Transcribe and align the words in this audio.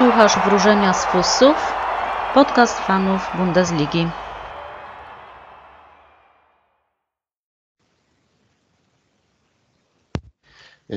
Słuchasz 0.00 0.38
Wróżenia 0.44 0.94
z 0.94 1.04
Fusów, 1.04 1.72
podcast 2.34 2.78
fanów 2.78 3.30
Bundesligi. 3.36 4.06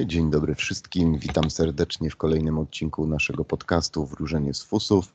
Dzień 0.06 0.32
dobry 0.32 0.56
wszystkim, 0.56 1.18
witam 1.18 1.50
serdecznie 1.50 2.10
w 2.10 2.16
kolejnym 2.16 2.60
odcinku 2.60 3.08
naszego 3.08 3.46
podcastu 3.46 4.06
Wróżenie 4.06 4.54
z 4.54 4.64
Fusów. 4.64 5.14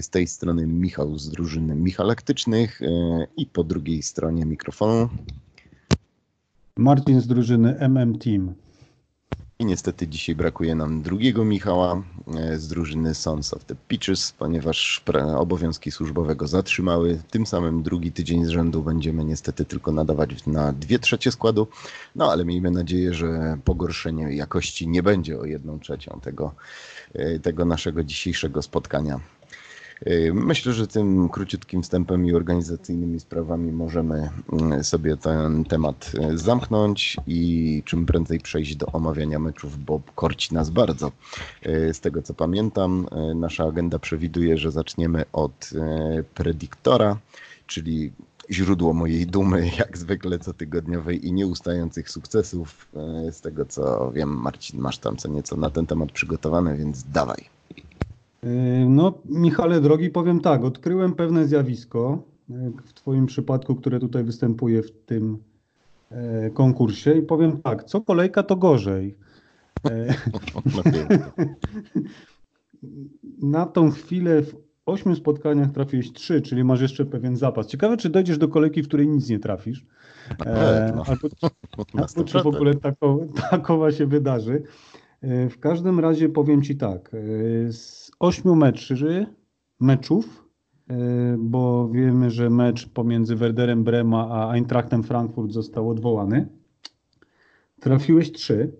Z 0.00 0.10
tej 0.10 0.26
strony 0.26 0.66
Michał 0.66 1.18
z 1.18 1.30
drużyny 1.30 1.74
Michalaktycznych 1.74 2.80
i 3.36 3.46
po 3.46 3.64
drugiej 3.64 4.02
stronie 4.02 4.46
mikrofonu 4.46 5.08
Marcin 6.76 7.20
z 7.20 7.26
drużyny 7.26 7.76
MM 7.78 8.18
Team. 8.18 8.63
Niestety 9.64 10.08
dzisiaj 10.08 10.34
brakuje 10.34 10.74
nam 10.74 11.02
drugiego 11.02 11.44
Michała 11.44 12.02
e, 12.36 12.58
z 12.58 12.68
drużyny 12.68 13.14
Sons 13.14 13.54
of 13.54 13.64
the 13.64 13.74
Pitches, 13.88 14.32
ponieważ 14.32 15.02
obowiązki 15.36 15.90
służbowego 15.90 16.46
zatrzymały. 16.46 17.22
Tym 17.30 17.46
samym 17.46 17.82
drugi 17.82 18.12
tydzień 18.12 18.44
z 18.44 18.48
rzędu 18.48 18.82
będziemy 18.82 19.24
niestety 19.24 19.64
tylko 19.64 19.92
nadawać 19.92 20.46
na 20.46 20.72
dwie 20.72 20.98
trzecie 20.98 21.32
składu. 21.32 21.66
No 22.16 22.32
ale 22.32 22.44
miejmy 22.44 22.70
nadzieję, 22.70 23.14
że 23.14 23.58
pogorszenie 23.64 24.36
jakości 24.36 24.88
nie 24.88 25.02
będzie 25.02 25.38
o 25.38 25.44
jedną 25.44 25.78
trzecią 25.78 26.20
tego, 26.22 26.54
e, 27.14 27.38
tego 27.38 27.64
naszego 27.64 28.04
dzisiejszego 28.04 28.62
spotkania. 28.62 29.20
Myślę, 30.32 30.72
że 30.72 30.86
tym 30.86 31.28
króciutkim 31.28 31.82
wstępem 31.82 32.26
i 32.26 32.34
organizacyjnymi 32.34 33.20
sprawami 33.20 33.72
możemy 33.72 34.30
mm, 34.52 34.84
sobie 34.84 35.16
ten 35.16 35.64
temat 35.64 36.12
y, 36.32 36.38
zamknąć 36.38 37.16
i 37.26 37.82
czym 37.84 38.06
prędzej 38.06 38.40
przejść 38.40 38.76
do 38.76 38.86
omawiania 38.86 39.38
meczów, 39.38 39.84
bo 39.84 40.00
korci 40.14 40.54
nas 40.54 40.70
bardzo. 40.70 41.12
Y, 41.66 41.94
z 41.94 42.00
tego 42.00 42.22
co 42.22 42.34
pamiętam, 42.34 43.06
nasza 43.34 43.64
agenda 43.64 43.98
przewiduje, 43.98 44.58
że 44.58 44.70
zaczniemy 44.70 45.24
od 45.32 45.70
predyktora, 46.34 47.18
czyli 47.66 48.12
źródło 48.50 48.92
mojej 48.92 49.26
dumy, 49.26 49.70
jak 49.78 49.98
zwykle 49.98 50.38
cotygodniowej 50.38 51.26
i 51.26 51.32
nieustających 51.32 52.10
sukcesów. 52.10 52.88
Z 53.30 53.40
tego 53.40 53.64
co 53.64 54.12
wiem, 54.12 54.28
Marcin, 54.28 54.80
masz 54.80 54.98
tam 54.98 55.16
co 55.16 55.28
nieco 55.28 55.56
na 55.56 55.70
ten 55.70 55.86
temat 55.86 56.12
przygotowane, 56.12 56.76
więc 56.76 57.04
dawaj. 57.04 57.53
Yy, 58.44 58.88
no, 58.88 59.18
Michale 59.24 59.80
drogi, 59.80 60.10
powiem 60.10 60.40
tak, 60.40 60.64
odkryłem 60.64 61.14
pewne 61.14 61.46
zjawisko, 61.46 62.22
w 62.84 62.92
Twoim 62.92 63.26
przypadku, 63.26 63.74
które 63.74 64.00
tutaj 64.00 64.24
występuje 64.24 64.82
w 64.82 64.90
tym 64.90 65.38
e, 66.10 66.50
konkursie 66.50 67.12
i 67.12 67.22
powiem 67.22 67.62
tak, 67.62 67.84
co 67.84 68.00
kolejka 68.00 68.42
to 68.42 68.56
gorzej. 68.56 69.14
Na 73.42 73.66
tą 73.66 73.90
chwilę 73.90 74.42
w 74.42 74.54
ośmiu 74.86 75.14
spotkaniach 75.16 75.72
trafiłeś 75.72 76.12
trzy, 76.12 76.42
czyli 76.42 76.64
masz 76.64 76.80
jeszcze 76.80 77.04
pewien 77.04 77.36
zapas. 77.36 77.66
Ciekawe, 77.66 77.96
czy 77.96 78.10
dojdziesz 78.10 78.38
do 78.38 78.48
kolejki, 78.48 78.82
w 78.82 78.88
której 78.88 79.08
nic 79.08 79.28
nie 79.28 79.38
trafisz. 79.38 79.86
E, 80.46 80.92
no. 80.96 81.04
albo, 81.06 81.28
albo 82.02 82.24
czy 82.24 82.42
w 82.42 82.46
ogóle 82.46 82.74
takowa 83.50 83.92
się 83.92 84.06
wydarzy. 84.06 84.62
W 85.50 85.58
każdym 85.60 86.00
razie 86.00 86.28
powiem 86.28 86.62
Ci 86.62 86.76
tak, 86.76 87.10
z 87.70 88.03
ośmiu 88.18 88.54
meczy, 88.54 89.26
meczów, 89.80 90.48
e, 90.88 90.94
bo 91.38 91.88
wiemy, 91.88 92.30
że 92.30 92.50
mecz 92.50 92.88
pomiędzy 92.88 93.36
Werderem 93.36 93.84
Brema 93.84 94.28
a 94.30 94.52
Eintrachtem 94.52 95.02
Frankfurt 95.02 95.52
został 95.52 95.90
odwołany, 95.90 96.48
trafiłeś 97.80 98.32
trzy. 98.32 98.72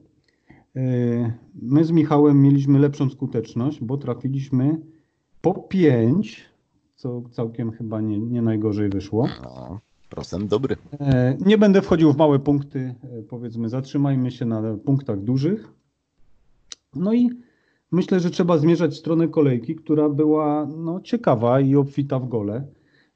My 1.62 1.84
z 1.84 1.90
Michałem 1.90 2.42
mieliśmy 2.42 2.78
lepszą 2.78 3.10
skuteczność, 3.10 3.80
bo 3.80 3.96
trafiliśmy 3.96 4.80
po 5.40 5.54
pięć, 5.54 6.44
co 6.94 7.22
całkiem 7.30 7.70
chyba 7.72 8.00
nie, 8.00 8.18
nie 8.18 8.42
najgorzej 8.42 8.88
wyszło. 8.88 9.28
No, 9.42 9.80
procent 10.10 10.46
dobry. 10.46 10.76
Nie 11.46 11.58
będę 11.58 11.82
wchodził 11.82 12.12
w 12.12 12.16
małe 12.16 12.38
punkty, 12.38 12.94
powiedzmy, 13.28 13.68
zatrzymajmy 13.68 14.30
się 14.30 14.44
na 14.44 14.76
punktach 14.84 15.20
dużych. 15.20 15.72
No 16.94 17.12
i 17.12 17.30
myślę, 17.94 18.20
że 18.20 18.30
trzeba 18.30 18.58
zmierzać 18.58 18.92
w 18.92 18.98
stronę 18.98 19.28
kolejki, 19.28 19.74
która 19.76 20.08
była 20.08 20.66
no, 20.66 21.00
ciekawa 21.00 21.60
i 21.60 21.76
obfita 21.76 22.18
w 22.18 22.28
gole. 22.28 22.66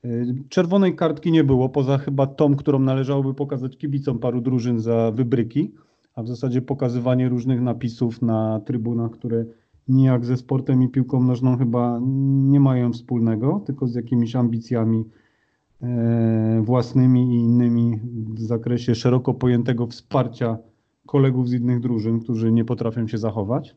Y, 0.04 0.34
czerwonej 0.48 0.96
kartki 0.96 1.32
nie 1.32 1.44
było, 1.44 1.68
poza 1.68 1.98
chyba 1.98 2.26
tą, 2.26 2.56
którą 2.56 2.78
należałoby 2.78 3.34
pokazać 3.34 3.76
kibicom 3.76 4.18
paru 4.18 4.40
drużyn 4.40 4.80
za 4.80 5.10
wybryki, 5.10 5.74
a 6.14 6.22
w 6.22 6.28
zasadzie 6.28 6.62
pokazywanie 6.62 7.28
różnych 7.28 7.60
napisów 7.60 8.22
na 8.22 8.60
trybunach, 8.60 9.10
które 9.10 9.44
nijak 9.88 10.24
ze 10.24 10.36
sportem 10.36 10.82
i 10.82 10.88
piłką 10.88 11.22
nożną 11.22 11.56
chyba 11.56 12.00
nie 12.50 12.60
mają 12.60 12.92
wspólnego, 12.92 13.62
tylko 13.66 13.86
z 13.86 13.94
jakimiś 13.94 14.36
ambicjami 14.36 15.04
e, 15.82 16.62
własnymi 16.64 17.34
i 17.34 17.38
innymi 17.38 18.00
w 18.34 18.40
zakresie 18.40 18.94
szeroko 18.94 19.34
pojętego 19.34 19.86
wsparcia 19.86 20.58
kolegów 21.06 21.48
z 21.48 21.52
innych 21.52 21.80
drużyn, 21.80 22.20
którzy 22.20 22.52
nie 22.52 22.64
potrafią 22.64 23.06
się 23.08 23.18
zachować. 23.18 23.76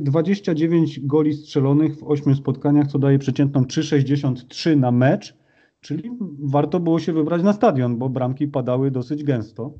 29 0.00 0.98
e, 0.98 1.00
goli 1.04 1.34
strzelonych 1.34 1.98
w 1.98 2.02
8 2.02 2.34
spotkaniach, 2.34 2.86
co 2.86 2.98
daje 2.98 3.18
przeciętną 3.18 3.62
3,63 3.62 4.76
na 4.76 4.90
mecz, 4.90 5.36
czyli 5.80 6.10
warto 6.38 6.80
było 6.80 6.98
się 6.98 7.12
wybrać 7.12 7.42
na 7.42 7.52
stadion, 7.52 7.98
bo 7.98 8.08
bramki 8.08 8.48
padały 8.48 8.90
dosyć 8.90 9.24
gęsto. 9.24 9.72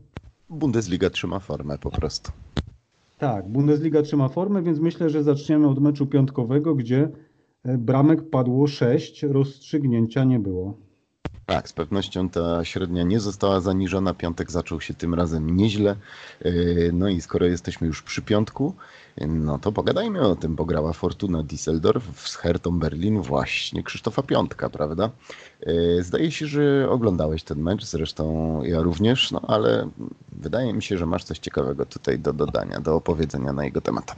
Bundesliga 0.50 1.10
trzyma 1.10 1.38
formę 1.38 1.78
po 1.78 1.90
prostu. 1.90 2.32
Tak, 3.18 3.48
Bundesliga 3.48 4.02
trzyma 4.02 4.28
formę, 4.28 4.62
więc 4.62 4.78
myślę, 4.78 5.10
że 5.10 5.22
zaczniemy 5.22 5.68
od 5.68 5.80
meczu 5.80 6.06
piątkowego, 6.06 6.74
gdzie 6.74 7.08
e, 7.64 7.78
bramek 7.78 8.30
padło 8.30 8.66
6, 8.66 9.22
rozstrzygnięcia 9.22 10.24
nie 10.24 10.38
było. 10.38 10.78
Tak, 11.46 11.68
z 11.68 11.72
pewnością 11.72 12.28
ta 12.28 12.64
średnia 12.64 13.02
nie 13.02 13.20
została 13.20 13.60
zaniżona. 13.60 14.14
Piątek 14.14 14.50
zaczął 14.50 14.80
się 14.80 14.94
tym 14.94 15.14
razem 15.14 15.56
nieźle. 15.56 15.96
Yy, 16.44 16.90
no 16.92 17.08
i 17.08 17.20
skoro 17.20 17.46
jesteśmy 17.46 17.86
już 17.86 18.02
przy 18.02 18.22
piątku, 18.22 18.74
no 19.28 19.58
to 19.58 19.72
pogadajmy 19.72 20.20
o 20.20 20.36
tym, 20.36 20.54
bo 20.54 20.64
grała 20.64 20.92
Fortuna 20.92 21.42
Düsseldorf 21.42 22.00
z 22.14 22.36
Hertą 22.36 22.78
Berlin 22.78 23.22
właśnie 23.22 23.82
Krzysztofa 23.82 24.22
Piątka, 24.22 24.70
prawda? 24.70 25.10
Yy, 25.66 26.02
zdaje 26.02 26.30
się, 26.30 26.46
że 26.46 26.90
oglądałeś 26.90 27.42
ten 27.42 27.58
mecz, 27.58 27.84
zresztą 27.84 28.62
ja 28.62 28.82
również, 28.82 29.32
no 29.32 29.40
ale 29.48 29.88
wydaje 30.32 30.72
mi 30.72 30.82
się, 30.82 30.98
że 30.98 31.06
masz 31.06 31.24
coś 31.24 31.38
ciekawego 31.38 31.86
tutaj 31.86 32.18
do 32.18 32.32
dodania, 32.32 32.80
do 32.80 32.94
opowiedzenia 32.94 33.52
na 33.52 33.64
jego 33.64 33.80
temat. 33.80 34.14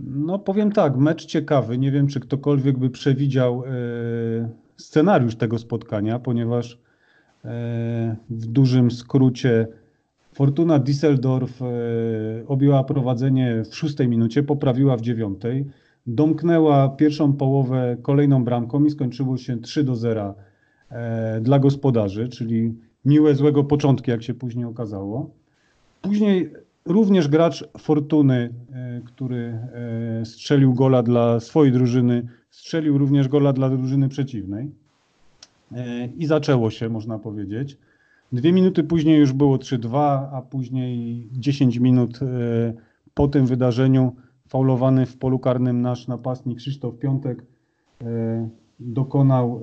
No 0.00 0.38
powiem 0.38 0.72
tak, 0.72 0.96
mecz 0.96 1.26
ciekawy. 1.26 1.78
Nie 1.78 1.90
wiem, 1.92 2.08
czy 2.08 2.20
ktokolwiek 2.20 2.78
by 2.78 2.90
przewidział 2.90 3.64
yy, 3.66 4.48
scenariusz 4.78 5.36
tego 5.36 5.58
spotkania, 5.58 6.18
ponieważ 6.18 6.78
e, 7.44 8.16
w 8.30 8.46
dużym 8.46 8.90
skrócie 8.90 9.68
Fortuna 10.34 10.78
Düsseldorf 10.78 11.62
e, 11.62 12.46
objęła 12.46 12.84
prowadzenie 12.84 13.62
w 13.70 13.74
szóstej 13.74 14.08
minucie, 14.08 14.42
poprawiła 14.42 14.96
w 14.96 15.00
dziewiątej, 15.00 15.64
domknęła 16.06 16.88
pierwszą 16.88 17.32
połowę 17.32 17.96
kolejną 18.02 18.44
bramką 18.44 18.84
i 18.84 18.90
skończyło 18.90 19.36
się 19.36 19.60
3 19.60 19.84
do 19.84 19.96
0 19.96 20.34
e, 20.90 21.40
dla 21.40 21.58
gospodarzy, 21.58 22.28
czyli 22.28 22.74
miłe, 23.04 23.34
złego 23.34 23.64
początki, 23.64 24.10
jak 24.10 24.22
się 24.22 24.34
później 24.34 24.64
okazało. 24.64 25.30
Później 26.02 26.52
również 26.84 27.28
gracz 27.28 27.68
Fortuny, 27.78 28.50
który 29.04 29.58
strzelił 30.24 30.74
gola 30.74 31.02
dla 31.02 31.40
swojej 31.40 31.72
drużyny, 31.72 32.28
strzelił 32.58 32.98
również 32.98 33.28
gola 33.28 33.52
dla 33.52 33.70
drużyny 33.70 34.08
przeciwnej. 34.08 34.70
E, 35.72 36.06
I 36.06 36.26
zaczęło 36.26 36.70
się, 36.70 36.88
można 36.88 37.18
powiedzieć. 37.18 37.78
Dwie 38.32 38.52
minuty 38.52 38.84
później 38.84 39.18
już 39.18 39.32
było 39.32 39.56
3-2, 39.56 39.98
a 40.32 40.42
później 40.42 41.28
10 41.32 41.76
minut 41.76 42.18
e, 42.22 42.26
po 43.14 43.28
tym 43.28 43.46
wydarzeniu 43.46 44.16
faulowany 44.48 45.06
w 45.06 45.16
polu 45.16 45.38
karnym 45.38 45.82
nasz 45.82 46.08
napastnik 46.08 46.58
Krzysztof 46.58 46.98
Piątek 46.98 47.42
e, 48.02 48.48
dokonał 48.80 49.60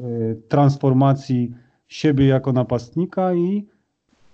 transformacji 0.47 1.51
siebie 1.87 2.25
jako 2.25 2.53
napastnika 2.53 3.33
i 3.33 3.65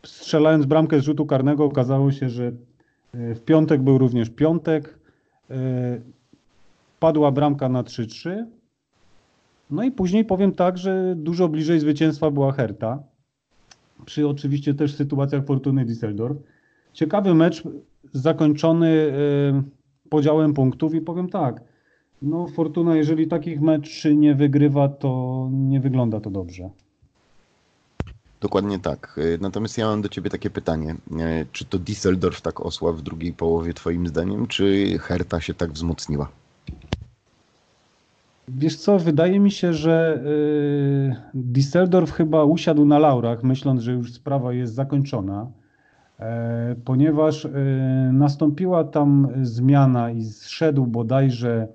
strzelając 0.05 0.65
bramkę 0.65 0.99
z 0.99 1.03
rzutu 1.03 1.25
karnego 1.25 1.65
okazało 1.65 2.11
się, 2.11 2.29
że 2.29 2.51
w 3.13 3.39
piątek 3.39 3.81
był 3.81 3.97
również 3.97 4.29
piątek. 4.29 4.99
Padła 7.01 7.31
bramka 7.31 7.69
na 7.69 7.83
3-3. 7.83 8.45
No 9.71 9.83
i 9.83 9.91
później 9.91 10.25
powiem 10.25 10.51
tak, 10.51 10.77
że 10.77 11.13
dużo 11.17 11.49
bliżej 11.49 11.79
zwycięstwa 11.79 12.31
była 12.31 12.51
Herta. 12.51 13.03
Przy 14.05 14.27
oczywiście 14.27 14.73
też 14.73 14.95
sytuacjach 14.95 15.45
Fortuny 15.45 15.85
Düsseldorf. 15.85 16.35
Ciekawy 16.93 17.33
mecz 17.33 17.63
zakończony 18.13 18.87
y, 18.87 20.09
podziałem 20.09 20.53
punktów 20.53 20.93
i 20.93 21.01
powiem 21.01 21.29
tak, 21.29 21.61
no 22.21 22.47
Fortuna 22.47 22.95
jeżeli 22.95 23.27
takich 23.27 23.61
meczy 23.61 24.15
nie 24.15 24.35
wygrywa, 24.35 24.89
to 24.89 25.49
nie 25.51 25.79
wygląda 25.79 26.19
to 26.19 26.29
dobrze. 26.29 26.69
Dokładnie 28.41 28.79
tak. 28.79 29.15
Y, 29.17 29.37
natomiast 29.41 29.77
ja 29.77 29.87
mam 29.87 30.01
do 30.01 30.09
Ciebie 30.09 30.29
takie 30.29 30.49
pytanie. 30.49 30.95
Y, 31.11 31.45
czy 31.51 31.65
to 31.65 31.79
Düsseldorf 31.79 32.41
tak 32.41 32.59
osła 32.59 32.93
w 32.93 33.01
drugiej 33.01 33.33
połowie 33.33 33.73
Twoim 33.73 34.07
zdaniem, 34.07 34.47
czy 34.47 34.97
Herta 34.99 35.41
się 35.41 35.53
tak 35.53 35.71
wzmocniła? 35.71 36.40
Wiesz 38.47 38.75
co, 38.75 38.99
wydaje 38.99 39.39
mi 39.39 39.51
się, 39.51 39.73
że 39.73 40.23
y, 40.25 41.15
Düsseldorf 41.35 42.11
chyba 42.11 42.43
usiadł 42.43 42.85
na 42.85 42.99
laurach, 42.99 43.43
myśląc, 43.43 43.81
że 43.81 43.91
już 43.91 44.13
sprawa 44.13 44.53
jest 44.53 44.73
zakończona, 44.73 45.47
e, 46.19 46.75
ponieważ 46.85 47.45
y, 47.45 47.49
nastąpiła 48.13 48.83
tam 48.83 49.27
zmiana 49.41 50.11
i 50.11 50.23
zszedł 50.23 50.85
bodajże 50.85 51.67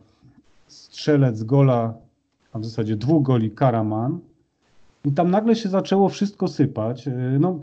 strzelec 0.66 1.42
gola, 1.42 1.94
a 2.52 2.58
w 2.58 2.64
zasadzie 2.64 2.96
dwóch 2.96 3.22
goli 3.22 3.50
Karaman 3.50 4.18
i 5.04 5.12
tam 5.12 5.30
nagle 5.30 5.56
się 5.56 5.68
zaczęło 5.68 6.08
wszystko 6.08 6.48
sypać. 6.48 7.08
Y, 7.08 7.12
no, 7.40 7.58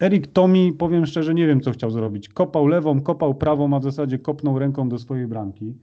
Erik 0.00 0.26
Tomi, 0.26 0.72
powiem 0.72 1.06
szczerze, 1.06 1.34
nie 1.34 1.46
wiem 1.46 1.60
co 1.60 1.70
chciał 1.70 1.90
zrobić. 1.90 2.28
Kopał 2.28 2.66
lewą, 2.66 3.00
kopał 3.00 3.34
prawą, 3.34 3.76
a 3.76 3.80
w 3.80 3.84
zasadzie 3.84 4.18
kopnął 4.18 4.58
ręką 4.58 4.88
do 4.88 4.98
swojej 4.98 5.26
bramki. 5.26 5.74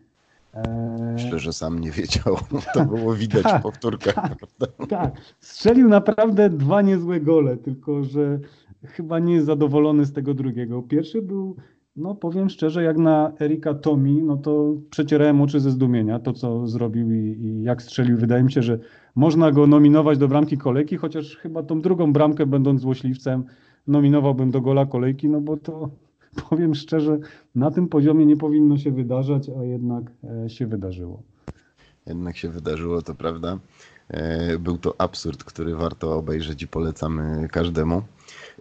E, 0.53 1.13
Myślę, 1.13 1.39
że 1.39 1.53
sam 1.53 1.79
nie 1.79 1.91
wiedział. 1.91 2.37
To 2.73 2.85
było 2.85 3.13
widać 3.13 3.43
tak, 3.43 3.59
w 3.59 3.63
powtórkach. 3.63 4.15
Tak, 4.15 4.87
tak, 4.89 5.13
strzelił 5.39 5.89
naprawdę 5.89 6.49
dwa 6.49 6.81
niezłe 6.81 7.19
gole, 7.19 7.57
tylko 7.57 8.03
że 8.03 8.39
chyba 8.83 9.19
nie 9.19 9.33
jest 9.33 9.45
zadowolony 9.45 10.05
z 10.05 10.13
tego 10.13 10.33
drugiego. 10.33 10.81
Pierwszy 10.81 11.21
był, 11.21 11.55
no 11.95 12.15
powiem 12.15 12.49
szczerze, 12.49 12.83
jak 12.83 12.97
na 12.97 13.33
Erika 13.41 13.73
Tomi, 13.73 14.23
no 14.23 14.37
to 14.37 14.75
przecierałem 14.89 15.41
oczy 15.41 15.59
ze 15.59 15.71
zdumienia, 15.71 16.19
to 16.19 16.33
co 16.33 16.67
zrobił 16.67 17.11
i, 17.11 17.17
i 17.17 17.63
jak 17.63 17.81
strzelił. 17.81 18.17
Wydaje 18.17 18.43
mi 18.43 18.51
się, 18.51 18.61
że 18.61 18.79
można 19.15 19.51
go 19.51 19.67
nominować 19.67 20.17
do 20.17 20.27
bramki 20.27 20.57
kolejki, 20.57 20.97
chociaż 20.97 21.37
chyba 21.37 21.63
tą 21.63 21.81
drugą 21.81 22.13
bramkę, 22.13 22.45
będąc 22.45 22.81
złośliwcem, 22.81 23.43
nominowałbym 23.87 24.51
do 24.51 24.61
gola 24.61 24.85
kolejki, 24.85 25.29
no 25.29 25.41
bo 25.41 25.57
to 25.57 25.89
powiem 26.49 26.75
szczerze, 26.75 27.19
na 27.55 27.71
tym 27.71 27.87
poziomie 27.87 28.25
nie 28.25 28.37
powinno 28.37 28.77
się 28.77 28.91
wydarzać, 28.91 29.49
a 29.59 29.63
jednak 29.63 30.03
e, 30.45 30.49
się 30.49 30.67
wydarzyło. 30.67 31.23
Jednak 32.05 32.37
się 32.37 32.49
wydarzyło, 32.49 33.01
to 33.01 33.15
prawda. 33.15 33.59
E, 34.09 34.59
był 34.59 34.77
to 34.77 34.95
absurd, 34.97 35.43
który 35.43 35.75
warto 35.75 36.15
obejrzeć 36.15 36.63
i 36.63 36.67
polecamy 36.67 37.47
każdemu. 37.51 38.01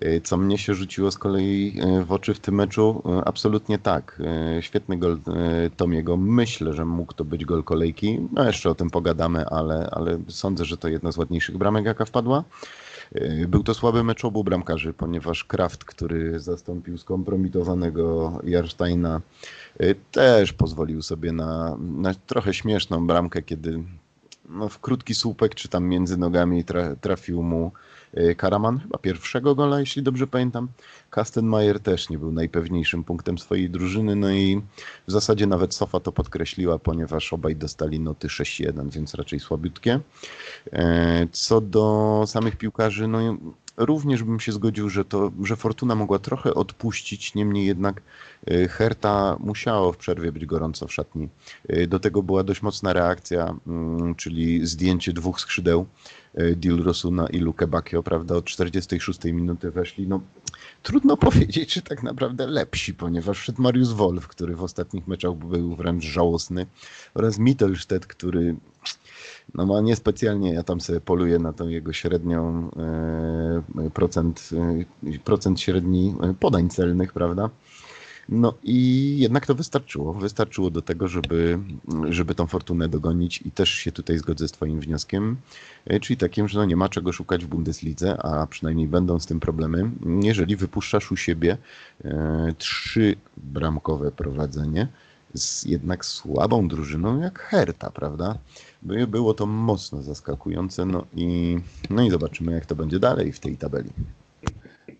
E, 0.00 0.20
co 0.20 0.36
mnie 0.36 0.58
się 0.58 0.74
rzuciło 0.74 1.10
z 1.10 1.18
kolei 1.18 1.80
w 2.06 2.12
oczy 2.12 2.34
w 2.34 2.40
tym 2.40 2.54
meczu? 2.54 3.02
Absolutnie 3.24 3.78
tak. 3.78 4.22
Świetny 4.60 4.98
gol 4.98 5.18
Tomiego. 5.76 6.16
Myślę, 6.16 6.72
że 6.72 6.84
mógł 6.84 7.12
to 7.12 7.24
być 7.24 7.44
gol 7.44 7.64
kolejki. 7.64 8.28
No 8.32 8.46
jeszcze 8.46 8.70
o 8.70 8.74
tym 8.74 8.90
pogadamy, 8.90 9.46
ale, 9.46 9.88
ale 9.92 10.18
sądzę, 10.28 10.64
że 10.64 10.76
to 10.76 10.88
jedna 10.88 11.12
z 11.12 11.18
ładniejszych 11.18 11.58
bramek, 11.58 11.84
jaka 11.84 12.04
wpadła. 12.04 12.44
E, 13.14 13.48
był 13.48 13.62
to 13.62 13.74
słaby 13.74 14.04
mecz 14.04 14.24
obu 14.24 14.44
bramkarzy, 14.44 14.92
ponieważ 14.92 15.44
Kraft, 15.44 15.84
który 15.84 16.40
zastąpił 16.40 16.98
skompromitowanego 16.98 18.32
Jarsteina, 18.44 19.20
e, 19.78 19.94
też 19.94 20.52
pozwolił 20.52 21.02
sobie 21.02 21.32
na, 21.32 21.76
na 21.78 22.14
trochę 22.14 22.54
śmieszną 22.54 23.06
bramkę, 23.06 23.42
kiedy 23.42 23.82
no, 24.48 24.68
w 24.68 24.78
krótki 24.78 25.14
słupek, 25.14 25.54
czy 25.54 25.68
tam 25.68 25.84
między 25.84 26.16
nogami 26.16 26.64
trafił 27.00 27.42
mu 27.42 27.72
Karaman, 28.36 28.78
chyba 28.78 28.98
pierwszego 28.98 29.54
gola, 29.54 29.80
jeśli 29.80 30.02
dobrze 30.02 30.26
pamiętam. 30.26 30.68
Kastenmeier 31.10 31.80
też 31.80 32.10
nie 32.10 32.18
był 32.18 32.32
najpewniejszym 32.32 33.04
punktem 33.04 33.38
swojej 33.38 33.70
drużyny, 33.70 34.16
no 34.16 34.30
i 34.30 34.62
w 35.08 35.12
zasadzie 35.12 35.46
nawet 35.46 35.74
Sofa 35.74 36.00
to 36.00 36.12
podkreśliła, 36.12 36.78
ponieważ 36.78 37.32
obaj 37.32 37.56
dostali 37.56 38.00
noty 38.00 38.28
6-1, 38.28 38.90
więc 38.90 39.14
raczej 39.14 39.40
słabiutkie. 39.40 40.00
E, 40.72 41.26
co 41.32 41.60
do 41.60 42.24
samych 42.26 42.56
piłkarzy, 42.56 43.08
no 43.08 43.18
również 43.76 44.22
bym 44.22 44.40
się 44.40 44.52
zgodził, 44.52 44.90
że, 44.90 45.04
to, 45.04 45.32
że 45.44 45.56
Fortuna 45.56 45.94
mogła 45.94 46.18
trochę 46.18 46.54
odpuścić, 46.54 47.34
niemniej 47.34 47.66
jednak 47.66 48.02
e, 48.46 48.68
Herta 48.68 49.36
musiało 49.40 49.92
w 49.92 49.96
przerwie 49.96 50.32
być 50.32 50.46
gorąco 50.46 50.86
w 50.86 50.92
szatni. 50.92 51.28
E, 51.68 51.86
do 51.86 52.00
tego 52.00 52.22
była 52.22 52.42
dość 52.42 52.62
mocna 52.62 52.92
reakcja, 52.92 53.54
mm, 53.66 54.14
czyli 54.14 54.66
zdjęcie 54.66 55.12
dwóch 55.12 55.40
skrzydeł 55.40 55.86
Dilrosuna 56.56 57.26
i 57.26 57.38
Luke 57.38 57.66
Bakio, 57.66 58.02
prawda, 58.02 58.36
od 58.36 58.44
46 58.44 59.24
minuty 59.24 59.70
weszli. 59.70 60.08
No, 60.08 60.20
trudno 60.82 61.16
powiedzieć, 61.26 61.72
czy 61.72 61.82
tak 61.82 62.02
naprawdę 62.02 62.46
lepsi, 62.46 62.94
ponieważ 62.94 63.38
wszedł 63.38 63.62
Mariusz 63.62 63.94
Wolf, 63.94 64.28
który 64.28 64.56
w 64.56 64.62
ostatnich 64.62 65.06
meczach 65.06 65.34
był 65.34 65.76
wręcz 65.76 66.04
żałosny, 66.04 66.66
oraz 67.14 67.38
Mittelstedt, 67.38 68.06
który 68.06 68.56
no 69.54 69.66
ma 69.66 69.80
niespecjalnie, 69.80 70.52
ja 70.52 70.62
tam 70.62 70.80
sobie 70.80 71.00
poluję 71.00 71.38
na 71.38 71.52
tą 71.52 71.68
jego 71.68 71.92
średnią 71.92 72.70
e, 72.76 73.90
procent, 73.90 74.50
e, 75.06 75.18
procent 75.18 75.60
średni 75.60 76.14
podań 76.40 76.70
celnych, 76.70 77.12
prawda? 77.12 77.50
No 78.28 78.54
i 78.62 79.18
jednak 79.18 79.46
to 79.46 79.54
wystarczyło. 79.54 80.14
Wystarczyło 80.14 80.70
do 80.70 80.82
tego, 80.82 81.08
żeby, 81.08 81.58
żeby 82.08 82.34
tą 82.34 82.46
fortunę 82.46 82.88
dogonić 82.88 83.42
i 83.42 83.50
też 83.50 83.70
się 83.70 83.92
tutaj 83.92 84.18
zgodzę 84.18 84.48
z 84.48 84.52
Twoim 84.52 84.80
wnioskiem, 84.80 85.36
e, 85.84 86.00
czyli 86.00 86.16
takim, 86.16 86.48
że 86.48 86.58
no 86.58 86.64
nie 86.64 86.76
ma 86.76 86.88
czego 86.88 87.12
szukać 87.12 87.44
w 87.44 87.48
Bundeslidze, 87.48 88.22
a 88.22 88.46
przynajmniej 88.46 88.88
będą 88.88 89.18
z 89.18 89.26
tym 89.26 89.40
problemy, 89.40 89.90
jeżeli 90.22 90.56
wypuszczasz 90.56 91.12
u 91.12 91.16
siebie 91.16 91.56
e, 92.04 92.54
trzy 92.58 93.16
bramkowe 93.36 94.12
prowadzenie 94.12 94.88
z 95.34 95.64
jednak 95.64 96.04
słabą 96.04 96.68
drużyną 96.68 97.20
jak 97.20 97.38
Herta, 97.38 97.90
prawda? 97.90 98.38
Było 99.08 99.34
to 99.34 99.46
mocno 99.46 100.02
zaskakujące, 100.02 100.86
no 100.86 101.04
i, 101.14 101.58
no 101.90 102.02
i 102.02 102.10
zobaczymy 102.10 102.52
jak 102.52 102.66
to 102.66 102.76
będzie 102.76 102.98
dalej 102.98 103.32
w 103.32 103.40
tej 103.40 103.56
tabeli. 103.56 103.90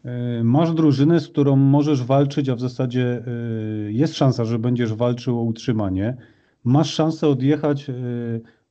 E, 0.05 0.45
masz 0.45 0.75
drużynę, 0.75 1.21
z 1.21 1.29
którą 1.29 1.57
możesz 1.57 2.05
walczyć, 2.05 2.49
a 2.49 2.55
w 2.55 2.61
zasadzie 2.61 3.23
e, 3.27 3.93
jest 3.93 4.15
szansa, 4.15 4.45
że 4.45 4.59
będziesz 4.59 4.95
walczył 4.95 5.39
o 5.39 5.43
utrzymanie. 5.43 6.17
Masz 6.65 6.95
szansę 6.95 7.29
odjechać 7.29 7.91
e, 7.91 7.95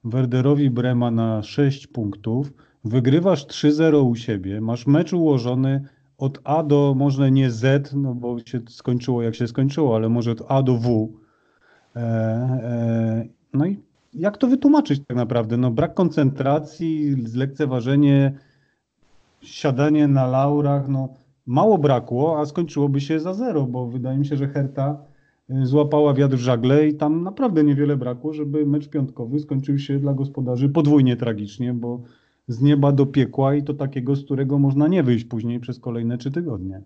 Werderowi 0.03 0.69
Brema 0.69 1.11
na 1.11 1.43
6 1.43 1.87
punktów. 1.87 2.53
Wygrywasz 2.83 3.45
3-0 3.45 4.09
u 4.09 4.15
siebie. 4.15 4.61
Masz 4.61 4.87
mecz 4.87 5.13
ułożony 5.13 5.81
od 6.17 6.39
A 6.43 6.63
do 6.63 6.93
może 6.97 7.31
nie 7.31 7.51
Z, 7.51 7.93
no 7.93 8.15
bo 8.15 8.39
się 8.39 8.59
skończyło 8.69 9.21
jak 9.21 9.35
się 9.35 9.47
skończyło, 9.47 9.95
ale 9.95 10.09
może 10.09 10.31
od 10.31 10.43
A 10.47 10.63
do 10.63 10.77
W. 10.77 11.13
No 13.53 13.65
i 13.65 13.79
jak 14.13 14.37
to 14.37 14.47
wytłumaczyć 14.47 15.01
tak 15.07 15.17
naprawdę? 15.17 15.57
No 15.57 15.71
brak 15.71 15.93
koncentracji, 15.93 17.15
zlekceważenie, 17.27 18.37
siadanie 19.41 20.07
na 20.07 20.27
laurach, 20.27 20.87
no 20.87 21.09
mało 21.45 21.77
brakło, 21.77 22.39
a 22.39 22.45
skończyłoby 22.45 23.01
się 23.01 23.19
za 23.19 23.33
zero, 23.33 23.63
bo 23.63 23.87
wydaje 23.87 24.17
mi 24.17 24.25
się, 24.25 24.37
że 24.37 24.47
Herta 24.47 24.97
y, 25.49 25.65
złapała 25.65 26.13
wiatr 26.13 26.35
w 26.35 26.39
żagle 26.39 26.87
i 26.87 26.93
tam 26.93 27.23
naprawdę 27.23 27.63
niewiele 27.63 27.97
brakło, 27.97 28.33
żeby 28.33 28.65
mecz 28.65 28.89
piątkowy 28.89 29.39
skończył 29.39 29.79
się 29.79 29.99
dla 29.99 30.13
gospodarzy 30.13 30.69
podwójnie 30.69 31.17
tragicznie, 31.17 31.73
bo 31.73 32.01
z 32.47 32.61
nieba 32.61 32.91
do 32.91 33.05
piekła 33.05 33.55
i 33.55 33.63
to 33.63 33.73
takiego, 33.73 34.15
z 34.15 34.25
którego 34.25 34.59
można 34.59 34.87
nie 34.87 35.03
wyjść 35.03 35.25
później 35.25 35.59
przez 35.59 35.79
kolejne 35.79 36.17
trzy 36.17 36.31
tygodnie. 36.31 36.81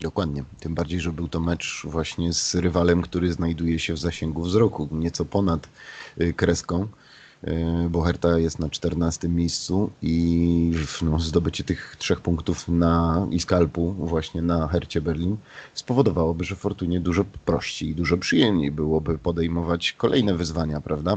Dokładnie. 0.00 0.44
Tym 0.60 0.74
bardziej, 0.74 1.00
że 1.00 1.12
był 1.12 1.28
to 1.28 1.40
mecz 1.40 1.82
właśnie 1.84 2.32
z 2.32 2.54
rywalem, 2.54 3.02
który 3.02 3.32
znajduje 3.32 3.78
się 3.78 3.94
w 3.94 3.98
zasięgu 3.98 4.42
wzroku, 4.42 4.88
nieco 4.92 5.24
ponad 5.24 5.68
y, 6.20 6.32
kreską. 6.32 6.86
E, 7.44 7.88
bo 7.90 8.02
Herta 8.02 8.38
jest 8.38 8.58
na 8.58 8.68
14 8.68 9.28
miejscu 9.28 9.90
i 10.02 10.72
no, 11.02 11.18
zdobycie 11.18 11.64
tych 11.64 11.96
trzech 11.98 12.20
punktów 12.20 12.68
na 12.68 13.26
Iskalpu 13.30 13.92
właśnie 13.92 14.42
na 14.42 14.68
Hercie 14.68 15.00
Berlin 15.00 15.36
spowodowałoby, 15.74 16.44
że 16.44 16.56
Fortunie 16.56 17.00
dużo 17.00 17.24
prościej 17.44 17.88
i 17.88 17.94
dużo 17.94 18.16
przyjemniej 18.16 18.70
byłoby 18.70 19.18
podejmować 19.18 19.92
kolejne 19.92 20.34
wyzwania, 20.34 20.80
prawda? 20.80 21.16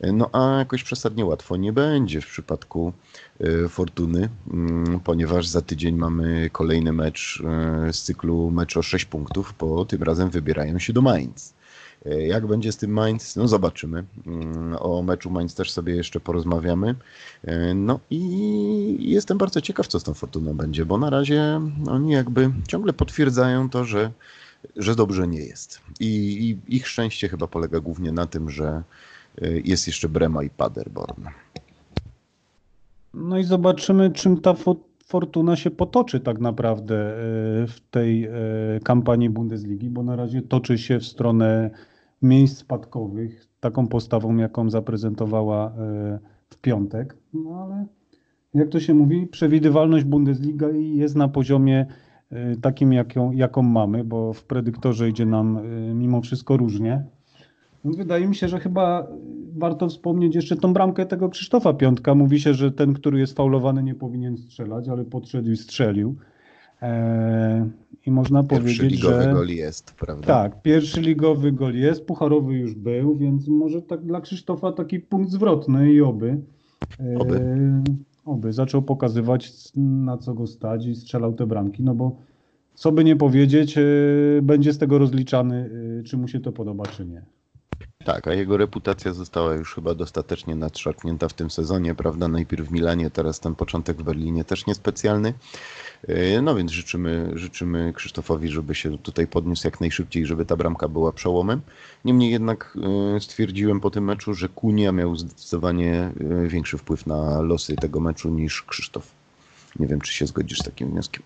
E, 0.00 0.12
no 0.12 0.30
a 0.32 0.58
jakoś 0.58 0.82
przesadnie 0.82 1.24
łatwo 1.24 1.56
nie 1.56 1.72
będzie 1.72 2.20
w 2.20 2.26
przypadku 2.26 2.92
e, 3.40 3.68
Fortuny, 3.68 4.28
mm, 4.52 5.00
ponieważ 5.00 5.46
za 5.46 5.62
tydzień 5.62 5.96
mamy 5.96 6.50
kolejny 6.52 6.92
mecz 6.92 7.42
z 7.92 8.02
cyklu 8.02 8.50
mecz 8.50 8.76
o 8.76 8.82
6 8.82 9.04
punktów, 9.04 9.54
bo 9.58 9.84
tym 9.84 10.02
razem 10.02 10.30
wybierają 10.30 10.78
się 10.78 10.92
do 10.92 11.02
Mainz. 11.02 11.54
E, 12.06 12.26
jak 12.26 12.46
będzie 12.46 12.72
z 12.72 12.76
tym 12.76 12.90
Mainz? 12.90 13.36
No 13.36 13.48
zobaczymy. 13.48 14.04
Mm, 14.26 14.76
o 14.78 15.02
meczu 15.02 15.30
Mainz 15.30 15.54
też 15.54 15.70
sobie 15.70 15.96
jeszcze 15.96 16.20
porozmawiamy. 16.20 16.94
E, 17.44 17.74
no 17.74 18.00
i 18.10 19.10
jestem 19.10 19.38
bardzo 19.38 19.60
ciekaw, 19.60 19.86
co 19.86 20.00
z 20.00 20.02
tą 20.02 20.14
Fortuną 20.14 20.54
będzie, 20.54 20.84
bo 20.86 20.98
na 20.98 21.10
razie 21.10 21.60
oni 21.88 22.12
jakby 22.12 22.50
ciągle 22.68 22.92
potwierdzają 22.92 23.70
to, 23.70 23.84
że, 23.84 24.10
że 24.76 24.94
dobrze 24.94 25.28
nie 25.28 25.40
jest. 25.40 25.80
I, 26.00 26.06
I, 26.68 26.76
ich 26.76 26.88
szczęście 26.88 27.28
chyba 27.28 27.46
polega 27.46 27.80
głównie 27.80 28.12
na 28.12 28.26
tym, 28.26 28.50
że 28.50 28.82
e, 29.42 29.50
jest 29.64 29.86
jeszcze 29.86 30.08
Brema 30.08 30.42
i 30.42 30.50
Paderborn. 30.50 31.24
No 33.14 33.38
i 33.38 33.44
zobaczymy, 33.44 34.10
czym 34.10 34.40
ta 34.40 34.54
Fortuna 35.06 35.56
się 35.56 35.70
potoczy 35.70 36.20
tak 36.20 36.38
naprawdę 36.38 36.94
w 37.68 37.76
tej 37.90 38.28
kampanii 38.84 39.30
Bundesligi, 39.30 39.90
bo 39.90 40.02
na 40.02 40.16
razie 40.16 40.42
toczy 40.42 40.78
się 40.78 40.98
w 40.98 41.06
stronę 41.06 41.70
miejsc 42.22 42.58
spadkowych, 42.58 43.48
taką 43.60 43.88
postawą, 43.88 44.36
jaką 44.36 44.70
zaprezentowała 44.70 45.66
e, 45.66 46.18
w 46.48 46.56
piątek. 46.56 47.16
No 47.34 47.64
ale 47.64 47.86
jak 48.54 48.68
to 48.68 48.80
się 48.80 48.94
mówi, 48.94 49.26
przewidywalność 49.26 50.04
Bundesliga 50.04 50.68
jest 50.70 51.16
na 51.16 51.28
poziomie 51.28 51.86
e, 52.30 52.56
takim, 52.56 52.92
jaką, 52.92 53.32
jaką 53.32 53.62
mamy, 53.62 54.04
bo 54.04 54.32
w 54.32 54.44
predyktorze 54.44 55.08
idzie 55.08 55.26
nam 55.26 55.56
e, 55.56 55.94
mimo 55.94 56.20
wszystko 56.20 56.56
różnie. 56.56 57.04
Wydaje 57.84 58.28
mi 58.28 58.34
się, 58.34 58.48
że 58.48 58.60
chyba 58.60 59.08
warto 59.56 59.88
wspomnieć 59.88 60.34
jeszcze 60.34 60.56
tą 60.56 60.72
bramkę 60.72 61.06
tego 61.06 61.28
Krzysztofa 61.28 61.74
Piątka. 61.74 62.14
Mówi 62.14 62.40
się, 62.40 62.54
że 62.54 62.72
ten, 62.72 62.94
który 62.94 63.18
jest 63.18 63.36
faulowany 63.36 63.82
nie 63.82 63.94
powinien 63.94 64.36
strzelać, 64.36 64.88
ale 64.88 65.04
podszedł 65.04 65.50
i 65.50 65.56
strzelił. 65.56 66.16
Eee, 66.82 67.64
I 68.06 68.10
można 68.10 68.42
Pierwszy 68.42 68.78
powiedzieć, 68.78 69.02
ligowy 69.02 69.22
że... 69.22 69.32
gol 69.32 69.48
jest, 69.48 69.94
prawda? 69.94 70.26
Tak, 70.26 70.62
pierwszy 70.62 71.00
ligowy 71.00 71.52
gol 71.52 71.74
jest, 71.74 72.04
pucharowy 72.04 72.54
już 72.54 72.74
był, 72.74 73.16
więc 73.16 73.48
może 73.48 73.82
tak 73.82 74.04
dla 74.04 74.20
Krzysztofa 74.20 74.72
taki 74.72 75.00
punkt 75.00 75.30
zwrotny 75.30 75.92
i 75.92 76.00
oby. 76.00 76.40
Oby. 77.18 77.36
E, 77.36 77.84
oby 78.24 78.52
zaczął 78.52 78.82
pokazywać 78.82 79.52
na 79.76 80.18
co 80.18 80.34
go 80.34 80.46
stać 80.46 80.86
i 80.86 80.94
strzelał 80.94 81.32
te 81.32 81.46
bramki, 81.46 81.82
no 81.82 81.94
bo 81.94 82.16
co 82.74 82.92
by 82.92 83.04
nie 83.04 83.16
powiedzieć, 83.16 83.78
e, 83.78 83.82
będzie 84.42 84.72
z 84.72 84.78
tego 84.78 84.98
rozliczany, 84.98 85.70
e, 86.00 86.02
czy 86.02 86.16
mu 86.16 86.28
się 86.28 86.40
to 86.40 86.52
podoba, 86.52 86.86
czy 86.86 87.06
nie. 87.06 87.22
Tak, 88.04 88.28
a 88.28 88.34
jego 88.34 88.56
reputacja 88.56 89.12
została 89.12 89.54
już 89.54 89.74
chyba 89.74 89.94
dostatecznie 89.94 90.56
nadszarpnięta 90.56 91.28
w 91.28 91.32
tym 91.32 91.50
sezonie, 91.50 91.94
prawda? 91.94 92.28
Najpierw 92.28 92.68
w 92.68 92.72
Milanie, 92.72 93.10
teraz 93.10 93.40
ten 93.40 93.54
początek 93.54 93.96
w 93.96 94.02
Berlinie 94.02 94.44
też 94.44 94.66
niespecjalny. 94.66 95.34
Yy, 96.08 96.42
No 96.42 96.54
więc 96.54 96.70
życzymy, 96.70 97.30
życzymy 97.34 97.92
Krzysztofowi, 97.96 98.48
żeby 98.48 98.74
się 98.74 98.98
tutaj 98.98 99.26
podniósł 99.26 99.66
jak 99.66 99.80
najszybciej, 99.80 100.26
żeby 100.26 100.44
ta 100.44 100.56
bramka 100.56 100.88
była 100.88 101.12
przełomem. 101.12 101.60
Niemniej 102.04 102.30
jednak 102.30 102.78
yy, 103.14 103.20
stwierdziłem 103.20 103.80
po 103.80 103.90
tym 103.90 104.04
meczu, 104.04 104.34
że 104.34 104.48
Kunia 104.48 104.92
miał 104.92 105.16
zdecydowanie 105.16 106.10
yy, 106.20 106.48
większy 106.48 106.78
wpływ 106.78 107.06
na 107.06 107.40
losy 107.40 107.76
tego 107.76 108.00
meczu 108.00 108.30
niż 108.30 108.62
Krzysztof. 108.62 109.06
Nie 109.78 109.86
wiem, 109.86 110.00
czy 110.00 110.12
się 110.14 110.26
zgodzisz 110.26 110.58
z 110.58 110.64
takim 110.64 110.90
wnioskiem. 110.90 111.22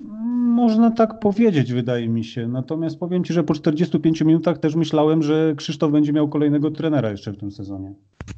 Można 0.00 0.90
tak 0.90 1.20
powiedzieć, 1.20 1.72
wydaje 1.72 2.08
mi 2.08 2.24
się. 2.24 2.48
Natomiast 2.48 2.98
powiem 2.98 3.24
Ci, 3.24 3.32
że 3.32 3.44
po 3.44 3.54
45 3.54 4.20
minutach 4.20 4.58
też 4.58 4.74
myślałem, 4.74 5.22
że 5.22 5.54
Krzysztof 5.56 5.92
będzie 5.92 6.12
miał 6.12 6.28
kolejnego 6.28 6.70
trenera 6.70 7.10
jeszcze 7.10 7.32
w 7.32 7.38
tym 7.38 7.50
sezonie. 7.50 7.94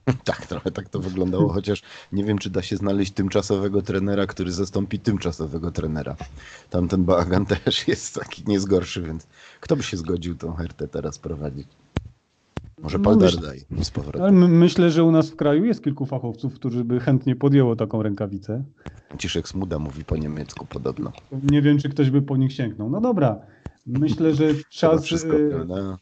Tak, 0.25 0.47
trochę 0.47 0.71
tak 0.71 0.89
to 0.89 1.01
wyglądało, 1.01 1.49
chociaż 1.49 1.83
nie 2.13 2.25
wiem, 2.25 2.39
czy 2.39 2.51
da 2.51 2.63
się 2.63 2.77
znaleźć 2.77 3.13
tymczasowego 3.13 3.83
trenera, 3.83 4.27
który 4.27 4.53
zastąpi 4.53 4.99
tymczasowego 4.99 5.71
trenera. 5.71 6.17
Tamten 6.71 7.05
bałagan 7.05 7.47
też 7.65 7.89
jest 7.89 8.15
taki 8.15 8.43
niezgorszy, 8.47 9.03
więc 9.03 9.27
kto 9.61 9.77
by 9.77 9.83
się 9.83 9.97
zgodził 9.97 10.35
tą 10.35 10.53
Hertę 10.53 10.89
teraz 10.89 11.19
prowadzić? 11.19 11.67
Może 12.83 12.99
No, 12.99 13.05
Paul 13.05 13.17
myśl- 13.17 13.41
Dardai 13.41 13.59
z 13.61 13.65
Ale 13.73 14.05
powrotem. 14.05 14.39
my- 14.39 14.49
myślę, 14.49 14.91
że 14.91 15.05
u 15.05 15.11
nas 15.11 15.31
w 15.31 15.37
kraju 15.37 15.65
jest 15.65 15.85
kilku 15.85 16.07
fachowców, 16.07 16.55
którzy 16.55 16.85
by 16.85 17.01
chętnie 17.01 17.37
podjęło 17.37 17.77
taką 17.77 18.03
rękawicę. 18.03 18.65
Ciszek 19.19 19.49
Smuda 19.49 19.79
mówi 19.79 20.05
po 20.05 20.17
niemiecku 20.17 20.67
podobno. 20.67 21.13
Nie 21.51 21.63
wiem, 21.63 21.79
czy 21.79 21.89
ktoś 21.89 22.11
by 22.11 22.23
po 22.23 22.37
nich 22.37 22.53
sięgnął. 22.53 22.91
No 22.91 23.01
dobra, 23.01 23.39
myślę, 23.87 24.35
że 24.35 24.45
czas, 24.71 25.05
wszystko, 25.05 25.37
e, 25.37 25.49
prawda? 25.49 25.99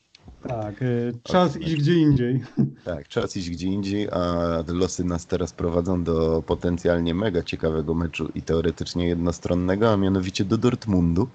tak, 0.48 0.82
e, 0.82 0.86
czas 1.22 1.56
iść 1.56 1.76
gdzie 1.76 1.94
indziej. 1.94 2.40
Tak, 2.84 3.08
czas 3.08 3.36
iść 3.36 3.50
gdzie 3.50 3.66
indziej, 3.66 4.08
a 4.10 4.36
losy 4.68 5.04
nas 5.04 5.26
teraz 5.26 5.52
prowadzą 5.52 6.04
do 6.04 6.42
potencjalnie 6.46 7.14
mega 7.14 7.42
ciekawego 7.42 7.94
meczu 7.94 8.28
i 8.34 8.42
teoretycznie 8.42 9.08
jednostronnego, 9.08 9.92
a 9.92 9.96
mianowicie 9.96 10.44
do 10.44 10.58
Dortmundu, 10.58 11.28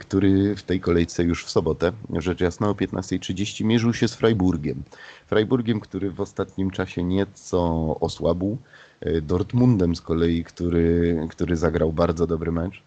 który 0.00 0.56
w 0.56 0.62
tej 0.62 0.80
kolejce 0.80 1.24
już 1.24 1.44
w 1.44 1.50
sobotę, 1.50 1.92
rzecz 2.18 2.40
jasna 2.40 2.68
o 2.68 2.72
15.30 2.72 3.64
mierzył 3.64 3.94
się 3.94 4.08
z 4.08 4.14
Freiburgiem. 4.14 4.82
Freiburgiem, 5.26 5.80
który 5.80 6.10
w 6.10 6.20
ostatnim 6.20 6.70
czasie 6.70 7.02
nieco 7.04 7.60
osłabł, 8.00 8.58
y, 9.06 9.22
Dortmundem 9.22 9.96
z 9.96 10.00
kolei, 10.00 10.44
który, 10.44 11.26
który 11.30 11.56
zagrał 11.56 11.92
bardzo 11.92 12.26
dobry 12.26 12.52
mecz 12.52 12.82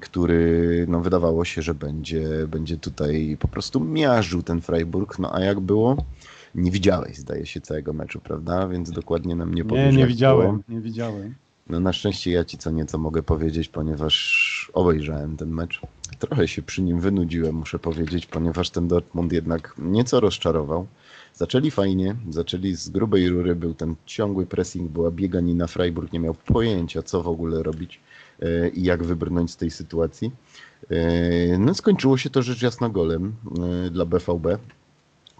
który 0.00 0.84
no, 0.88 1.00
wydawało 1.00 1.44
się, 1.44 1.62
że 1.62 1.74
będzie, 1.74 2.46
będzie 2.48 2.76
tutaj 2.76 3.36
po 3.40 3.48
prostu 3.48 3.80
miażdżył 3.80 4.42
ten 4.42 4.60
Freiburg, 4.60 5.18
no 5.18 5.34
a 5.34 5.40
jak 5.40 5.60
było? 5.60 5.96
Nie 6.54 6.70
widziałeś, 6.70 7.16
zdaje 7.16 7.46
się, 7.46 7.60
całego 7.60 7.92
meczu, 7.92 8.20
prawda? 8.20 8.68
Więc 8.68 8.90
dokładnie 8.90 9.36
nam 9.36 9.54
nie 9.54 9.64
powiesz, 9.64 9.94
Nie, 9.94 9.98
nie 9.98 10.06
widziałem, 10.06 10.50
było. 10.50 10.62
nie 10.68 10.80
widziałem. 10.80 11.34
No 11.68 11.80
na 11.80 11.92
szczęście 11.92 12.30
ja 12.30 12.44
ci 12.44 12.58
co 12.58 12.70
nieco 12.70 12.98
mogę 12.98 13.22
powiedzieć, 13.22 13.68
ponieważ 13.68 14.70
obejrzałem 14.72 15.36
ten 15.36 15.48
mecz. 15.48 15.80
Trochę 16.18 16.48
się 16.48 16.62
przy 16.62 16.82
nim 16.82 17.00
wynudziłem, 17.00 17.54
muszę 17.54 17.78
powiedzieć, 17.78 18.26
ponieważ 18.26 18.70
ten 18.70 18.88
Dortmund 18.88 19.32
jednak 19.32 19.74
nieco 19.78 20.20
rozczarował. 20.20 20.86
Zaczęli 21.34 21.70
fajnie, 21.70 22.16
zaczęli 22.30 22.74
z 22.74 22.88
grubej 22.88 23.28
rury, 23.28 23.54
był 23.54 23.74
ten 23.74 23.94
ciągły 24.06 24.46
pressing, 24.46 24.90
była 24.90 25.10
bieganina, 25.10 25.66
Freiburg 25.66 26.12
nie 26.12 26.20
miał 26.20 26.34
pojęcia, 26.34 27.02
co 27.02 27.22
w 27.22 27.28
ogóle 27.28 27.62
robić 27.62 28.00
e, 28.42 28.68
i 28.68 28.82
jak 28.82 29.04
wybrnąć 29.04 29.50
z 29.50 29.56
tej 29.56 29.70
sytuacji. 29.70 30.32
E, 30.90 31.58
No 31.58 31.74
skończyło 31.74 32.18
się 32.18 32.30
to 32.30 32.42
rzecz 32.42 32.62
jasna 32.62 32.88
golem 32.88 33.32
e, 33.86 33.90
dla 33.90 34.04
BVB, 34.06 34.46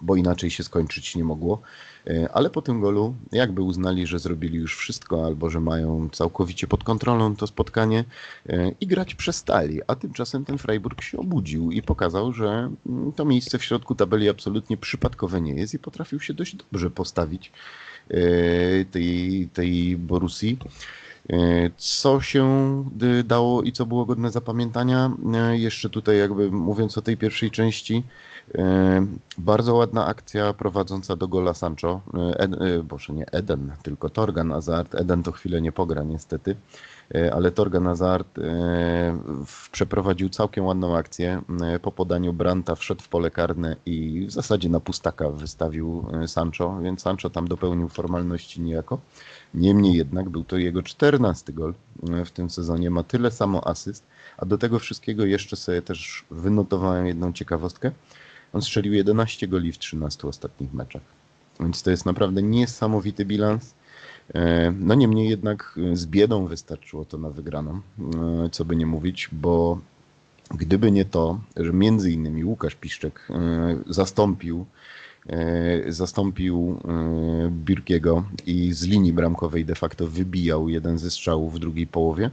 bo 0.03 0.15
inaczej 0.15 0.51
się 0.51 0.63
skończyć 0.63 1.15
nie 1.15 1.23
mogło. 1.23 1.61
E, 2.07 2.29
Ale 2.33 2.49
po 2.49 2.61
tym 2.61 2.81
golu 2.81 3.15
jakby 3.31 3.61
uznali, 3.61 4.07
że 4.07 4.19
zrobili 4.19 4.57
już 4.57 4.77
wszystko, 4.77 5.25
albo 5.25 5.49
że 5.49 5.59
mają 5.59 6.09
całkowicie 6.09 6.67
pod 6.67 6.83
kontrolą 6.83 7.35
to 7.35 7.47
spotkanie 7.47 8.05
e, 8.49 8.71
i 8.81 8.87
grać 8.87 9.15
przestali. 9.15 9.81
A 9.87 9.95
tymczasem 9.95 10.45
ten 10.45 10.57
Freiburg 10.57 11.01
się 11.01 11.17
obudził 11.17 11.71
i 11.71 11.81
pokazał, 11.81 12.33
że 12.33 12.69
mm, 12.85 13.13
to 13.13 13.25
miejsce 13.25 13.57
w 13.57 13.63
środku 13.63 13.95
tabeli 13.95 14.29
absolutnie 14.29 14.77
przypadkowe 14.77 15.41
nie 15.41 15.53
jest 15.53 15.73
i 15.73 15.79
potrafił 15.79 16.19
się 16.19 16.33
dość 16.33 16.55
dobrze 16.55 16.89
postawić 16.89 17.51
e, 18.09 18.85
tej, 18.85 19.49
tej 19.53 19.97
Borussii. 19.97 20.57
Co 21.77 22.21
się 22.21 22.45
y, 23.19 23.23
dało 23.23 23.63
i 23.63 23.71
co 23.71 23.85
było 23.85 24.05
godne 24.05 24.31
zapamiętania? 24.31 25.11
Jeszcze 25.51 25.89
tutaj 25.89 26.17
jakby 26.17 26.51
mówiąc 26.51 26.97
o 26.97 27.01
tej 27.01 27.17
pierwszej 27.17 27.51
części, 27.51 28.03
bardzo 29.37 29.75
ładna 29.75 30.05
akcja 30.05 30.53
prowadząca 30.53 31.15
do 31.15 31.27
gola 31.27 31.53
Sancho. 31.53 32.01
E, 32.13 32.39
Ed, 32.39 32.53
e, 32.61 32.83
Boże, 32.83 33.13
nie 33.13 33.25
Eden, 33.31 33.71
tylko 33.83 34.09
Torgan 34.09 34.51
Hazard. 34.51 34.95
Eden 34.95 35.23
to 35.23 35.31
chwilę 35.31 35.61
nie 35.61 35.71
pogra 35.71 36.03
niestety, 36.03 36.55
ale 37.33 37.51
Torgan 37.51 37.85
Hazard 37.85 38.27
w- 39.45 39.69
przeprowadził 39.71 40.29
całkiem 40.29 40.65
ładną 40.65 40.97
akcję. 40.97 41.41
Po 41.81 41.91
podaniu 41.91 42.33
Branta 42.33 42.75
wszedł 42.75 43.01
w 43.01 43.07
pole 43.07 43.31
karne 43.31 43.75
i 43.85 44.25
w 44.27 44.31
zasadzie 44.31 44.69
na 44.69 44.79
pustaka 44.79 45.29
wystawił 45.29 46.05
Sancho, 46.27 46.79
więc 46.83 47.01
Sancho 47.01 47.29
tam 47.29 47.47
dopełnił 47.47 47.89
formalności 47.89 48.61
niejako. 48.61 48.99
Niemniej 49.53 49.93
jednak 49.93 50.29
był 50.29 50.43
to 50.43 50.57
jego 50.57 50.83
14 50.83 51.53
gol 51.53 51.73
w 52.25 52.31
tym 52.31 52.49
sezonie, 52.49 52.89
ma 52.89 53.03
tyle 53.03 53.31
samo 53.31 53.67
asyst, 53.67 54.05
a 54.37 54.45
do 54.45 54.57
tego 54.57 54.79
wszystkiego 54.79 55.25
jeszcze 55.25 55.55
sobie 55.55 55.81
też 55.81 56.25
wynotowałem 56.31 57.05
jedną 57.07 57.33
ciekawostkę. 57.33 57.91
On 58.53 58.61
strzelił 58.61 58.93
11 58.93 59.47
goli 59.47 59.71
w 59.71 59.77
13 59.77 60.27
ostatnich 60.27 60.73
meczach. 60.73 61.01
Więc 61.59 61.83
to 61.83 61.91
jest 61.91 62.05
naprawdę 62.05 62.43
niesamowity 62.43 63.25
bilans. 63.25 63.73
E, 64.33 64.71
No 64.79 64.95
niemniej 64.95 65.29
jednak 65.29 65.79
e, 65.91 65.95
z 65.95 66.05
biedą 66.05 66.47
wystarczyło 66.47 67.05
to 67.05 67.17
na 67.17 67.29
wygraną, 67.29 67.81
e, 68.45 68.49
co 68.51 68.65
by 68.65 68.75
nie 68.75 68.85
mówić, 68.85 69.29
bo 69.31 69.79
gdyby 70.51 70.91
nie 70.91 71.05
to, 71.05 71.39
że 71.57 71.73
między 71.73 72.11
innymi 72.11 72.45
Łukasz 72.45 72.75
Piszczek 72.75 73.27
zastąpił 73.87 74.65
zastąpił 75.89 76.77
e, 76.87 77.51
Birkiego 77.51 78.23
i 78.45 78.73
z 78.73 78.83
linii 78.83 79.13
bramkowej 79.13 79.65
de 79.65 79.75
facto 79.75 80.07
wybijał 80.07 80.69
jeden 80.69 80.97
ze 80.97 81.11
strzałów 81.11 81.53
w 81.55 81.59
drugiej 81.59 81.87
połowie, 81.87 82.29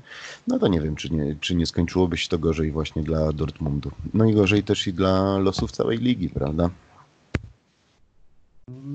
no 0.48 0.58
to 0.58 0.68
nie 0.68 0.80
wiem, 0.80 0.96
czy 0.96 1.10
nie, 1.14 1.36
czy 1.40 1.54
nie 1.54 1.66
skończyłoby 1.66 2.16
się 2.16 2.28
to 2.28 2.38
gorzej 2.38 2.72
właśnie 2.72 3.02
dla 3.02 3.32
Dortmundu. 3.32 3.90
No 4.14 4.24
i 4.24 4.34
gorzej 4.34 4.62
też 4.62 4.86
i 4.86 4.92
dla 4.92 5.38
losów 5.38 5.72
całej 5.72 5.98
ligi, 5.98 6.28
prawda? 6.28 6.70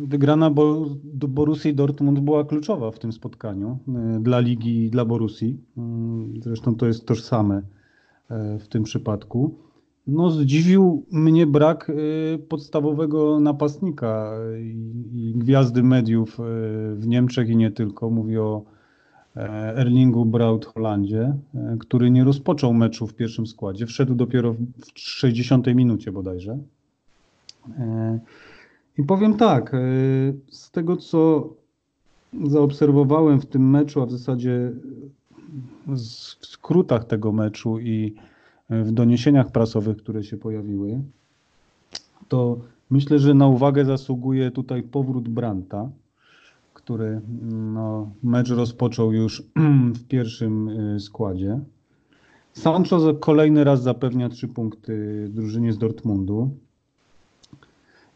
Wygrana 0.06 0.50
Bo- 0.50 0.96
Borussii 1.28 1.76
Dortmund 1.76 2.20
była 2.20 2.44
kluczowa 2.46 2.92
w 2.92 3.00
tym 3.00 3.14
spotkaniu 3.14 3.80
y, 4.18 4.20
dla 4.24 4.40
ligi 4.40 4.86
i 4.86 4.90
dla 4.90 5.06
Borussii. 5.06 5.60
Y, 6.38 6.42
Zresztą 6.42 6.76
to 6.76 6.88
jest 6.88 7.06
tożsame 7.06 7.62
w 8.60 8.68
tym 8.68 8.84
przypadku. 8.84 9.56
No, 10.08 10.32
zdziwił 10.32 11.06
mnie 11.12 11.48
brak 11.48 11.90
y, 11.90 12.40
podstawowego 12.50 13.40
napastnika 13.40 14.32
i, 15.14 15.34
gwiazdy 15.36 15.84
mediów 15.84 16.40
y, 16.40 16.44
w 16.96 17.08
Niemczech 17.08 17.50
i 17.50 17.56
nie 17.56 17.72
tylko. 17.72 18.10
Mówię 18.10 18.42
o 18.42 18.64
e, 19.36 19.42
Erlingu 19.78 20.26
Braut 20.26 20.66
Holandzie, 20.66 21.38
e, 21.56 21.78
który 21.80 22.12
nie 22.12 22.24
rozpoczął 22.24 22.74
meczu 22.74 23.08
w 23.08 23.14
pierwszym 23.14 23.48
składzie. 23.48 23.86
Wszedł 23.86 24.16
dopiero 24.16 24.54
w 24.54 24.58
w 24.94 25.00
60 25.00 25.68
minucie 25.68 26.12
bodajże. 26.12 26.58
E, 27.80 28.20
I 28.98 29.04
powiem 29.04 29.38
tak, 29.38 29.72
z 30.50 30.72
tego 30.72 30.98
co 30.98 31.50
zaobserwowałem 32.44 33.42
w 33.42 33.46
tym 33.46 33.70
meczu, 33.70 34.02
a 34.02 34.06
w 34.06 34.12
zasadzie 34.12 34.72
w 35.88 36.00
skrótach 36.46 37.06
tego 37.06 37.32
meczu 37.32 37.80
i 37.80 38.16
w 38.70 38.92
doniesieniach 38.92 39.52
prasowych, 39.52 39.98
które 39.98 40.24
się 40.24 40.38
pojawiły, 40.38 41.02
to 42.28 42.60
myślę, 42.90 43.20
że 43.20 43.34
na 43.34 43.48
uwagę 43.48 43.86
zasługuje 43.86 44.52
tutaj 44.52 44.84
powrót 44.84 45.30
Branta, 45.30 45.90
który 46.74 47.22
no, 47.52 48.12
mecz 48.24 48.50
rozpoczął 48.50 49.14
już 49.14 49.44
w 50.00 50.04
pierwszym 50.08 50.70
y, 50.70 51.00
składzie. 51.00 51.60
Sancho 52.54 53.14
kolejny 53.14 53.64
raz 53.64 53.84
zapewnia 53.84 54.30
trzy 54.30 54.48
punkty 54.48 55.28
drużynie 55.30 55.74
z 55.74 55.78
Dortmundu. 55.78 56.50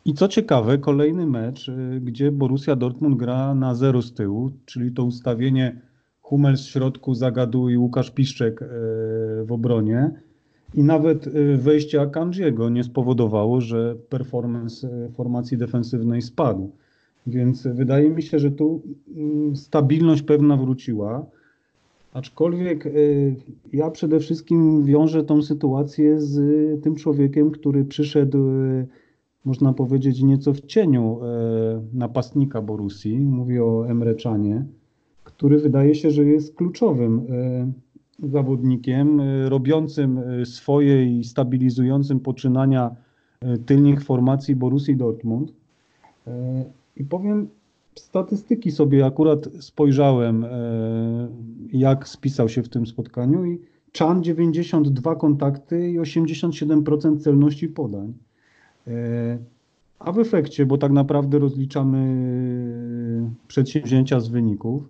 I 0.05 0.13
co 0.13 0.27
ciekawe, 0.27 0.77
kolejny 0.77 1.25
mecz, 1.25 1.69
y, 1.69 2.01
gdzie 2.03 2.31
Borussia 2.31 2.75
Dortmund 2.75 3.17
gra 3.17 3.55
na 3.55 3.75
zero 3.75 4.01
z 4.01 4.13
tyłu, 4.13 4.51
czyli 4.65 4.91
to 4.91 5.03
ustawienie 5.03 5.81
Hummels 6.21 6.65
w 6.65 6.69
środku, 6.69 7.15
Zagadu 7.15 7.69
i 7.69 7.77
Łukasz 7.77 8.11
Piszczek 8.11 8.61
y, 8.61 8.65
w 9.45 9.51
obronie. 9.51 10.11
I 10.73 10.83
nawet 10.83 11.27
y, 11.27 11.57
wejście 11.57 12.01
Akanjiego 12.01 12.69
nie 12.69 12.83
spowodowało, 12.83 13.61
że 13.61 13.95
performance 14.09 15.09
formacji 15.13 15.57
defensywnej 15.57 16.21
spadł. 16.21 16.71
Więc 17.27 17.67
wydaje 17.67 18.09
mi 18.09 18.23
się, 18.23 18.39
że 18.39 18.51
tu 18.51 18.81
mm, 19.15 19.55
stabilność 19.55 20.21
pewna 20.21 20.57
wróciła. 20.57 21.25
Aczkolwiek 22.13 22.89
ja 23.73 23.91
przede 23.91 24.19
wszystkim 24.19 24.85
wiążę 24.85 25.23
tą 25.23 25.41
sytuację 25.41 26.21
z 26.21 26.37
tym 26.83 26.95
człowiekiem, 26.95 27.51
który 27.51 27.85
przyszedł 27.85 28.37
można 29.45 29.73
powiedzieć, 29.73 30.21
nieco 30.21 30.53
w 30.53 30.61
cieniu 30.61 31.19
napastnika 31.93 32.61
Borusi. 32.61 33.19
Mówię 33.19 33.63
o 33.63 33.89
Emre 33.89 34.15
Czanie, 34.15 34.65
który 35.23 35.57
wydaje 35.57 35.95
się, 35.95 36.11
że 36.11 36.25
jest 36.25 36.55
kluczowym 36.55 37.27
zawodnikiem, 38.23 39.19
e, 39.19 39.49
robiącym 39.49 40.21
swoje 40.45 41.19
i 41.19 41.23
stabilizującym 41.23 42.19
poczynania 42.19 42.95
tylnych 43.65 44.03
formacji 44.03 44.55
Borusi 44.55 44.95
Dortmund. 44.95 45.53
I 46.95 47.03
powiem, 47.03 47.47
statystyki 47.95 48.71
sobie 48.71 49.05
akurat 49.05 49.49
spojrzałem, 49.59 50.45
jak 51.73 52.07
spisał 52.07 52.49
się 52.49 52.63
w 52.63 52.69
tym 52.69 52.87
spotkaniu 52.87 53.45
i 53.45 53.59
Chan 53.97 54.23
92 54.23 55.15
kontakty 55.15 55.91
i 55.91 55.99
87% 55.99 57.19
celności 57.19 57.67
podań. 57.67 58.13
E, 58.87 59.37
a 59.99 60.11
w 60.11 60.19
efekcie, 60.19 60.65
bo 60.65 60.77
tak 60.77 60.91
naprawdę 60.91 61.39
rozliczamy 61.39 61.99
przedsięwzięcia 63.47 64.19
z 64.19 64.27
wyników, 64.27 64.89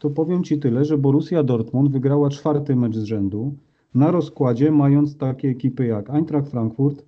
to 0.00 0.10
powiem 0.10 0.44
Ci 0.44 0.58
tyle, 0.58 0.84
że 0.84 0.98
Borussia 0.98 1.42
Dortmund 1.42 1.90
wygrała 1.90 2.30
czwarty 2.30 2.76
mecz 2.76 2.96
z 2.96 3.04
rzędu 3.04 3.54
na 3.94 4.10
rozkładzie, 4.10 4.70
mając 4.70 5.16
takie 5.16 5.48
ekipy 5.48 5.86
jak 5.86 6.10
Eintracht 6.10 6.50
Frankfurt, 6.50 7.04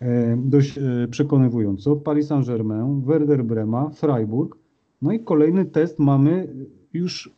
e, 0.00 0.36
dość 0.36 0.78
e, 0.78 0.82
przekonywująco, 1.10 1.96
Paris 1.96 2.26
Saint-Germain, 2.26 3.00
Werder 3.00 3.44
Brema, 3.44 3.90
Freiburg. 3.90 4.56
No 5.02 5.12
i 5.12 5.20
kolejny 5.20 5.64
test 5.64 5.98
mamy 5.98 6.48
już 6.92 7.30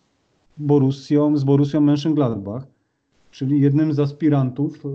Borussią, 0.58 1.36
z 1.36 1.44
Borussią 1.44 1.80
Mönchengladbach 1.80 2.62
czyli 3.36 3.60
jednym 3.60 3.92
z 3.92 3.98
aspirantów 3.98 4.86
e, 4.86 4.88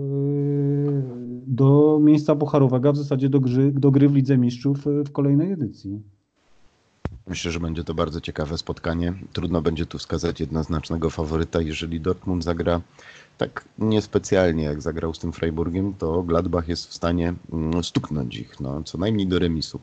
do 1.46 1.98
miejsca 2.02 2.36
pucharowego, 2.36 2.92
w 2.92 2.96
zasadzie 2.96 3.28
do 3.28 3.40
gry, 3.40 3.72
do 3.72 3.90
gry 3.90 4.08
w 4.08 4.14
Lidze 4.14 4.38
Mistrzów 4.38 4.84
w 5.06 5.12
kolejnej 5.12 5.52
edycji. 5.52 6.00
Myślę, 7.26 7.50
że 7.50 7.60
będzie 7.60 7.84
to 7.84 7.94
bardzo 7.94 8.20
ciekawe 8.20 8.58
spotkanie. 8.58 9.14
Trudno 9.32 9.62
będzie 9.62 9.86
tu 9.86 9.98
wskazać 9.98 10.40
jednoznacznego 10.40 11.10
faworyta. 11.10 11.60
Jeżeli 11.60 12.00
Dortmund 12.00 12.44
zagra 12.44 12.80
tak 13.38 13.64
niespecjalnie 13.78 14.64
jak 14.64 14.82
zagrał 14.82 15.14
z 15.14 15.18
tym 15.18 15.32
Freiburgiem, 15.32 15.94
to 15.94 16.22
Gladbach 16.22 16.68
jest 16.68 16.90
w 16.90 16.94
stanie 16.94 17.34
mm, 17.52 17.84
stuknąć 17.84 18.36
ich, 18.36 18.60
no, 18.60 18.82
co 18.82 18.98
najmniej 18.98 19.26
do 19.26 19.38
remisu. 19.38 19.80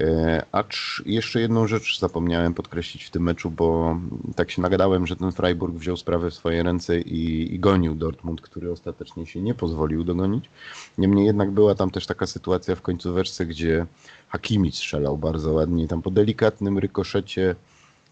E, 0.00 0.46
acz 0.52 1.02
jeszcze 1.06 1.40
jedną 1.40 1.66
rzecz 1.66 2.00
zapomniałem 2.00 2.54
podkreślić 2.54 3.04
w 3.04 3.10
tym 3.10 3.22
meczu, 3.22 3.50
bo 3.50 3.98
tak 4.36 4.50
się 4.50 4.62
nagadałem, 4.62 5.06
że 5.06 5.16
ten 5.16 5.32
Freiburg 5.32 5.74
wziął 5.76 5.96
sprawę 5.96 6.30
w 6.30 6.34
swoje 6.34 6.62
ręce 6.62 7.00
i, 7.00 7.54
i, 7.54 7.58
gonił 7.58 7.94
Dortmund, 7.94 8.40
który 8.40 8.72
ostatecznie 8.72 9.26
się 9.26 9.40
nie 9.40 9.54
pozwolił 9.54 10.04
dogonić. 10.04 10.50
Niemniej 10.98 11.26
jednak 11.26 11.50
była 11.50 11.74
tam 11.74 11.90
też 11.90 12.06
taka 12.06 12.26
sytuacja 12.26 12.76
w 12.76 12.82
końcóweczce, 12.82 13.46
gdzie 13.46 13.86
Hakimi 14.32 14.72
strzelał 14.72 15.18
bardzo 15.18 15.52
ładnie. 15.52 15.88
Tam 15.88 16.02
po 16.02 16.10
delikatnym 16.10 16.78
rykoszecie 16.78 17.54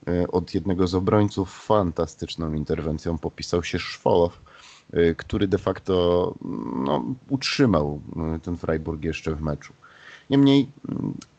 e, 0.08 0.28
od 0.28 0.54
jednego 0.54 0.86
z 0.86 0.94
obrońców 0.94 1.64
fantastyczną 1.66 2.52
interwencją 2.52 3.18
popisał 3.18 3.64
się 3.64 3.78
Szwolow, 3.78 4.40
e, 4.92 5.14
który 5.14 5.48
de 5.48 5.58
facto 5.58 6.34
no, 6.84 7.04
utrzymał 7.28 8.00
ten 8.42 8.56
Freiburg 8.56 9.04
jeszcze 9.04 9.34
w 9.34 9.42
meczu. 9.42 9.72
Niemniej 10.30 10.70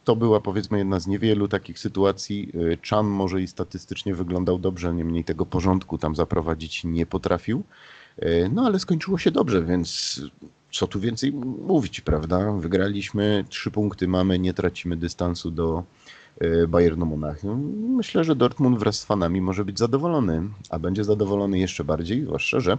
to 0.04 0.16
była 0.16 0.42
powiedzmy 0.42 0.78
jedna 0.78 1.00
z 1.00 1.08
niewielu 1.08 1.48
takich 1.48 1.80
sytuacji. 1.80 2.52
Chan 2.90 3.08
może 3.08 3.42
i 3.42 3.48
statystycznie 3.48 4.16
wyglądał 4.16 4.60
dobrze, 4.60 4.94
niemniej 4.94 5.24
tego 5.24 5.46
porządku 5.46 5.98
tam 5.98 6.16
zaprowadzić 6.16 6.84
nie 6.84 7.06
potrafił. 7.06 7.64
No 8.52 8.66
ale 8.66 8.80
skończyło 8.80 9.18
się 9.18 9.32
dobrze, 9.32 9.64
więc 9.64 10.22
co 10.72 10.88
tu 10.88 11.00
więcej 11.00 11.34
mówić, 11.68 12.02
prawda? 12.02 12.52
Wygraliśmy, 12.52 13.46
trzy 13.50 13.72
punkty 13.72 14.08
mamy, 14.08 14.40
nie 14.40 14.54
tracimy 14.54 14.98
dystansu 14.98 15.52
do 15.52 15.84
y, 16.42 16.68
Bayernu 16.68 17.06
Monachium. 17.06 17.62
Myślę, 17.96 18.24
że 18.24 18.36
Dortmund 18.36 18.80
wraz 18.80 19.00
z 19.00 19.06
fanami 19.06 19.42
może 19.42 19.66
być 19.66 19.80
zadowolony, 19.80 20.44
a 20.70 20.80
będzie 20.80 21.04
zadowolony 21.04 21.60
jeszcze 21.60 21.84
bardziej, 21.84 22.24
zwłaszcza, 22.24 22.60
że 22.60 22.78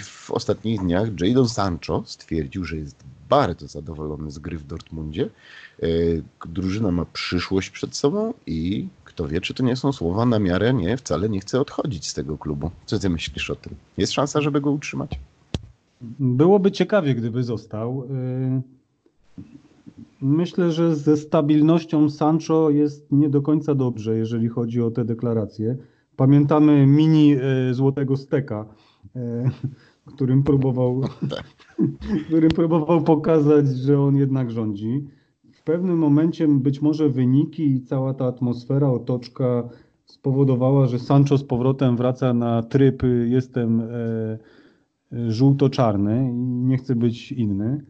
w 0.00 0.30
ostatnich 0.30 0.80
dniach 0.80 1.08
Jadon 1.20 1.48
Sancho 1.48 2.02
stwierdził, 2.06 2.64
że 2.64 2.76
jest 2.76 3.04
bardzo 3.28 3.68
zadowolony 3.68 4.30
z 4.30 4.38
gry 4.38 4.58
w 4.58 4.66
Dortmundzie. 4.66 5.28
E, 5.82 5.86
drużyna 6.46 6.90
ma 6.90 7.04
przyszłość 7.04 7.70
przed 7.70 7.96
sobą 7.96 8.34
i 8.46 8.88
kto 9.04 9.28
wie, 9.28 9.40
czy 9.40 9.54
to 9.54 9.62
nie 9.62 9.76
są 9.76 9.92
słowa 9.92 10.26
na 10.26 10.38
miarę, 10.38 10.74
nie, 10.74 10.96
wcale 10.96 11.28
nie 11.28 11.40
chce 11.40 11.60
odchodzić 11.60 12.08
z 12.08 12.14
tego 12.14 12.38
klubu. 12.38 12.70
Co 12.86 12.98
ty 12.98 13.10
myślisz 13.10 13.50
o 13.50 13.56
tym? 13.56 13.74
Jest 13.96 14.12
szansa, 14.12 14.40
żeby 14.40 14.60
go 14.60 14.70
utrzymać? 14.70 15.18
Byłoby 16.20 16.70
ciekawie, 16.70 17.14
gdyby 17.14 17.42
został. 17.42 18.04
E, 18.10 18.60
myślę, 20.20 20.72
że 20.72 20.96
ze 20.96 21.16
stabilnością 21.16 22.10
Sancho 22.10 22.70
jest 22.70 23.12
nie 23.12 23.28
do 23.28 23.42
końca 23.42 23.74
dobrze, 23.74 24.16
jeżeli 24.16 24.48
chodzi 24.48 24.82
o 24.82 24.90
te 24.90 25.04
deklaracje. 25.04 25.76
Pamiętamy 26.16 26.86
mini 26.86 27.32
e, 27.32 27.74
złotego 27.74 28.16
steka, 28.16 28.66
którym 30.06 30.42
próbował, 30.42 31.00
którym 32.26 32.50
próbował 32.50 33.02
pokazać, 33.02 33.68
że 33.68 34.00
on 34.00 34.16
jednak 34.16 34.50
rządzi. 34.50 35.04
W 35.52 35.62
pewnym 35.62 35.98
momencie 35.98 36.48
być 36.48 36.82
może 36.82 37.08
wyniki 37.08 37.66
i 37.66 37.80
cała 37.80 38.14
ta 38.14 38.26
atmosfera, 38.26 38.90
otoczka 38.90 39.68
spowodowała, 40.04 40.86
że 40.86 40.98
Sancho 40.98 41.38
z 41.38 41.44
powrotem 41.44 41.96
wraca 41.96 42.34
na 42.34 42.62
tryb 42.62 43.02
jestem 43.26 43.82
żółto-czarny 45.28 46.30
i 46.32 46.64
nie 46.64 46.78
chcę 46.78 46.94
być 46.94 47.32
inny. 47.32 47.84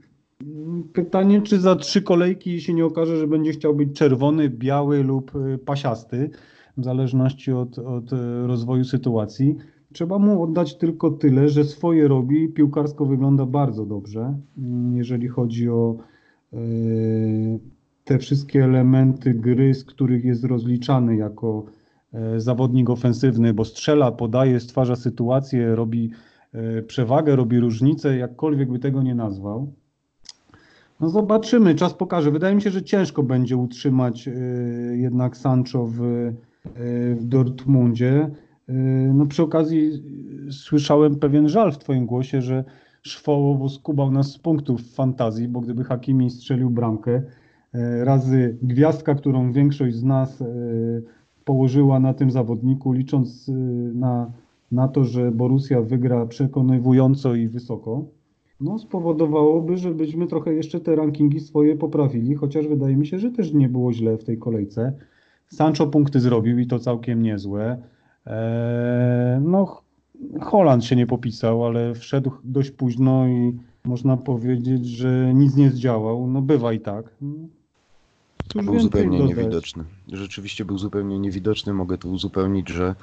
Pytanie, 0.92 1.42
czy 1.42 1.61
za 1.61 1.76
trzy 1.76 2.02
kolejki 2.02 2.61
się 2.61 2.74
nie 2.74 2.85
okaże, 2.85 3.16
że 3.16 3.26
będzie 3.26 3.52
chciał 3.52 3.74
być 3.74 3.98
czerwony, 3.98 4.48
biały 4.48 5.02
lub 5.04 5.33
e, 5.37 5.59
pasiasty, 5.59 6.31
w 6.76 6.85
zależności 6.85 7.52
od, 7.52 7.78
od 7.78 8.12
e, 8.12 8.46
rozwoju 8.46 8.85
sytuacji. 8.85 9.57
Trzeba 9.92 10.18
mu 10.18 10.42
oddać 10.42 10.78
tylko 10.78 11.11
tyle, 11.11 11.48
że 11.48 11.64
swoje 11.64 12.09
robi. 12.09 12.48
Piłkarsko 12.48 13.07
wygląda 13.07 13.46
bardzo 13.46 13.87
dobrze, 13.87 14.38
mm, 14.59 14.96
jeżeli 14.96 15.28
chodzi 15.28 15.68
o 15.68 15.96
e, 16.52 16.59
te 18.04 18.18
wszystkie 18.18 18.64
elementy 18.64 19.35
gry, 19.35 19.74
z 19.74 19.85
których 19.85 20.24
jest 20.24 20.44
rozliczany 20.44 21.16
jako 21.16 21.64
e, 22.12 22.40
zawodnik 22.40 22.90
ofensywny, 22.90 23.54
bo 23.54 23.64
strzela, 23.64 24.12
podaje, 24.12 24.61
stwarza 24.61 24.96
sytuację, 24.96 25.74
robi 25.74 26.11
przewagę, 26.87 27.37
robi 27.37 27.61
różnicę, 27.61 28.16
jakkolwiek 28.16 28.72
by 28.72 28.78
tego 28.78 29.02
nie 29.02 29.14
nazwał. 29.14 29.72
No 31.00 31.08
zobaczymy, 31.08 31.74
czas 31.74 31.94
pokaże. 31.94 32.30
Wydaje 32.30 32.54
mi 32.54 32.62
się, 32.62 32.70
że 32.70 32.82
ciężko 32.82 33.22
będzie 33.22 33.56
utrzymać 33.56 34.28
jednak 34.92 35.37
Sancho 35.37 35.87
w, 35.87 36.00
w 37.16 37.24
Dortmundzie. 37.24 38.30
No 39.14 39.26
przy 39.26 39.42
okazji 39.42 40.02
słyszałem 40.50 41.16
pewien 41.16 41.48
żal 41.48 41.72
w 41.72 41.78
Twoim 41.78 42.06
głosie, 42.06 42.42
że 42.42 42.64
Szwołowo 43.02 43.68
skubał 43.68 44.11
nas 44.11 44.32
z 44.32 44.38
punktów 44.38 44.94
fantazji, 44.94 45.48
bo 45.48 45.61
gdyby 45.61 45.84
Hakimi 45.84 46.30
strzelił 46.30 46.70
bramkę, 46.70 47.22
razy 48.02 48.56
gwiazdka, 48.62 49.14
którą 49.14 49.52
większość 49.52 49.96
z 49.96 50.04
nas 50.04 50.44
położyła 51.44 52.00
na 52.00 52.14
tym 52.14 52.30
zawodniku, 52.30 52.92
licząc 52.92 53.50
na, 53.94 54.30
na 54.72 54.88
to, 54.88 55.04
że 55.04 55.33
Borussia 55.33 55.83
wygra 55.83 56.26
przekonywująco 56.26 57.35
i 57.35 57.48
wysoko, 57.48 58.04
no 58.61 58.78
spowodowałoby, 58.78 59.76
żebyśmy 59.76 60.26
trochę 60.26 60.54
jeszcze 60.54 60.81
te 60.81 60.96
rankingi 60.96 61.40
swoje 61.40 61.76
poprawili, 61.76 62.35
chociaż 62.35 62.68
wydaje 62.68 62.96
mi 62.96 63.07
się, 63.07 63.18
że 63.18 63.31
też 63.31 63.52
nie 63.52 63.68
było 63.68 63.92
źle 63.92 64.18
w 64.18 64.24
tej 64.24 64.38
kolejce. 64.38 64.92
Sancho 65.48 65.87
punkty 65.87 66.20
zrobił 66.20 66.59
i 66.59 66.66
to 66.66 66.78
całkiem 66.78 67.22
niezłe. 67.22 67.83
Eee, 68.26 69.40
no, 69.40 69.83
Holand 70.40 70.85
się 70.85 70.96
nie 70.96 71.07
popisał, 71.07 71.64
ale 71.64 71.94
wszedł 71.94 72.31
dość 72.44 72.70
późno 72.70 73.28
i 73.28 73.59
można 73.85 74.16
powiedzieć, 74.16 74.87
że 74.87 75.35
nic 75.35 75.57
nie 75.57 75.70
zdziałał. 75.70 76.26
No 76.26 76.42
bywa 76.42 76.72
i 76.72 76.81
tak. 76.81 77.14
Cóż 78.48 78.64
był 78.64 78.80
zupełnie 78.80 79.18
dodać? 79.18 79.37
niewidoczny. 79.37 79.84
Rzeczywiście 80.12 80.64
był 80.64 80.78
zupełnie 80.78 81.18
niewidoczny. 81.18 81.72
Mogę 81.72 81.98
tu 81.98 82.12
uzupełnić, 82.12 82.68
że 82.68 82.94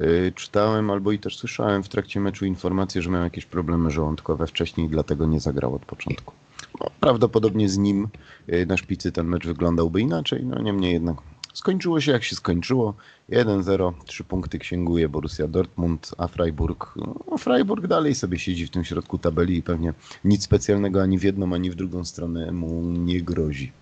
y, 0.00 0.32
czytałem 0.34 0.90
albo 0.90 1.12
i 1.12 1.18
też 1.18 1.36
słyszałem 1.36 1.82
w 1.82 1.88
trakcie 1.88 2.20
meczu 2.20 2.44
informację, 2.44 3.02
że 3.02 3.10
miał 3.10 3.22
jakieś 3.22 3.46
problemy 3.46 3.90
żołądkowe 3.90 4.46
wcześniej, 4.46 4.88
dlatego 4.88 5.26
nie 5.26 5.40
zagrał 5.40 5.74
od 5.74 5.84
początku. 5.84 6.34
No, 6.80 6.86
prawdopodobnie 7.00 7.68
z 7.68 7.78
nim 7.78 8.08
y, 8.48 8.66
na 8.66 8.76
szpicy 8.76 9.12
ten 9.12 9.26
mecz 9.26 9.46
wyglądałby 9.46 10.00
inaczej, 10.00 10.44
no 10.44 10.62
niemniej 10.62 10.92
jednak 10.92 11.16
skończyło 11.54 12.00
się 12.00 12.12
jak 12.12 12.24
się 12.24 12.36
skończyło. 12.36 12.94
1-0, 13.30 13.92
trzy 14.04 14.24
punkty 14.24 14.58
księguje 14.58 15.08
Borussia 15.08 15.48
Dortmund, 15.48 16.10
a 16.18 16.26
Freiburg, 16.26 16.94
no, 16.96 17.38
Freiburg 17.38 17.86
dalej 17.86 18.14
sobie 18.14 18.38
siedzi 18.38 18.66
w 18.66 18.70
tym 18.70 18.84
środku 18.84 19.18
tabeli 19.18 19.56
i 19.56 19.62
pewnie 19.62 19.94
nic 20.24 20.44
specjalnego 20.44 21.02
ani 21.02 21.18
w 21.18 21.22
jedną, 21.22 21.54
ani 21.54 21.70
w 21.70 21.74
drugą 21.74 22.04
stronę 22.04 22.52
mu 22.52 22.82
nie 22.82 23.20
grozi. 23.22 23.72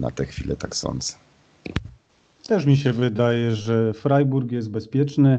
Na 0.00 0.10
tę 0.10 0.24
chwilę 0.24 0.56
tak 0.56 0.76
sądzę. 0.76 1.14
Też 2.48 2.66
mi 2.66 2.76
się 2.76 2.92
wydaje, 2.92 3.54
że 3.54 3.92
Freiburg 3.94 4.52
jest 4.52 4.70
bezpieczny. 4.70 5.38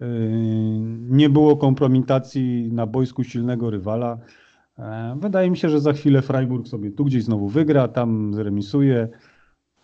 Yy, 0.00 0.06
Nie 1.10 1.30
było 1.30 1.56
kompromitacji 1.56 2.68
na 2.72 2.86
boisku 2.86 3.24
silnego 3.24 3.70
rywala. 3.70 4.18
E, 4.78 5.16
Wydaje 5.20 5.50
mi 5.50 5.56
się, 5.56 5.68
że 5.68 5.80
za 5.80 5.92
chwilę 5.92 6.22
Freiburg 6.22 6.68
sobie 6.68 6.90
tu 6.90 7.04
gdzieś 7.04 7.24
znowu 7.24 7.48
wygra, 7.48 7.88
tam 7.88 8.34
zremisuje 8.34 9.08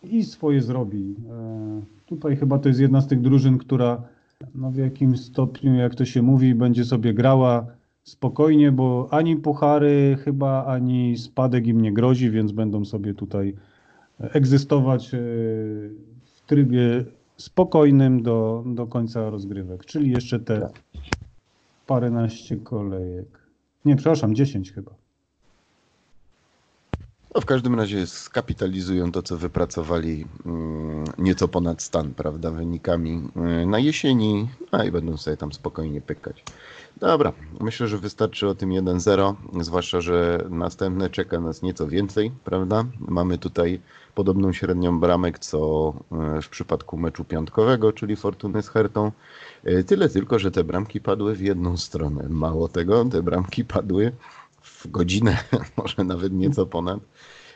i 0.02 0.24
swoje 0.24 0.62
zrobi. 0.62 1.14
E, 1.30 1.82
Tutaj 2.06 2.36
chyba 2.36 2.58
to 2.58 2.68
jest 2.68 2.80
jedna 2.80 3.00
z 3.00 3.06
tych 3.06 3.20
drużyn, 3.20 3.58
która 3.58 4.02
no 4.54 4.70
w 4.70 4.76
jakimś 4.76 5.20
stopniu, 5.20 5.74
jak 5.74 5.94
to 5.94 6.04
się 6.04 6.22
mówi, 6.22 6.54
będzie 6.54 6.84
sobie 6.84 7.14
grała 7.14 7.66
spokojnie, 8.02 8.72
bo 8.72 9.08
ani 9.10 9.36
puchary 9.36 10.18
chyba, 10.24 10.64
ani 10.66 11.18
spadek 11.18 11.66
im 11.66 11.80
nie 11.80 11.92
grozi, 11.92 12.30
więc 12.30 12.52
będą 12.52 12.84
sobie 12.84 13.14
tutaj 13.14 13.54
egzystować 14.32 15.14
e, 15.14 15.18
w 16.24 16.40
trybie 16.46 17.04
spokojnym 17.36 18.22
do, 18.22 18.64
do 18.66 18.86
końca 18.86 19.30
rozgrywek, 19.30 19.84
czyli 19.84 20.10
jeszcze 20.10 20.40
te 20.40 20.70
paręnaście 21.86 22.56
kolejek. 22.56 23.26
Nie, 23.84 23.96
przepraszam, 23.96 24.34
10 24.34 24.72
chyba. 24.72 24.94
No, 27.34 27.40
w 27.40 27.46
każdym 27.46 27.74
razie 27.74 28.06
skapitalizują 28.06 29.12
to, 29.12 29.22
co 29.22 29.36
wypracowali 29.36 30.26
mm, 30.46 31.04
nieco 31.18 31.48
ponad 31.48 31.82
stan, 31.82 32.14
prawda, 32.14 32.50
wynikami 32.50 33.22
y, 33.62 33.66
na 33.66 33.78
jesieni, 33.78 34.48
a 34.70 34.84
i 34.84 34.90
będą 34.90 35.16
sobie 35.16 35.36
tam 35.36 35.52
spokojnie 35.52 36.00
pykać. 36.00 36.44
Dobra, 37.02 37.32
myślę, 37.60 37.88
że 37.88 37.98
wystarczy 37.98 38.48
o 38.48 38.54
tym 38.54 38.70
1-0, 38.70 39.34
zwłaszcza, 39.60 40.00
że 40.00 40.44
następne 40.50 41.10
czeka 41.10 41.40
nas 41.40 41.62
nieco 41.62 41.88
więcej, 41.88 42.32
prawda? 42.44 42.84
Mamy 43.08 43.38
tutaj 43.38 43.80
podobną 44.14 44.52
średnią 44.52 45.00
bramek, 45.00 45.38
co 45.38 45.92
y, 46.38 46.42
w 46.42 46.48
przypadku 46.48 46.96
meczu 46.96 47.24
piątkowego, 47.24 47.92
czyli 47.92 48.16
Fortuny 48.16 48.62
z 48.62 48.68
Hertą. 48.68 49.12
Y, 49.66 49.84
Tyle 49.84 50.08
tylko, 50.08 50.38
że 50.38 50.50
te 50.50 50.64
bramki 50.64 51.00
padły 51.00 51.34
w 51.34 51.40
jedną 51.40 51.76
stronę. 51.76 52.26
Mało 52.28 52.68
tego, 52.68 53.04
te 53.04 53.22
bramki 53.22 53.64
padły 53.64 54.12
w 54.62 54.90
godzinę, 54.90 55.38
może 55.76 56.04
nawet 56.04 56.32
nieco 56.32 56.66
ponad. 56.66 57.00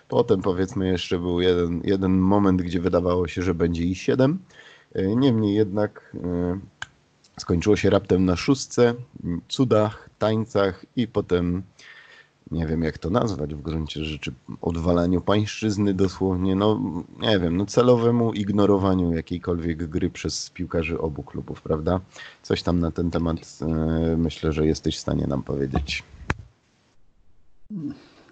Potem 0.09 0.43
powiedzmy 0.43 0.89
jeszcze 0.89 1.19
był 1.19 1.41
jeden, 1.41 1.81
jeden 1.85 2.19
moment, 2.19 2.63
gdzie 2.63 2.81
wydawało 2.81 3.29
się, 3.29 3.43
że 3.43 3.55
będzie 3.55 3.85
i 3.85 3.95
7. 3.95 4.39
Niemniej 5.17 5.55
jednak 5.55 6.17
e, 6.25 6.59
skończyło 7.41 7.77
się 7.77 7.91
raptem 7.91 8.25
na 8.25 8.37
szóstce, 8.37 8.95
cudach, 9.49 10.11
tańcach 10.19 10.85
i 10.97 11.09
potem 11.09 11.63
nie 12.51 12.67
wiem 12.67 12.83
jak 12.83 12.99
to 12.99 13.11
nazwać 13.11 13.55
w 13.55 13.63
gruncie 13.63 14.05
rzeczy, 14.05 14.33
odwalaniu 14.61 15.21
pańszczyzny 15.21 15.95
dosłownie, 15.95 16.57
no 16.57 16.81
nie 17.21 17.39
wiem, 17.39 17.57
no 17.57 17.67
celowemu 17.67 18.33
ignorowaniu 18.33 19.15
jakiejkolwiek 19.15 19.87
gry 19.87 20.11
przez 20.11 20.51
piłkarzy 20.51 21.01
obu 21.01 21.23
klubów, 21.23 21.63
prawda? 21.63 22.01
Coś 22.43 22.63
tam 22.63 22.81
na 22.81 22.91
ten 22.91 23.11
temat 23.11 23.59
e, 23.63 24.17
myślę, 24.17 24.53
że 24.53 24.67
jesteś 24.67 24.97
w 24.97 25.01
stanie 25.01 25.27
nam 25.27 25.43
powiedzieć. 25.43 26.03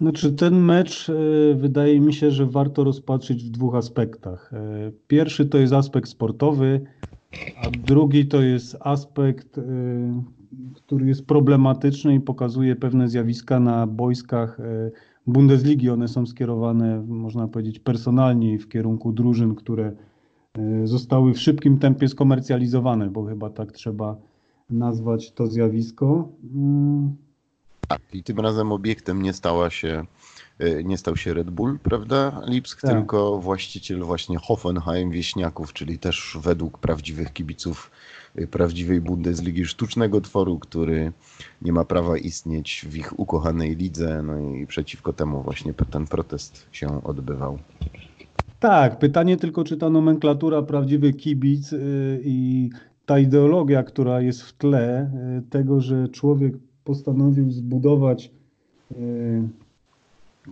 Znaczy, 0.01 0.31
ten 0.31 0.59
mecz 0.59 1.09
e, 1.09 1.13
wydaje 1.55 1.99
mi 1.99 2.13
się, 2.13 2.31
że 2.31 2.45
warto 2.45 2.83
rozpatrzyć 2.83 3.43
w 3.43 3.49
dwóch 3.49 3.75
aspektach. 3.75 4.53
E, 4.53 4.91
Pierwszy 5.07 5.45
to 5.45 5.57
jest 5.57 5.73
aspekt 5.73 6.09
sportowy, 6.09 6.81
a 7.57 7.69
drugi 7.69 8.25
to 8.25 8.41
jest 8.41 8.77
aspekt, 8.79 9.57
e, 9.57 9.61
który 10.75 11.07
jest 11.07 11.25
problematyczny 11.25 12.15
i 12.15 12.19
pokazuje 12.19 12.75
pewne 12.75 13.09
zjawiska 13.09 13.59
na 13.59 13.87
boiskach 13.87 14.59
e, 14.59 14.91
Bundesligi. 15.27 15.89
One 15.89 16.07
są 16.07 16.25
skierowane, 16.25 17.03
można 17.07 17.47
powiedzieć, 17.47 17.79
personalnie 17.79 18.59
w 18.59 18.69
kierunku 18.69 19.11
drużyn, 19.11 19.55
które 19.55 19.91
e, 20.53 20.87
zostały 20.87 21.33
w 21.33 21.39
szybkim 21.39 21.79
tempie 21.79 22.07
skomercjalizowane, 22.07 23.09
bo 23.09 23.25
chyba 23.25 23.49
tak 23.49 23.71
trzeba 23.71 24.17
nazwać 24.69 25.31
to 25.31 25.47
zjawisko. 25.47 26.29
Mm, 26.55 27.15
Tak, 27.87 28.01
i 28.13 28.23
tym 28.23 28.39
razem 28.39 28.71
obiektem 28.71 29.21
nie 29.21 29.33
stała 29.33 29.69
się, 29.69 30.03
y, 30.03 30.14
nie 30.83 30.97
stał 30.97 31.17
się 31.17 31.33
Red 31.33 31.51
Bull, 31.51 31.79
prawda, 31.79 32.41
Lipsk, 32.47 32.81
Tak. 32.81 32.91
tylko 32.91 33.37
właściciel 33.37 34.03
właśnie 34.03 34.37
Hoffenheim 34.37 35.11
Wieśniaków, 35.11 35.73
czyli 35.73 35.99
też 35.99 36.37
według 36.41 36.77
prawdziwych 36.79 37.33
kibiców 37.33 37.91
y, 38.39 38.47
prawdziwej 38.47 39.01
Bundesligi 39.01 39.65
sztucznego 39.65 40.21
tworu, 40.21 40.59
który 40.59 41.11
nie 41.61 41.73
ma 41.73 41.85
prawa 41.85 42.17
istnieć 42.17 42.85
w 42.89 42.97
ich 42.97 43.19
ukochanej 43.19 43.75
lidze, 43.75 44.23
no 44.23 44.39
i 44.39 44.67
przeciwko 44.67 45.13
temu 45.13 45.43
właśnie 45.43 45.73
ten 45.73 46.07
protest 46.07 46.67
się 46.71 47.03
odbywał. 47.03 47.59
Tak, 48.59 48.99
pytanie 48.99 49.37
tylko, 49.37 49.63
czy 49.63 49.77
ta 49.77 49.89
nomenklatura 49.89 50.61
prawdziwy 50.61 51.13
kibic 51.13 51.73
y, 51.73 52.21
i 52.23 52.69
ta 53.05 53.19
ideologia, 53.19 53.83
która 53.83 54.21
jest 54.21 54.41
w 54.41 54.53
tle 54.53 55.11
y, 55.39 55.49
tego, 55.49 55.81
że 55.81 56.07
człowiek 56.09 56.53
postanowił 56.83 57.51
zbudować 57.51 58.31
y, 58.91 59.64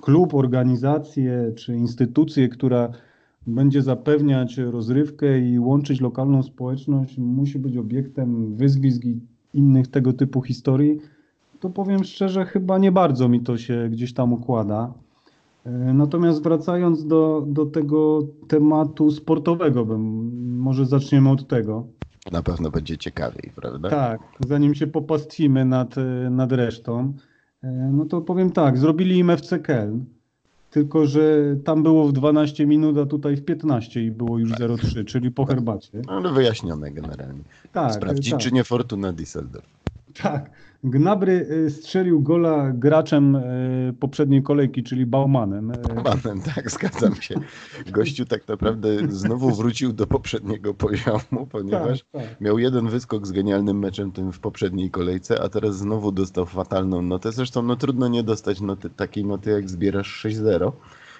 klub, 0.01 0.33
organizację 0.33 1.51
czy 1.55 1.75
instytucję, 1.75 2.49
która 2.49 2.89
będzie 3.47 3.81
zapewniać 3.81 4.57
rozrywkę 4.57 5.39
i 5.39 5.59
łączyć 5.59 6.01
lokalną 6.01 6.43
społeczność, 6.43 7.17
musi 7.17 7.59
być 7.59 7.77
obiektem 7.77 8.55
wyzwisk 8.55 9.05
i 9.05 9.19
innych 9.53 9.87
tego 9.87 10.13
typu 10.13 10.41
historii, 10.41 10.99
to 11.59 11.69
powiem 11.69 12.03
szczerze, 12.03 12.45
chyba 12.45 12.77
nie 12.77 12.91
bardzo 12.91 13.29
mi 13.29 13.39
to 13.39 13.57
się 13.57 13.89
gdzieś 13.91 14.13
tam 14.13 14.33
układa. 14.33 14.93
E, 15.65 15.69
Natomiast 15.71 16.43
wracając 16.43 17.07
do, 17.07 17.45
do 17.47 17.65
tego 17.65 18.19
tematu 18.47 19.11
sportowego, 19.11 19.85
bym, 19.85 20.31
może 20.57 20.85
zaczniemy 20.85 21.29
od 21.29 21.47
tego. 21.47 21.85
Na 22.31 22.43
pewno 22.43 22.71
będzie 22.71 22.97
ciekawiej, 22.97 23.51
prawda? 23.55 23.89
Tak, 23.89 24.21
zanim 24.47 24.75
się 24.75 24.87
popastwimy 24.87 25.65
nad, 25.65 25.95
nad 26.29 26.51
resztą, 26.51 27.13
no 27.71 28.05
to 28.05 28.21
powiem 28.21 28.51
tak, 28.51 28.77
zrobili 28.77 29.17
im 29.17 29.29
FC 29.29 29.59
Keln, 29.59 30.05
tylko 30.71 31.07
że 31.07 31.55
tam 31.63 31.83
było 31.83 32.07
w 32.07 32.13
12 32.13 32.65
minut, 32.65 32.97
a 32.97 33.05
tutaj 33.05 33.35
w 33.35 33.45
15 33.45 34.03
i 34.03 34.11
było 34.11 34.39
już 34.39 34.51
0,3, 34.51 35.05
czyli 35.05 35.31
po 35.31 35.45
herbacie. 35.45 36.01
Ale 36.07 36.33
wyjaśnione 36.33 36.91
generalnie. 36.91 37.43
Tak, 37.71 37.93
Sprawdzić, 37.93 38.31
tak. 38.31 38.39
czy 38.39 38.51
nie 38.51 38.63
Fortuna 38.63 39.13
Düsseldorf. 39.13 39.83
Tak. 40.21 40.49
Gnabry 40.83 41.47
y, 41.51 41.69
strzelił 41.69 42.21
gola 42.21 42.71
graczem 42.73 43.35
y, 43.35 43.93
poprzedniej 43.99 44.43
kolejki, 44.43 44.83
czyli 44.83 45.05
Baumanem. 45.05 45.71
Y, 45.71 45.75
Panem, 46.03 46.41
tak, 46.55 46.71
zgadzam 46.71 47.15
się. 47.15 47.35
Gościu 47.91 48.25
tak 48.25 48.47
naprawdę 48.47 48.89
znowu 49.09 49.55
wrócił 49.55 49.93
do 49.93 50.07
poprzedniego 50.07 50.73
poziomu, 50.73 51.47
ponieważ 51.51 52.03
Tak, 52.11 52.21
tak. 52.21 52.41
miał 52.41 52.59
jeden 52.59 52.87
wyskok 52.87 53.27
z 53.27 53.31
genialnym 53.31 53.79
meczem 53.79 54.11
tym 54.11 54.31
w 54.31 54.39
poprzedniej 54.39 54.91
kolejce, 54.91 55.41
a 55.41 55.49
teraz 55.49 55.77
znowu 55.77 56.11
dostał 56.11 56.45
fatalną 56.45 57.01
notę. 57.01 57.31
Zresztą 57.31 57.61
no 57.61 57.75
trudno 57.75 58.07
nie 58.07 58.23
dostać 58.23 58.61
noty, 58.61 58.89
takiej 58.89 59.25
noty, 59.25 59.51
jak 59.51 59.69
zbierasz 59.69 60.25
6-0. 60.25 60.71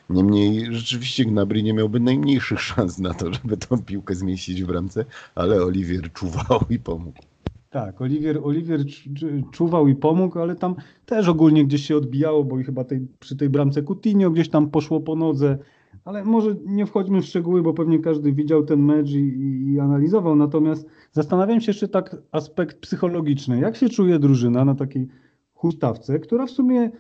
Niemniej 0.10 0.68
rzeczywiście 0.76 1.26
Gnabry 1.26 1.64
nie 1.64 1.74
miałby 1.74 2.00
najmniejszych 2.00 2.62
szans 2.62 3.00
na 3.00 3.14
to, 3.14 3.34
żeby 3.34 3.58
tą 3.58 3.84
piłkę 3.84 4.16
zmieścić 4.16 4.64
w 4.64 4.68
bramce, 4.68 5.06
ale 5.36 5.64
Oliwier 5.64 6.14
czuwał 6.14 6.60
i 6.70 6.80
pomógł. 6.80 7.33
Tak, 7.74 8.02
Oliwier, 8.02 8.40
Oliwier 8.44 8.80
cz- 8.80 9.14
cz- 9.14 9.52
czuwał 9.52 9.88
i 9.88 9.96
pomógł, 9.96 10.40
ale 10.40 10.56
tam 10.56 10.76
też 11.06 11.28
ogólnie 11.28 11.66
gdzieś 11.66 11.86
się 11.86 11.98
odbijało, 11.98 12.44
bo 12.44 12.60
i 12.60 12.64
chyba 12.64 12.84
tej, 12.84 13.08
przy 13.20 13.36
tej 13.36 13.50
bramce 13.50 13.84
Coutinho 13.84 14.32
gdzieś 14.32 14.50
tam 14.50 14.70
poszło 14.70 15.02
po 15.02 15.16
nodze. 15.16 15.58
Ale 16.06 16.24
może 16.24 16.56
nie 16.66 16.86
wchodźmy 16.86 17.22
w 17.22 17.26
szczegóły, 17.26 17.62
bo 17.62 17.74
pewnie 17.74 18.00
każdy 18.00 18.34
widział 18.34 18.64
ten 18.64 18.80
mecz 18.80 19.12
i, 19.12 19.20
i, 19.20 19.74
i 19.74 19.80
analizował. 19.80 20.36
Natomiast 20.36 20.88
zastanawiam 21.12 21.62
się 21.62 21.70
jeszcze 21.70 21.88
tak 21.88 22.16
aspekt 22.32 22.80
psychologiczny. 22.80 23.60
Jak 23.60 23.76
się 23.76 23.90
czuje 23.90 24.20
drużyna 24.20 24.66
na 24.66 24.76
takiej 24.76 25.08
hustawce, 25.54 26.20
która 26.20 26.46
w 26.46 26.52
sumie 26.52 26.92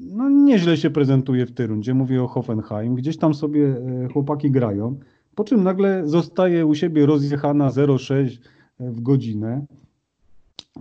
no, 0.00 0.30
nieźle 0.30 0.76
się 0.76 0.90
prezentuje 0.90 1.46
w 1.46 1.52
tej 1.52 1.66
rundzie. 1.66 1.94
Mówię 1.94 2.22
o 2.22 2.26
Hoffenheim. 2.26 2.94
Gdzieś 2.94 3.16
tam 3.16 3.34
sobie 3.34 3.66
e, 3.66 4.08
chłopaki 4.12 4.50
grają. 4.50 4.98
Po 5.34 5.44
czym 5.44 5.62
nagle 5.62 6.08
zostaje 6.08 6.66
u 6.66 6.74
siebie 6.74 7.06
rozjechana 7.06 7.68
0,6 7.68 8.38
w 8.80 9.00
godzinę. 9.00 9.66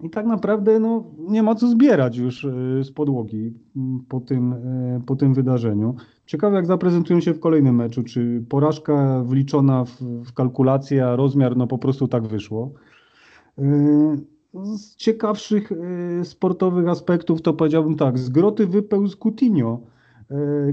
I 0.02 0.10
tak 0.10 0.26
naprawdę 0.26 0.80
no, 0.80 1.04
nie 1.18 1.44
ma 1.44 1.56
co 1.56 1.68
zbierać 1.68 2.18
już 2.18 2.48
z 2.84 2.92
podłogi 2.92 3.54
po 4.10 4.20
tym, 4.20 4.56
po 5.06 5.16
tym 5.16 5.34
wydarzeniu. 5.34 5.96
Ciekawe, 6.26 6.56
jak 6.56 6.66
zaprezentują 6.66 7.20
się 7.20 7.34
w 7.34 7.40
kolejnym 7.40 7.76
meczu. 7.76 8.04
Czy 8.04 8.46
porażka 8.50 9.24
wliczona 9.24 9.86
w, 9.86 10.02
w 10.02 10.34
kalkulację, 10.34 11.06
a 11.06 11.16
rozmiar 11.16 11.58
no 11.58 11.68
po 11.68 11.78
prostu 11.78 12.08
tak 12.08 12.28
wyszło. 12.28 12.74
Z 14.54 14.96
ciekawszych 14.96 15.72
sportowych 16.24 16.88
aspektów 16.88 17.42
to 17.42 17.54
powiedziałbym 17.54 17.96
tak, 17.96 18.20
z 18.20 18.30
groty 18.30 18.68
wypełzł 18.68 19.18
Coutinho 19.18 19.94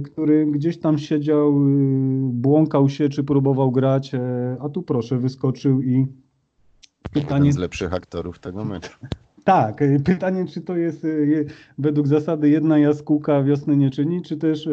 który 0.05 0.47
gdzieś 0.47 0.79
tam 0.79 0.99
siedział, 0.99 1.49
y, 1.49 2.31
błąkał 2.33 2.89
się, 2.89 3.09
czy 3.09 3.25
próbował 3.25 3.73
grać, 3.73 4.13
a 4.61 4.69
tu 4.69 4.83
proszę, 4.83 5.19
wyskoczył 5.19 5.83
i 5.83 6.07
pytanie... 7.13 7.47
Jeden 7.47 7.53
z 7.53 7.57
lepszych 7.57 7.95
aktorów 7.95 8.39
tego 8.39 8.65
meczu. 8.65 8.91
Tak, 9.45 9.83
e, 9.83 10.01
pytanie, 10.01 10.47
czy 10.47 10.61
to 10.61 10.77
jest 10.77 11.07
według 11.79 12.07
zasady 12.07 12.49
jedna 12.49 12.79
jaskółka 12.79 13.43
wiosny 13.43 13.77
nie 13.77 13.91
czyni, 13.91 14.23
czy 14.23 14.37
też 14.37 14.69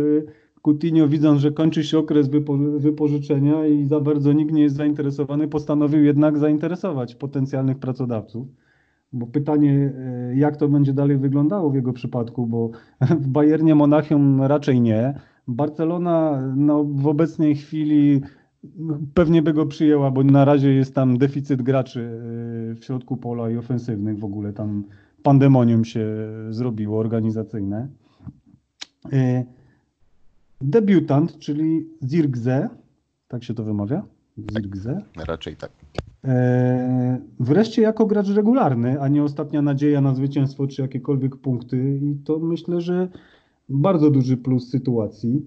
Coutinho 0.62 1.08
widząc, 1.08 1.42
że 1.42 1.52
kończy 1.52 1.84
się 1.84 1.98
okres 1.98 2.28
wypo, 2.28 2.58
wypożyczenia 2.58 3.68
i 3.68 3.86
za 3.86 4.00
bardzo 4.00 4.34
nikt 4.34 4.54
nie 4.54 4.62
jest 4.62 4.76
zainteresowany, 4.76 5.48
postanowił 5.48 6.04
jednak 6.04 6.38
zainteresować 6.38 7.16
potencjalnych 7.16 7.80
pracodawców. 7.80 8.48
Bo 9.14 9.28
pytanie, 9.28 9.94
jak 10.36 10.58
to 10.58 10.68
będzie 10.68 10.94
dalej 10.94 11.18
wyglądało 11.18 11.70
w 11.70 11.76
jego 11.76 11.94
przypadku, 11.94 12.48
bo 12.48 12.70
w 13.22 13.28
Bayernie 13.28 13.76
Monachium 13.76 14.42
raczej 14.42 14.82
nie. 14.82 15.20
Barcelona 15.48 16.44
no, 16.56 16.84
w 16.84 17.08
obecnej 17.08 17.56
chwili 17.56 18.22
pewnie 19.14 19.42
by 19.42 19.54
go 19.54 19.66
przyjęła, 19.66 20.12
bo 20.12 20.24
na 20.24 20.46
razie 20.46 20.74
jest 20.74 20.96
tam 20.96 21.18
deficyt 21.18 21.62
graczy 21.62 22.00
e, 22.72 22.76
w 22.76 22.86
środku 22.86 23.18
pola 23.18 23.50
i 23.50 23.58
ofensywnych 23.58 24.20
w 24.20 24.26
ogóle. 24.26 24.54
Tam 24.54 24.84
pandemonium 25.24 25.86
się 25.86 26.08
zrobiło 26.50 27.00
organizacyjne. 27.00 27.88
E, 29.14 29.46
debiutant, 30.62 31.38
czyli 31.38 31.90
Zirgze, 32.04 32.70
tak 33.28 33.44
się 33.44 33.54
to 33.54 33.64
wymawia? 33.64 34.04
Zirgze? 34.52 35.02
Raczej 35.28 35.56
tak. 35.56 35.72
E, 36.24 37.22
wreszcie 37.40 37.82
jako 37.82 38.06
gracz 38.06 38.30
regularny, 38.30 39.02
a 39.02 39.08
nie 39.08 39.24
ostatnia 39.24 39.62
nadzieja 39.62 40.02
na 40.02 40.16
zwycięstwo 40.16 40.68
czy 40.68 40.82
jakiekolwiek 40.82 41.36
punkty 41.36 42.00
i 42.04 42.16
to 42.26 42.40
myślę, 42.40 42.82
że 42.82 43.08
bardzo 43.70 44.12
duży 44.12 44.38
plus 44.38 44.70
sytuacji. 44.70 45.46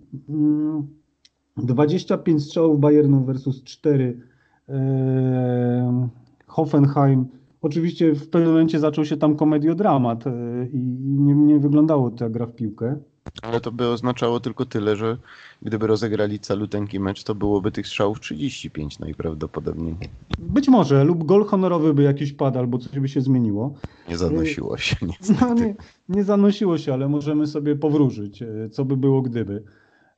25 1.67 2.29
mm, 2.29 2.41
strzałów 2.41 2.81
Bayernu 2.81 3.25
versus 3.25 3.65
4 3.65 4.21
e, 4.69 6.09
Hoffenheim. 6.47 7.27
Oczywiście 7.63 8.15
w 8.15 8.29
pewnym 8.29 8.51
momencie 8.51 8.79
zaczął 8.79 9.05
się 9.05 9.17
tam 9.17 9.37
komediodramat 9.37 10.27
e, 10.27 10.31
i 10.73 10.79
nie, 11.01 11.35
nie 11.35 11.59
wyglądało 11.59 12.11
to 12.11 12.25
jak 12.25 12.33
gra 12.33 12.47
w 12.47 12.55
piłkę. 12.55 12.97
Ale 13.43 13.61
to 13.61 13.73
by 13.73 13.89
oznaczało 13.89 14.41
tylko 14.41 14.67
tyle, 14.67 14.97
że 14.97 15.17
gdyby 15.63 15.87
rozegrali 15.87 16.39
caluteńki 16.39 17.01
mecz, 17.01 17.25
to 17.25 17.35
byłoby 17.35 17.73
tych 17.73 17.87
strzałów 17.87 18.21
35 18.21 18.99
najprawdopodobniej. 18.99 19.97
Być 20.39 20.69
może, 20.69 21.05
lub 21.05 21.25
gol 21.25 21.45
honorowy 21.45 21.95
by 21.95 22.03
jakiś 22.03 22.33
padł, 22.33 22.59
albo 22.59 22.79
coś 22.79 22.99
by 22.99 23.09
się 23.09 23.21
zmieniło. 23.21 23.75
Nie 24.09 24.17
zanosiło 24.17 24.79
się, 24.79 24.97
No, 25.41 25.55
nie, 25.55 25.75
nie 26.09 26.25
zanosiło 26.25 26.79
się, 26.79 26.95
ale 26.95 27.09
możemy 27.09 27.47
sobie 27.47 27.77
powróżyć, 27.77 28.43
e, 28.43 28.69
co 28.71 28.85
by 28.85 28.97
było 28.97 29.23
gdyby. 29.23 29.63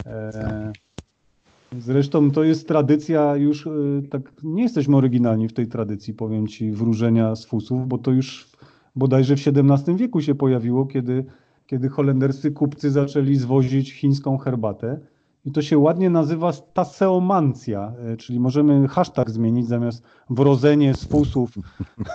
E, 0.06 0.72
zresztą 1.78 2.30
to 2.30 2.44
jest 2.44 2.68
tradycja 2.68 3.36
już, 3.36 3.66
e, 3.66 3.70
tak 4.10 4.32
nie 4.42 4.62
jesteśmy 4.62 4.96
oryginalni 4.96 5.48
w 5.48 5.52
tej 5.52 5.66
tradycji, 5.66 6.14
powiem 6.14 6.46
Ci, 6.46 6.72
wróżenia 6.72 7.36
z 7.36 7.44
fusów, 7.44 7.88
bo 7.88 7.98
to 7.98 8.10
już 8.10 8.48
bodajże 8.96 9.36
w 9.36 9.40
XVII 9.46 9.96
wieku 9.96 10.20
się 10.20 10.34
pojawiło, 10.34 10.86
kiedy 10.86 11.24
kiedy 11.72 11.88
holenderscy 11.88 12.50
kupcy 12.50 12.90
zaczęli 12.90 13.36
zwozić 13.36 13.92
chińską 13.92 14.38
herbatę. 14.38 15.00
I 15.44 15.52
to 15.52 15.62
się 15.62 15.78
ładnie 15.78 16.10
nazywa 16.10 16.52
taseomancja, 16.52 17.92
e, 17.98 18.16
czyli 18.16 18.40
możemy 18.40 18.88
hashtag 18.88 19.30
zmienić 19.30 19.68
zamiast 19.68 20.02
wrodzenie 20.30 20.94
z 20.94 21.04
fusów. 21.04 21.50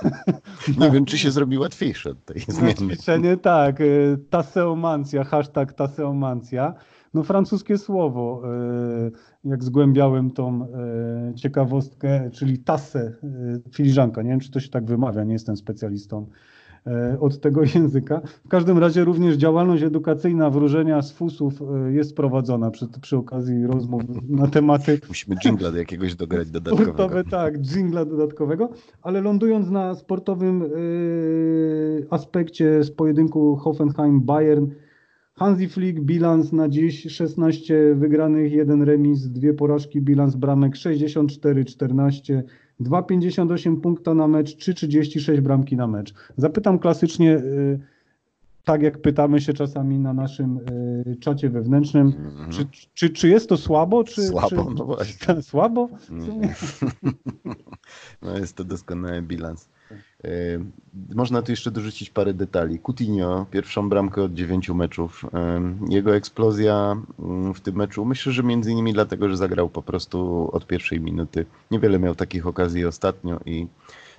Nie 0.80 0.92
wiem, 0.92 1.06
czy 1.06 1.18
się 1.18 1.32
zrobi 1.32 1.58
łatwiejsze 1.58 2.10
od 2.10 2.26
tej 2.26 2.40
zmiany. 2.48 2.74
ćwiczenie, 2.74 3.38
tak. 3.38 3.82
E, 3.82 3.84
taseomancja, 4.30 5.24
hashtag 5.24 5.74
taseomancja. 5.74 6.74
No 7.18 7.24
francuskie 7.24 7.78
słowo, 7.78 8.42
e, 9.46 9.50
jak 9.50 9.64
zgłębiałem 9.64 10.32
tą 10.32 10.68
ciekawostkę, 11.36 12.30
czyli 12.32 12.60
tasse, 12.60 13.14
filiżanka. 13.72 14.22
Nie 14.22 14.30
wiem, 14.30 14.40
czy 14.40 14.52
to 14.52 14.60
się 14.60 14.70
tak 14.70 14.86
wymawia, 14.86 15.24
nie 15.24 15.34
jestem 15.34 15.58
specjalistą 15.58 16.28
E, 16.88 17.20
od 17.20 17.42
tego 17.42 17.62
języka. 17.76 18.22
W 18.46 18.48
każdym 18.48 18.78
razie 18.78 19.04
również 19.04 19.36
działalność 19.36 19.84
edukacyjna 19.84 20.50
wróżenia 20.50 21.02
z 21.02 21.12
fusów 21.12 21.62
e, 21.62 21.92
jest 21.92 22.16
prowadzona 22.16 22.72
przy, 22.72 22.88
przy 23.02 23.18
okazji 23.18 23.68
rozmów 23.68 24.02
na 24.30 24.48
tematy... 24.48 25.00
Musimy 25.08 25.36
dżingla 25.36 25.72
do 25.72 25.78
jakiegoś 25.78 26.16
dograć 26.16 26.50
dodatkowego. 26.50 26.94
Sportowe, 26.94 27.24
tak, 27.24 27.62
dżingla 27.62 28.06
dodatkowego, 28.06 28.70
ale 29.02 29.22
lądując 29.22 29.70
na 29.70 29.96
sportowym 29.96 30.60
yy, 30.60 32.08
aspekcie 32.10 32.84
z 32.84 32.92
pojedynku 32.92 33.60
Hoffenheim-Bayern, 33.64 34.68
Hansi 35.38 35.70
Flick 35.70 36.00
bilans 36.00 36.52
na 36.52 36.70
dziś 36.70 37.08
16 37.10 37.96
wygranych, 37.96 38.52
1 38.52 38.82
remis, 38.82 39.28
dwie 39.28 39.54
porażki, 39.54 40.02
bilans 40.02 40.36
bramek 40.36 40.74
64-14, 40.74 42.42
2,58 42.82 43.82
punkta 43.82 44.14
na 44.14 44.28
mecz, 44.28 44.58
3,36 44.58 45.42
bramki 45.42 45.76
na 45.76 45.88
mecz. 45.88 46.14
Zapytam 46.38 46.80
klasycznie, 46.80 47.38
y, 47.38 47.80
tak 48.64 48.82
jak 48.82 49.02
pytamy 49.02 49.42
się 49.42 49.54
czasami 49.54 50.00
na 50.00 50.14
naszym 50.14 50.58
y, 50.58 51.16
czacie 51.20 51.50
wewnętrznym, 51.50 52.14
mm 52.18 52.52
czy, 52.52 52.68
czy, 52.94 53.10
czy 53.10 53.30
jest 53.30 53.50
to 53.50 53.58
słabo? 53.58 54.04
Czy, 54.04 54.22
słabo, 54.22 54.50
czy, 54.50 54.56
no 54.56 54.86
właśnie. 54.86 55.42
Słabo? 55.52 55.90
No 58.22 58.38
jest 58.38 58.56
to 58.56 58.64
doskonały 58.64 59.22
bilans. 59.22 59.70
E, 60.24 60.30
można 61.16 61.42
tu 61.42 61.52
jeszcze 61.52 61.72
dorzucić 61.72 62.10
parę 62.10 62.34
detali. 62.34 62.80
Coutinho, 62.80 63.46
pierwszą 63.52 63.90
bramkę 63.90 64.24
od 64.24 64.34
dziewięciu 64.34 64.76
meczów. 64.76 65.26
E, 65.34 65.62
jego 65.90 66.16
eksplozja 66.16 66.98
mm, 67.20 67.54
w 67.54 67.62
tym 67.62 67.76
meczu, 67.76 68.06
myślę, 68.06 68.32
że 68.32 68.44
między 68.44 68.72
innymi 68.72 68.94
dlatego, 68.94 69.30
że 69.30 69.38
zagrał 69.38 69.70
po 69.70 69.82
prostu 69.82 70.50
od 70.52 70.68
pierwszej 70.68 71.02
minuty. 71.02 71.46
Niewiele 71.72 72.00
miał 72.00 72.16
takich 72.16 72.48
okazji 72.48 72.86
ostatnio 72.86 73.40
i 73.46 73.68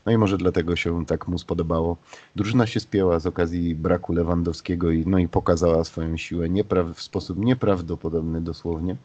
no 0.07 0.13
i 0.13 0.19
może 0.19 0.39
dlatego 0.39 0.77
się 0.77 1.07
tak 1.07 1.29
mu 1.29 1.39
spodobało. 1.39 1.97
Drużyna 2.37 2.67
się 2.67 2.81
spięła 2.81 3.19
z 3.19 3.27
okazji 3.27 3.75
braku 3.75 4.13
Lewandowskiego 4.13 4.91
i, 4.91 5.07
no 5.07 5.19
i 5.19 5.29
pokazała 5.29 5.85
swoją 5.85 6.17
siłę 6.17 6.49
niepraw, 6.49 6.87
w 6.97 7.03
sposób 7.03 7.39
nieprawdopodobny 7.39 8.41
dosłownie. 8.41 8.97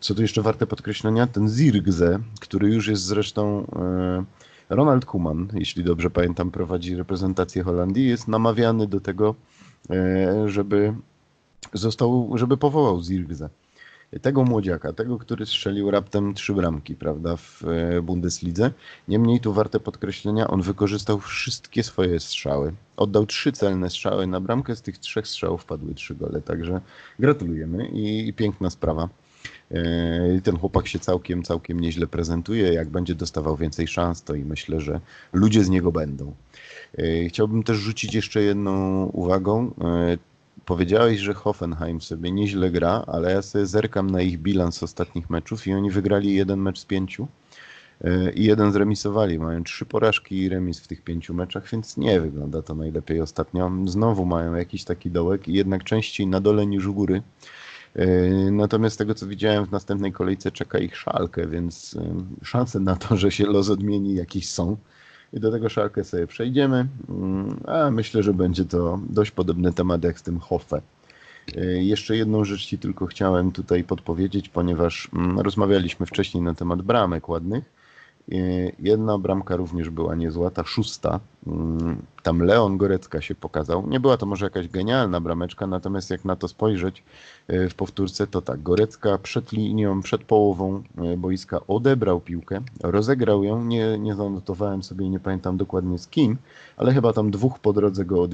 Co 0.00 0.14
tu 0.14 0.22
jeszcze 0.22 0.42
warte 0.42 0.66
podkreślenia? 0.66 1.26
Ten 1.26 1.48
Zirgze, 1.48 2.18
który 2.40 2.68
już 2.74 2.88
jest 2.88 3.02
zresztą 3.02 3.66
Ronald 4.70 5.04
Koeman, 5.04 5.48
jeśli 5.54 5.84
dobrze 5.84 6.10
pamiętam, 6.10 6.50
prowadzi 6.50 6.96
reprezentację 6.96 7.62
Holandii, 7.62 8.08
jest 8.08 8.28
namawiany 8.28 8.86
do 8.86 9.00
tego, 9.00 9.34
e, 9.90 10.48
żeby 10.48 10.94
został, 11.72 12.30
żeby 12.34 12.56
powołał 12.56 13.02
Zirgze. 13.02 13.48
Tego 14.22 14.44
młodziaka, 14.44 14.92
tego, 14.92 15.18
który 15.18 15.46
strzelił 15.46 15.90
raptem 15.90 16.34
trzy 16.34 16.54
bramki, 16.54 16.94
prawda, 16.94 17.36
w 17.36 17.64
e, 17.64 18.02
Bundeslidze. 18.02 18.70
Niemniej 19.08 19.40
tu 19.40 19.52
warte 19.52 19.80
podkreślenia, 19.80 20.48
on 20.48 20.62
wykorzystał 20.62 21.20
wszystkie 21.20 21.82
swoje 21.82 22.20
strzały. 22.20 22.72
Oddał 22.96 23.26
trzy 23.26 23.52
celne 23.52 23.90
strzały 23.90 24.26
na 24.26 24.40
bramkę, 24.40 24.76
z 24.76 24.82
tych 24.82 24.98
trzech 24.98 25.26
strzałów 25.28 25.64
padły 25.64 25.94
trzy 25.94 26.14
gole, 26.14 26.42
także 26.42 26.80
gratulujemy 27.18 27.88
i, 27.88 28.28
i 28.28 28.32
piękna 28.32 28.70
sprawa. 28.70 29.08
E, 29.70 30.40
ten 30.40 30.58
chłopak 30.58 30.88
się 30.88 30.98
całkiem, 30.98 31.42
całkiem 31.42 31.80
nieźle 31.80 32.06
prezentuje. 32.06 32.72
Jak 32.72 32.88
będzie 32.88 33.14
dostawał 33.14 33.56
więcej 33.56 33.88
szans, 33.88 34.22
to 34.22 34.34
i 34.34 34.44
myślę, 34.44 34.80
że 34.80 35.00
ludzie 35.32 35.64
z 35.64 35.68
niego 35.68 35.92
będą. 35.92 36.34
E, 36.98 37.28
chciałbym 37.28 37.62
też 37.62 37.76
rzucić 37.76 38.14
jeszcze 38.14 38.42
jedną 38.42 39.04
uwagą. 39.04 39.74
E, 39.80 40.18
powiedziałeś, 40.64 41.18
że 41.18 41.34
Hoffenheim 41.34 42.00
sobie 42.00 42.32
nieźle 42.32 42.70
gra, 42.70 43.04
ale 43.06 43.32
ja 43.32 43.42
sobie 43.42 43.66
zerkam 43.66 44.10
na 44.10 44.22
ich 44.22 44.38
bilans 44.38 44.82
ostatnich 44.82 45.30
meczów 45.30 45.66
i 45.66 45.72
oni 45.72 45.90
wygrali 45.90 46.34
jeden 46.34 46.60
mecz 46.60 46.78
z 46.78 46.84
pięciu 46.84 47.28
i 48.34 48.44
jeden 48.44 48.72
zremisowali. 48.72 49.38
Mają 49.38 49.64
trzy 49.64 49.86
porażki 49.86 50.38
i 50.38 50.48
remis 50.48 50.80
w 50.80 50.86
tych 50.86 51.02
pięciu 51.02 51.34
meczach, 51.34 51.70
więc 51.72 51.96
nie 51.96 52.20
wygląda 52.20 52.62
to 52.62 52.74
najlepiej 52.74 53.20
ostatnio. 53.20 53.70
Znowu 53.86 54.24
mają 54.24 54.54
jakiś 54.54 54.84
taki 54.84 55.10
dołek 55.10 55.48
i 55.48 55.52
jednak 55.52 55.84
częściej 55.84 56.26
na 56.26 56.40
dole 56.40 56.66
niż 56.66 56.86
u 56.86 56.94
góry. 56.94 57.22
E, 57.96 58.06
natomiast 58.50 58.94
z 58.94 58.98
tego 58.98 59.14
co 59.14 59.26
widziałem 59.26 59.66
w 59.66 59.70
następnej 59.70 60.12
kolejce 60.12 60.52
czeka 60.52 60.78
ich 60.78 60.96
szalkę, 60.96 61.46
więc 61.46 61.96
e, 61.96 62.44
szanse 62.44 62.80
na 62.80 62.96
to, 62.96 63.16
że 63.16 63.30
się 63.30 63.46
los 63.46 63.70
odmieni 63.70 64.14
jakieś 64.14 64.48
są. 64.48 64.76
I 65.32 65.40
do 65.40 65.50
tego 65.50 65.68
szalkę 65.68 66.04
sobie 66.04 66.26
przejdziemy, 66.26 66.86
mm, 67.08 67.60
a 67.66 67.90
myślę, 67.90 68.22
że 68.22 68.34
będzie 68.34 68.64
to 68.64 69.00
dość 69.08 69.30
podobny 69.30 69.72
temat 69.72 70.04
jak 70.04 70.18
z 70.18 70.22
tym 70.22 70.38
Hoffe. 70.38 70.82
E, 71.56 71.64
jeszcze 71.64 72.16
jedną 72.16 72.44
rzecz 72.44 72.66
Ci 72.66 72.78
tylko 72.78 73.06
chciałem 73.06 73.52
tutaj 73.52 73.84
podpowiedzieć, 73.84 74.48
ponieważ 74.48 75.08
mm, 75.14 75.40
rozmawialiśmy 75.40 76.06
wcześniej 76.06 76.42
na 76.42 76.54
temat 76.54 76.82
bramek 76.82 77.28
ładnych 77.28 77.79
Jedna 78.78 79.18
bramka 79.18 79.56
również 79.56 79.90
była 79.90 80.14
niezła, 80.14 80.50
ta 80.50 80.64
szósta. 80.64 81.20
Mm, 81.46 82.02
tam 82.22 82.42
Leon 82.42 82.78
Gorecka 82.78 83.20
się 83.20 83.34
pokazał. 83.34 83.86
Nie 83.88 84.00
była 84.00 84.16
to 84.16 84.26
może 84.26 84.46
jakaś 84.46 84.68
genialna 84.68 85.20
brameczka, 85.20 85.66
natomiast 85.66 86.10
jak 86.10 86.24
na 86.24 86.36
to 86.36 86.48
spojrzeć 86.48 87.02
e, 87.48 87.68
w 87.68 87.74
powtórce, 87.74 88.26
to 88.26 88.42
tak, 88.42 88.62
Gorecka 88.62 89.18
przed 89.18 89.52
linią, 89.52 90.02
przed 90.02 90.24
połową 90.24 90.82
e, 90.98 91.16
boiska 91.16 91.60
odebrał 91.68 92.20
piłkę, 92.20 92.60
rozegrał 92.82 93.44
ją, 93.44 93.64
nie, 93.64 93.98
nie 93.98 94.14
zanotowałem 94.14 94.82
sobie, 94.82 95.08
nie 95.08 95.20
pamiętam 95.20 95.56
dokładnie 95.56 95.98
z 95.98 96.08
kim, 96.08 96.36
ale 96.76 96.92
chyba 96.92 97.12
tam 97.12 97.30
dwóch 97.30 97.58
po 97.58 97.72
drodze 97.72 98.04
go 98.04 98.22
od, 98.22 98.30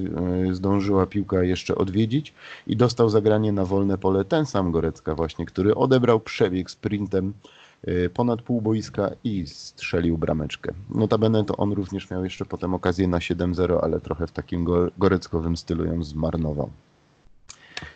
zdążyła 0.52 1.06
piłka 1.06 1.42
jeszcze 1.42 1.74
odwiedzić 1.74 2.34
i 2.66 2.76
dostał 2.76 3.08
zagranie 3.08 3.52
na 3.52 3.64
wolne 3.64 3.98
pole 3.98 4.24
ten 4.24 4.46
sam 4.46 4.72
Gorecka 4.72 5.14
właśnie, 5.14 5.46
który 5.46 5.74
odebrał 5.74 6.20
przebieg 6.20 6.70
sprintem 6.70 7.32
Y, 7.32 7.65
ponad 8.14 8.42
pół 8.42 8.60
boiska 8.60 9.10
i 9.24 9.46
strzelił 9.46 10.18
brameczkę. 10.18 10.72
Notabene 10.90 11.44
to 11.44 11.56
on 11.56 11.72
również 11.72 12.10
miał 12.10 12.24
jeszcze 12.24 12.44
potem 12.44 12.74
okazję 12.74 13.08
na 13.08 13.18
7-0, 13.18 13.78
ale 13.82 14.00
trochę 14.00 14.26
w 14.26 14.32
takim 14.32 14.66
goreckowym 14.98 15.56
stylu 15.56 15.84
ją 15.84 16.04
zmarnował. 16.04 16.70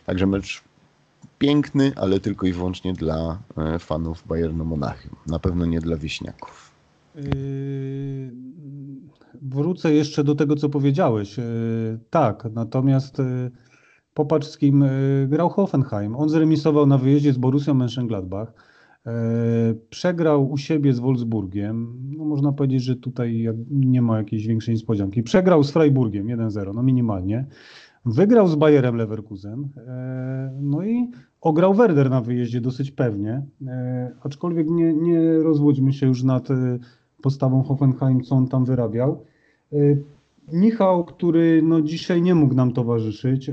Także 0.06 0.26
mecz 0.26 0.62
piękny, 1.38 1.92
ale 1.96 2.20
tylko 2.20 2.46
i 2.46 2.52
wyłącznie 2.52 2.92
dla 2.92 3.38
e, 3.56 3.78
fanów 3.78 4.26
Bayernu 4.26 4.64
Monachium. 4.64 5.16
Na 5.26 5.38
pewno 5.38 5.66
nie 5.66 5.80
dla 5.80 5.96
wieśniaków. 5.96 6.70
Yy, 7.14 7.22
wrócę 9.42 9.92
jeszcze 9.92 10.24
do 10.24 10.34
tego, 10.34 10.56
co 10.56 10.68
powiedziałeś. 10.68 11.38
Yy, 11.38 11.44
tak, 12.10 12.44
natomiast 12.52 13.22
popatrz 14.14 14.48
z 14.48 14.58
kim 14.58 14.84
grał 15.28 15.48
Hoffenheim. 15.48 16.16
On 16.16 16.28
zremisował 16.28 16.86
na 16.86 16.98
wyjeździe 16.98 17.32
z 17.32 17.38
Borussią 17.38 17.74
Mönchengladbach. 17.74 18.46
E, 19.06 19.74
przegrał 19.90 20.50
u 20.50 20.56
siebie 20.56 20.92
z 20.92 20.98
Wolfsburgiem. 20.98 21.96
No 22.16 22.24
można 22.24 22.52
powiedzieć, 22.52 22.82
że 22.82 22.96
tutaj 22.96 23.48
nie 23.70 24.02
ma 24.02 24.18
jakiejś 24.18 24.46
większej 24.46 24.74
niespodzianki. 24.74 25.22
Przegrał 25.22 25.64
z 25.64 25.70
Freiburgiem 25.70 26.26
1-0, 26.26 26.74
no 26.74 26.82
minimalnie. 26.82 27.46
Wygrał 28.06 28.48
z 28.48 28.54
Bayerem 28.54 28.96
Leverkusen. 28.96 29.68
E, 29.76 30.58
no 30.60 30.84
i 30.84 31.10
ograł 31.40 31.74
Werder 31.74 32.10
na 32.10 32.20
wyjeździe 32.20 32.60
dosyć 32.60 32.90
pewnie. 32.90 33.42
E, 33.66 34.10
aczkolwiek 34.22 34.70
nie, 34.70 34.94
nie 34.94 35.38
rozwódźmy 35.38 35.92
się 35.92 36.06
już 36.06 36.22
nad 36.22 36.48
postawą 37.22 37.62
Hoffenheim, 37.62 38.20
co 38.20 38.34
on 38.34 38.48
tam 38.48 38.64
wyrabiał. 38.64 39.24
Michał, 40.52 41.04
który 41.04 41.62
no 41.62 41.80
dzisiaj 41.80 42.22
nie 42.22 42.34
mógł 42.34 42.54
nam 42.54 42.72
towarzyszyć, 42.72 43.50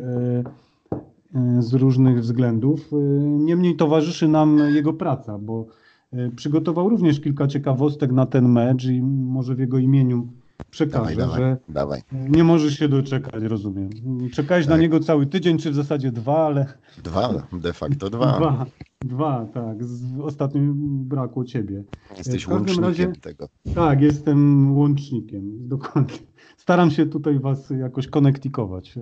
z 1.60 1.74
różnych 1.74 2.22
względów. 2.22 2.94
E, 2.94 2.98
niemniej 3.28 3.76
towarzyszy 3.76 4.28
nam 4.28 4.60
jego 4.74 4.94
praca, 4.94 5.38
bo 5.38 5.66
e, 6.14 6.32
przygotował 6.32 6.90
również 6.90 7.20
kilka 7.20 7.48
ciekawostek 7.48 8.12
na 8.12 8.26
ten 8.26 8.50
mecz 8.50 8.86
i 8.86 9.02
może 9.02 9.56
w 9.56 9.60
jego 9.60 9.78
imieniu 9.78 10.28
przekażę, 10.72 11.16
dawaj, 11.16 11.40
że 11.40 11.58
dawaj. 11.70 12.02
nie 12.12 12.44
możesz 12.44 12.80
się 12.80 12.90
doczekać, 12.90 13.44
rozumiem. 13.44 13.90
Czekałeś 14.34 14.66
tak. 14.66 14.76
na 14.76 14.82
niego 14.82 15.00
cały 15.00 15.26
tydzień, 15.26 15.58
czy 15.58 15.72
w 15.72 15.76
zasadzie 15.76 16.12
dwa, 16.12 16.46
ale... 16.46 16.66
Dwa, 17.04 17.48
de 17.54 17.74
facto 17.74 18.10
dwa. 18.16 18.38
Dwa, 18.38 18.66
dwa 19.00 19.46
tak. 19.54 19.78
Ostatnio 20.22 20.62
brakło 20.86 21.46
ciebie. 21.46 21.84
Jesteś 22.18 22.48
łącznikiem 22.48 22.84
razie, 22.84 23.08
tego. 23.22 23.50
Tak, 23.76 24.02
jestem 24.02 24.72
łącznikiem, 24.78 25.68
dokładnie. 25.68 26.18
Staram 26.58 26.92
się 26.92 27.06
tutaj 27.06 27.40
was 27.40 27.70
jakoś 27.70 28.08
konektikować 28.08 28.96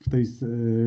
w 0.00 0.10
tej, 0.10 0.24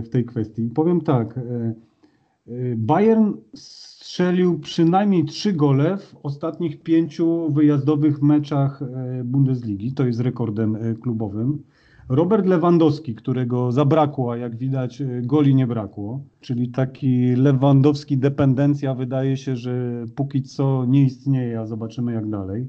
w 0.04 0.10
tej 0.10 0.26
kwestii. 0.26 0.69
Powiem 0.76 1.02
tak, 1.02 1.38
e, 1.38 1.41
e, 1.41 2.76
Bayern 2.76 3.34
strzelił 3.56 4.60
przynajmniej 4.60 5.26
trzy 5.26 5.54
gole 5.54 5.97
w 5.97 6.15
ostatnich 6.24 6.84
pięciu 6.84 7.52
wyjazdowych 7.52 8.21
meczach 8.21 8.82
e, 8.82 9.24
Bundesligi. 9.24 9.93
To 9.93 10.06
jest 10.06 10.19
rekordem 10.19 10.78
klubowym. 11.02 11.63
Robert 12.10 12.45
Lewandowski, 12.45 13.15
którego 13.15 13.71
zabrakło, 13.71 14.32
a 14.32 14.38
jak 14.38 14.56
widać 14.56 15.04
goli 15.21 15.56
nie 15.56 15.67
brakło, 15.67 16.21
czyli 16.41 16.69
taki 16.69 17.36
Lewandowski 17.36 18.17
dependencja 18.17 18.93
wydaje 18.93 19.38
się, 19.38 19.56
że 19.56 20.06
póki 20.15 20.43
co 20.43 20.86
nie 20.86 21.04
istnieje, 21.04 21.60
a 21.60 21.65
zobaczymy 21.65 22.13
jak 22.13 22.30
dalej. 22.30 22.67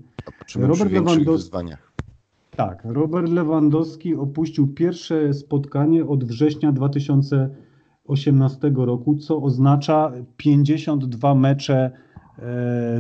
Robert 0.57 0.93
Lewandowski 0.93 1.25
wyzwaniach. 1.25 1.92
Tak, 2.57 2.83
Robert 2.85 3.29
Lewandowski 3.29 4.15
opuścił 4.15 4.69
pierwsze 4.69 5.35
spotkanie 5.35 6.07
od 6.07 6.25
września 6.25 6.73
2018 6.73 8.73
roku, 8.77 9.17
co 9.17 9.43
oznacza 9.43 10.13
52 10.37 11.35
mecze 11.35 11.85
e, 11.85 11.91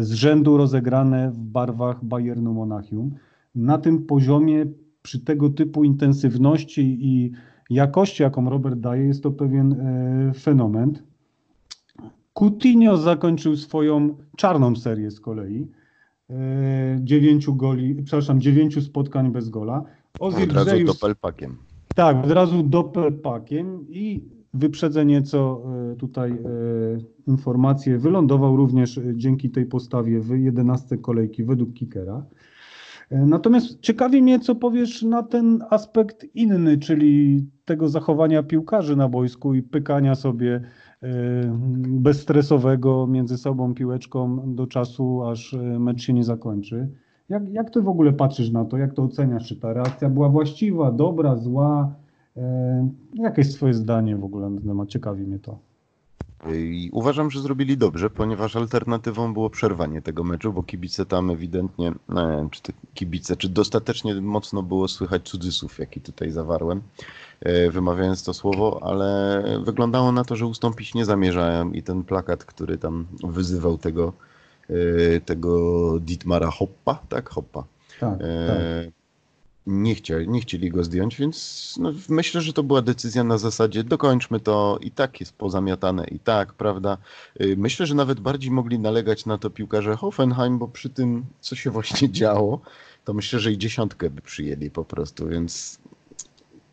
z 0.00 0.12
rzędu 0.12 0.56
rozegrane 0.56 1.30
w 1.30 1.38
barwach 1.38 2.04
Bayernu 2.04 2.54
Monachium. 2.54 3.14
Na 3.54 3.78
tym 3.78 4.06
poziomie, 4.06 4.66
przy 5.02 5.24
tego 5.24 5.50
typu 5.50 5.84
intensywności 5.84 6.98
i 7.00 7.32
jakości, 7.70 8.22
jaką 8.22 8.50
Robert 8.50 8.80
daje, 8.80 9.04
jest 9.04 9.22
to 9.22 9.30
pewien 9.30 9.72
e, 9.72 10.32
fenomen. 10.34 10.98
Coutinho 12.34 12.96
zakończył 12.96 13.56
swoją 13.56 14.16
czarną 14.36 14.76
serię 14.76 15.10
z 15.10 15.20
kolei 15.20 15.68
dziewięciu 17.00 17.54
goli, 17.54 17.94
przepraszam, 17.94 18.40
dziewięciu 18.40 18.80
spotkań 18.80 19.32
bez 19.32 19.48
gola. 19.48 19.84
Ozil 20.20 20.50
od 20.50 20.52
razu 20.52 20.84
doppelpakiem. 20.84 21.56
Tak, 21.94 22.24
od 22.24 22.30
razu 22.30 22.62
doppelpakiem 22.62 23.86
i 23.88 24.24
wyprzedzenie 24.54 25.22
co 25.22 25.62
e, 25.92 25.96
tutaj 25.96 26.30
e, 26.30 26.36
informacje 27.26 27.98
wylądował 27.98 28.56
również 28.56 29.00
dzięki 29.14 29.50
tej 29.50 29.66
postawie 29.66 30.20
w 30.20 30.38
11 30.38 30.98
kolejki 30.98 31.44
według 31.44 31.74
Kikera. 31.74 32.26
Natomiast 33.10 33.80
ciekawi 33.80 34.22
mnie, 34.22 34.40
co 34.40 34.54
powiesz 34.54 35.02
na 35.02 35.22
ten 35.22 35.64
aspekt 35.70 36.26
inny, 36.34 36.78
czyli 36.78 37.44
tego 37.64 37.88
zachowania 37.88 38.42
piłkarzy 38.42 38.96
na 38.96 39.08
boisku 39.08 39.54
i 39.54 39.62
pykania 39.62 40.14
sobie 40.14 40.60
bezstresowego 41.86 43.06
między 43.06 43.38
sobą 43.38 43.74
piłeczką 43.74 44.54
do 44.54 44.66
czasu, 44.66 45.24
aż 45.24 45.54
e, 45.54 45.58
mecz 45.78 46.02
się 46.02 46.12
nie 46.12 46.24
zakończy. 46.24 46.88
Jak, 47.28 47.48
jak 47.48 47.70
ty 47.70 47.82
w 47.82 47.88
ogóle 47.88 48.12
patrzysz 48.12 48.50
na 48.50 48.64
to? 48.64 48.76
Jak 48.76 48.94
to 48.94 49.02
oceniasz? 49.02 49.48
Czy 49.48 49.56
ta 49.56 49.72
reakcja 49.72 50.10
była 50.10 50.28
właściwa, 50.28 50.92
dobra, 50.92 51.36
zła? 51.36 51.94
E, 52.36 52.88
jakie 53.14 53.40
jest 53.40 53.54
twoje 53.54 53.74
zdanie 53.74 54.16
w 54.16 54.24
ogóle 54.24 54.50
na 54.50 54.60
temat? 54.60 54.88
Ciekawi 54.88 55.22
mnie 55.22 55.38
to. 55.38 55.58
I 56.50 56.90
uważam, 56.92 57.30
że 57.30 57.40
zrobili 57.40 57.76
dobrze, 57.76 58.10
ponieważ 58.10 58.56
alternatywą 58.56 59.32
było 59.32 59.50
przerwanie 59.50 60.02
tego 60.02 60.24
meczu, 60.24 60.52
bo 60.52 60.62
kibice 60.62 61.06
tam 61.06 61.30
ewidentnie, 61.30 61.92
nie 62.08 62.36
wiem, 62.36 62.50
czy 62.50 62.62
te 62.62 62.72
kibice, 62.94 63.36
czy 63.36 63.48
dostatecznie 63.48 64.14
mocno 64.14 64.62
było 64.62 64.88
słychać 64.88 65.28
cudzysłów, 65.28 65.78
jaki 65.78 66.00
tutaj 66.00 66.30
zawarłem, 66.30 66.82
e, 67.40 67.70
wymawiając 67.70 68.24
to 68.24 68.34
słowo, 68.34 68.80
ale 68.82 69.42
wyglądało 69.64 70.12
na 70.12 70.24
to, 70.24 70.36
że 70.36 70.46
ustąpić 70.46 70.94
nie 70.94 71.04
zamierzają 71.04 71.72
i 71.72 71.82
ten 71.82 72.04
plakat, 72.04 72.44
który 72.44 72.78
tam 72.78 73.06
wyzywał 73.24 73.78
tego, 73.78 74.12
e, 74.70 75.20
tego 75.20 75.60
Dietmara 76.00 76.50
Hoppa, 76.50 76.98
tak? 77.08 77.28
Hoppa. 77.28 77.64
Tak, 78.00 78.18
e, 78.20 78.46
tak 78.46 79.01
nie, 79.66 79.94
chcieli, 79.94 80.28
nie 80.28 80.40
chcieli 80.40 80.70
go 80.70 80.84
zdjąć, 80.84 81.16
więc 81.16 81.76
no, 81.80 81.92
myślę, 82.08 82.40
że 82.40 82.52
to 82.52 82.62
była 82.62 82.82
decyzja 82.82 83.24
na 83.24 83.38
zasadzie 83.38 83.84
dokończmy 83.84 84.40
to 84.40 84.78
i 84.80 84.90
tak 84.90 85.20
jest 85.20 85.32
pozamiatane 85.32 86.04
i 86.04 86.18
tak, 86.18 86.52
prawda. 86.52 86.98
Y, 87.40 87.54
myślę, 87.58 87.86
że 87.86 87.94
nawet 87.94 88.20
bardziej 88.20 88.50
mogli 88.50 88.78
nalegać 88.78 89.26
na 89.26 89.38
to 89.38 89.50
piłkarze 89.50 89.96
Hoffenheim, 89.96 90.58
bo 90.58 90.68
przy 90.68 90.90
tym, 90.90 91.24
co 91.40 91.56
się 91.56 91.70
właśnie 91.70 92.10
działo, 92.20 92.60
to 93.04 93.14
myślę, 93.14 93.40
że 93.40 93.52
i 93.52 93.58
dziesiątkę 93.58 94.10
by 94.10 94.22
przyjęli 94.22 94.70
po 94.70 94.84
prostu, 94.84 95.28
więc 95.28 95.78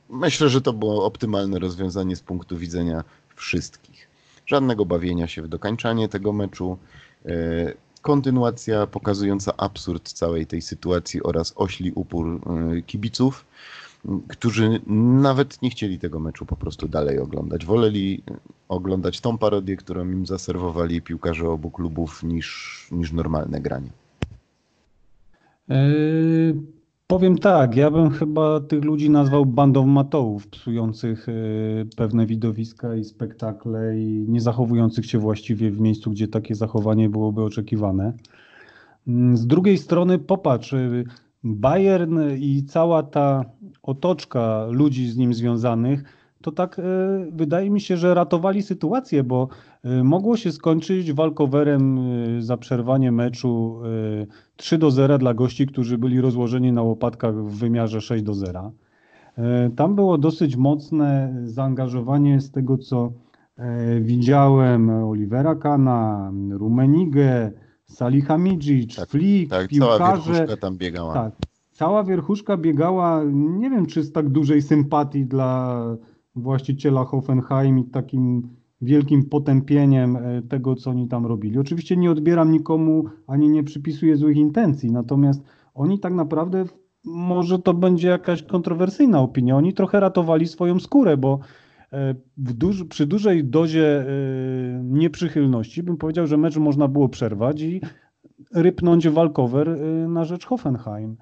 myślę, 0.09 0.49
że 0.49 0.61
to 0.61 0.73
było 0.73 1.05
optymalne 1.05 1.59
rozwiązanie 1.59 2.15
z 2.15 2.21
punktu 2.21 2.57
widzenia 2.57 3.03
wszystkich. 3.35 4.07
Żadnego 4.45 4.85
bawienia 4.85 5.27
się 5.27 5.41
w 5.41 5.47
dokańczanie 5.47 6.09
tego 6.09 6.33
meczu. 6.33 6.77
Y, 7.99 8.01
kontynuacja 8.01 8.87
pokazująca 8.87 9.53
absurd 9.57 10.13
całej 10.13 10.47
tej 10.47 10.61
sytuacji 10.61 11.23
oraz 11.23 11.53
ośli 11.55 11.91
upór 11.91 12.41
y, 12.77 12.81
kibiców, 12.81 13.45
którzy 14.27 14.81
nawet 14.87 15.61
nie 15.61 15.69
chcieli 15.69 15.99
tego 15.99 16.19
meczu 16.19 16.45
po 16.45 16.55
prostu 16.55 16.87
dalej 16.87 17.19
oglądać. 17.19 17.65
Woleli 17.65 18.23
oglądać 18.69 19.21
tą 19.21 19.37
parodię, 19.37 19.77
którą 19.77 20.03
im 20.03 20.25
zaserwowali 20.25 21.01
piłkarze 21.01 21.49
obu 21.49 21.71
klubów, 21.71 22.23
niż, 22.23 22.87
niż 22.91 23.11
normalne 23.11 23.61
granie. 23.61 23.89
Powiem 27.11 27.37
tak, 27.37 27.75
ja 27.75 27.91
bym 27.91 28.09
chyba 28.09 28.59
tych 28.59 28.83
ludzi 28.83 29.09
nazwał 29.09 29.45
bandą 29.45 29.85
matołów, 29.85 30.47
psujących 30.47 31.29
y, 31.29 31.87
pewne 31.97 32.25
widowiska 32.25 32.95
i 32.95 33.03
spektakle 33.03 33.99
i 33.99 34.25
nie 34.27 34.41
zachowujących 34.41 35.05
się 35.05 35.19
właściwie 35.19 35.71
w 35.71 35.79
miejscu, 35.79 36.11
gdzie 36.11 36.27
takie 36.27 36.55
zachowanie 36.55 37.09
byłoby 37.09 37.43
oczekiwane. 37.43 38.13
Mm, 39.07 39.37
z 39.37 39.47
drugiej 39.47 39.77
strony 39.77 40.19
popatrz, 40.19 40.73
y, 40.73 41.05
Bayern 41.43 42.19
i 42.37 42.63
cała 42.63 43.03
ta 43.03 43.45
otoczka 43.83 44.65
ludzi 44.69 45.09
z 45.09 45.17
nim 45.17 45.33
związanych 45.33 46.03
to 46.41 46.51
tak 46.51 46.79
e, 46.79 46.83
wydaje 47.31 47.69
mi 47.69 47.81
się, 47.81 47.97
że 47.97 48.13
ratowali 48.13 48.61
sytuację, 48.61 49.23
bo 49.23 49.47
e, 49.83 50.03
mogło 50.03 50.37
się 50.37 50.51
skończyć 50.51 51.13
walkowerem 51.13 51.99
e, 51.99 52.41
za 52.41 52.57
przerwanie 52.57 53.11
meczu 53.11 53.81
3 54.55 54.77
do 54.77 54.91
0 54.91 55.17
dla 55.17 55.33
gości, 55.33 55.67
którzy 55.67 55.97
byli 55.97 56.21
rozłożeni 56.21 56.71
na 56.71 56.81
łopatkach 56.81 57.35
w 57.35 57.57
wymiarze 57.59 58.01
6 58.01 58.23
do 58.23 58.33
0. 58.33 58.71
Tam 59.75 59.95
było 59.95 60.17
dosyć 60.17 60.55
mocne 60.55 61.35
zaangażowanie 61.43 62.41
z 62.41 62.51
tego, 62.51 62.77
co 62.77 63.11
widziałem 64.01 64.89
Olivera 64.89 65.55
Kana, 65.55 66.31
Rumenigę, 66.51 67.51
Salihamidzic, 67.85 68.95
Tak, 68.95 69.09
Flick, 69.09 69.49
Tak, 69.49 69.71
cała 69.71 69.97
piłkarze. 69.97 70.31
wierchuszka 70.31 70.57
tam 70.57 70.77
biegała. 70.77 71.13
Tak. 71.13 71.33
Cała 71.71 72.03
wierchuszka 72.03 72.57
biegała, 72.57 73.23
nie 73.33 73.69
wiem 73.69 73.85
czy 73.85 74.03
z 74.03 74.11
tak 74.11 74.29
dużej 74.29 74.61
sympatii 74.61 75.25
dla 75.25 75.83
właściciela 76.35 77.05
Hoffenheim 77.05 77.79
i 77.79 77.83
takim 77.83 78.49
wielkim 78.81 79.25
potępieniem 79.25 80.15
e, 80.15 80.41
tego, 80.41 80.75
co 80.75 80.89
oni 80.89 81.07
tam 81.07 81.25
robili. 81.25 81.59
Oczywiście 81.59 81.97
nie 81.97 82.11
odbieram 82.11 82.51
nikomu 82.51 83.05
ani 83.27 83.49
nie 83.49 83.63
przypisuję 83.63 84.17
złych 84.17 84.37
intencji, 84.37 84.91
natomiast 84.91 85.43
oni 85.73 85.99
tak 85.99 86.13
naprawdę, 86.13 86.65
może 87.05 87.59
to 87.59 87.73
będzie 87.73 88.07
jakaś 88.07 88.43
kontrowersyjna 88.43 89.19
opinia, 89.21 89.55
oni 89.55 89.73
trochę 89.73 89.99
ratowali 89.99 90.47
swoją 90.47 90.79
skórę, 90.79 91.17
bo 91.17 91.39
e, 91.93 92.15
w 92.37 92.53
duż, 92.53 92.83
przy 92.83 93.07
dużej 93.07 93.45
dozie 93.45 94.01
e, 94.01 94.05
nieprzychylności 94.83 95.83
bym 95.83 95.97
powiedział, 95.97 96.27
że 96.27 96.37
mecz 96.37 96.57
można 96.57 96.87
było 96.87 97.09
przerwać 97.09 97.61
i 97.61 97.81
rypnąć 98.53 99.09
walkover 99.09 99.79
na 100.07 100.25
rzecz 100.25 100.45
Hoffenheim. 100.45 101.17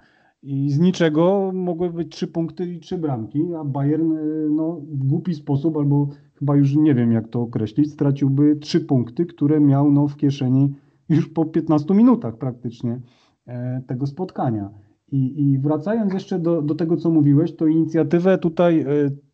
I 0.47 0.69
z 0.69 0.79
niczego 0.79 1.51
mogły 1.53 1.89
być 1.89 2.11
trzy 2.15 2.27
punkty 2.27 2.73
i 2.73 2.79
trzy 2.79 2.97
bramki, 2.97 3.53
a 3.59 3.63
Bayern 3.63 4.13
no, 4.55 4.81
w 4.91 5.03
głupi 5.03 5.33
sposób, 5.33 5.77
albo 5.77 6.07
chyba 6.33 6.55
już 6.55 6.75
nie 6.75 6.95
wiem 6.95 7.11
jak 7.11 7.27
to 7.27 7.41
określić, 7.41 7.91
straciłby 7.91 8.55
trzy 8.55 8.79
punkty, 8.79 9.25
które 9.25 9.59
miał 9.59 9.91
no, 9.91 10.07
w 10.07 10.17
kieszeni 10.17 10.73
już 11.09 11.29
po 11.29 11.45
15 11.45 11.93
minutach 11.93 12.37
praktycznie 12.37 12.99
e, 13.47 13.81
tego 13.87 14.07
spotkania. 14.07 14.69
I, 15.11 15.41
I, 15.41 15.59
wracając 15.59 16.13
jeszcze 16.13 16.39
do, 16.39 16.61
do 16.61 16.75
tego, 16.75 16.97
co 16.97 17.11
mówiłeś, 17.11 17.55
to 17.55 17.67
inicjatywę 17.67 18.37
tutaj 18.37 18.79
e, 18.79 18.85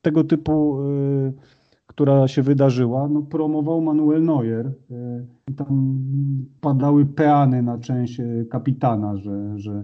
tego 0.02 0.24
typu, 0.24 0.80
e, 0.82 1.34
która 1.88 2.28
się 2.28 2.42
wydarzyła, 2.42 3.08
no, 3.08 3.22
promował 3.22 3.82
Manuel 3.82 4.24
Neuer. 4.24 4.72
I 5.48 5.54
tam 5.54 5.98
padały 6.62 7.06
peany 7.06 7.62
na 7.62 7.78
część 7.78 8.22
kapitana, 8.50 9.18
że, 9.18 9.60
że 9.60 9.84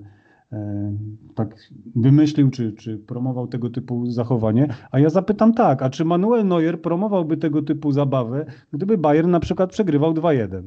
tak 1.36 1.56
wymyślił 1.95 2.50
czy, 2.50 2.72
czy 2.72 2.97
promował 2.97 3.47
tego 3.47 3.70
typu 3.70 4.12
zachowanie. 4.12 4.68
A 4.91 5.00
ja 5.00 5.10
zapytam 5.10 5.54
tak, 5.54 5.82
a 5.82 5.89
czy 5.89 6.06
Manuel 6.06 6.47
Neuer 6.47 6.82
promowałby 6.82 7.38
tego 7.38 7.62
typu 7.62 7.91
zabawę, 7.91 8.45
gdyby 8.74 8.97
Bayern 8.97 9.32
na 9.32 9.39
przykład 9.39 9.70
przegrywał 9.70 10.14
2-1? 10.14 10.62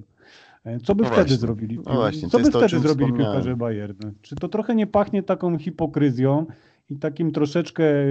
E, 0.64 0.80
co 0.80 0.94
by 0.94 1.02
No 1.02 1.08
wtedy 1.08 1.22
właśnie. 1.22 1.36
zrobili? 1.36 1.78
No 1.86 1.94
właśnie, 1.94 2.28
Co 2.28 2.38
by 2.38 2.50
wtedy 2.50 2.78
zrobili 2.78 3.12
piłkarze 3.12 3.56
Bayernu? 3.56 4.12
Czy 4.22 4.36
to 4.36 4.48
trochę 4.48 4.74
nie 4.74 4.86
pachnie 4.86 5.22
taką 5.22 5.58
hipokryzją 5.58 6.46
i 6.90 6.96
takim 6.96 7.32
troszeczkę 7.32 7.84
e, 7.84 8.06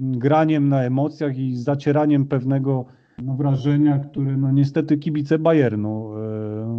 graniem 0.00 0.68
na 0.68 0.82
emocjach 0.82 1.38
i 1.38 1.56
zacieraniem 1.56 2.26
pewnego 2.26 2.84
no, 3.22 3.34
wrażenia, 3.34 3.98
które 3.98 4.36
no, 4.36 4.52
niestety 4.52 4.98
kibice 4.98 5.38
Bayernu 5.38 6.10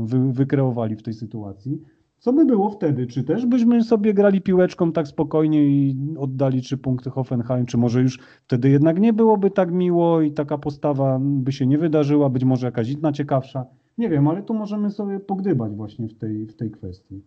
wy, 0.06 0.34
wykreowali 0.34 0.96
w 0.96 1.04
tej 1.04 1.14
sytuacji? 1.14 1.82
Co 2.20 2.34
by 2.34 2.46
było 2.46 2.70
wtedy? 2.70 3.08
Czy 3.08 3.24
też 3.24 3.46
byśmy 3.46 3.84
sobie 3.84 4.14
grali 4.14 4.42
piłeczką 4.42 4.92
tak 4.92 5.08
spokojnie 5.08 5.66
i 5.66 5.96
oddali 6.18 6.62
trzy 6.62 6.78
punkty 6.78 7.10
Hoffenheim? 7.10 7.66
Czy 7.66 7.78
może 7.78 8.02
już 8.02 8.20
wtedy 8.44 8.70
jednak 8.70 9.00
nie 9.00 9.14
byłoby 9.14 9.52
tak 9.52 9.72
miło 9.72 10.22
i 10.22 10.32
taka 10.32 10.58
postawa 10.58 11.20
by 11.22 11.52
się 11.52 11.68
nie 11.68 11.78
wydarzyła? 11.78 12.30
Być 12.30 12.44
może 12.44 12.66
jakaś 12.66 12.90
inna 12.90 13.12
ciekawsza? 13.12 13.66
Nie 13.98 14.10
wiem, 14.10 14.28
ale 14.28 14.44
tu 14.44 14.54
możemy 14.54 14.90
sobie 14.92 15.20
pogdybać 15.20 15.76
właśnie 15.76 16.08
w 16.08 16.18
tej, 16.18 16.46
w 16.46 16.56
tej 16.56 16.72
kwestii. 16.72 17.22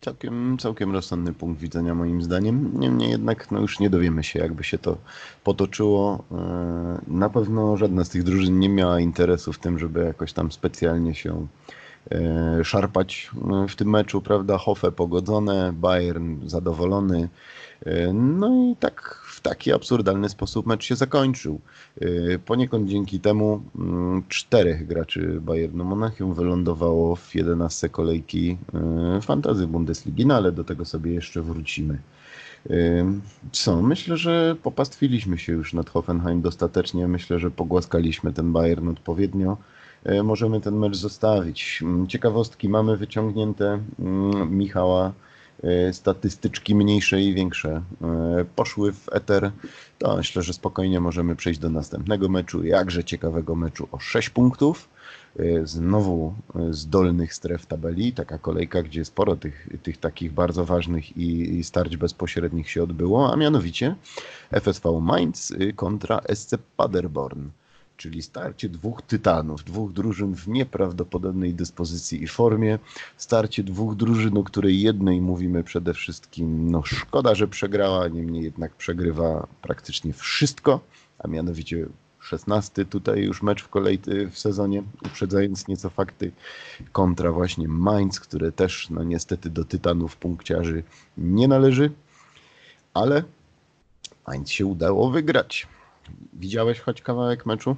Całkiem, 0.00 0.56
całkiem 0.58 0.92
rozsądny 0.92 1.32
punkt 1.32 1.60
widzenia 1.60 1.94
moim 1.94 2.22
zdaniem. 2.22 2.70
Niemniej 2.74 3.10
jednak 3.10 3.50
no 3.50 3.60
już 3.60 3.80
nie 3.80 3.90
dowiemy 3.90 4.22
się, 4.22 4.38
jakby 4.38 4.64
się 4.64 4.78
to 4.78 4.96
potoczyło. 5.44 6.24
E, 6.32 7.00
Na 7.08 7.30
pewno 7.30 7.76
żadna 7.76 8.04
z 8.04 8.08
tych 8.08 8.22
drużyn 8.22 8.58
nie 8.58 8.68
miała 8.68 9.00
interesu 9.00 9.52
w 9.52 9.58
tym, 9.58 9.78
żeby 9.78 10.04
jakoś 10.04 10.32
tam 10.32 10.52
specjalnie 10.52 11.14
się 11.14 11.46
szarpać 12.64 13.30
e, 13.64 13.68
w 13.68 13.76
tym 13.76 13.90
meczu, 13.90 14.20
prawda? 14.22 14.58
Hoffe 14.58 14.92
pogodzone, 14.92 15.72
Bayern 15.72 16.48
zadowolony. 16.48 17.28
E, 17.86 18.12
No 18.12 18.70
i 18.72 18.76
tak 18.76 19.20
w 19.28 19.40
taki 19.40 19.72
absurdalny 19.72 20.28
sposób 20.28 20.66
mecz 20.66 20.84
się 20.84 20.96
zakończył. 20.96 21.60
E, 22.00 22.06
Poniekąd 22.38 22.88
dzięki 22.88 23.20
temu 23.20 23.62
mm, 23.78 24.22
czterech 24.28 24.86
graczy 24.86 25.38
Bayernu 25.40 25.84
Monachium 25.84 26.34
wylądowało 26.34 27.16
w 27.16 27.34
11 27.34 27.88
kolejki 27.88 28.56
e, 28.74 29.20
fantazy 29.20 29.66
Bundesligi, 29.66 30.26
no 30.26 30.34
ale 30.34 30.52
do 30.52 30.64
tego 30.64 30.84
sobie 30.84 31.14
jeszcze 31.14 31.42
wrócimy. 31.42 31.98
E, 32.70 32.74
Co? 33.52 33.82
Myślę, 33.82 34.16
że 34.16 34.56
popastwiliśmy 34.62 35.38
się 35.38 35.52
już 35.52 35.72
nad 35.72 35.90
Hoffenheim 35.90 36.42
dostatecznie. 36.42 37.08
Myślę, 37.08 37.38
że 37.38 37.50
pogłaskaliśmy 37.50 38.32
ten 38.32 38.52
Bayern 38.52 38.88
odpowiednio. 38.88 39.56
E, 40.04 40.22
Możemy 40.22 40.60
ten 40.60 40.76
mecz 40.78 40.96
zostawić. 40.96 41.80
Mm, 41.82 42.06
Ciekawostki 42.06 42.68
mamy 42.68 42.96
wyciągnięte. 42.96 43.78
mm, 43.98 44.56
Michała 44.58 45.12
e, 45.62 45.92
statystyczki 45.92 46.74
mniejsze 46.74 47.22
i 47.22 47.34
większe 47.34 47.82
e, 48.02 48.44
poszły 48.56 48.92
w 48.92 49.08
eter, 49.12 49.50
to 49.98 50.16
myślę, 50.16 50.42
że 50.42 50.52
spokojnie 50.52 51.00
możemy 51.00 51.36
przejść 51.36 51.60
do 51.60 51.70
następnego 51.70 52.28
meczu, 52.28 52.64
jakże 52.64 53.04
ciekawego 53.04 53.54
meczu 53.54 53.88
o 53.92 53.98
6 53.98 54.30
punktów. 54.30 54.88
Znowu 55.64 56.34
z 56.70 56.86
dolnych 56.88 57.34
stref 57.34 57.66
tabeli, 57.66 58.12
taka 58.12 58.38
kolejka, 58.38 58.82
gdzie 58.82 59.04
sporo 59.04 59.36
tych, 59.36 59.68
tych 59.82 59.96
takich 59.98 60.32
bardzo 60.32 60.64
ważnych 60.64 61.16
i, 61.16 61.58
i 61.58 61.64
starć 61.64 61.96
bezpośrednich 61.96 62.70
się 62.70 62.82
odbyło, 62.82 63.32
a 63.32 63.36
mianowicie 63.36 63.94
FSV 64.50 65.00
Mainz 65.00 65.50
y, 65.50 65.72
kontra 65.72 66.20
SC 66.34 66.54
Paderborn 66.76 67.48
czyli 68.04 68.22
starcie 68.22 68.68
dwóch 68.68 69.02
tytanów, 69.02 69.64
dwóch 69.64 69.92
drużyn 69.92 70.34
w 70.34 70.48
nieprawdopodobnej 70.48 71.54
dyspozycji 71.54 72.22
i 72.22 72.26
formie, 72.26 72.78
starcie 73.16 73.62
dwóch 73.62 73.96
drużyn, 73.96 74.36
o 74.38 74.44
której 74.44 74.80
jednej 74.80 75.20
mówimy 75.20 75.64
przede 75.64 75.94
wszystkim, 75.94 76.70
no 76.70 76.82
szkoda, 76.82 77.34
że 77.34 77.48
przegrała, 77.48 78.08
niemniej 78.08 78.44
jednak 78.44 78.74
przegrywa 78.74 79.46
praktycznie 79.62 80.12
wszystko, 80.12 80.80
a 81.18 81.28
mianowicie 81.28 81.86
16 82.20 82.84
tutaj 82.84 83.22
już 83.22 83.42
mecz 83.42 83.62
w 83.62 83.68
kolejce 83.68 84.26
w 84.26 84.38
sezonie, 84.38 84.82
uprzedzając 85.06 85.68
nieco 85.68 85.90
fakty, 85.90 86.32
kontra 86.92 87.32
właśnie 87.32 87.68
Mainz, 87.68 88.20
które 88.20 88.52
też 88.52 88.90
no 88.90 89.04
niestety 89.04 89.50
do 89.50 89.64
tytanów 89.64 90.16
punkciarzy 90.16 90.82
nie 91.18 91.48
należy, 91.48 91.90
ale 92.94 93.22
Mainz 94.26 94.50
się 94.50 94.66
udało 94.66 95.10
wygrać. 95.10 95.66
Widziałeś 96.32 96.80
choć 96.80 97.02
kawałek 97.02 97.46
meczu? 97.46 97.76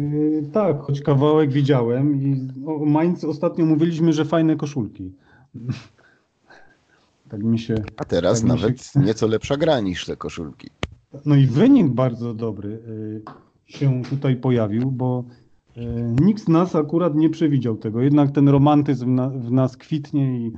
Yy, 0.00 0.42
tak, 0.52 0.80
choć 0.80 1.00
kawałek 1.00 1.52
widziałem 1.52 2.22
i 2.22 2.48
o 2.66 2.84
Mainz 2.86 3.24
ostatnio 3.24 3.66
mówiliśmy, 3.66 4.12
że 4.12 4.24
fajne 4.24 4.56
koszulki. 4.56 5.12
Tak 7.28 7.42
mi 7.42 7.58
się. 7.58 7.74
A 7.96 8.04
teraz 8.04 8.40
Tak 8.40 8.48
nawet 8.48 8.82
się- 8.82 9.00
nieco 9.00 9.26
lepsza 9.26 9.56
gra 9.56 9.80
niż 9.80 10.06
te 10.06 10.16
koszulki. 10.16 10.68
No 11.26 11.34
i 11.34 11.46
wynik 11.46 11.88
bardzo 11.88 12.34
dobry 12.34 12.68
y, 12.68 13.22
się 13.66 14.02
tutaj 14.10 14.36
pojawił, 14.36 14.90
bo 14.90 15.24
y, 15.76 15.80
nikt 16.20 16.42
z 16.44 16.48
nas 16.48 16.74
akurat 16.74 17.14
nie 17.14 17.30
przewidział 17.30 17.76
tego. 17.76 18.00
Jednak 18.00 18.30
ten 18.30 18.48
romantyzm 18.48 19.14
na, 19.14 19.28
w 19.28 19.52
nas 19.52 19.76
kwitnie 19.76 20.46
i 20.46 20.52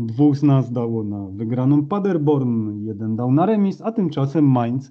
dwóch 0.00 0.36
z 0.36 0.42
nas 0.42 0.72
dało 0.72 1.04
na 1.04 1.26
wygraną 1.32 1.86
Paderborn, 1.86 2.84
jeden 2.84 3.16
dał 3.16 3.32
na 3.32 3.46
remis, 3.46 3.80
a 3.82 3.92
tymczasem 3.92 4.44
Mainz 4.50 4.90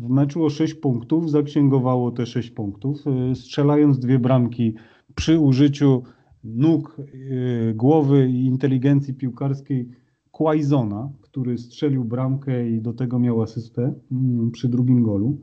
w 0.00 0.08
meczu 0.08 0.44
o 0.44 0.50
6 0.50 0.74
punktów 0.74 1.30
zaksięgowało 1.30 2.10
te 2.10 2.26
6 2.26 2.50
punktów, 2.50 3.04
y, 3.30 3.34
strzelając 3.34 3.98
dwie 3.98 4.18
bramki 4.18 4.74
przy 5.14 5.38
użyciu 5.38 6.02
nóg, 6.44 6.96
y, 6.98 7.74
głowy 7.76 8.28
i 8.30 8.46
inteligencji 8.46 9.14
piłkarskiej 9.14 9.88
Quaizona, 10.30 11.12
który 11.20 11.58
strzelił 11.58 12.04
bramkę 12.04 12.70
i 12.70 12.80
do 12.80 12.92
tego 12.92 13.18
miał 13.18 13.42
asystę 13.42 13.94
mm, 14.12 14.50
przy 14.50 14.68
drugim 14.68 15.02
golu. 15.02 15.38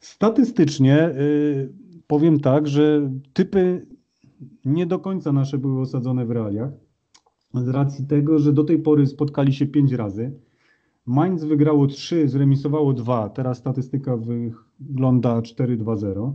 Statystycznie 0.00 1.08
y, 1.08 1.72
powiem 2.06 2.40
tak, 2.40 2.68
że 2.68 3.12
typy 3.32 3.86
nie 4.64 4.86
do 4.86 4.98
końca 4.98 5.32
nasze 5.32 5.58
były 5.58 5.80
osadzone 5.80 6.26
w 6.26 6.30
realiach. 6.30 6.70
Z 7.54 7.68
racji 7.68 8.06
tego, 8.06 8.38
że 8.38 8.52
do 8.52 8.64
tej 8.64 8.78
pory 8.78 9.06
spotkali 9.06 9.52
się 9.52 9.66
pięć 9.66 9.92
razy. 9.92 10.32
Mainz 11.08 11.44
wygrało 11.44 11.86
3, 11.86 12.28
zremisowało 12.28 12.92
2. 12.92 13.28
Teraz 13.28 13.58
statystyka 13.58 14.16
wygląda 14.16 15.40
4-2-0. 15.40 16.32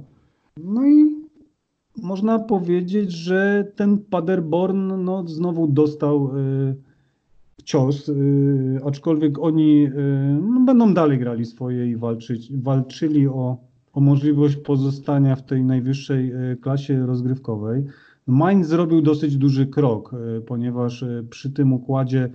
No 0.64 0.88
i 0.88 1.24
można 2.02 2.40
powiedzieć, 2.40 3.12
że 3.12 3.72
ten 3.76 3.98
Paderborn 3.98 5.04
no, 5.04 5.28
znowu 5.28 5.68
dostał 5.68 6.38
y, 6.38 6.76
cios, 7.64 8.10
y, 8.10 8.80
aczkolwiek 8.86 9.40
oni 9.40 9.86
y, 9.86 9.92
no, 10.42 10.60
będą 10.60 10.94
dalej 10.94 11.20
grali 11.20 11.46
swoje 11.46 11.90
i 11.90 11.96
walczyć, 11.96 12.58
walczyli 12.58 13.28
o 13.28 13.58
o 13.94 14.02
możliwość 14.02 14.56
pozostania 14.56 15.36
w 15.36 15.46
tej 15.46 15.64
najwyższej 15.64 16.32
e, 16.32 16.56
klasie 16.56 17.06
rozgrywkowej. 17.06 17.84
Mainz 18.28 18.68
zrobił 18.68 19.02
dosyć 19.02 19.38
duży 19.38 19.68
krok, 19.68 20.14
e, 20.14 20.42
ponieważ 20.42 21.04
e, 21.04 21.24
przy 21.30 21.52
tym 21.52 21.74
układzie 21.74 22.30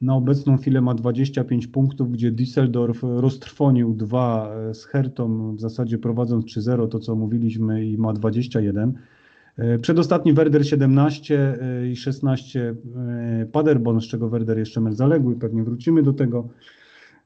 na 0.00 0.14
obecną 0.14 0.56
chwilę 0.56 0.80
ma 0.80 0.94
25 0.94 1.66
punktów, 1.66 2.12
gdzie 2.12 2.32
Düsseldorf 2.32 3.20
roztrwonił 3.20 3.94
dwa 3.94 4.54
e, 4.54 4.74
z 4.74 4.84
Hertą, 4.84 5.56
w 5.56 5.60
zasadzie 5.60 5.98
prowadząc 5.98 6.44
3-0, 6.44 6.88
to 6.88 6.98
co 6.98 7.14
mówiliśmy, 7.14 7.86
i 7.86 7.98
ma 7.98 8.12
21. 8.12 8.94
E, 9.56 9.78
Przedostatni 9.78 10.32
Werder 10.32 10.68
17 10.68 11.58
e, 11.62 11.88
i 11.88 11.96
16 11.96 12.74
e, 12.96 13.46
Paderborn, 13.52 14.00
z 14.00 14.04
czego 14.04 14.28
Werder 14.28 14.58
jeszcze 14.58 14.80
mecz 14.80 14.94
zaległy, 14.94 15.36
pewnie 15.36 15.62
wrócimy 15.62 16.02
do 16.02 16.12
tego. 16.12 16.48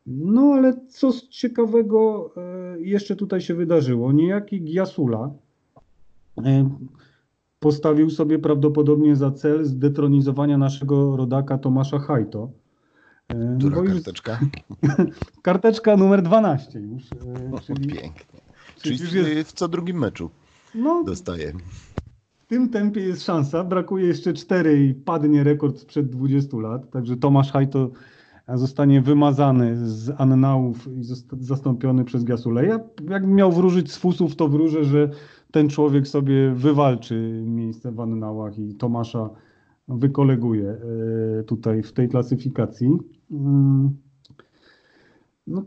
No 0.06 0.42
ale 0.42 0.80
co 0.88 1.12
z 1.12 1.28
ciekawego 1.28 2.34
jeszcze 2.78 3.16
tutaj 3.16 3.40
się 3.40 3.54
wydarzyło? 3.54 4.12
Niejaki 4.12 4.62
Giasula 4.62 5.30
postawił 7.60 8.10
sobie 8.10 8.38
prawdopodobnie 8.38 9.16
za 9.16 9.30
cel 9.30 9.64
zdetronizowania 9.64 10.58
naszego 10.58 11.16
rodaka 11.16 11.58
Tomasza 11.58 11.98
Hajto. 11.98 12.50
Która 13.58 13.76
bo 13.76 13.84
karteczka? 13.84 14.40
karteczka 15.42 15.96
numer 15.96 16.22
12 16.22 16.80
już, 16.80 17.02
e, 17.02 17.52
O, 17.52 17.60
czyli, 17.60 17.88
pięknie. 17.88 18.40
czyli 18.82 18.98
Czyli 18.98 19.36
jest, 19.36 19.50
w 19.50 19.52
co 19.52 19.68
drugim 19.68 19.98
meczu 19.98 20.30
no, 20.74 21.04
dostaje. 21.04 21.52
w 22.38 22.46
tym 22.46 22.68
tempie 22.68 23.00
jest 23.00 23.22
szansa. 23.24 23.64
Brakuje 23.64 24.06
jeszcze 24.06 24.32
4 24.32 24.86
i 24.86 24.94
padnie 24.94 25.44
rekord 25.44 25.78
sprzed 25.78 26.08
20 26.08 26.56
lat. 26.56 26.90
Także 26.90 27.16
Tomasz 27.16 27.52
Hajto 27.52 27.90
zostanie 28.54 29.00
wymazany 29.00 29.88
z 29.88 30.12
annałów 30.20 30.88
i 30.96 31.02
zastąpiony 31.40 32.04
przez 32.04 32.24
Giasule. 32.24 32.66
Ja 32.66 32.80
jakbym 33.08 33.34
miał 33.34 33.52
wróżyć 33.52 33.92
z 33.92 33.96
fusów, 33.96 34.36
to 34.36 34.48
wróżę, 34.48 34.84
że 34.84 35.10
ten 35.50 35.68
człowiek 35.68 36.08
sobie 36.08 36.50
wywalczy 36.54 37.42
miejsce 37.46 37.92
w 37.92 38.00
annałach 38.00 38.58
i 38.58 38.74
Tomasza 38.74 39.30
wykoleguje 39.88 40.68
e, 40.70 41.42
tutaj 41.42 41.82
w 41.82 41.92
tej 41.92 42.08
klasyfikacji. 42.08 42.90
Mm. 43.30 43.96
No, 45.46 45.64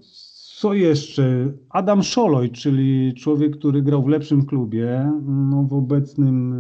co 0.60 0.74
jeszcze? 0.74 1.52
Adam 1.70 2.04
Szoloj, 2.04 2.52
czyli 2.52 3.14
człowiek, 3.14 3.58
który 3.58 3.82
grał 3.82 4.04
w 4.04 4.08
lepszym 4.08 4.46
klubie, 4.46 5.12
no 5.26 5.64
w 5.64 5.74
obecnym 5.74 6.54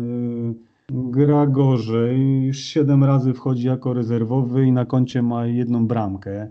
y, 0.52 0.56
gra 0.90 1.48
gorzej. 1.48 2.46
Już 2.46 2.58
siedem 2.58 3.04
razy 3.04 3.34
wchodzi 3.34 3.68
jako 3.68 3.94
rezerwowy 3.94 4.66
i 4.66 4.72
na 4.72 4.86
koncie 4.86 5.22
ma 5.22 5.46
jedną 5.46 5.88
bramkę. 5.88 6.48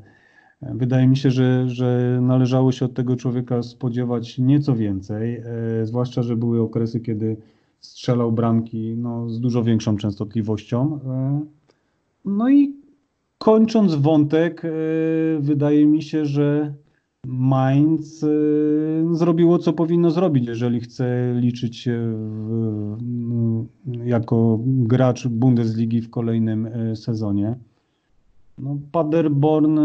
Wydaje 0.63 1.09
mi 1.09 1.17
się, 1.17 1.31
że, 1.31 1.69
że 1.69 2.19
należało 2.23 2.73
się 2.73 2.85
od 2.85 2.95
tego 2.95 3.17
człowieka 3.17 3.63
spodziewać 3.63 4.39
nieco 4.39 4.75
więcej, 4.75 5.37
e, 5.37 5.87
zwłaszcza, 5.87 6.23
że 6.23 6.37
były 6.37 6.61
okresy, 6.61 7.01
kiedy 7.01 7.37
strzelał 7.81 8.33
bramki 8.33 8.95
no, 8.97 9.29
z 9.29 9.41
dużo 9.41 9.63
większą 9.63 9.97
częstotliwością. 9.97 11.01
E, 11.07 11.41
No 12.25 12.51
i 12.51 12.82
kończąc 13.43 13.95
wątek, 13.95 14.65
e, 14.65 14.69
wydaje 15.41 15.87
mi 15.87 16.03
się, 16.03 16.27
że 16.27 16.75
Mainz 17.27 18.25
e, 18.25 18.29
zrobiło, 19.17 19.59
co 19.59 19.73
powinno 19.73 20.11
zrobić, 20.11 20.47
jeżeli 20.47 20.81
chce 20.81 21.35
liczyć 21.37 21.77
się 21.77 22.15
w, 22.17 22.97
jako 24.05 24.59
gracz 24.65 25.29
Bundesligi 25.29 26.01
w 26.01 26.11
kolejnym 26.11 26.67
e, 26.67 26.97
sezonie. 26.97 27.57
No, 28.59 28.79
Paderborn 28.93 29.79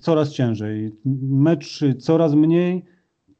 coraz 0.00 0.32
ciężej, 0.32 0.92
meczy 1.22 1.94
coraz 1.94 2.34
mniej, 2.34 2.84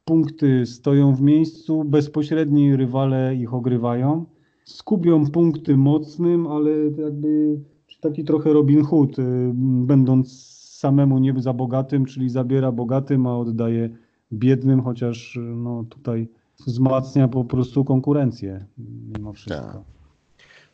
punkty 0.04 0.66
stoją 0.66 1.14
w 1.14 1.20
miejscu, 1.20 1.84
bezpośredni 1.84 2.76
rywale 2.76 3.34
ich 3.34 3.54
ogrywają. 3.54 4.24
Skubią 4.64 5.30
punkty 5.30 5.76
mocnym, 5.76 6.46
ale 6.46 6.70
jakby 6.98 7.60
taki 8.04 8.24
trochę 8.24 8.52
Robin 8.52 8.84
Hood, 8.84 9.18
y, 9.18 9.52
będąc 9.84 10.54
samemu 10.68 11.18
nie 11.18 11.34
za 11.36 11.52
bogatym, 11.52 12.04
czyli 12.04 12.28
zabiera 12.30 12.72
bogatym, 12.72 13.26
a 13.26 13.38
oddaje 13.38 13.90
biednym, 14.32 14.82
chociaż 14.82 15.36
y, 15.36 15.40
no, 15.40 15.84
tutaj 15.88 16.28
wzmacnia 16.66 17.28
po 17.28 17.44
prostu 17.44 17.84
konkurencję 17.84 18.66
mimo 19.16 19.32
wszystko. 19.32 19.84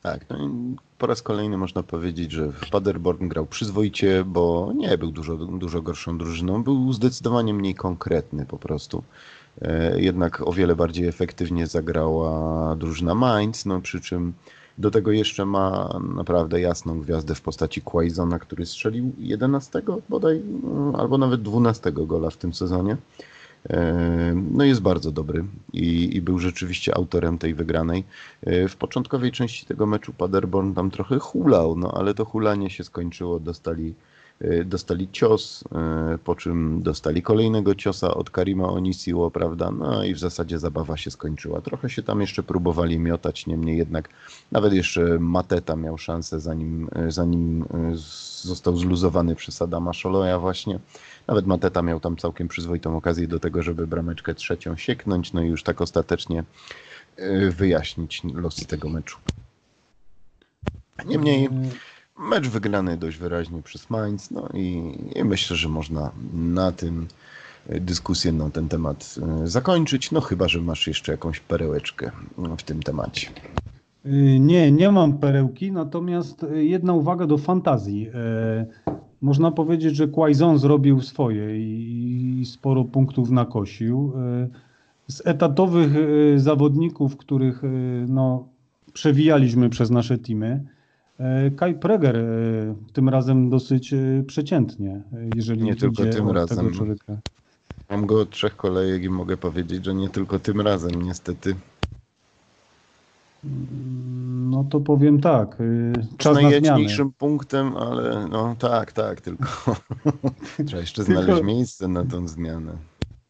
Tak, 0.02 0.30
no 0.30 0.36
i 0.38 0.76
po 0.98 1.06
raz 1.06 1.22
kolejny 1.22 1.56
można 1.56 1.82
powiedzieć, 1.82 2.32
że 2.32 2.52
Paderborn 2.70 3.28
grał 3.28 3.46
przyzwoicie, 3.46 4.24
bo 4.24 4.72
nie 4.76 4.98
był 4.98 5.10
dużo, 5.10 5.36
dużo 5.36 5.82
gorszą 5.82 6.18
drużyną, 6.18 6.62
był 6.62 6.92
zdecydowanie 6.92 7.54
mniej 7.54 7.74
konkretny 7.74 8.46
po 8.46 8.58
prostu. 8.58 9.02
E, 9.62 10.00
Jednak 10.00 10.40
o 10.48 10.52
wiele 10.52 10.76
bardziej 10.76 11.06
efektywnie 11.06 11.66
zagrała 11.66 12.76
drużyna 12.76 13.14
Mainz, 13.14 13.66
no 13.66 13.80
przy 13.80 14.00
czym 14.00 14.32
do 14.78 14.90
tego 14.90 15.12
jeszcze 15.12 15.46
ma 15.46 15.98
naprawdę 16.14 16.60
jasną 16.60 17.00
gwiazdę 17.00 17.34
w 17.34 17.40
postaci 17.40 17.82
Quaisona, 17.82 18.38
który 18.38 18.66
strzelił 18.66 19.12
11 19.18 19.82
bodaj, 20.08 20.42
no, 20.62 20.92
albo 20.98 21.18
nawet 21.18 21.42
12 21.42 21.92
gola 21.92 22.30
w 22.30 22.36
tym 22.36 22.54
sezonie. 22.54 22.96
E, 23.70 24.34
No 24.50 24.64
jest 24.64 24.80
bardzo 24.80 25.12
dobry 25.12 25.44
i, 25.72 26.16
i 26.16 26.22
był 26.22 26.38
rzeczywiście 26.38 26.94
autorem 26.96 27.38
tej 27.38 27.54
wygranej. 27.54 28.04
E, 28.42 28.68
W 28.68 28.76
początkowej 28.76 29.32
części 29.32 29.66
tego 29.66 29.86
meczu 29.86 30.12
Paderborn 30.12 30.74
tam 30.74 30.90
trochę 30.90 31.18
hulał, 31.18 31.76
no 31.76 31.92
ale 31.94 32.14
to 32.14 32.24
hulanie 32.24 32.70
się 32.70 32.84
skończyło, 32.84 33.40
dostali, 33.40 33.94
dostali 34.64 35.09
cios, 35.12 35.64
e, 35.74 36.18
po 36.18 36.34
czym 36.34 36.82
dostali 36.82 37.22
kolejnego 37.22 37.74
ciosa 37.74 38.14
od 38.14 38.30
Karima 38.30 38.68
Onisiło, 38.68 39.30
prawda, 39.30 39.70
no 39.70 40.05
i 40.05 40.14
w 40.14 40.18
zasadzie 40.18 40.59
zabawa 40.59 40.97
się 40.97 41.11
skończyła. 41.11 41.61
Trochę 41.61 41.91
się 41.91 42.03
tam 42.03 42.20
jeszcze 42.20 42.43
próbowali 42.43 42.99
miotać, 42.99 43.47
niemniej 43.47 43.78
jednak 43.78 44.09
nawet 44.53 44.72
jeszcze 44.72 45.18
Mateta 45.18 45.76
miał 45.76 45.99
szansę 45.99 46.41
zanim, 46.41 46.88
e, 46.93 47.11
zanim 47.11 47.64
został 48.43 48.76
zluzowany 48.76 49.34
przez 49.34 49.62
Adama 49.62 49.93
Szoloja 49.93 50.38
właśnie. 50.38 50.78
Nawet 51.26 51.47
Mateta 51.47 51.82
miał 51.82 52.01
tam 52.01 52.16
całkiem 52.16 52.49
przyzwoitą 52.49 52.97
okazję 52.97 53.28
do 53.28 53.41
tego, 53.41 53.62
żeby 53.62 53.86
brameczkę 53.86 54.34
trzecią 54.34 54.76
sieknąć, 54.76 55.32
no 55.32 55.43
i 55.43 55.47
już 55.47 55.62
tak 55.62 55.80
ostatecznie 55.80 56.45
wyjaśnić 57.51 58.22
losy 58.34 58.66
tego 58.66 58.88
meczu. 58.88 59.18
Niemniej 61.07 61.49
mecz 62.20 62.48
wygrany 62.48 62.96
dość 62.96 63.16
wyraźnie 63.18 63.62
przez 63.62 63.90
Mainz, 63.90 64.30
no 64.30 64.48
i, 64.54 64.94
i 65.16 65.24
myślę, 65.24 65.56
że 65.56 65.68
można 65.68 66.10
na 66.32 66.72
tym 66.72 67.06
e, 67.68 67.80
dyskusję 67.80 68.32
na 68.32 68.50
ten 68.50 68.68
temat 68.68 69.14
e, 69.42 69.46
zakończyć, 69.46 70.10
no 70.12 70.20
chyba, 70.20 70.48
że 70.48 70.60
masz 70.60 70.86
jeszcze 70.86 71.12
jakąś 71.12 71.40
perełeczkę 71.40 72.10
w 72.58 72.62
tym 72.62 72.82
temacie. 72.82 73.28
Nie, 74.40 74.72
nie 74.72 74.92
mam 74.92 75.18
perełki, 75.18 75.72
natomiast 75.72 76.46
jedna 76.54 76.92
uwaga 76.92 77.26
do 77.26 77.38
fantazji. 77.38 78.08
E, 78.14 78.66
Można 79.20 79.50
powiedzieć, 79.50 79.96
że 79.96 80.08
Quaison 80.08 80.58
zrobił 80.58 81.00
swoje 81.00 81.60
i 81.60 82.44
sporo 82.46 82.84
punktów 82.84 83.30
nakosił. 83.30 84.12
E, 84.16 84.48
Z 85.08 85.26
etatowych 85.26 85.92
e, 85.96 86.38
zawodników, 86.38 87.16
których 87.16 87.64
e, 87.64 87.68
no, 88.08 88.48
przewijaliśmy 88.92 89.70
przez 89.70 89.90
nasze 89.90 90.18
teamy, 90.18 90.46
e, 90.46 90.79
Kai 91.56 91.74
Preger 91.74 92.16
e, 92.16 92.22
tym 92.92 93.08
razem 93.08 93.50
dosyć 93.50 93.92
e, 93.92 94.24
przeciętnie, 94.26 95.02
e, 95.12 95.28
jeżeli 95.36 95.62
Nie 95.62 95.76
tylko 95.76 96.04
tym 96.04 96.30
razem. 96.30 96.70
Mam 97.90 98.06
go 98.06 98.20
od 98.20 98.30
trzech 98.30 98.56
kolejek 98.56 99.02
i 99.02 99.08
mogę 99.08 99.36
powiedzieć, 99.36 99.84
że 99.84 99.94
nie 99.94 100.08
tylko 100.08 100.38
tym 100.38 100.60
razem 100.60 101.02
niestety. 101.02 101.54
No 104.30 104.64
to 104.64 104.80
powiem 104.80 105.20
tak, 105.20 105.56
czas 106.16 106.34
najjaśniejszym 106.34 107.12
punktem, 107.12 107.76
ale 107.76 108.28
no 108.30 108.56
tak, 108.58 108.92
tak, 108.92 109.20
tylko 109.20 109.76
trzeba 110.66 110.80
jeszcze 110.80 111.04
Tylko- 111.04 111.22
znaleźć 111.22 111.44
miejsce 111.44 111.88
na 111.88 112.04
tą 112.04 112.28
zmianę. 112.28 112.72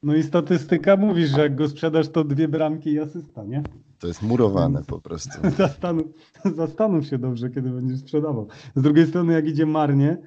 No 0.03 0.14
i 0.14 0.22
statystyka 0.22 0.97
mówi, 0.97 1.26
że 1.26 1.41
jak 1.41 1.57
go 1.57 1.68
sprzedasz, 1.68 2.09
to 2.09 2.24
dwie 2.24 2.49
bramki 2.49 2.91
i 2.93 3.01
asysta, 3.01 3.45
nie? 3.45 3.62
To 4.01 4.07
jest 4.07 4.22
murowane 4.22 4.82
po 4.84 5.01
prostu. 5.01 5.30
Zastanów, 5.59 6.07
zastanów 6.57 7.07
się 7.07 7.18
dobrze, 7.18 7.51
kiedy 7.51 7.70
będziesz 7.70 7.98
sprzedawał. 8.01 8.48
Z 8.76 8.82
drugiej 8.82 9.07
strony, 9.07 9.32
jak 9.32 9.46
idzie 9.46 9.66
marnie, 9.66 10.18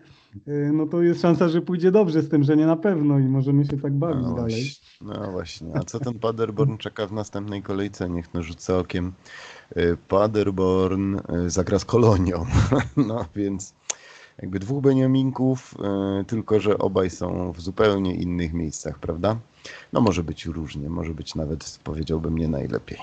y, 0.47 0.71
no 0.73 0.87
to 0.87 1.01
jest 1.01 1.21
szansa, 1.21 1.49
że 1.49 1.61
pójdzie 1.61 1.91
dobrze 1.91 2.21
z 2.21 2.29
tym, 2.29 2.43
że 2.43 2.57
nie 2.57 2.65
na 2.65 2.75
pewno 2.75 3.19
i 3.19 3.23
możemy 3.23 3.65
się 3.65 3.77
tak 3.77 3.93
bawić 3.93 4.23
No 4.27 4.35
dalej. 4.35 4.71
no 5.01 5.31
właśnie. 5.31 5.67
A 5.75 5.79
co 5.83 5.99
ten 5.99 6.19
Paderborn 6.19 6.77
czeka 6.77 7.07
w 7.07 7.11
następnej 7.13 7.61
kolejce? 7.63 8.09
Niech 8.09 8.33
no 8.33 8.43
rzucę 8.43 8.77
okiem. 8.77 9.13
Y, 9.77 9.97
Paderborn 10.07 11.15
y, 11.15 11.49
zagra 11.49 11.79
z 11.79 11.85
Kolonią. 11.85 12.45
No 12.97 13.25
więc 13.35 13.73
jakby 14.41 14.59
dwóch 14.59 14.81
Beniaminków, 14.83 15.75
tylko 16.27 16.59
że 16.59 16.77
obaj 16.77 17.09
są 17.09 17.51
w 17.51 17.61
zupełnie 17.61 18.15
innych 18.15 18.53
miejscach, 18.53 18.99
prawda? 18.99 19.35
No 19.93 20.01
może 20.01 20.23
być 20.23 20.45
różnie, 20.45 20.89
może 20.89 21.13
być 21.13 21.35
nawet 21.35 21.79
powiedziałbym 21.83 22.37
nie 22.37 22.47
najlepiej. 22.47 22.97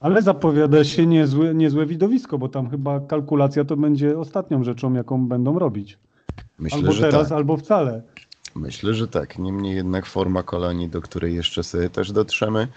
Ale 0.00 0.22
zapowiada 0.22 0.84
się 0.84 1.06
niezłe, 1.06 1.54
niezłe 1.54 1.86
widowisko, 1.86 2.38
bo 2.38 2.48
tam 2.48 2.70
chyba 2.70 3.00
kalkulacja 3.00 3.64
to 3.64 3.76
będzie 3.76 4.18
ostatnią 4.18 4.64
rzeczą, 4.64 4.94
jaką 4.94 5.28
będą 5.28 5.58
robić. 5.58 5.98
Myślę, 6.58 6.78
albo 6.78 6.94
teraz, 6.94 7.28
tak. 7.28 7.36
albo 7.36 7.56
wcale. 7.56 8.02
Myślę, 8.54 8.94
że 8.94 9.08
tak. 9.08 9.38
Niemniej 9.38 9.76
jednak 9.76 10.06
forma 10.06 10.42
kolonii, 10.42 10.88
do 10.88 11.00
której 11.00 11.34
jeszcze 11.34 11.62
sobie 11.62 11.90
też 11.90 12.12
dotrzemy, 12.12 12.68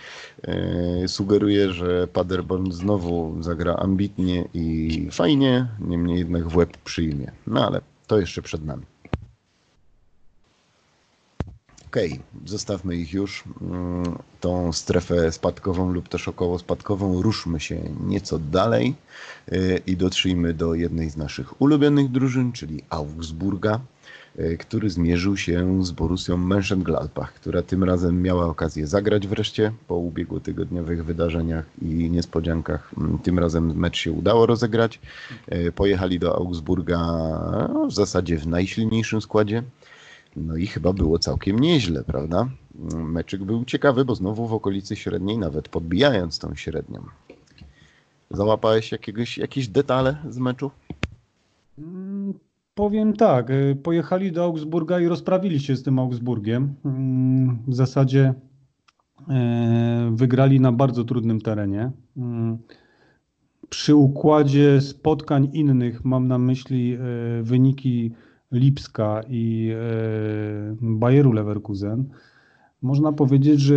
yy, 0.47 1.07
sugeruje, 1.07 1.71
że 1.71 2.07
Paderborn 2.07 2.71
znowu 2.71 3.35
zagra 3.39 3.75
ambitnie 3.75 4.47
i 4.53 5.07
fajnie, 5.11 5.67
niemniej 5.79 6.19
jednak 6.19 6.47
w 6.47 6.55
łeb 6.55 6.77
przyjmie. 6.77 7.31
No 7.47 7.67
ale 7.67 7.81
to 8.07 8.19
jeszcze 8.19 8.41
przed 8.41 8.65
nami. 8.65 8.90
Okay, 11.91 12.19
zostawmy 12.45 12.95
ich 12.95 13.13
już. 13.13 13.43
Mm, 13.61 14.17
tą 14.39 14.73
strefę 14.73 15.31
spadkową 15.31 15.93
lub 15.93 16.09
też 16.09 16.27
około 16.27 16.59
spadkową. 16.59 17.21
Ruszmy 17.21 17.59
się 17.59 17.79
nieco 18.07 18.39
dalej 18.39 18.95
yy, 19.51 19.81
i 19.87 19.97
dotrzyjmy 19.97 20.53
do 20.53 20.73
jednej 20.73 21.09
z 21.09 21.17
naszych 21.17 21.61
ulubionych 21.61 22.11
drużyn, 22.11 22.51
czyli 22.51 22.83
Augsburga. 22.89 23.79
E, 24.37 24.57
który 24.57 24.89
zmierzył 24.89 25.37
się 25.37 25.85
z 25.85 25.91
Borussią 25.91 26.37
Mönchengladbach, 26.37 27.27
która 27.35 27.61
tym 27.61 27.83
razem 27.83 28.21
miała 28.21 28.45
okazję 28.45 28.87
zagrać 28.87 29.27
wreszcie 29.27 29.71
po 29.87 29.95
ubiegłotygodniowych 29.95 31.05
wydarzeniach 31.05 31.65
i 31.81 32.09
niespodziankach. 32.09 32.91
Mm, 32.97 33.19
tym 33.19 33.39
razem 33.39 33.77
mecz 33.77 33.97
się 33.97 34.11
udało 34.11 34.45
rozegrać. 34.45 34.99
E, 35.47 35.71
pojechali 35.71 36.19
do 36.19 36.35
Augsburga 36.35 36.97
no, 37.73 37.87
w 37.87 37.93
zasadzie 37.93 38.37
w 38.37 38.47
najsilniejszym 38.47 39.21
składzie. 39.21 39.63
No 40.35 40.57
i 40.57 40.67
chyba 40.67 40.93
było 40.93 41.19
całkiem 41.19 41.59
nieźle, 41.59 42.03
prawda? 42.03 42.49
Meczyk 42.95 43.43
był 43.43 43.65
ciekawy, 43.65 44.05
bo 44.05 44.15
znowu 44.15 44.47
w 44.47 44.53
okolicy 44.53 44.95
średniej, 44.95 45.37
nawet 45.37 45.69
podbijając 45.69 46.39
tą 46.39 46.55
średnią. 46.55 47.03
Załapałeś 48.31 48.91
jakiegoś, 48.91 49.37
jakieś 49.37 49.67
detale 49.67 50.17
z 50.29 50.37
meczu? 50.37 50.71
Mm, 51.77 52.33
Powiem 52.75 53.13
tak, 53.13 53.49
y, 53.49 53.77
pojechali 53.83 54.31
do 54.31 54.43
Augsburga 54.43 54.99
i 54.99 55.07
rozprawili 55.07 55.59
się 55.59 55.75
z 55.75 55.83
tym 55.83 55.99
Augsburgiem. 55.99 56.73
Mm, 56.85 57.57
w 57.67 57.75
zasadzie 57.75 58.33
y, 59.19 59.23
wygrali 60.11 60.59
na 60.59 60.71
bardzo 60.71 61.03
trudnym 61.03 61.41
terenie. 61.41 61.91
Mm, 62.17 62.57
przy 63.69 63.95
układzie 63.95 64.81
spotkań 64.81 65.49
innych 65.53 66.05
mam 66.05 66.27
na 66.27 66.37
myśli 66.37 66.97
y, 67.39 67.43
wyniki 67.43 68.11
Lipska 68.51 69.21
i 69.29 69.71
Bayeru 70.81 71.31
Leverkusen. 71.31 72.05
Można 72.81 73.11
powiedzieć, 73.11 73.59
że 73.59 73.75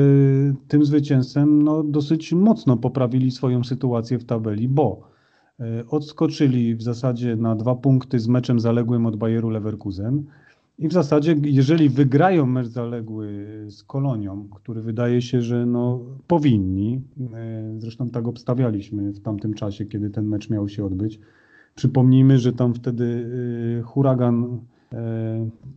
tym 0.69 0.85
zwycięstwem 0.85 1.63
no, 1.63 1.83
dosyć 1.83 2.33
mocno 2.33 2.77
poprawili 2.77 3.31
swoją 3.31 3.65
sytuację 3.65 4.19
w 4.19 4.25
tabeli, 4.25 4.69
bo 4.69 5.15
E, 5.61 5.87
odskoczyli 5.89 6.75
w 6.75 6.83
zasadzie 6.83 7.37
na 7.37 7.57
dwa 7.57 7.75
punkty 7.75 8.19
z 8.19 8.29
meczem 8.29 8.61
zaległym 8.61 9.07
od 9.07 9.17
Bayeru 9.17 9.51
Leverkusen. 9.51 10.25
I 10.79 10.89
w 10.89 10.93
zasadzie, 10.93 11.37
jeżeli 11.43 11.89
wygrają 11.89 12.47
mecz 12.47 12.67
zaległy 12.67 13.47
z 13.69 13.83
Kolonią, 13.83 14.49
który 14.55 14.83
wydaje 14.83 15.23
się, 15.23 15.43
że 15.43 15.67
no, 15.67 16.01
powinni, 16.27 17.01
e, 17.35 17.75
zresztą 17.79 18.11
tak 18.11 18.29
obstawialiśmy 18.29 19.13
w 19.13 19.21
tamtym 19.21 19.55
czasie, 19.55 19.85
kiedy 19.85 20.11
ten 20.11 20.27
mecz 20.27 20.51
miał 20.51 20.69
się 20.69 20.85
odbyć. 20.85 21.21
Przypomnijmy, 21.75 22.39
że 22.39 22.53
tam 22.53 22.75
wtedy 22.75 23.27
e, 23.79 23.83
huragan 23.83 24.61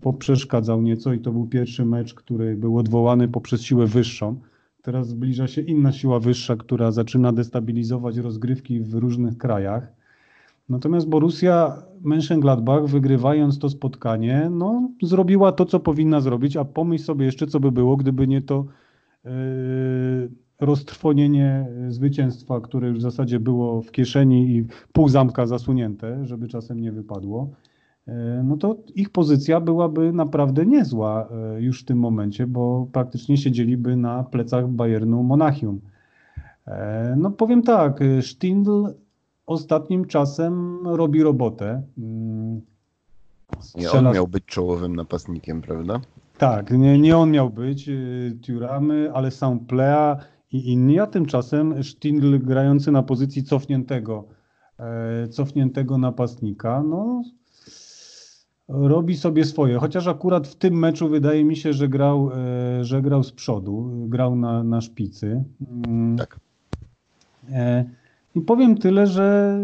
poprzeszkadzał 0.02 0.82
nieco 0.82 1.14
i 1.14 1.20
to 1.20 1.32
był 1.32 1.48
pierwszy 1.48 1.86
mecz, 1.86 2.14
który 2.14 2.56
był 2.56 2.78
odwołany 2.78 3.28
poprzez 3.28 3.62
siłę 3.62 3.88
wyższą. 3.88 4.40
Teraz 4.82 5.08
zbliża 5.08 5.48
się 5.48 5.62
inna 5.62 5.92
siła 5.92 6.20
wyższa, 6.20 6.56
która 6.56 6.92
zaczyna 6.92 7.32
destabilizować 7.32 8.18
rozgrywki 8.18 8.80
w 8.80 8.94
różnych 8.94 9.38
krajach. 9.38 9.88
Natomiast 10.70 11.10
Borussia 11.10 11.84
Mönchengladbach, 12.04 12.88
wygrywając 12.88 13.60
to 13.60 13.70
spotkanie, 13.70 14.50
no, 14.52 14.90
zrobiła 15.02 15.52
to, 15.52 15.66
co 15.66 15.80
powinna 15.80 16.22
zrobić, 16.22 16.58
a 16.58 16.66
pomyśl 16.66 17.04
sobie 17.04 17.26
jeszcze, 17.26 17.48
co 17.48 17.60
by 17.60 17.72
było, 17.72 17.98
gdyby 17.98 18.28
nie 18.28 18.42
to 18.42 18.66
yy, 19.26 19.32
roztrwonienie 20.60 21.68
zwycięstwa, 21.88 22.62
które 22.62 22.88
już 22.88 23.00
w 23.00 23.02
zasadzie 23.02 23.40
było 23.40 23.82
w 23.82 23.92
kieszeni 23.92 24.50
i 24.50 24.66
pół 24.94 25.10
zamka 25.10 25.46
zasunięte, 25.46 26.26
żeby 26.26 26.48
czasem 26.48 26.82
nie 26.82 26.92
wypadło. 26.92 27.50
E, 28.08 28.44
no 28.44 28.58
to 28.58 28.76
ich 28.96 29.10
pozycja 29.10 29.60
byłaby 29.62 30.14
naprawdę 30.14 30.66
niezła 30.66 31.28
e, 31.32 31.62
już 31.62 31.82
w 31.82 31.86
tym 31.86 32.00
momencie, 32.00 32.48
bo 32.48 32.88
praktycznie 32.92 33.38
siedzieliby 33.38 33.96
na 33.96 34.24
plecach 34.24 34.68
Bayernu 34.68 35.24
Monachium. 35.24 35.82
E, 36.68 37.16
no 37.18 37.32
powiem 37.32 37.62
tak, 37.62 38.00
Stindl 38.22 38.88
ostatnim 39.46 40.06
czasem 40.06 40.80
robi 40.88 41.24
robotę. 41.24 41.82
Mm, 41.98 42.62
Strzela... 43.60 44.02
Nie 44.02 44.08
on 44.08 44.14
miał 44.14 44.28
być 44.28 44.46
czołowym 44.46 44.96
napastnikiem, 44.96 45.62
prawda? 45.62 46.00
Tak, 46.38 46.72
nie, 46.72 47.00
nie 47.00 47.18
on 47.18 47.32
miał 47.32 47.50
być, 47.50 47.90
Turamy, 48.46 49.12
ale 49.14 49.32
sam 49.32 49.60
Plea 49.60 50.18
i 50.52 50.72
inni, 50.72 51.00
a 51.00 51.08
tymczasem 51.08 51.84
Stindl 51.84 52.40
grający 52.40 52.92
na 52.92 53.04
pozycji 53.04 53.44
cofniętego, 53.44 54.28
cofniętego 55.30 55.98
napastnika, 55.98 56.84
no 56.84 57.24
robi 58.68 59.18
sobie 59.18 59.46
swoje. 59.46 59.78
Chociaż 59.78 60.08
akurat 60.08 60.48
w 60.48 60.56
tym 60.56 60.80
meczu 60.80 61.10
wydaje 61.10 61.46
mi 61.46 61.56
się, 61.56 61.74
że 61.74 61.88
grał, 61.88 62.32
e, 62.34 62.84
że 62.84 63.02
grał 63.02 63.24
z 63.24 63.32
przodu, 63.32 63.92
grał 64.08 64.36
na, 64.36 64.64
na 64.64 64.82
szpicy. 64.82 65.44
Mm. 65.88 66.18
Tak. 66.18 66.40
E, 67.52 67.86
I 68.36 68.42
powiem 68.42 68.78
tyle, 68.78 69.08
że 69.08 69.58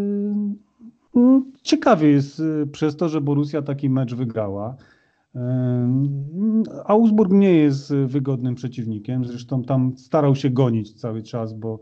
mm, 1.15 1.51
ciekawie 1.63 2.09
jest 2.09 2.39
e, 2.39 2.65
przez 2.65 2.95
to, 2.95 3.09
że 3.09 3.21
Borussia 3.21 3.61
taki 3.61 3.89
mecz 3.89 4.13
wygrała. 4.13 4.75
Augsburg 6.85 7.31
nie 7.31 7.53
jest 7.53 7.93
wygodnym 7.93 8.55
przeciwnikiem, 8.55 9.25
zresztą 9.25 9.63
tam 9.63 9.97
starał 9.97 10.35
się 10.35 10.49
gonić 10.49 10.93
cały 10.93 11.23
czas, 11.23 11.53
bo 11.53 11.79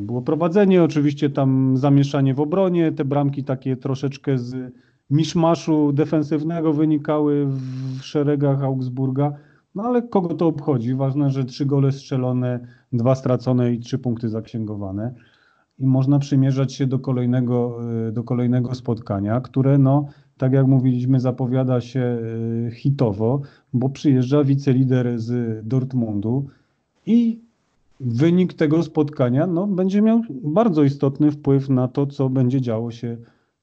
było 0.00 0.22
prowadzenie, 0.22 0.82
oczywiście 0.82 1.30
tam 1.30 1.76
zamieszanie 1.76 2.34
w 2.34 2.40
obronie, 2.40 2.92
te 2.92 3.04
bramki 3.04 3.44
takie 3.44 3.76
troszeczkę 3.76 4.38
z 4.38 4.72
miszmaszu 5.10 5.92
defensywnego 5.92 6.72
wynikały 6.72 7.46
w 7.46 8.02
szeregach 8.02 8.62
Augsburga. 8.62 9.32
No 9.74 9.82
ale 9.82 10.02
kogo 10.02 10.34
to 10.34 10.46
obchodzi? 10.46 10.94
Ważne, 10.94 11.30
że 11.30 11.44
trzy 11.44 11.66
gole 11.66 11.92
strzelone, 11.92 12.60
dwa 12.92 13.14
stracone 13.14 13.72
i 13.72 13.80
trzy 13.80 13.98
punkty 13.98 14.28
zaksięgowane. 14.28 15.14
I 15.78 15.86
można 15.86 16.18
przymierzać 16.18 16.72
się 16.72 16.86
do 16.86 16.98
kolejnego, 16.98 17.78
e, 18.08 18.12
do 18.12 18.24
kolejnego 18.24 18.74
spotkania, 18.74 19.40
które, 19.40 19.78
no, 19.78 20.06
tak 20.38 20.52
jak 20.52 20.66
mówiliśmy, 20.66 21.20
zapowiada 21.20 21.80
się 21.80 22.18
e, 22.66 22.70
hitowo, 22.70 23.40
bo 23.72 23.88
przyjeżdża 23.88 24.44
wicelider 24.44 25.18
z 25.20 25.60
Dortmundu 25.68 26.46
i 27.06 27.38
wynik 28.00 28.54
tego 28.54 28.82
spotkania 28.82 29.46
no, 29.46 29.66
będzie 29.66 30.02
miał 30.02 30.22
bardzo 30.30 30.82
istotny 30.82 31.30
wpływ 31.30 31.68
na 31.68 31.88
to, 31.88 32.06
co 32.06 32.28
będzie 32.28 32.60
działo 32.60 32.90
się 32.90 33.16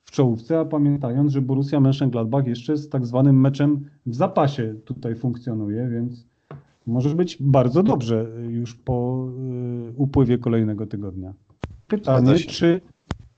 w 0.04 0.12
czołówce, 0.12 0.60
a 0.60 0.66
pamiętając, 0.66 1.32
że 1.32 1.42
Borussia 1.42 1.78
Mönchengladbach 1.78 2.48
jeszcze 2.48 2.78
z 2.78 2.90
tak 2.90 3.06
zwanym 3.06 3.40
meczem 3.40 3.86
w 4.06 4.16
zapasie 4.16 4.76
tutaj 4.86 5.16
funkcjonuje, 5.16 5.90
więc 5.90 6.26
może 6.88 7.16
być 7.16 7.38
bardzo 7.40 7.84
dobrze 7.84 8.28
już 8.50 8.76
po 8.76 9.28
y, 9.90 9.94
upływie 9.98 10.38
kolejnego 10.38 10.88
tygodnia. 10.88 11.34
Pytanie, 11.88 12.36
czy 12.36 12.82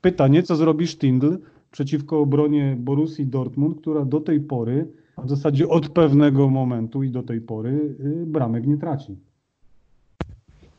pytanie, 0.02 0.44
co 0.44 0.56
zrobi 0.56 0.88
Stindl 0.88 1.38
przeciwko 1.76 2.20
obronie 2.20 2.76
Borussii 2.80 3.28
Dortmund, 3.28 3.82
która 3.82 4.06
do 4.06 4.22
tej 4.22 4.40
pory, 4.40 4.88
w 5.24 5.30
zasadzie 5.30 5.68
od 5.68 5.90
pewnego 5.90 6.50
momentu 6.50 7.04
i 7.04 7.10
do 7.10 7.24
tej 7.24 7.42
pory 7.42 7.96
y, 8.00 8.26
bramek 8.26 8.68
nie 8.68 8.78
traci. 8.78 9.18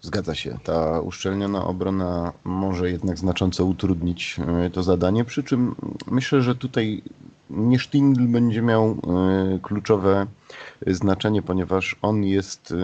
Zgadza 0.00 0.34
się. 0.34 0.58
Ta 0.64 1.00
uszczelniona 1.00 1.66
obrona 1.66 2.32
może 2.44 2.90
jednak 2.90 3.18
znacząco 3.18 3.64
utrudnić 3.64 4.36
e, 4.64 4.70
to 4.70 4.82
zadanie, 4.82 5.24
przy 5.24 5.42
czym 5.42 5.74
myślę, 6.10 6.42
że 6.42 6.54
tutaj 6.54 7.02
nie 7.50 7.78
Stindl 7.78 8.26
będzie 8.28 8.62
miał 8.62 8.90
e, 8.90 8.96
kluczowe 9.62 10.26
znaczenie, 10.86 11.42
ponieważ 11.42 11.96
on 12.02 12.24
jest, 12.24 12.74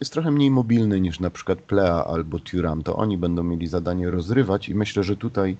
jest 0.00 0.12
trochę 0.12 0.30
mniej 0.30 0.50
mobilny 0.50 1.00
niż 1.00 1.20
na 1.20 1.30
przykład 1.30 1.58
Plea 1.58 2.04
albo 2.04 2.38
Turam. 2.38 2.82
To 2.82 2.96
oni 2.96 3.18
będą 3.18 3.42
mieli 3.42 3.66
zadanie 3.66 4.10
rozrywać 4.10 4.68
i 4.68 4.74
myślę, 4.74 5.02
że 5.02 5.16
tutaj 5.16 5.56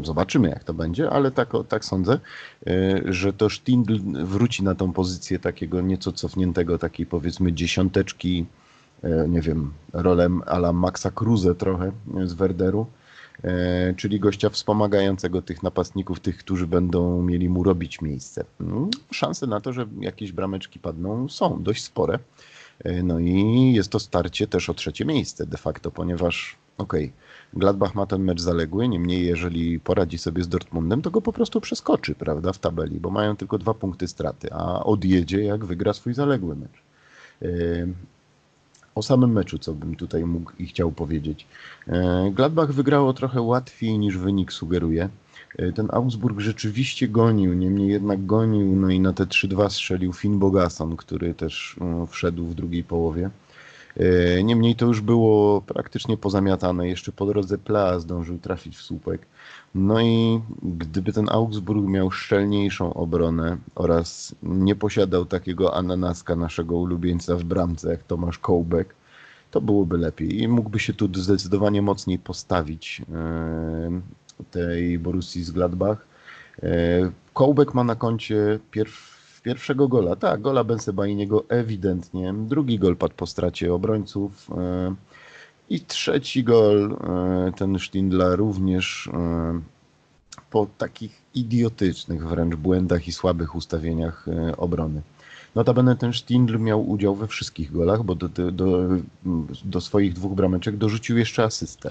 Zobaczymy, 0.00 0.48
jak 0.48 0.64
to 0.64 0.74
będzie, 0.74 1.10
ale 1.10 1.30
tak, 1.30 1.52
tak 1.68 1.84
sądzę, 1.84 2.18
że 3.04 3.32
to 3.32 3.50
Stindl 3.50 3.98
wróci 4.24 4.64
na 4.64 4.74
tą 4.74 4.92
pozycję 4.92 5.38
takiego 5.38 5.80
nieco 5.80 6.12
cofniętego, 6.12 6.78
takiej 6.78 7.06
powiedzmy 7.06 7.52
dziesiąteczki 7.52 8.46
E, 9.02 9.28
nie 9.28 9.40
wiem, 9.40 9.72
rolę 9.92 10.28
ala 10.46 10.72
Maxa 10.72 11.10
Kruse 11.10 11.54
trochę 11.54 11.92
z 12.24 12.32
Werderu, 12.32 12.86
czyli 13.96 14.20
gościa 14.20 14.50
wspomagającego 14.50 15.42
tych 15.42 15.62
napastników, 15.62 16.20
tych, 16.20 16.38
którzy 16.38 16.66
będą 16.66 17.22
mieli 17.22 17.48
mu 17.48 17.62
robić 17.62 18.00
miejsce. 18.00 18.44
No, 18.60 18.88
szanse 19.10 19.46
na 19.46 19.60
to, 19.60 19.72
że 19.72 19.86
jakieś 20.00 20.32
brameczki 20.32 20.78
padną 20.78 21.28
są 21.28 21.62
dość 21.62 21.84
spore. 21.84 22.18
No 23.02 23.18
i 23.18 23.72
jest 23.72 23.90
to 23.90 23.98
starcie 23.98 24.46
też 24.46 24.70
o 24.70 24.74
trzecie 24.74 25.04
miejsce 25.04 25.46
de 25.46 25.56
facto, 25.56 25.90
ponieważ 25.90 26.56
okej, 26.78 27.12
Gladbach 27.52 27.94
ma 27.94 28.06
ten 28.06 28.22
mecz 28.22 28.40
zaległy, 28.40 28.88
niemniej 28.88 29.26
jeżeli 29.26 29.80
poradzi 29.80 30.18
sobie 30.18 30.42
z 30.42 30.48
Dortmundem, 30.48 31.02
to 31.02 31.10
go 31.10 31.20
po 31.20 31.32
prostu 31.32 31.60
przeskoczy, 31.60 32.14
prawda, 32.14 32.52
w 32.52 32.58
tabeli, 32.58 33.00
bo 33.00 33.10
mają 33.10 33.36
tylko 33.36 33.58
dwa 33.58 33.74
punkty 33.74 34.08
straty, 34.08 34.52
a 34.52 34.84
odjedzie 34.84 35.44
jak 35.44 35.64
wygra 35.64 35.92
swój 35.92 36.14
zaległy 36.14 36.56
mecz. 36.56 36.82
Yy, 37.40 37.94
O 38.94 39.02
samym 39.02 39.32
meczu, 39.32 39.58
co 39.58 39.74
bym 39.74 39.96
tutaj 39.96 40.24
mógł 40.24 40.52
i 40.58 40.66
chciał 40.66 40.92
powiedzieć. 40.92 41.46
Yy, 41.86 41.94
Gladbach 42.32 42.72
wygrało 42.72 43.12
trochę 43.12 43.42
łatwiej 43.42 43.98
niż 43.98 44.18
wynik 44.18 44.52
sugeruje. 44.52 45.08
Yy, 45.58 45.72
Ten 45.72 45.88
Augsburg 45.92 46.40
rzeczywiście 46.40 47.08
gonił, 47.08 47.54
niemniej 47.54 47.88
jednak 47.88 48.26
gonił, 48.26 48.76
no 48.76 48.90
i 48.90 49.00
na 49.00 49.12
te 49.12 49.24
3-2 49.24 49.70
strzelił 49.70 50.12
Finn 50.12 50.38
Bogason, 50.38 50.96
który 50.96 51.34
też 51.34 51.76
wszedł 52.08 52.46
w 52.46 52.54
drugiej 52.54 52.84
połowie. 52.84 53.30
E, 53.98 54.42
Niemniej 54.42 54.76
to 54.76 54.86
już 54.86 55.00
było 55.00 55.60
praktycznie 55.60 56.16
pozamiatane. 56.16 56.88
Jeszcze 56.88 57.12
po 57.12 57.26
drodze 57.26 57.58
Plea 57.58 57.98
zdążył 57.98 58.38
trafić 58.38 58.76
w 58.76 58.82
słupek. 58.82 59.26
No 59.74 60.00
i 60.00 60.40
gdyby 60.62 61.12
ten 61.12 61.28
Augsburg 61.28 61.86
miał 61.86 62.10
szczelniejszą 62.10 62.94
obronę 62.94 63.56
oraz 63.74 64.34
nie 64.42 64.74
posiadał 64.74 65.24
takiego 65.24 65.74
ananaska 65.74 66.36
naszego 66.36 66.76
ulubieńca 66.76 67.36
w 67.36 67.44
bramce 67.44 67.90
jak 67.90 68.02
Tomasz 68.02 68.38
Kołbek, 68.38 68.94
to 69.50 69.60
byłoby 69.60 69.98
lepiej 69.98 70.42
i 70.42 70.48
mógłby 70.48 70.78
się 70.78 70.92
tu 70.92 71.08
zdecydowanie 71.14 71.82
mocniej 71.82 72.18
postawić 72.18 73.02
e, 73.14 74.00
tej 74.50 74.98
Borussii 74.98 75.44
z 75.44 75.50
Gladbach. 75.50 76.06
E, 76.62 76.68
Kołbek 77.34 77.74
ma 77.74 77.84
na 77.84 77.94
koncie 77.94 78.58
pierw, 78.70 79.17
pierwszego 79.48 79.88
gola. 79.88 80.16
Tak, 80.16 80.40
gola 80.40 80.64
Bensebainiego 80.64 81.44
ewidentnie. 81.48 82.34
Drugi 82.34 82.78
gol 82.78 82.96
padł 82.96 83.14
po 83.14 83.26
stracie 83.26 83.74
obrońców. 83.74 84.50
e, 84.50 84.94
I 85.70 85.80
trzeci 85.80 86.44
gol, 86.44 86.92
e, 86.92 87.52
ten 87.56 87.78
Stindla 87.78 88.36
również 88.36 89.06
e, 89.06 89.60
po 90.50 90.66
takich 90.78 91.22
idiotycznych 91.34 92.28
wręcz 92.28 92.54
błędach 92.54 93.08
i 93.08 93.12
słabych 93.12 93.54
ustawieniach 93.54 94.26
obrony. 94.56 95.02
Notabene 95.58 95.96
ten 95.96 96.12
Stindl 96.12 96.58
miał 96.58 96.90
udział 96.90 97.14
we 97.14 97.26
wszystkich 97.26 97.72
golach, 97.72 98.02
bo 98.02 98.14
do, 98.14 98.28
do, 98.28 98.52
do, 99.64 99.80
swoich 99.80 100.12
dwóch 100.12 100.34
brameczek 100.34 100.76
dorzucił 100.76 101.18
jeszcze 101.18 101.44
asystę. 101.44 101.90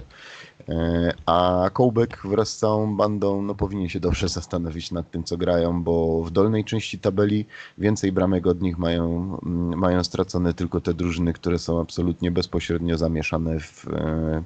E, 0.69 1.13
A 1.25 1.69
Kołbek 1.73 2.21
wraz 2.25 2.49
z 2.49 2.57
całą 2.57 2.97
bandą 2.97 3.41
no, 3.41 3.55
powinien 3.55 3.89
się 3.89 3.99
dobrze 3.99 4.29
zastanowić 4.39 4.91
nad 4.91 5.11
tym, 5.11 5.23
co 5.23 5.37
grają, 5.37 5.83
bo 5.83 6.23
w 6.23 6.31
dolnej 6.31 6.65
części 6.65 6.99
tabeli 6.99 7.45
więcej 7.77 8.11
bramek 8.11 8.47
od 8.47 8.61
nich 8.61 8.77
mają, 8.77 9.37
mm, 9.45 9.79
mają 9.79 10.03
stracone 10.03 10.53
tylko 10.53 10.81
te 10.81 10.93
drużyny, 10.93 11.33
które 11.33 11.59
są 11.59 11.81
absolutnie 11.81 12.31
bezpośrednio 12.31 12.97
zamieszane 12.97 13.59
w 13.59 13.87
e, 13.87 14.43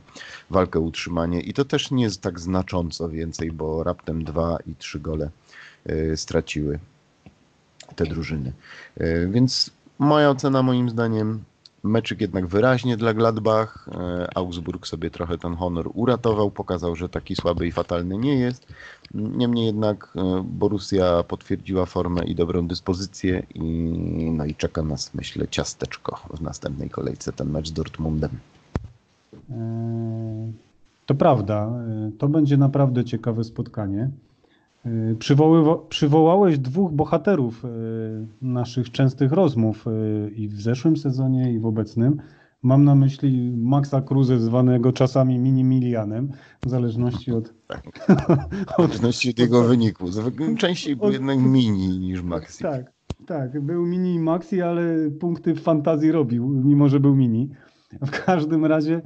walkę 0.50 0.80
o 0.80 0.82
utrzymanie. 0.82 1.42
I 1.42 1.54
to 1.54 1.66
też 1.66 1.92
nie 1.92 2.04
jest 2.04 2.22
tak 2.22 2.40
znacząco 2.40 3.10
więcej, 3.10 3.52
bo 3.52 3.84
raptem 3.84 4.24
dwa 4.24 4.58
i 4.66 4.76
trzy 4.76 5.00
gole 5.00 5.30
e, 5.86 6.18
straciły 6.18 6.80
te 7.96 8.06
drużyny. 8.06 8.52
E, 8.98 9.28
Więc 9.28 9.72
moja 10.00 10.30
ocena 10.30 10.64
moim 10.64 10.90
zdaniem 10.90 11.44
meczyk 11.84 12.22
jednak 12.22 12.48
wyraźnie 12.48 12.98
dla 12.98 13.14
Gladbach. 13.14 13.90
E, 13.92 14.38
Augsburg 14.38 14.88
sobie 14.88 15.10
trochę 15.10 15.38
ten 15.38 15.56
honor 15.56 15.90
uratował, 15.94 16.52
pokazał, 16.52 16.96
że 16.96 17.10
taki 17.10 17.36
słaby 17.36 17.68
i 17.68 17.72
fatalny 17.72 18.18
nie 18.18 18.36
jest. 18.36 18.68
Niemniej 19.14 19.66
jednak 19.66 20.14
e, 20.16 20.44
Borussia 20.44 21.24
potwierdziła 21.24 21.86
formę 21.86 22.24
i 22.24 22.36
dobrą 22.36 22.68
dyspozycję 22.68 23.44
i, 23.56 23.62
no 24.32 24.46
i 24.46 24.56
czeka 24.56 24.84
nas, 24.84 25.14
myślę, 25.14 25.48
ciasteczko 25.48 26.20
w 26.34 26.42
następnej 26.42 26.90
kolejce, 26.90 27.34
ten 27.34 27.50
mecz 27.50 27.68
z 27.68 27.74
Dortmundem. 27.74 28.32
To 31.06 31.16
prawda, 31.16 31.72
to 32.18 32.28
będzie 32.28 32.58
naprawdę 32.58 33.06
ciekawe 33.06 33.44
spotkanie. 33.44 34.10
E, 34.86 35.16
Przywoływa, 35.16 35.78
przywołałeś 35.90 36.60
dwóch 36.60 36.92
bohaterów 36.92 37.66
e, 37.66 37.70
naszych 38.42 38.92
częstych 38.92 39.32
rozmów 39.32 39.86
e, 39.88 39.92
i 40.30 40.48
w 40.48 40.62
zeszłym 40.62 40.98
sezonie, 40.98 41.54
i 41.54 41.60
w 41.60 41.66
obecnym. 41.66 42.18
Mam 42.64 42.84
na 42.84 42.96
myśli 42.96 43.54
Maxa 43.58 44.02
Kruse, 44.02 44.40
zwanego 44.40 44.92
czasami 44.92 45.40
mini-milianem, 45.40 46.28
w 46.66 46.70
zależności 46.70 47.32
od, 47.32 47.54
W 48.78 48.78
zależności 48.78 49.30
od 49.30 49.40
jego 49.40 49.64
wyniku. 49.64 50.06
Częściej 50.58 50.96
był 50.96 51.06
Od- 51.06 51.14
jednak 51.14 51.40
mini 51.40 52.00
niż 52.00 52.22
maxi. 52.22 52.64
Tak, 52.64 52.92
tak. 53.28 53.62
Był 53.62 53.86
mini 53.86 54.14
i 54.14 54.20
maxi, 54.20 54.62
ale 54.62 55.10
punkty 55.20 55.54
w 55.56 55.62
fantazji 55.62 56.12
robił, 56.12 56.50
mimo 56.50 56.90
że 56.90 57.00
był 57.00 57.16
mini. 57.16 57.50
W 58.02 58.26
każdym 58.26 58.66
razie 58.66 59.02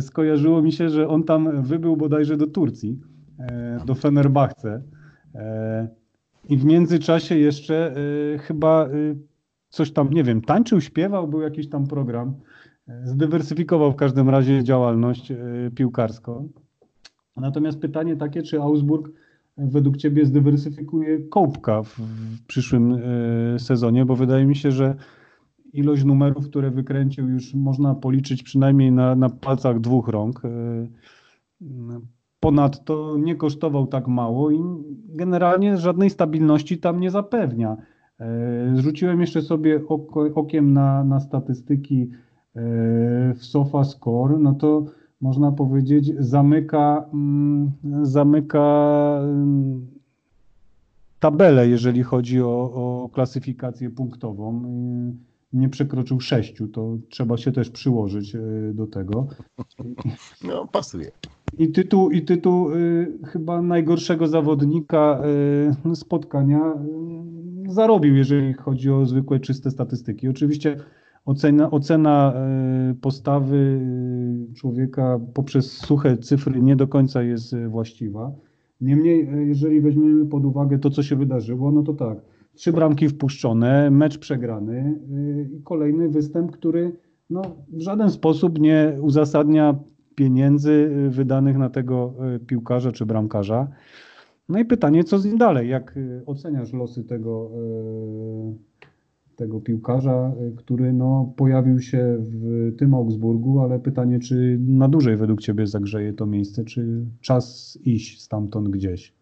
skojarzyło 0.00 0.62
mi 0.62 0.72
się, 0.72 0.88
że 0.90 1.08
on 1.08 1.22
tam 1.24 1.62
wybył 1.62 1.96
bodajże 1.96 2.36
do 2.36 2.46
Turcji, 2.46 3.00
do 3.86 3.94
Fenerbahce. 3.94 4.82
E, 5.34 5.88
I 6.48 6.56
w 6.56 6.64
międzyczasie 6.64 7.38
jeszcze 7.38 7.94
e, 8.34 8.38
chyba 8.38 8.86
e, 8.86 8.90
coś 9.68 9.92
tam, 9.92 10.10
nie 10.10 10.24
wiem, 10.24 10.42
tańczył, 10.42 10.80
śpiewał, 10.80 11.28
był 11.28 11.40
jakiś 11.40 11.68
tam 11.68 11.86
program. 11.86 12.34
Zdywersyfikował 13.04 13.92
w 13.92 13.96
każdym 13.96 14.30
razie 14.30 14.64
działalność 14.64 15.32
piłkarską. 15.74 16.48
Natomiast 17.36 17.80
pytanie 17.80 18.16
takie, 18.16 18.42
czy 18.42 18.60
Augsburg 18.60 19.10
według 19.56 19.96
Ciebie 19.96 20.26
zdywersyfikuje 20.26 21.18
kołbka 21.28 21.82
w, 21.82 22.00
przyszłym 22.46 22.98
sezonie, 23.58 24.04
bo 24.04 24.16
wydaje 24.16 24.46
mi 24.46 24.56
się, 24.56 24.72
że 24.72 24.96
ilość 25.72 26.04
numerów, 26.04 26.48
które 26.48 26.70
wykręcił, 26.70 27.28
już 27.28 27.54
można 27.54 27.94
policzyć 27.94 28.42
przynajmniej 28.42 28.92
na, 28.92 29.14
na 29.14 29.28
palcach 29.28 29.80
dwóch 29.80 30.08
rąk. 30.08 30.42
E, 32.44 32.46
Ponadto 32.46 33.16
nie 33.18 33.36
kosztował 33.36 33.86
tak 33.86 34.08
mało 34.08 34.50
i 34.50 34.60
generalnie 35.08 35.76
żadnej 35.78 36.10
stabilności 36.10 36.78
tam 36.78 37.00
nie 37.00 37.10
zapewnia. 37.10 37.76
E, 38.20 38.72
Zrzuciłem 38.74 39.20
jeszcze 39.20 39.42
sobie 39.42 39.80
okiem 40.34 40.72
na, 40.72 41.04
na 41.04 41.20
statystyki 41.20 42.02
e, 42.02 42.60
w 43.34 43.44
SofaScore, 43.44 44.38
no 44.38 44.54
to 44.54 44.84
można 45.20 45.52
powiedzieć 45.52 46.12
zamyka, 46.18 47.08
mm, 47.12 47.72
zamyka 48.02 49.18
mm, 49.22 49.86
tabelę, 51.20 51.68
jeżeli 51.68 52.02
chodzi 52.02 52.42
o, 52.42 52.72
o 52.74 53.08
klasyfikację 53.12 53.90
punktową. 53.90 54.62
Y, 54.64 55.34
Nie 55.52 55.68
przekroczył 55.68 56.20
sześciu, 56.20 56.68
to 56.68 56.96
trzeba 57.08 57.36
się 57.36 57.52
też 57.52 57.70
przyłożyć 57.70 58.36
do 58.74 58.86
tego. 58.86 59.26
No, 60.44 60.66
pasuje. 60.66 61.10
I 61.58 61.72
tytuł, 61.72 62.10
i 62.10 62.22
tytuł 62.22 62.72
y, 62.72 63.18
chyba 63.24 63.62
najgorszego 63.62 64.26
zawodnika 64.26 65.22
y, 65.92 65.96
spotkania 65.96 66.74
y, 67.68 67.72
zarobił, 67.72 68.16
jeżeli 68.16 68.52
chodzi 68.52 68.90
o 68.90 69.06
zwykłe, 69.06 69.40
czyste 69.40 69.70
statystyki. 69.70 70.28
Oczywiście 70.28 70.76
ocena, 71.24 71.70
ocena 71.70 72.34
postawy 73.00 73.80
człowieka 74.56 75.20
poprzez 75.34 75.72
suche 75.72 76.16
cyfry 76.16 76.62
nie 76.62 76.76
do 76.76 76.88
końca 76.88 77.22
jest 77.22 77.56
właściwa. 77.68 78.32
Niemniej, 78.80 79.28
jeżeli 79.46 79.80
weźmiemy 79.80 80.26
pod 80.26 80.44
uwagę 80.44 80.78
to, 80.78 80.90
co 80.90 81.02
się 81.02 81.16
wydarzyło, 81.16 81.72
no 81.72 81.82
to 81.82 81.94
tak, 81.94 82.18
trzy 82.54 82.72
bramki 82.72 83.08
wpuszczone, 83.08 83.90
mecz 83.90 84.18
przegrany 84.18 85.00
i 85.58 85.62
kolejny 85.62 86.08
występ, 86.08 86.50
który 86.52 86.96
no, 87.30 87.42
w 87.72 87.80
żaden 87.80 88.10
sposób 88.10 88.60
nie 88.60 88.98
uzasadnia 89.00 89.78
pieniędzy 90.14 90.70
y, 91.06 91.10
wydanych 91.10 91.58
na 91.58 91.70
tego 91.70 92.14
y, 92.36 92.40
piłkarza 92.40 92.92
czy 92.92 93.06
bramkarza. 93.06 93.68
No 94.48 94.58
i 94.58 94.64
pytanie, 94.64 95.04
co 95.04 95.18
z 95.18 95.24
nim 95.24 95.38
dalej? 95.38 95.68
Jak 95.68 95.96
y, 95.96 96.22
oceniasz 96.26 96.72
losy 96.72 97.04
tego, 97.04 97.50
tego 99.36 99.60
piłkarza, 99.60 100.32
który 100.56 100.92
no, 100.92 101.32
pojawił 101.36 101.80
się 101.80 102.16
w 102.18 102.72
tym 102.78 102.94
Augsburgu, 102.94 103.60
ale 103.60 103.80
pytanie, 103.80 104.18
czy 104.18 104.58
na 104.60 104.88
dłużej 104.88 105.16
według 105.16 105.40
Ciebie 105.40 105.66
zagrzeje 105.66 106.12
to 106.12 106.26
miejsce, 106.26 106.64
czy 106.64 107.06
czas 107.20 107.78
iść 107.84 108.22
stamtąd 108.22 108.68
gdzieś? 108.68 109.13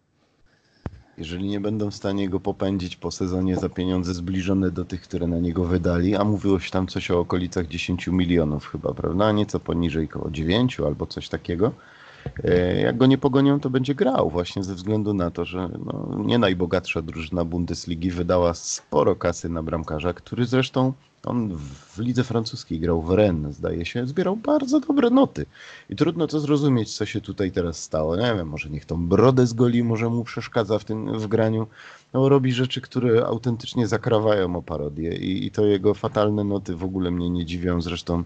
Jeżeli 1.17 1.47
nie 1.47 1.59
będą 1.59 1.91
w 1.91 1.95
stanie 1.95 2.29
go 2.29 2.39
popędzić 2.39 2.95
po 2.95 3.11
sezonie 3.11 3.55
za 3.55 3.69
pieniądze 3.69 4.13
zbliżone 4.13 4.71
do 4.71 4.85
tych, 4.85 5.01
które 5.01 5.27
na 5.27 5.39
niego 5.39 5.65
wydali, 5.65 6.15
a 6.15 6.23
mówiło 6.23 6.59
się 6.59 6.71
tam 6.71 6.87
coś 6.87 7.11
o 7.11 7.19
okolicach 7.19 7.67
10 7.67 8.07
milionów 8.07 8.67
chyba, 8.67 8.93
prawda? 8.93 9.31
Nieco 9.31 9.59
poniżej 9.59 10.07
koło 10.07 10.31
9 10.31 10.79
albo 10.79 11.05
coś 11.05 11.29
takiego. 11.29 11.71
E, 12.43 12.81
Jak 12.81 12.97
go 12.97 13.05
nie 13.05 13.17
pogonią, 13.17 13.59
to 13.59 13.69
będzie 13.69 13.95
grał 13.95 14.29
właśnie 14.29 14.63
ze 14.63 14.75
względu 14.75 15.13
na 15.13 15.31
to, 15.31 15.45
że 15.45 15.69
no, 15.85 16.23
nie 16.25 16.37
najbogatsza 16.37 17.01
drużyna 17.01 17.45
Bundesligi 17.45 18.11
wydała 18.11 18.53
sporo 18.53 19.15
kasy 19.15 19.49
na 19.49 19.63
bramkarza, 19.63 20.13
który 20.13 20.45
zresztą 20.45 20.93
On 21.25 21.57
w 21.57 21.99
lidze 21.99 22.23
francuskiej 22.23 22.79
grał 22.79 23.01
w 23.01 23.11
Rennes, 23.11 23.55
zdaje 23.55 23.85
się, 23.85 24.07
zbierał 24.07 24.35
bardzo 24.35 24.79
dobre 24.79 25.09
noty. 25.09 25.45
I 25.89 25.95
trudno 25.95 26.27
to 26.27 26.39
zrozumieć, 26.39 26.97
co 26.97 27.05
się 27.05 27.21
tutaj 27.21 27.51
teraz 27.51 27.83
stało. 27.83 28.15
Nie 28.15 28.33
wiem, 28.35 28.47
może 28.47 28.69
niech 28.69 28.85
tą 28.85 29.07
brodę 29.07 29.47
zgoli, 29.47 29.83
może 29.83 30.09
mu 30.09 30.23
przeszkadza 30.23 30.79
w 30.79 30.85
tym 30.85 31.19
w 31.19 31.27
graniu. 31.27 31.67
No, 32.13 32.29
robi 32.29 32.53
rzeczy, 32.53 32.81
które 32.81 33.25
autentycznie 33.25 33.87
zakrawają 33.87 34.55
o 34.55 34.61
parodię 34.61 35.15
i, 35.15 35.45
i 35.45 35.51
to 35.51 35.65
jego 35.65 35.93
fatalne 35.93 36.43
noty 36.43 36.75
w 36.75 36.83
ogóle 36.83 37.11
mnie 37.11 37.29
nie 37.29 37.45
dziwią. 37.45 37.81
Zresztą 37.81 38.23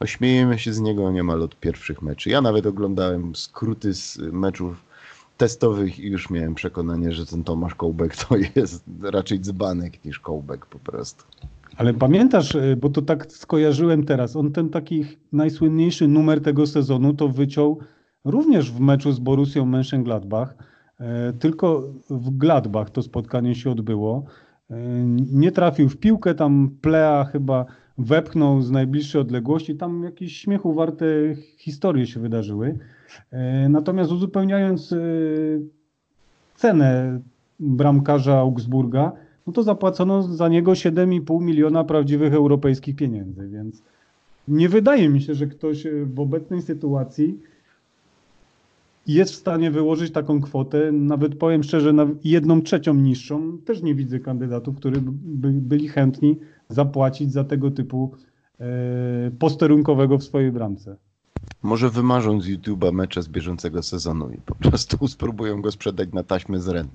no, 0.00 0.06
śmiejemy 0.06 0.58
się 0.58 0.72
z 0.72 0.80
niego 0.80 1.10
niemal 1.10 1.42
od 1.42 1.56
pierwszych 1.56 2.02
meczy. 2.02 2.30
Ja 2.30 2.40
nawet 2.40 2.66
oglądałem 2.66 3.36
skróty 3.36 3.94
z 3.94 4.18
meczów 4.18 4.88
testowych 5.36 5.98
i 5.98 6.08
już 6.08 6.30
miałem 6.30 6.54
przekonanie, 6.54 7.12
że 7.12 7.26
ten 7.26 7.44
Tomasz 7.44 7.74
Kołbek 7.74 8.16
to 8.16 8.36
jest 8.56 8.84
raczej 9.02 9.40
dzbanek 9.40 10.04
niż 10.04 10.18
Kołbek 10.18 10.66
po 10.66 10.78
prostu. 10.78 11.24
Ale 11.78 11.94
pamiętasz, 11.94 12.54
y, 12.54 12.76
bo 12.80 12.88
to 12.88 13.02
tak 13.02 13.32
skojarzyłem 13.32 14.04
teraz, 14.04 14.36
on 14.36 14.52
ten 14.52 14.68
taki 14.68 15.04
najsłynniejszy 15.32 16.08
numer 16.08 16.42
tego 16.42 16.66
sezonu 16.66 17.14
to 17.14 17.28
wyciął 17.28 17.78
również 18.24 18.72
w 18.72 18.80
meczu 18.80 19.12
z 19.12 19.18
Borussią 19.18 19.66
Mönchengladbach. 19.66 20.46
E, 21.00 21.32
tylko 21.32 21.82
w 22.10 22.30
Gladbach 22.30 22.90
to 22.90 23.02
spotkanie 23.02 23.54
się 23.54 23.70
odbyło. 23.70 24.24
E, 24.70 24.76
nie 25.32 25.52
trafił 25.52 25.88
w 25.88 25.96
piłkę, 25.96 26.34
tam 26.34 26.70
Plea 26.80 27.24
chyba 27.24 27.66
wepchnął 27.98 28.62
z 28.62 28.70
najbliższej 28.70 29.20
odległości. 29.20 29.76
Tam 29.76 30.04
jakieś 30.04 30.36
śmiechu 30.36 30.74
warte 30.74 31.06
historie 31.58 32.06
się 32.06 32.20
wydarzyły. 32.20 32.78
E, 33.30 33.68
natomiast 33.68 34.12
uzupełniając 34.12 34.94
cenę 36.54 37.20
bramkarza 37.60 38.38
Augsburga, 38.38 39.12
no 39.48 39.52
to 39.52 39.62
zapłacono 39.62 40.22
za 40.22 40.48
niego 40.48 40.72
7,5 40.72 41.42
miliona 41.42 41.84
prawdziwych 41.84 42.34
europejskich 42.34 42.96
pieniędzy, 42.96 43.48
więc 43.48 43.82
nie 44.48 44.68
wydaje 44.68 45.08
mi 45.08 45.22
się, 45.22 45.34
że 45.34 45.46
ktoś 45.46 45.86
w 46.04 46.20
obecnej 46.20 46.62
sytuacji 46.62 47.38
jest 49.06 49.32
w 49.32 49.36
stanie 49.36 49.70
wyłożyć 49.70 50.12
taką 50.12 50.40
kwotę, 50.40 50.92
nawet 50.92 51.34
powiem 51.34 51.62
szczerze, 51.62 51.92
na 51.92 52.06
jedną 52.24 52.62
trzecią 52.62 52.94
niższą. 52.94 53.58
Też 53.64 53.82
nie 53.82 53.94
widzę 53.94 54.20
kandydatów, 54.20 54.76
którzy 54.76 55.00
by 55.00 55.52
byli 55.52 55.88
chętni 55.88 56.36
zapłacić 56.68 57.32
za 57.32 57.44
tego 57.44 57.70
typu 57.70 58.12
e, 58.60 58.66
posterunkowego 59.38 60.18
w 60.18 60.24
swojej 60.24 60.52
bramce. 60.52 60.96
Może 61.62 61.90
wymarzą 61.90 62.40
z 62.40 62.46
YouTube'a 62.48 62.92
mecze 62.92 63.22
z 63.22 63.28
bieżącego 63.28 63.82
sezonu 63.82 64.30
i 64.30 64.40
po 64.40 64.54
prostu 64.54 65.08
spróbują 65.08 65.62
go 65.62 65.72
sprzedać 65.72 66.12
na 66.12 66.22
taśmę 66.22 66.60
z 66.60 66.68
Ren. 66.68 66.88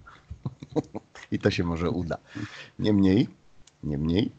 I 1.32 1.40
to 1.40 1.52
się 1.52 1.64
może 1.64 1.90
uda. 1.90 2.18
Niemniej, 2.80 3.28
niemniej, 3.84 4.32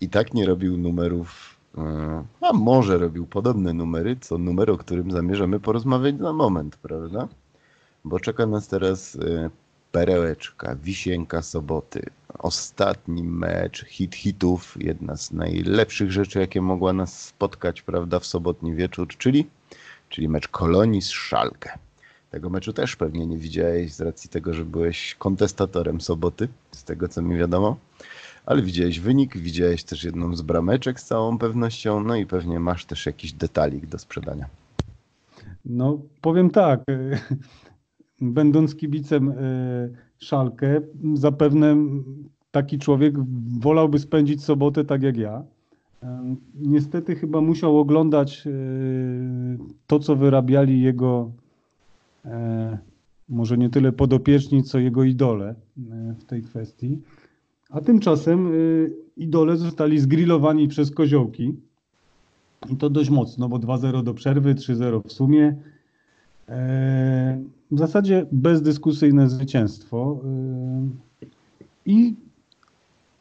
i 0.00 0.08
tak 0.08 0.34
nie 0.34 0.46
robił 0.46 0.78
numerów, 0.78 1.56
e, 1.78 2.24
a 2.40 2.52
może 2.52 2.98
robił 2.98 3.26
podobne 3.26 3.72
numery, 3.72 4.16
co 4.20 4.38
numer, 4.38 4.70
o 4.70 4.78
którym 4.78 5.10
zamierzamy 5.10 5.60
porozmawiać 5.60 6.18
za 6.18 6.32
moment, 6.32 6.76
prawda? 6.76 7.28
Bo 8.04 8.20
czeka 8.20 8.46
nas 8.46 8.68
teraz 8.68 9.16
e, 9.16 9.50
perełeczka, 9.92 10.76
wisienka 10.76 11.42
soboty. 11.42 12.02
Ostatni 12.38 13.22
mecz 13.22 13.84
hit 13.84 14.14
hitów, 14.14 14.76
jedna 14.80 15.16
z 15.16 15.32
najlepszych 15.32 16.12
rzeczy, 16.12 16.38
jakie 16.38 16.60
mogła 16.60 16.92
nas 16.92 17.26
spotkać, 17.26 17.82
prawda, 17.82 18.18
w 18.18 18.26
sobotni 18.26 18.74
wieczór, 18.74 19.08
czyli, 19.18 19.50
czyli 20.08 20.28
mecz 20.28 20.48
Kolonii 20.48 21.02
z 21.02 21.10
Szalkę. 21.10 21.78
Tego 22.30 22.50
meczu 22.50 22.72
też 22.72 22.96
pewnie 22.96 23.26
nie 23.26 23.38
widziałeś 23.38 23.92
z 23.92 24.00
racji 24.00 24.30
tego, 24.30 24.54
że 24.54 24.64
byłeś 24.64 25.14
kontestatorem 25.14 26.00
soboty, 26.00 26.48
z 26.70 26.84
tego 26.84 27.08
co 27.08 27.22
mi 27.22 27.36
wiadomo. 27.36 27.76
Ale 28.46 28.62
widziałeś 28.62 29.00
wynik, 29.00 29.36
widziałeś 29.36 29.84
też 29.84 30.04
jedną 30.04 30.36
z 30.36 30.42
brameczek 30.42 31.00
z 31.00 31.04
całą 31.04 31.38
pewnością, 31.38 32.04
no 32.04 32.16
i 32.16 32.26
pewnie 32.26 32.60
masz 32.60 32.84
też 32.84 33.06
jakiś 33.06 33.32
detalik 33.32 33.86
do 33.86 33.98
sprzedania. 33.98 34.46
No, 35.64 35.98
powiem 36.20 36.50
tak. 36.50 36.80
Będąc 38.20 38.76
kibicem 38.76 39.28
e, 39.28 39.34
Szalkę, 40.18 40.80
zapewne 41.14 41.76
taki 42.50 42.78
człowiek 42.78 43.14
wolałby 43.60 43.98
spędzić 43.98 44.44
sobotę 44.44 44.84
tak 44.84 45.02
jak 45.02 45.16
ja. 45.16 45.42
Niestety 46.54 47.16
chyba 47.16 47.40
musiał 47.40 47.78
oglądać 47.78 48.46
e, 48.46 48.50
to, 49.86 49.98
co 49.98 50.16
wyrabiali 50.16 50.82
jego 50.82 51.30
może 53.28 53.58
nie 53.58 53.70
tyle 53.70 53.92
podopieczni, 53.92 54.62
co 54.62 54.78
jego 54.78 55.04
idole 55.04 55.48
e, 55.48 56.14
w 56.18 56.24
tej 56.24 56.42
kwestii. 56.42 56.98
A 57.70 57.80
tymczasem 57.80 58.46
e, 58.46 58.50
idole 59.16 59.56
zostali 59.56 59.98
zgrillowani 59.98 60.68
przez 60.68 60.90
koziołki. 60.90 61.54
I 62.70 62.76
to 62.76 62.90
dość 62.90 63.10
mocno, 63.10 63.48
bo 63.48 63.56
2-0 63.56 64.02
do 64.02 64.14
przerwy, 64.14 64.54
3-0 64.54 65.08
w 65.08 65.12
sumie. 65.12 65.56
W 67.70 67.78
zasadzie 67.78 68.26
bezdyskusyjne 68.32 69.28
zwycięstwo. 69.28 70.20
I 71.86 72.14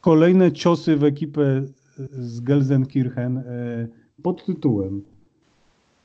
kolejne 0.02 0.52
ciosy 0.52 0.98
w 0.98 1.04
ekipę 1.04 1.64
z 2.12 2.40
Gelsenkirchen 2.40 3.44
pod 4.24 4.46
tytułem 4.46 5.02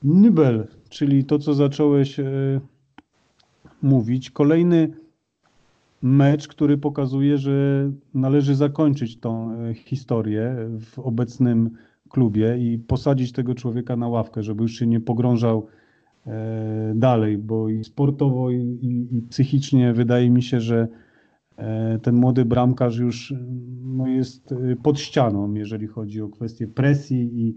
Nibel, 0.03 0.67
czyli 0.89 1.25
to, 1.25 1.39
co 1.39 1.55
zacząłeś 1.55 2.21
mówić. 3.83 4.31
Kolejny 4.31 4.89
mecz, 6.03 6.49
który 6.49 6.79
pokazuje, 6.79 7.39
że 7.39 7.91
należy 8.15 8.55
zakończyć 8.55 9.21
tą 9.21 9.53
e, 9.53 9.75
historię 9.75 10.57
w 10.81 10.99
obecnym 10.99 11.71
klubie 12.09 12.59
i 12.59 12.79
posadzić 12.79 13.33
tego 13.33 13.55
człowieka 13.55 13.97
na 13.97 14.09
ławkę, 14.09 14.43
żeby 14.43 14.63
już 14.63 14.73
się 14.73 14.87
nie 14.87 15.01
pogrążał 15.01 15.67
e, 16.27 16.93
dalej, 16.95 17.39
bo 17.39 17.69
i 17.69 17.85
sportowo, 17.85 18.51
i, 18.51 18.57
i, 18.57 19.17
i 19.17 19.23
psychicznie 19.23 19.93
wydaje 19.93 20.31
mi 20.31 20.43
się, 20.43 20.61
że 20.61 20.89
e, 21.57 21.99
ten 21.99 22.15
młody 22.15 22.45
bramkarz 22.45 22.99
już 22.99 23.35
no, 23.85 24.07
jest 24.09 24.55
pod 24.83 25.01
ścianą, 25.01 25.55
jeżeli 25.55 25.87
chodzi 25.87 26.23
o 26.23 26.29
kwestię 26.29 26.67
presji 26.67 27.41
i, 27.41 27.55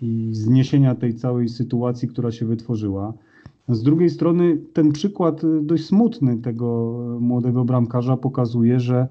i 0.00 0.34
zniesienia 0.34 0.94
tej 0.94 1.14
całej 1.14 1.48
sytuacji, 1.48 2.08
która 2.08 2.32
się 2.32 2.46
wytworzyła. 2.46 3.14
Z 3.68 3.82
drugiej 3.82 4.10
strony 4.10 4.58
ten 4.72 4.92
przykład 4.92 5.44
y, 5.44 5.62
dość 5.62 5.84
smutny 5.84 6.38
tego 6.38 6.98
y, 7.16 7.20
młodego 7.20 7.64
bramkarza 7.64 8.16
pokazuje, 8.16 8.80
że, 8.80 9.08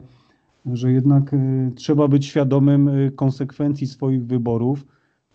że 0.66 0.92
jednak 0.92 1.34
y, 1.34 1.72
trzeba 1.76 2.08
być 2.08 2.26
świadomym 2.26 2.90
konsekwencji 3.16 3.88
swoich 3.88 4.26
wyborów. 4.26 4.86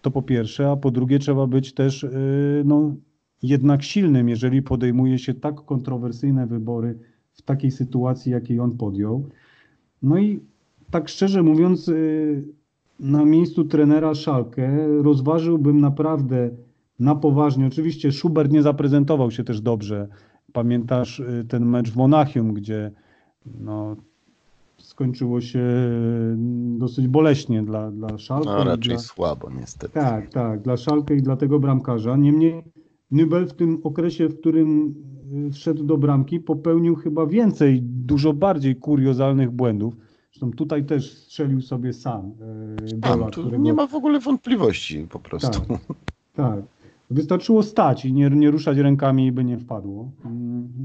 To 0.02 0.10
po 0.10 0.22
pierwsze, 0.22 0.70
a 0.70 0.76
po 0.76 0.90
drugie 0.90 1.18
trzeba 1.18 1.46
być 1.46 1.74
też 1.74 2.06
no, 2.64 2.94
jednak 3.42 3.82
silnym, 3.82 4.28
jeżeli 4.28 4.62
podejmuje 4.62 5.18
się 5.18 5.34
tak 5.34 5.54
kontrowersyjne 5.54 6.46
wybory 6.46 6.98
w 7.32 7.42
takiej 7.42 7.70
sytuacji, 7.70 8.32
jakiej 8.32 8.60
on 8.60 8.76
podjął. 8.76 9.24
No 10.02 10.18
i 10.18 10.40
tak 10.90 11.08
szczerze 11.08 11.42
mówiąc, 11.42 11.90
na 13.00 13.24
miejscu 13.24 13.64
trenera 13.64 14.14
Szalkę 14.14 14.88
rozważyłbym 15.02 15.80
naprawdę 15.80 16.50
na 16.99 17.14
poważnie. 17.14 17.66
Oczywiście 17.66 18.12
Schubert 18.12 18.53
nie 18.53 18.62
zaprezentował 18.62 19.30
się 19.30 19.44
też 19.44 19.61
dobrze. 19.61 20.09
Pamiętasz 20.53 21.20
y, 21.20 21.44
ten 21.49 21.66
mecz 21.66 21.90
w 21.90 21.97
Monachium, 21.97 22.55
gdzie 22.55 22.90
no, 23.61 23.97
skończyło 24.78 25.40
się 25.40 25.59
y, 25.59 26.34
dosyć 26.78 27.09
boleśnie 27.09 27.62
dla, 27.62 27.90
dla 27.90 28.18
Szalka. 28.18 28.51
No 28.51 28.64
raczej 28.64 28.94
dla... 28.94 28.99
słabo 28.99 29.51
niestety. 29.51 29.94
Tak, 29.94 30.30
tak, 30.30 30.62
dla 30.62 30.76
Szalkę 30.76 31.16
i 31.16 31.22
dla 31.22 31.36
tego 31.36 31.61
bramkarza. 31.61 32.16
Niemniej 32.16 32.62
Nybel 33.11 33.47
w 33.47 33.53
tym 33.53 33.80
okresie, 33.84 34.28
w 34.28 34.40
którym 34.40 34.94
y, 35.49 35.51
wszedł 35.51 35.84
do 35.84 35.97
bramki, 35.97 36.40
popełnił 36.40 36.94
chyba 36.94 37.26
więcej, 37.26 37.82
dużo 37.82 38.32
bardziej 38.32 38.76
kuriozalnych 38.76 39.51
błędów. 39.51 39.94
Zresztą 40.32 40.51
tutaj 40.51 40.84
też 40.84 41.12
strzelił 41.12 41.61
sobie 41.61 41.92
sam. 41.92 42.32
Gola, 42.94 43.30
którego... 43.30 43.57
Nie 43.57 43.72
ma 43.72 43.86
w 43.86 43.94
ogóle 43.94 44.20
wątpliwości 44.20 45.07
po 45.11 45.18
prostu. 45.18 45.61
Tak, 45.61 45.80
tak. 46.34 46.76
Wystarczyło 47.11 47.62
stać 47.62 48.04
i 48.04 48.12
nie, 48.12 48.30
nie 48.30 48.50
ruszać 48.50 48.78
rękami, 48.78 49.32
by 49.32 49.44
nie 49.44 49.59
wpadło, 49.59 50.11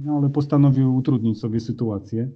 no, 0.06 0.18
ale 0.18 0.30
postanowił 0.30 0.96
utrudnić 0.96 1.40
sobie 1.40 1.60
sytuację. 1.60 2.30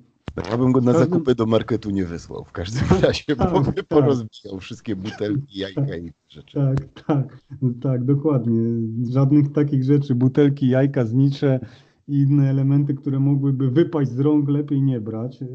Ja 0.52 0.58
bym 0.58 0.72
go 0.72 0.82
na 0.82 0.94
każdym... 0.94 1.10
zakupy 1.10 1.36
do 1.36 1.46
marketu 1.46 1.90
nie 1.90 2.06
wysłał 2.06 2.44
w 2.44 2.52
każdym 2.52 2.84
razie, 3.02 3.36
tak, 3.36 3.54
bo 3.54 3.62
by 3.62 3.74
tak. 3.74 3.86
porozbijał 3.86 4.60
wszystkie 4.60 4.96
butelki, 4.96 5.60
jajka 5.60 5.98
i 5.98 6.12
rzeczy. 6.30 6.60
Tak, 6.60 7.04
tak, 7.08 7.40
tak, 7.82 8.04
dokładnie. 8.04 8.62
Żadnych 9.10 9.52
takich 9.52 9.84
rzeczy, 9.84 10.16
butelki, 10.16 10.68
jajka, 10.70 11.06
znicze 11.06 11.60
i 12.08 12.22
inne 12.22 12.50
elementy, 12.50 12.94
które 12.94 13.20
mogłyby 13.20 13.72
wypaść 13.72 14.12
z 14.12 14.20
rąk, 14.20 14.50
lepiej 14.50 14.82
nie 14.82 15.02
brać. 15.02 15.42
E, 15.42 15.48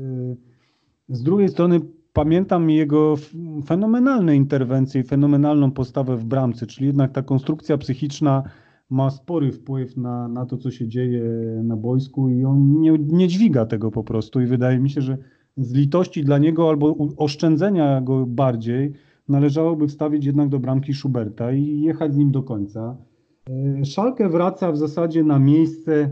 z 1.08 1.22
drugiej 1.22 1.48
strony 1.48 1.80
pamiętam 2.12 2.70
jego 2.70 3.14
fenomenalne 3.66 4.36
interwencje 4.36 5.00
i 5.00 5.04
fenomenalną 5.04 5.70
postawę 5.70 6.16
w 6.16 6.24
bramce, 6.24 6.66
czyli 6.66 6.86
jednak 6.86 7.12
ta 7.12 7.22
konstrukcja 7.22 7.78
psychiczna 7.78 8.42
ma 8.90 9.10
spory 9.10 9.52
wpływ 9.52 9.96
na, 9.96 10.28
na 10.28 10.46
to, 10.46 10.56
co 10.56 10.70
się 10.70 10.88
dzieje 10.88 11.22
na 11.64 11.76
boisku 11.76 12.28
i 12.28 12.44
on 12.44 12.80
nie, 12.80 12.98
nie 12.98 13.28
dźwiga 13.28 13.66
tego 13.66 13.90
po 13.90 14.04
prostu 14.04 14.40
i 14.40 14.46
wydaje 14.46 14.78
mi 14.78 14.90
się, 14.90 15.00
że 15.00 15.18
z 15.56 15.72
litości 15.72 16.24
dla 16.24 16.38
niego 16.38 16.68
albo 16.68 16.96
oszczędzenia 17.16 18.00
go 18.00 18.26
bardziej, 18.26 18.92
należałoby 19.28 19.88
wstawić 19.88 20.24
jednak 20.24 20.48
do 20.48 20.58
bramki 20.58 20.94
Schuberta 20.94 21.52
i 21.52 21.80
jechać 21.80 22.14
z 22.14 22.16
nim 22.16 22.30
do 22.30 22.42
końca. 22.42 22.96
E, 23.80 23.84
Szalkę 23.84 24.28
wraca 24.28 24.72
w 24.72 24.76
zasadzie 24.76 25.24
na 25.24 25.38
miejsce, 25.38 26.10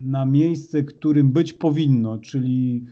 na 0.00 0.26
miejsce, 0.26 0.82
którym 0.82 1.32
być 1.32 1.52
powinno, 1.52 2.18
czyli 2.18 2.84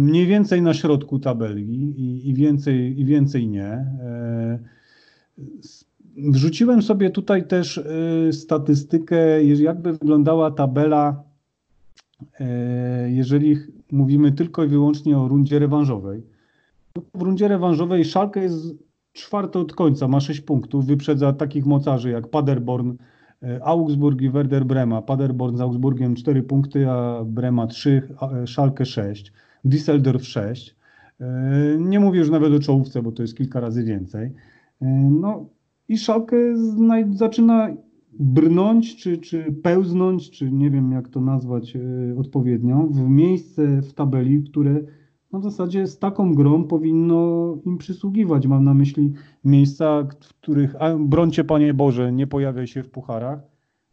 mniej 0.00 0.26
więcej 0.26 0.62
na 0.62 0.74
środku 0.74 1.18
tabeli 1.18 1.62
i, 1.62 2.28
i 2.28 2.34
więcej, 2.34 3.00
i 3.00 3.04
więcej 3.04 3.48
nie. 3.48 3.64
E, 3.64 4.58
wrzuciłem 6.16 6.82
sobie 6.82 7.10
tutaj 7.10 7.46
też 7.46 7.80
statystykę, 8.32 9.44
jakby 9.44 9.92
wyglądała 9.92 10.50
tabela, 10.50 11.22
jeżeli 13.06 13.56
mówimy 13.92 14.32
tylko 14.32 14.64
i 14.64 14.68
wyłącznie 14.68 15.18
o 15.18 15.28
rundzie 15.28 15.58
rewanżowej. 15.58 16.22
W 17.14 17.22
rundzie 17.22 17.48
rewanżowej 17.48 18.04
Szalkę 18.04 18.42
jest 18.42 18.74
czwarty 19.12 19.58
od 19.58 19.72
końca, 19.72 20.08
ma 20.08 20.20
6 20.20 20.40
punktów, 20.40 20.86
wyprzedza 20.86 21.32
takich 21.32 21.66
mocarzy 21.66 22.10
jak 22.10 22.28
Paderborn, 22.28 22.90
e, 22.90 22.96
Augsburg 23.62 24.22
i 24.22 24.30
Werder 24.30 24.64
Brema. 24.64 25.02
Paderborn 25.02 25.56
z 25.56 25.60
Augsburgiem 25.60 26.14
4 26.14 26.42
punkty, 26.42 26.90
a 26.90 27.24
Brema 27.24 27.66
3, 27.66 28.02
e, 28.22 28.46
Szalkę 28.46 28.84
6, 28.84 29.32
Düsseldorf 29.64 30.22
6. 30.22 30.76
E, 31.20 31.26
nie 31.78 32.00
mówię 32.00 32.18
już 32.18 32.30
nawet 32.30 32.52
o 32.52 32.58
czołówce, 32.58 33.02
bo 33.02 33.12
to 33.12 33.22
jest 33.22 33.36
kilka 33.36 33.60
razy 33.60 33.84
więcej. 33.84 34.32
No 35.10 35.46
i 35.88 35.98
Szalkę 35.98 36.36
zaczyna 37.10 37.68
brnąć, 38.12 38.96
czy, 38.96 39.18
czy 39.18 39.52
pełznąć, 39.62 40.30
czy 40.30 40.52
nie 40.52 40.70
wiem 40.70 40.92
jak 40.92 41.08
to 41.08 41.20
nazwać 41.20 41.76
odpowiednio, 42.18 42.86
w 42.90 43.08
miejsce 43.08 43.82
w 43.82 43.92
tabeli, 43.92 44.42
które 44.42 44.80
no 45.32 45.40
w 45.40 45.42
zasadzie 45.42 45.86
z 45.86 45.98
taką 45.98 46.34
grą 46.34 46.64
powinno 46.64 47.56
im 47.64 47.78
przysługiwać. 47.78 48.46
Mam 48.46 48.64
na 48.64 48.74
myśli 48.74 49.12
miejsca, 49.44 50.02
w 50.20 50.34
których, 50.34 50.82
a 50.82 50.96
brońcie 50.96 51.44
Panie 51.44 51.74
Boże, 51.74 52.12
nie 52.12 52.26
pojawia 52.26 52.66
się 52.66 52.82
w 52.82 52.90
pucharach, 52.90 53.40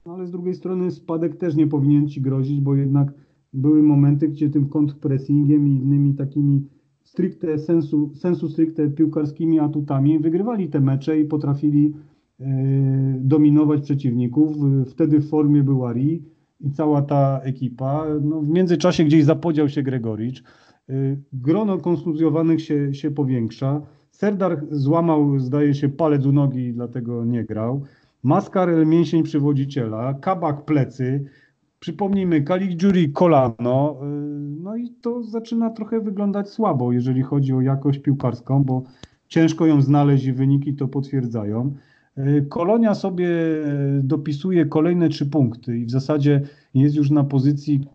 no 0.05 0.13
ale 0.13 0.27
z 0.27 0.31
drugiej 0.31 0.55
strony 0.55 0.91
spadek 0.91 1.35
też 1.35 1.55
nie 1.55 1.67
powinien 1.67 2.09
Ci 2.09 2.21
grozić, 2.21 2.61
bo 2.61 2.75
jednak 2.75 3.13
były 3.53 3.83
momenty, 3.83 4.27
gdzie 4.27 4.49
tym 4.49 4.69
kontrpressingiem 4.69 5.67
i 5.67 5.71
innymi 5.71 6.13
takimi 6.13 6.67
stricte 7.03 7.59
sensu, 7.59 8.11
sensu 8.15 8.49
stricte 8.49 8.89
piłkarskimi 8.89 9.59
atutami 9.59 10.19
wygrywali 10.19 10.67
te 10.67 10.79
mecze 10.79 11.19
i 11.19 11.25
potrafili 11.25 11.93
e, 12.39 12.45
dominować 13.19 13.81
przeciwników. 13.81 14.57
Wtedy 14.87 15.19
w 15.19 15.29
formie 15.29 15.63
był 15.63 15.85
Ari 15.85 16.23
i 16.59 16.71
cała 16.71 17.01
ta 17.01 17.39
ekipa. 17.43 18.05
No, 18.21 18.41
w 18.41 18.49
międzyczasie 18.49 19.03
gdzieś 19.03 19.23
zapodział 19.23 19.69
się 19.69 19.83
Gregoricz. 19.83 20.43
Y, 20.89 21.17
grono 21.33 21.77
kontuzjowanych 21.77 22.61
się, 22.61 22.93
się 22.93 23.11
powiększa. 23.11 23.81
Serdar 24.11 24.61
złamał, 24.71 25.39
zdaje 25.39 25.73
się, 25.73 25.89
palec 25.89 26.25
u 26.25 26.31
nogi 26.31 26.73
dlatego 26.73 27.25
nie 27.25 27.43
grał. 27.43 27.83
Maskarel 28.23 28.87
mięsień 28.87 29.23
przywodziciela, 29.23 30.13
Kabak 30.13 30.65
plecy, 30.65 31.25
przypomnijmy, 31.79 32.41
Kalik 32.41 32.81
Jury 32.81 33.09
kolano. 33.09 33.99
Y, 34.01 34.05
no 34.61 34.75
i 34.75 34.89
to 34.89 35.23
zaczyna 35.23 35.69
trochę 35.69 35.99
wyglądać 35.99 36.49
słabo, 36.49 36.91
jeżeli 36.91 37.21
chodzi 37.21 37.53
o 37.53 37.61
jakość 37.61 37.99
piłkarską, 37.99 38.63
bo 38.63 38.83
ciężko 39.27 39.65
ją 39.65 39.81
znaleźć 39.81 40.25
i 40.25 40.33
wyniki 40.33 40.75
to 40.75 40.87
potwierdzają. 40.87 41.75
Y, 42.17 42.45
Kolonia 42.49 42.95
sobie 42.95 43.29
dopisuje 44.03 44.65
kolejne 44.65 45.09
trzy 45.09 45.25
punkty 45.25 45.77
i 45.77 45.85
w 45.85 45.91
zasadzie 45.91 46.41
jest 46.73 46.95
już 46.95 47.09
na 47.09 47.23
pozycji 47.23 47.87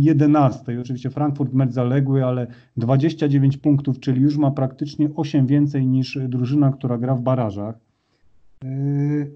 11. 0.00 0.80
Oczywiście 0.80 1.10
Frankfurt 1.10 1.52
mecz 1.52 1.70
zaległy, 1.70 2.24
ale 2.24 2.46
29 2.76 3.56
punktów, 3.56 4.00
czyli 4.00 4.20
już 4.20 4.36
ma 4.36 4.50
praktycznie 4.50 5.10
8 5.16 5.46
więcej 5.46 5.86
niż 5.86 6.18
drużyna, 6.28 6.72
która 6.72 6.98
gra 6.98 7.14
w 7.14 7.20
barażach. 7.20 7.78
Yy, 8.64 9.30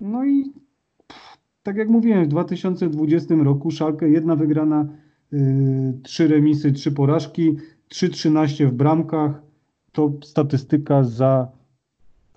no 0.00 0.24
i 0.24 0.52
tak 1.62 1.76
jak 1.76 1.88
mówiłem, 1.88 2.24
w 2.24 2.28
2020 2.28 3.34
roku 3.34 3.70
Szalkę 3.70 4.08
jedna 4.08 4.36
wygrana, 4.36 4.88
trzy 6.02 6.28
remisy, 6.28 6.72
trzy 6.72 6.92
porażki, 6.92 7.56
3-13 7.88 8.66
w 8.66 8.72
bramkach. 8.72 9.42
To 9.92 10.12
statystyka 10.24 11.04
za 11.04 11.48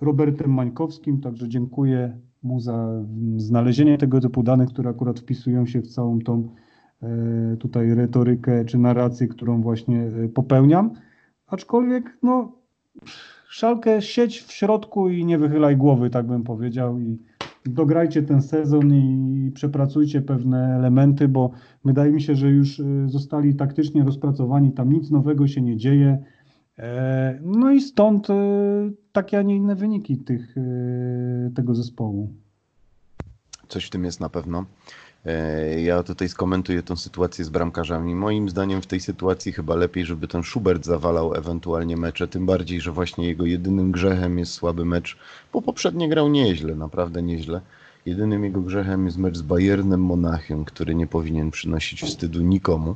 Robertem 0.00 0.50
Mańkowskim, 0.50 1.20
także 1.20 1.48
dziękuję 1.48 2.18
mu 2.42 2.60
za 2.60 3.02
znalezienie 3.36 3.98
tego 3.98 4.20
typu 4.20 4.42
danych, 4.42 4.68
które 4.68 4.90
akurat 4.90 5.20
wpisują 5.20 5.66
się 5.66 5.80
w 5.82 5.88
całą 5.88 6.18
tą 6.18 6.48
e, 7.02 7.56
tutaj 7.56 7.94
retorykę 7.94 8.64
czy 8.64 8.78
narrację, 8.78 9.28
którą 9.28 9.62
właśnie 9.62 10.02
e, 10.02 10.28
popełniam. 10.28 10.90
Aczkolwiek, 11.46 12.18
no, 12.22 12.52
szalkę 13.48 14.02
sieć 14.02 14.40
w 14.40 14.52
środku 14.52 15.08
i 15.08 15.24
nie 15.24 15.38
wychylaj 15.38 15.76
głowy, 15.76 16.10
tak 16.10 16.26
bym 16.26 16.42
powiedział. 16.42 17.00
I 17.00 17.18
dograjcie 17.66 18.22
ten 18.22 18.42
sezon 18.42 18.94
i 18.94 19.50
przepracujcie 19.54 20.22
pewne 20.22 20.76
elementy, 20.76 21.28
bo 21.28 21.50
wydaje 21.84 22.12
mi 22.12 22.22
się, 22.22 22.34
że 22.34 22.50
już 22.50 22.80
e, 22.80 22.84
zostali 23.06 23.54
taktycznie 23.54 24.04
rozpracowani, 24.04 24.72
tam 24.72 24.92
nic 24.92 25.10
nowego 25.10 25.46
się 25.46 25.62
nie 25.62 25.76
dzieje. 25.76 26.24
No 27.40 27.70
i 27.70 27.80
stąd 27.80 28.28
takie, 29.12 29.38
a 29.38 29.42
nie 29.42 29.56
inne 29.56 29.76
wyniki 29.76 30.16
tych, 30.16 30.54
tego 31.54 31.74
zespołu. 31.74 32.32
Coś 33.68 33.86
w 33.86 33.90
tym 33.90 34.04
jest 34.04 34.20
na 34.20 34.28
pewno. 34.28 34.64
E, 35.26 35.80
ja 35.80 36.02
tutaj 36.02 36.28
skomentuję 36.28 36.82
tą 36.82 36.96
sytuację 36.96 37.44
z 37.44 37.48
bramkarzami. 37.48 38.14
Moim 38.14 38.48
zdaniem 38.48 38.82
w 38.82 38.86
tej 38.86 39.00
sytuacji 39.00 39.52
chyba 39.52 39.74
lepiej, 39.74 40.04
żeby 40.04 40.28
ten 40.28 40.42
Schubert 40.42 40.84
zawalał 40.84 41.34
ewentualnie 41.34 41.96
mecze, 41.96 42.28
tym 42.28 42.46
bardziej, 42.46 42.80
że 42.80 42.92
właśnie 42.92 43.26
jego 43.26 43.46
jedynym 43.46 43.92
grzechem 43.92 44.38
jest 44.38 44.52
słaby 44.52 44.84
mecz, 44.84 45.16
bo 45.52 45.62
poprzednio 45.62 46.08
grał 46.08 46.28
nieźle, 46.28 46.74
naprawdę 46.74 47.22
nieźle. 47.22 47.60
Jedynym 48.06 48.44
jego 48.44 48.60
grzechem 48.60 49.06
jest 49.06 49.18
mecz 49.18 49.36
z 49.36 49.42
Bayernem 49.42 50.02
Monachium, 50.02 50.64
który 50.64 50.94
nie 50.94 51.06
powinien 51.06 51.50
przynosić 51.50 52.02
wstydu 52.02 52.40
nikomu, 52.40 52.94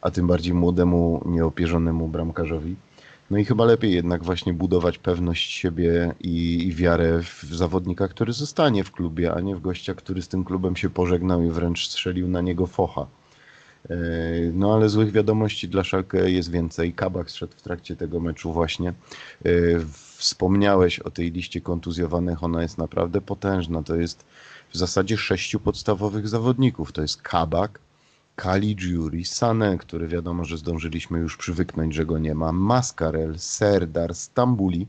a 0.00 0.10
tym 0.10 0.26
bardziej 0.26 0.54
młodemu, 0.54 1.22
nieopierzonemu 1.26 2.08
bramkarzowi. 2.08 2.76
No 3.30 3.38
i 3.38 3.44
chyba 3.44 3.64
lepiej 3.64 3.92
jednak 3.92 4.24
właśnie 4.24 4.54
budować 4.54 4.98
pewność 4.98 5.52
siebie 5.52 6.14
i, 6.20 6.66
i, 6.68 6.74
wiarę 6.74 7.22
w 7.22 7.44
zawodnika, 7.54 8.08
który 8.08 8.32
zostanie 8.32 8.84
w 8.84 8.92
klubie, 8.92 9.32
a 9.34 9.40
nie 9.40 9.56
w 9.56 9.60
gościa, 9.60 9.94
który 9.94 10.22
z 10.22 10.28
tym 10.28 10.44
klubem 10.44 10.76
się 10.76 10.90
pożegnał 10.90 11.42
i 11.42 11.50
wręcz 11.50 11.86
strzelił 11.86 12.28
na 12.28 12.40
niego 12.40 12.66
focha. 12.66 13.06
E, 13.90 13.96
no 14.52 14.74
ale 14.74 14.88
złych 14.88 15.12
wiadomości 15.12 15.68
dla 15.68 15.84
Szalkę 15.84 16.30
jest 16.30 16.50
więcej. 16.50 16.92
Kabak 16.92 17.30
zszedł 17.30 17.52
w 17.56 17.62
trakcie 17.62 17.96
tego 17.96 18.20
meczu 18.20 18.52
właśnie. 18.52 18.88
E, 18.88 19.52
wspomniałeś 20.16 20.98
o 20.98 21.10
tej 21.10 21.32
liście 21.32 21.60
kontuzjowanych, 21.60 22.44
ona 22.44 22.62
jest 22.62 22.78
naprawdę 22.78 23.20
potężna. 23.20 23.82
To 23.82 23.96
jest 23.96 24.24
w 24.70 24.76
zasadzie 24.76 25.16
sześciu 25.16 25.60
podstawowych 25.60 26.28
zawodników. 26.28 26.92
To 26.92 27.02
jest 27.02 27.22
Kabak, 27.22 27.80
Caligiuri, 28.42 29.24
Sané, 29.24 29.78
który 29.78 30.08
wiadomo, 30.08 30.44
że 30.44 30.58
zdążyliśmy 30.58 31.18
już 31.18 31.36
przywyknąć, 31.36 31.94
że 31.94 32.06
go 32.06 32.18
nie 32.18 32.34
ma, 32.34 32.52
Mascarel, 32.52 33.38
Serdar, 33.38 34.14
Stambuli, 34.14 34.86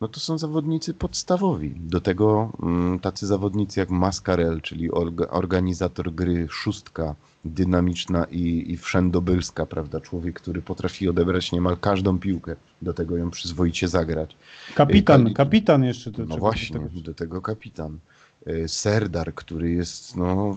no 0.00 0.08
to 0.08 0.20
są 0.20 0.38
zawodnicy 0.38 0.94
podstawowi. 0.94 1.70
Do 1.70 2.00
tego 2.00 2.52
mm, 2.62 2.98
tacy 2.98 3.26
zawodnicy 3.26 3.80
jak 3.80 3.90
Mascarel, 3.90 4.60
czyli 4.60 4.90
organizator 5.30 6.12
gry 6.12 6.48
szóstka, 6.50 7.14
dynamiczna 7.44 8.24
i, 8.30 8.72
i 8.72 8.76
wszędobylska, 8.76 9.66
prawda? 9.66 10.00
Człowiek, 10.00 10.40
który 10.40 10.62
potrafi 10.62 11.08
odebrać 11.08 11.52
niemal 11.52 11.76
każdą 11.76 12.18
piłkę, 12.18 12.56
do 12.82 12.94
tego 12.94 13.16
ją 13.16 13.30
przyzwoicie 13.30 13.88
zagrać. 13.88 14.36
Kapitan, 14.74 15.22
Kali... 15.22 15.34
kapitan 15.34 15.84
jeszcze. 15.84 16.12
To 16.12 16.24
no 16.24 16.36
właśnie, 16.36 16.80
do 17.04 17.14
tego. 17.14 17.34
do 17.34 17.42
kapitan. 17.42 17.98
E, 18.46 18.68
Serdar, 18.68 19.34
który 19.34 19.70
jest 19.70 20.16
no, 20.16 20.56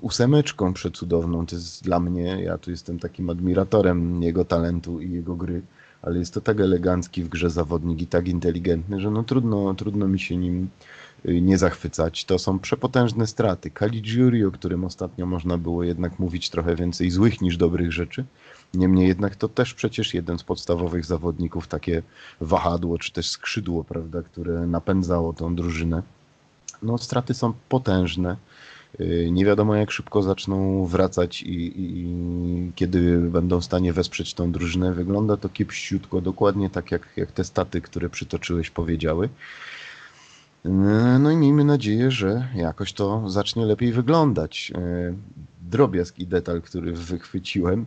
ósemeczką 0.00 0.72
przecudowną. 0.72 1.46
To 1.46 1.56
jest 1.56 1.84
dla 1.84 2.00
mnie, 2.00 2.42
ja 2.42 2.58
tu 2.58 2.70
jestem 2.70 2.98
takim 2.98 3.30
admiratorem 3.30 4.22
jego 4.22 4.44
talentu 4.44 5.00
i 5.00 5.12
jego 5.12 5.36
gry, 5.36 5.62
ale 6.02 6.18
jest 6.18 6.34
to 6.34 6.40
tak 6.40 6.60
elegancki 6.60 7.22
w 7.22 7.28
grze 7.28 7.50
zawodnik 7.50 8.02
i 8.02 8.06
tak 8.06 8.28
inteligentny, 8.28 9.00
że 9.00 9.10
no 9.10 9.22
trudno, 9.22 9.74
trudno 9.74 10.08
mi 10.08 10.20
się 10.20 10.36
nim 10.36 10.68
y, 11.28 11.40
nie 11.40 11.58
zachwycać. 11.58 12.24
To 12.24 12.38
są 12.38 12.58
przepotężne 12.58 13.26
straty. 13.26 13.70
Caligiuri, 13.78 14.44
o 14.44 14.50
którym 14.50 14.84
ostatnio 14.84 15.26
można 15.26 15.58
było 15.58 15.84
jednak 15.84 16.18
mówić 16.18 16.50
trochę 16.50 16.76
więcej 16.76 17.10
złych 17.10 17.40
niż 17.40 17.56
dobrych 17.56 17.92
rzeczy. 17.92 18.24
Niemniej 18.74 19.08
jednak 19.08 19.36
to 19.36 19.48
też 19.48 19.74
przecież 19.74 20.14
jeden 20.14 20.38
z 20.38 20.42
podstawowych 20.42 21.04
zawodników, 21.04 21.68
takie 21.68 22.02
wahadło 22.40 22.98
czy 22.98 23.12
też 23.12 23.30
skrzydło, 23.30 23.84
prawda, 23.84 24.22
które 24.22 24.66
napędzało 24.66 25.32
tą 25.32 25.54
drużynę. 25.54 26.02
No 26.82 26.98
straty 26.98 27.34
są 27.34 27.52
potężne. 27.68 28.36
Y, 29.00 29.28
nie 29.32 29.44
wiadomo 29.44 29.74
jak 29.74 29.90
szybko 29.90 30.22
zaczną 30.22 30.86
wracać 30.86 31.42
i, 31.42 31.72
i, 31.76 32.72
kiedy 32.74 33.18
będą 33.18 33.60
w 33.60 33.64
stanie 33.64 33.92
wesprzeć 33.92 34.34
tą 34.34 34.52
drużynę. 34.52 34.92
Wygląda 34.92 35.36
to 35.36 35.48
kiepściutko, 35.48 36.20
dokładnie 36.20 36.70
tak 36.70 36.90
jak, 36.90 37.08
jak 37.16 37.32
te 37.32 37.44
staty, 37.44 37.80
które 37.80 38.08
przytoczyłeś 38.08 38.70
powiedziały. 38.70 39.28
Y, 40.66 40.68
no 41.20 41.30
i 41.30 41.36
miejmy 41.36 41.64
nadzieję, 41.64 42.10
że 42.10 42.48
jakoś 42.54 42.92
to 42.92 43.30
zacznie 43.30 43.66
lepiej 43.66 43.92
wyglądać. 43.92 44.72
Y, 44.76 45.14
drobiazg 45.70 46.18
i 46.18 46.26
detal, 46.26 46.62
który 46.62 46.92
wychwyciłem. 46.92 47.86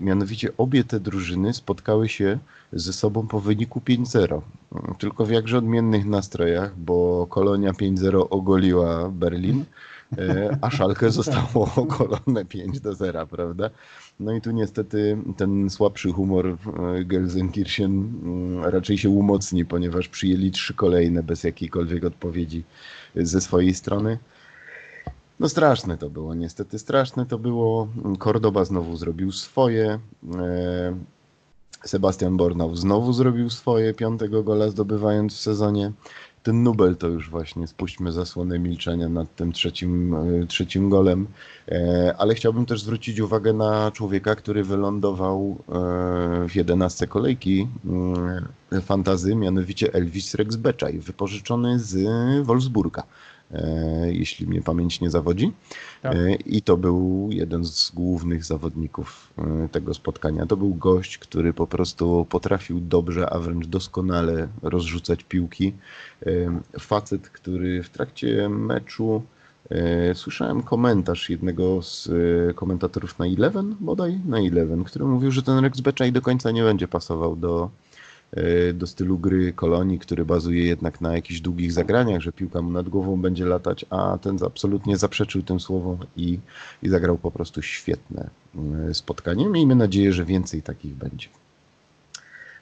Mianowicie 0.00 0.56
obie 0.56 0.84
te 0.84 1.00
drużyny 1.00 1.54
spotkały 1.54 2.08
się 2.08 2.38
ze 2.72 2.92
sobą 2.92 3.26
po 3.26 3.40
wyniku 3.40 3.80
5-0. 3.80 4.40
Mm, 4.72 4.94
Tylko 4.98 5.26
w 5.26 5.30
jakże 5.30 5.58
odmiennych 5.58 6.06
nastrojach, 6.06 6.78
bo 6.78 7.26
Kolonia 7.26 7.72
5-0 7.72 8.26
ogoliła 8.30 9.08
Berlin, 9.08 9.64
a 10.60 10.70
Szalkę 10.70 11.10
zostało 11.10 11.70
ogolone 11.76 12.44
5 12.44 12.80
do 12.80 12.94
0, 12.94 13.26
prawda? 13.26 13.70
No 14.20 14.32
i 14.32 14.40
tu 14.40 14.50
niestety 14.50 15.18
ten 15.36 15.70
słabszy 15.70 16.12
humor 16.12 16.46
e, 16.46 16.56
Gelsenkirchen 17.04 18.12
mm, 18.22 18.64
raczej 18.64 18.98
się 18.98 19.10
umocni, 19.10 19.64
ponieważ 19.64 20.08
przyjęli 20.08 20.50
trzy 20.50 20.74
kolejne 20.74 21.22
bez 21.22 21.44
jakiejkolwiek 21.44 22.04
odpowiedzi 22.04 22.64
ze 23.14 23.40
swojej 23.40 23.74
strony. 23.74 24.18
No 25.40 25.48
straszne 25.48 25.98
to 25.98 26.10
było, 26.10 26.34
niestety 26.34 26.78
straszne 26.78 27.26
to 27.26 27.38
było. 27.38 27.88
Cordoba 28.22 28.64
znowu 28.64 28.96
zrobił 28.96 29.32
swoje. 29.32 29.98
e, 30.38 30.96
Sebastian 31.84 32.36
Bornau 32.36 32.76
znowu 32.76 33.12
zrobił 33.12 33.50
swoje, 33.50 33.94
piątego 33.94 34.42
gola 34.42 34.68
zdobywając 34.68 35.34
w 35.34 35.40
sezonie. 35.40 35.92
Ten 36.46 36.62
Nubel 36.62 36.96
to 36.96 37.08
już 37.08 37.30
właśnie 37.30 37.66
spuśćmy 37.66 38.12
zasłonę 38.12 38.58
milczenia 38.58 39.08
nad 39.08 39.34
tym 39.34 39.52
trzecim, 39.52 40.14
e, 40.14 40.46
trzecim 40.46 40.90
golem. 40.90 41.26
E, 41.68 42.14
Ale 42.18 42.34
chciałbym 42.34 42.66
też 42.66 42.82
zwrócić 42.82 43.20
uwagę 43.20 43.52
na 43.52 43.90
człowieka, 43.90 44.34
który 44.34 44.64
wylądował 44.64 45.64
e, 45.68 46.48
w 46.48 46.54
11 46.54 47.06
kolejki 47.06 47.68
mm, 47.84 48.48
fantazy, 48.82 49.34
mianowicie 49.34 49.94
Elvis 49.94 50.34
Rexbeczaj, 50.34 50.98
wypożyczony 50.98 51.78
z 51.78 52.06
Wolfsburga, 52.46 53.02
jeśli 54.06 54.46
mnie 54.46 54.62
pamięć 54.62 55.00
nie 55.00 55.10
zawodzi. 55.10 55.52
Tak. 56.02 56.14
E, 56.14 56.34
I 56.34 56.62
to 56.62 56.76
był 56.76 57.28
jeden 57.32 57.64
z 57.64 57.90
głównych 57.90 58.44
zawodników 58.44 59.32
e, 59.38 59.68
tego 59.68 59.94
spotkania. 59.94 60.46
To 60.46 60.56
był 60.56 60.74
gość, 60.74 61.18
który 61.18 61.52
po 61.52 61.66
prostu 61.66 62.26
potrafił 62.30 62.80
dobrze, 62.80 63.30
a 63.30 63.38
wręcz 63.38 63.66
doskonale 63.66 64.48
rozrzucać 64.62 65.24
piłki. 65.24 65.72
E, 66.26 66.30
Facet, 66.80 67.28
który 67.28 67.82
w 67.82 67.90
trakcie 67.90 68.48
meczu 68.48 69.22
e, 69.70 70.14
słyszałem 70.14 70.62
komentarz 70.62 71.30
jednego 71.30 71.82
z 71.82 72.08
e, 72.50 72.54
komentatorów 72.54 73.18
na 73.18 73.26
Eleven, 73.26 73.76
bodaj 73.80 74.20
na 74.24 74.38
Eleven, 74.38 74.84
który 74.84 75.04
mówił, 75.04 75.30
że 75.30 75.42
ten 75.42 75.58
Rex 75.58 75.80
Beczaj 75.80 76.12
do 76.12 76.22
końca 76.22 76.50
nie 76.50 76.62
będzie 76.62 76.88
pasował 76.88 77.36
do, 77.36 77.64
e, 77.64 77.85
do 78.74 78.86
stylu 78.86 79.18
gry 79.18 79.52
Kolonii, 79.52 79.98
który 79.98 80.24
bazuje 80.24 80.64
jednak 80.64 81.00
na 81.00 81.14
jakichś 81.14 81.40
długich 81.40 81.72
zagraniach, 81.72 82.20
że 82.20 82.32
piłka 82.32 82.62
mu 82.62 82.70
nad 82.70 82.88
głową 82.88 83.20
będzie 83.20 83.44
latać, 83.44 83.86
a 83.90 84.18
ten 84.18 84.38
absolutnie 84.46 84.96
zaprzeczył 84.96 85.42
tym 85.42 85.60
słowom 85.60 85.98
i, 86.16 86.38
i 86.82 86.88
zagrał 86.88 87.18
po 87.18 87.30
prostu 87.30 87.62
świetne 87.62 88.30
e, 88.88 88.94
spotkanie. 88.94 89.48
Miejmy 89.48 89.74
nadzieję, 89.74 90.12
że 90.12 90.24
więcej 90.24 90.62
takich 90.62 90.94
będzie. 90.94 91.28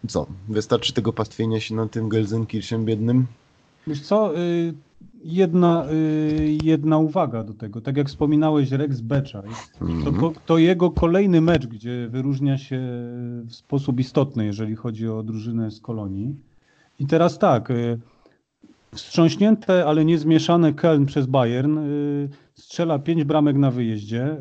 Co, 0.08 0.26
wystarczy 0.48 0.92
tego 0.92 1.12
pastwienia 1.12 1.60
się 1.60 1.74
na 1.74 1.88
tym 1.88 2.08
Gelsenkirchen 2.08 2.84
biednym? 2.84 3.26
Wiesz 3.86 4.00
co, 4.00 4.38
y, 4.38 4.74
jedna, 5.24 5.86
y, 5.92 6.58
jedna 6.64 6.98
uwaga 6.98 7.44
do 7.44 7.54
tego. 7.54 7.80
Tak 7.80 7.96
jak 7.96 8.08
wspominałeś 8.08 8.70
Rex 8.70 9.00
Beczaj, 9.00 9.48
to, 9.78 9.84
Mhm. 9.84 10.32
to 10.46 10.58
jego 10.58 10.90
kolejny 10.90 11.40
mecz, 11.40 11.66
gdzie 11.66 12.08
wyróżnia 12.08 12.58
się 12.58 12.80
w 13.44 13.54
sposób 13.54 14.00
istotny, 14.00 14.44
jeżeli 14.46 14.76
chodzi 14.76 15.08
o 15.08 15.22
drużynę 15.22 15.70
z 15.70 15.80
Kolonii. 15.80 16.34
I 17.00 17.06
teraz 17.06 17.38
tak, 17.38 17.70
y, 17.70 17.98
wstrząśnięte, 18.94 19.86
ale 19.86 20.04
nie 20.04 20.18
zmieszane 20.18 20.72
Köln 20.72 21.04
przez 21.04 21.26
Bayern 21.26 21.78
y, 21.78 22.28
strzela 22.54 22.98
pięć 22.98 23.24
bramek 23.24 23.56
na 23.56 23.70
wyjeździe, 23.70 24.36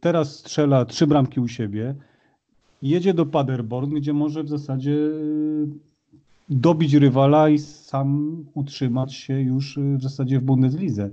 teraz 0.00 0.36
strzela 0.36 0.84
trzy 0.84 1.06
bramki 1.06 1.40
u 1.40 1.48
siebie, 1.48 1.94
jedzie 2.82 3.14
do 3.14 3.26
Paderborn, 3.26 3.90
gdzie 3.94 4.12
może 4.12 4.42
w 4.42 4.48
zasadzie 4.48 4.96
dobić 6.48 6.94
rywala 6.94 7.48
i 7.48 7.58
sam 7.58 8.36
utrzymać 8.54 9.14
się 9.14 9.40
już 9.40 9.76
y, 9.76 9.96
w 9.96 10.02
zasadzie 10.02 10.38
w 10.38 10.42
Bundeslidze 10.42 11.10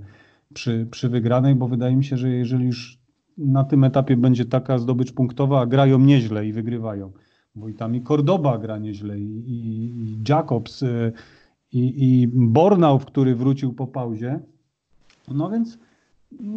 przy, 0.54 0.86
przy 0.90 1.08
wygranej, 1.08 1.54
bo 1.54 1.68
wydaje 1.68 1.96
mi 1.96 2.04
się, 2.04 2.16
że 2.16 2.30
jeżeli 2.30 2.66
już 2.66 2.98
na 3.38 3.64
tym 3.64 3.84
etapie 3.84 4.16
będzie 4.16 4.44
taka 4.44 4.78
zdobycz 4.78 5.12
punktowa, 5.12 5.60
a 5.60 5.66
grają 5.66 5.98
nieźle 5.98 6.46
i 6.46 6.52
wygrywają, 6.52 7.12
bo 7.54 7.68
i 7.68 7.74
tam 7.74 7.94
i 7.94 8.02
Cordoba 8.02 8.58
gra 8.58 8.78
nieźle, 8.78 9.20
i, 9.20 9.38
i, 9.38 9.84
i 9.84 10.22
Jacobs, 10.28 10.82
y, 10.82 11.12
i, 11.72 12.20
i 12.22 12.28
Bornau, 12.28 12.98
który 12.98 13.34
wrócił 13.34 13.72
po 13.72 13.86
pauzie. 13.86 14.40
No 15.28 15.50
więc 15.50 15.78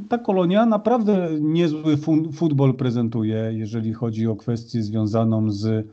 ta 0.09 0.17
kolonia 0.17 0.65
naprawdę 0.65 1.29
niezły 1.41 1.97
futbol 2.33 2.73
prezentuje, 2.73 3.49
jeżeli 3.53 3.93
chodzi 3.93 4.27
o 4.27 4.35
kwestię 4.35 4.83
związaną 4.83 5.51
z 5.51 5.87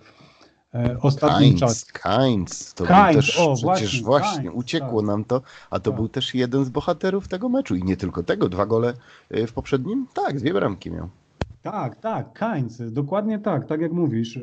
ostatnim 1.00 1.40
Kainz, 1.40 1.60
czasem. 1.60 1.88
Kainz, 1.92 2.74
to 2.74 2.84
Kainz, 2.84 3.16
też, 3.16 3.38
o, 3.38 3.54
przecież 3.54 4.02
właśnie, 4.02 4.02
właśnie, 4.02 4.42
Kainz, 4.42 4.54
uciekło 4.54 5.00
tak. 5.00 5.06
nam 5.06 5.24
to, 5.24 5.42
a 5.70 5.80
to 5.80 5.90
Tak. 5.90 5.96
był 6.00 6.08
też 6.08 6.34
jeden 6.34 6.64
z 6.64 6.68
bohaterów 6.68 7.28
tego 7.28 7.48
meczu 7.48 7.76
i 7.76 7.84
nie 7.84 7.96
tylko 7.96 8.22
tego, 8.22 8.48
dwa 8.48 8.66
gole 8.66 8.94
y, 9.36 9.46
w 9.46 9.52
poprzednim, 9.52 10.06
tak, 10.14 10.38
dwie 10.38 10.52
bramki 10.54 10.90
miał. 10.90 11.08
Tak, 11.62 11.96
tak, 11.96 12.32
Kainz, 12.32 12.82
dokładnie 12.92 13.38
tak, 13.38 13.66
tak 13.66 13.80
jak 13.80 13.92
mówisz. 13.92 14.36
E, 14.36 14.40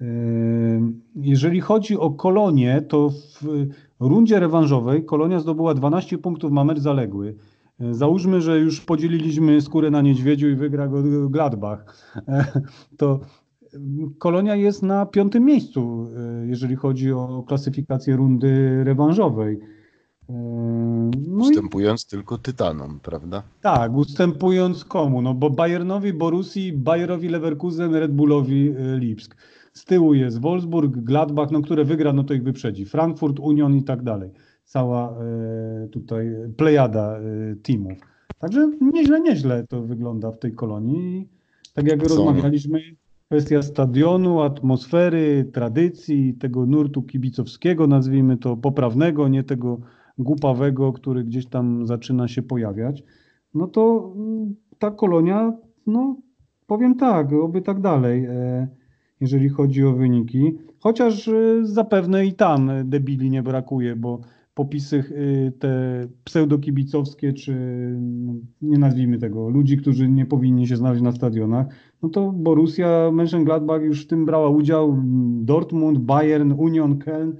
e, 0.00 0.04
Jeżeli 1.16 1.60
chodzi 1.60 1.98
o 1.98 2.10
Kolonię, 2.10 2.82
to 2.88 3.10
w 3.42 3.66
rundzie 4.00 4.40
rewanżowej 4.40 5.04
Kolonia 5.04 5.40
zdobyła 5.40 5.74
12 5.74 6.18
punktów, 6.18 6.52
ma 6.52 6.64
mecz 6.64 6.78
zaległy. 6.78 7.34
E, 7.80 7.94
Załóżmy, 7.94 8.40
że 8.40 8.58
już 8.58 8.80
podzieliliśmy 8.80 9.60
skórę 9.60 9.90
na 9.90 10.02
niedźwiedziu 10.02 10.48
i 10.48 10.54
wygra 10.54 10.88
go 10.88 11.02
Gladbach. 11.30 12.12
E, 12.28 12.60
To 12.96 13.20
Kolonia 14.18 14.56
jest 14.56 14.82
na 14.82 15.06
piątym 15.06 15.44
miejscu, 15.44 16.06
e, 16.42 16.46
jeżeli 16.46 16.76
chodzi 16.76 17.12
o 17.12 17.44
klasyfikację 17.48 18.16
rundy 18.16 18.84
rewanżowej. 18.84 19.60
E, 20.28 20.32
No 21.28 21.44
i 21.46 21.50
Ustępując 21.50 22.06
tylko 22.06 22.38
Tytanom, 22.38 23.00
prawda? 23.02 23.42
tak, 23.60 23.92
ustępując 23.96 24.84
komu? 24.84 25.22
No 25.22 25.34
bo 25.34 25.50
Bayernowi, 25.50 26.12
Borussii, 26.12 26.72
Bayerowi 26.72 27.28
Leverkusen, 27.28 27.94
Red 27.94 28.12
Bullowi 28.12 28.68
y, 28.68 28.98
Lipsk. 28.98 29.36
Z 29.72 29.84
tyłu 29.84 30.14
jest 30.14 30.40
Wolfsburg, 30.40 30.96
Gladbach, 30.96 31.50
no 31.50 31.60
które 31.62 31.84
wygra, 31.84 32.12
no 32.12 32.24
to 32.24 32.34
ich 32.34 32.42
wyprzedzi. 32.42 32.84
Frankfurt, 32.84 33.38
Union 33.40 33.76
i 33.76 33.82
tak 33.82 34.02
dalej. 34.02 34.30
Cała 34.64 35.10
e, 35.12 35.88
tutaj 35.88 36.30
plejada 36.56 37.18
e, 37.18 37.22
teamów. 37.62 37.98
Także 38.38 38.70
nieźle, 38.80 39.20
nieźle 39.20 39.66
to 39.68 39.82
wygląda 39.82 40.30
w 40.32 40.38
tej 40.38 40.52
kolonii. 40.52 41.28
Tak 41.74 41.86
jak 41.86 42.08
Są- 42.08 42.16
rozmawialiśmy, 42.16 42.80
kwestia 43.28 43.62
stadionu, 43.62 44.40
atmosfery, 44.42 45.50
tradycji, 45.52 46.34
tego 46.34 46.66
nurtu 46.66 47.02
kibicowskiego, 47.02 47.86
nazwijmy 47.86 48.36
to 48.36 48.56
poprawnego, 48.56 49.28
nie 49.28 49.42
tego 49.42 49.80
głupawego, 50.18 50.92
który 50.92 51.24
gdzieś 51.24 51.46
tam 51.46 51.86
zaczyna 51.86 52.28
się 52.28 52.42
pojawiać, 52.42 53.02
no 53.54 53.66
to 53.66 54.12
mm, 54.16 54.54
ta 54.78 54.90
kolonia, 54.90 55.52
no 55.86 56.16
powiem 56.66 56.94
tak, 56.94 57.32
oby 57.32 57.62
tak 57.62 57.80
dalej, 57.80 58.24
e, 58.24 58.68
jeżeli 59.20 59.48
chodzi 59.48 59.84
o 59.84 59.92
wyniki. 59.92 60.58
Chociaż 60.80 61.28
e, 61.28 61.32
zapewne 61.62 62.26
i 62.26 62.32
tam 62.32 62.70
debili 62.84 63.30
nie 63.30 63.42
brakuje, 63.42 63.96
bo 63.96 64.20
popisy 64.54 64.96
e, 64.98 65.50
te 65.50 66.06
pseudokibicowskie, 66.24 67.32
czy 67.32 67.54
no, 68.00 68.34
nie 68.62 68.78
nazwijmy 68.78 69.18
tego, 69.18 69.48
ludzi, 69.48 69.76
którzy 69.76 70.08
nie 70.08 70.26
powinni 70.26 70.66
się 70.66 70.76
znaleźć 70.76 71.02
na 71.02 71.12
stadionach, 71.12 71.66
no 72.04 72.10
to 72.10 72.32
Borussia 72.32 73.10
Mönchengladbach 73.12 73.82
już 73.82 74.04
w 74.04 74.06
tym 74.06 74.26
brała 74.26 74.48
udział, 74.48 75.02
Dortmund, 75.40 75.98
Bayern, 75.98 76.52
Union, 76.52 76.98
Köln, 76.98 77.32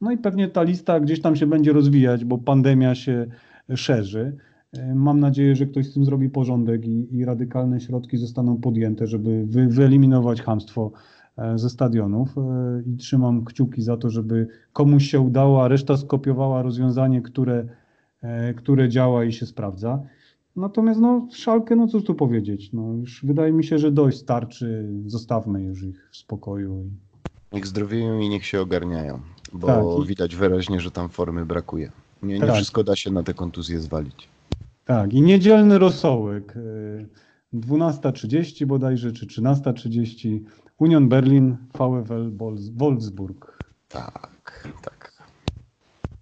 no 0.00 0.12
i 0.12 0.18
pewnie 0.18 0.48
ta 0.48 0.62
lista 0.62 1.00
gdzieś 1.00 1.20
tam 1.20 1.36
się 1.36 1.46
będzie 1.46 1.72
rozwijać, 1.72 2.24
bo 2.24 2.38
pandemia 2.38 2.94
się 2.94 3.26
szerzy. 3.74 4.36
E, 4.72 4.94
Mam 4.94 5.20
nadzieję, 5.20 5.56
że 5.56 5.66
ktoś 5.66 5.86
z 5.86 5.94
tym 5.94 6.04
zrobi 6.04 6.30
porządek 6.30 6.86
i, 6.86 7.16
i 7.16 7.24
radykalne 7.24 7.80
środki 7.80 8.16
zostaną 8.16 8.56
podjęte, 8.56 9.06
żeby 9.06 9.46
wy, 9.46 9.66
wyeliminować 9.66 10.42
hamstwo 10.42 10.92
e, 11.36 11.58
ze 11.58 11.70
stadionów. 11.70 12.38
E, 12.38 12.42
I 12.86 12.96
trzymam 12.96 13.44
kciuki 13.44 13.82
za 13.82 13.96
to, 13.96 14.10
żeby 14.10 14.48
komuś 14.72 15.04
się 15.04 15.20
udało, 15.20 15.64
a 15.64 15.68
reszta 15.68 15.96
skopiowała 15.96 16.62
rozwiązanie, 16.62 17.22
które, 17.22 17.64
które 18.56 18.88
działa 18.88 19.24
i 19.24 19.32
się 19.32 19.46
sprawdza. 19.46 20.02
Natomiast 20.56 21.00
no, 21.00 21.28
szalkę, 21.32 21.76
no 21.76 21.86
cóż 21.86 22.04
tu 22.04 22.14
powiedzieć. 22.14 22.72
No, 22.72 22.92
już 22.94 23.24
wydaje 23.24 23.52
mi 23.52 23.64
się, 23.64 23.78
że 23.78 23.92
dość 23.92 24.18
starczy. 24.18 24.88
Zostawmy 25.06 25.62
już 25.62 25.82
ich 25.82 26.08
w 26.12 26.16
spokoju. 26.16 26.84
i- 26.84 27.54
Niech 27.54 27.66
zdrowieją 27.66 28.18
i 28.18 28.28
niech 28.28 28.46
się 28.46 28.60
ogarniają, 28.60 29.20
bo 29.52 29.66
Tak, 29.66 30.06
widać 30.06 30.36
wyraźnie, 30.36 30.80
że 30.80 30.90
tam 30.90 31.08
formy 31.08 31.46
brakuje. 31.46 31.92
Nie, 32.22 32.34
nie 32.34 32.46
Tak. 32.46 32.54
wszystko 32.54 32.84
da 32.84 32.96
się 32.96 33.10
na 33.10 33.22
te 33.22 33.34
kontuzje 33.34 33.80
zwalić. 33.80 34.28
Tak, 34.84 35.12
i 35.14 35.22
niedzielny 35.22 35.78
rosołek. 35.78 36.56
y, 36.56 37.08
12.30 37.52 38.66
bodajże, 38.66 39.12
czy 39.12 39.26
13.30. 39.26 40.44
Union 40.78 41.08
Berlin, 41.08 41.56
VfL 41.74 42.36
Wolfs- 42.36 42.70
Wolfsburg. 42.76 43.58
Tak, 43.88 44.68
tak. 44.82 45.01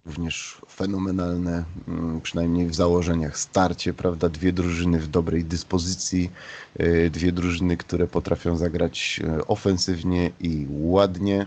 Również 0.05 0.61
fenomenalne, 0.69 1.63
mm, 1.87 2.21
przynajmniej 2.21 2.67
w 2.67 2.75
założeniach, 2.75 3.37
starcie, 3.37 3.93
prawda? 3.93 4.29
Dwie 4.29 4.53
drużyny 4.53 4.99
w 4.99 5.07
dobrej 5.07 5.45
dyspozycji, 5.45 6.31
y, 6.79 7.09
dwie 7.09 7.31
drużyny, 7.31 7.77
które 7.77 8.07
potrafią 8.07 8.57
zagrać 8.57 9.21
y, 9.39 9.47
ofensywnie 9.47 10.31
i 10.39 10.67
ładnie. 10.69 11.45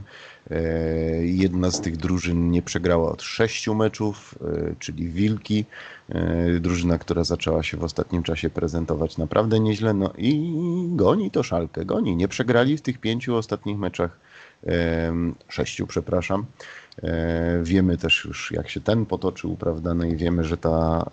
Y, 0.51 1.27
jedna 1.27 1.71
z 1.71 1.81
tych 1.81 1.97
drużyn 1.97 2.51
nie 2.51 2.63
przegrała 2.63 3.13
od 3.13 3.23
sześciu 3.23 3.75
meczów, 3.75 4.35
czyli 4.79 5.09
Wilki. 5.09 5.65
Drużyna, 6.61 6.99
która 6.99 7.25
zaczęła 7.25 7.63
się 7.63 7.77
w 7.77 7.85
ostatnim 7.85 8.23
czasie 8.23 8.51
prezentować 8.51 9.19
naprawdę 9.19 9.61
nieźle. 9.61 9.95
No 9.95 10.13
i 10.19 10.55
goni 10.89 11.31
to 11.31 11.43
szalkę, 11.43 11.85
goni. 11.85 12.17
Nie 12.17 12.29
przegrali 12.29 12.77
w 12.77 12.83
tych 12.83 12.99
pięciu 12.99 13.37
ostatnich 13.37 13.79
meczach, 13.79 14.19
sześciu, 15.49 15.87
przepraszam. 15.87 16.47
E, 17.03 17.61
wiemy 17.63 17.97
też 17.99 18.25
już, 18.25 18.53
jak 18.53 18.69
się 18.69 18.81
ten 18.81 19.07
potoczył, 19.07 19.57
prawda? 19.57 19.95
No 19.95 20.05
i 20.05 20.17
wiemy, 20.17 20.45
że 20.45 20.57
ta, 20.57 21.07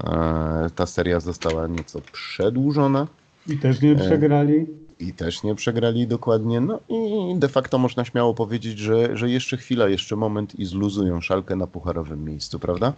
e, 0.65 0.69
ta 0.69 0.85
seria 0.85 1.19
została 1.19 1.67
nieco 1.67 2.01
przedłużona. 2.11 3.07
I 3.47 3.57
też 3.57 3.81
nie 3.81 3.95
przegrali. 3.95 4.65
I 4.99 5.13
też 5.13 5.43
nie 5.43 5.55
przegrali 5.55 6.07
dokładnie. 6.07 6.61
No 6.61 6.79
i 6.89 7.35
de 7.39 7.49
facto 7.49 7.77
można 7.77 8.05
śmiało 8.05 8.33
powiedzieć, 8.33 8.77
że, 8.77 9.17
że 9.17 9.29
jeszcze 9.29 9.57
chwila, 9.57 9.89
jeszcze 9.89 10.15
moment 10.15 10.59
i 10.59 10.65
zluzują 10.65 11.21
szalkę 11.21 11.55
na 11.55 11.67
pucharowym 11.67 12.23
miejscu, 12.23 12.59
prawda? 12.59 12.93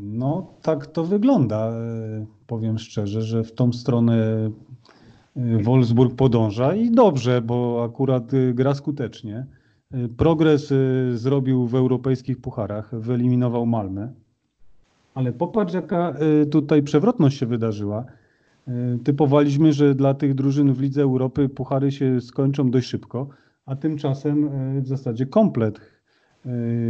No, 0.00 0.46
tak 0.62 0.86
to 0.86 1.04
wygląda. 1.04 1.68
E, 1.68 2.26
powiem 2.46 2.78
szczerze, 2.78 3.22
że 3.22 3.44
w 3.44 3.52
tą 3.52 3.72
stronę 3.72 4.50
Wolfsburg 5.36 6.14
podąża 6.14 6.74
i 6.74 6.90
dobrze, 6.90 7.42
bo 7.42 7.84
akurat 7.84 8.30
gra 8.54 8.74
skutecznie. 8.74 9.46
Progres 10.16 10.72
y, 10.72 11.18
zrobił 11.18 11.66
w 11.66 11.74
europejskich 11.74 12.40
pucharach, 12.40 13.00
wyeliminował 13.00 13.66
Malmę. 13.66 14.12
Ale 15.14 15.32
popatrz, 15.32 15.74
jaka 15.74 16.14
y, 16.42 16.46
tutaj 16.46 16.82
przewrotność 16.82 17.38
się 17.38 17.46
wydarzyła. 17.46 18.04
Y, 18.68 18.98
typowaliśmy, 19.04 19.72
że 19.72 19.94
dla 19.94 20.14
tych 20.14 20.34
drużyn 20.34 20.72
w 20.72 20.80
Lidze 20.80 21.02
Europy 21.02 21.48
puchary 21.48 21.92
się 21.92 22.20
skończą 22.20 22.70
dość 22.70 22.88
szybko, 22.88 23.28
a 23.66 23.76
tymczasem 23.76 24.50
w 24.82 24.86
zasadzie 24.86 25.26
komplet 25.26 25.80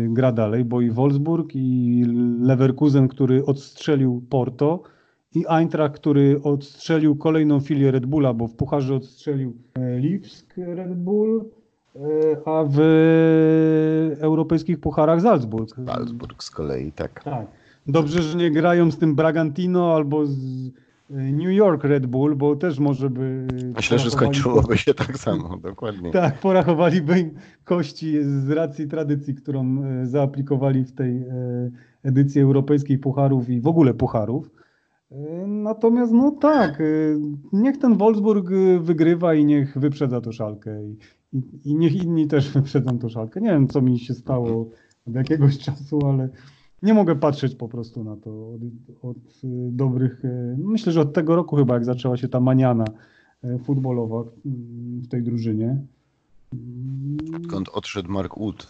gra 0.09 0.33
dalej, 0.33 0.65
bo 0.65 0.81
i 0.81 0.91
Wolfsburg, 0.91 1.51
i 1.55 2.05
Leverkusen, 2.41 3.09
który 3.09 3.47
odstrzelił 3.47 4.23
Porto, 4.31 4.83
i 5.35 5.45
Eintracht, 5.49 5.95
który 5.95 6.43
odstrzelił 6.43 7.16
kolejną 7.16 7.61
filię 7.61 7.91
Red 7.91 8.07
Bulla, 8.07 8.35
bo 8.35 8.49
w 8.49 8.55
pucharze 8.55 8.95
odstrzelił 8.95 9.57
Lipsk 9.99 10.55
Red 10.57 10.95
Bull, 10.95 11.45
a 12.45 12.65
w 12.69 12.79
europejskich 14.21 14.81
pucharach 14.81 15.21
Salzburg. 15.21 15.77
Salzburg 15.87 16.45
z 16.45 16.51
kolei, 16.51 16.93
tak. 16.93 17.25
tak. 17.25 17.47
Dobrze, 17.87 18.23
że 18.23 18.39
nie 18.39 18.51
grają 18.51 18.91
z 18.91 18.99
tym 18.99 19.15
Bragantino 19.15 19.95
albo 19.95 20.27
z 20.27 20.37
e, 20.37 21.15
New 21.15 21.53
York 21.53 21.85
Red 21.85 22.07
Bull, 22.07 22.37
bo 22.37 22.57
też 22.57 22.79
może 22.79 23.11
by. 23.11 23.47
Myślę, 23.77 23.99
że 23.99 24.11
skończyłoby 24.11 24.79
się 24.79 24.95
tak 24.95 25.19
samo, 25.19 25.57
dokładnie. 25.71 26.11
Tak, 26.11 26.41
porachowaliby 26.41 27.21
im 27.21 27.31
kości 27.65 28.23
z 28.23 28.51
racji 28.51 28.89
tradycji, 28.89 29.35
którą 29.35 29.83
e, 29.85 30.07
zaaplikowali 30.07 30.85
w 30.85 30.93
tej 30.93 31.25
edycji 32.03 32.41
europejskiej 32.41 32.99
pucharów 32.99 33.49
i 33.49 33.61
w 33.61 33.66
ogóle 33.66 33.95
pucharów. 33.95 34.51
Natomiast 35.47 36.12
no 36.12 36.31
tak, 36.31 36.83
niech 37.53 37.79
ten 37.79 37.97
Wolfsburg 37.97 38.49
wygrywa 38.81 39.35
i 39.35 39.45
niech 39.45 39.79
wyprzedza 39.79 40.21
to 40.21 40.33
szalkę. 40.33 40.81
I, 41.35 41.43
i, 41.65 41.74
niech 41.74 42.05
inni 42.05 42.27
też 42.27 42.51
wyprzedzą 42.55 42.98
tą 42.98 43.09
szalkę. 43.09 43.40
Nie 43.40 43.51
wiem, 43.51 43.69
co 43.69 43.82
mi 43.82 43.98
się 43.98 44.15
stało 44.15 44.70
od 45.06 45.15
jakiegoś 45.15 45.59
czasu, 45.66 46.06
ale 46.06 46.28
nie 46.82 46.94
mogę 46.94 47.16
patrzeć 47.16 47.55
po 47.55 47.69
prostu 47.69 48.05
na 48.05 48.16
to 48.16 48.51
od, 48.51 48.61
od 49.02 49.16
dobrych. 49.70 50.24
E, 50.24 50.56
myślę, 50.59 50.93
że 50.93 51.01
od 51.01 51.12
tego 51.12 51.36
roku 51.36 51.56
chyba, 51.56 51.74
jak 51.74 51.85
zaczęła 51.85 52.16
się 52.16 52.28
ta 52.28 52.40
maniana 52.40 52.85
e, 53.44 53.59
futbolowa 53.59 54.20
mm, 54.20 55.01
w 55.01 55.09
tej 55.09 55.23
drużynie. 55.23 55.86
Odkąd 57.36 57.69
odszedł 57.69 58.12
Mark 58.12 58.39
Wood. 58.39 58.66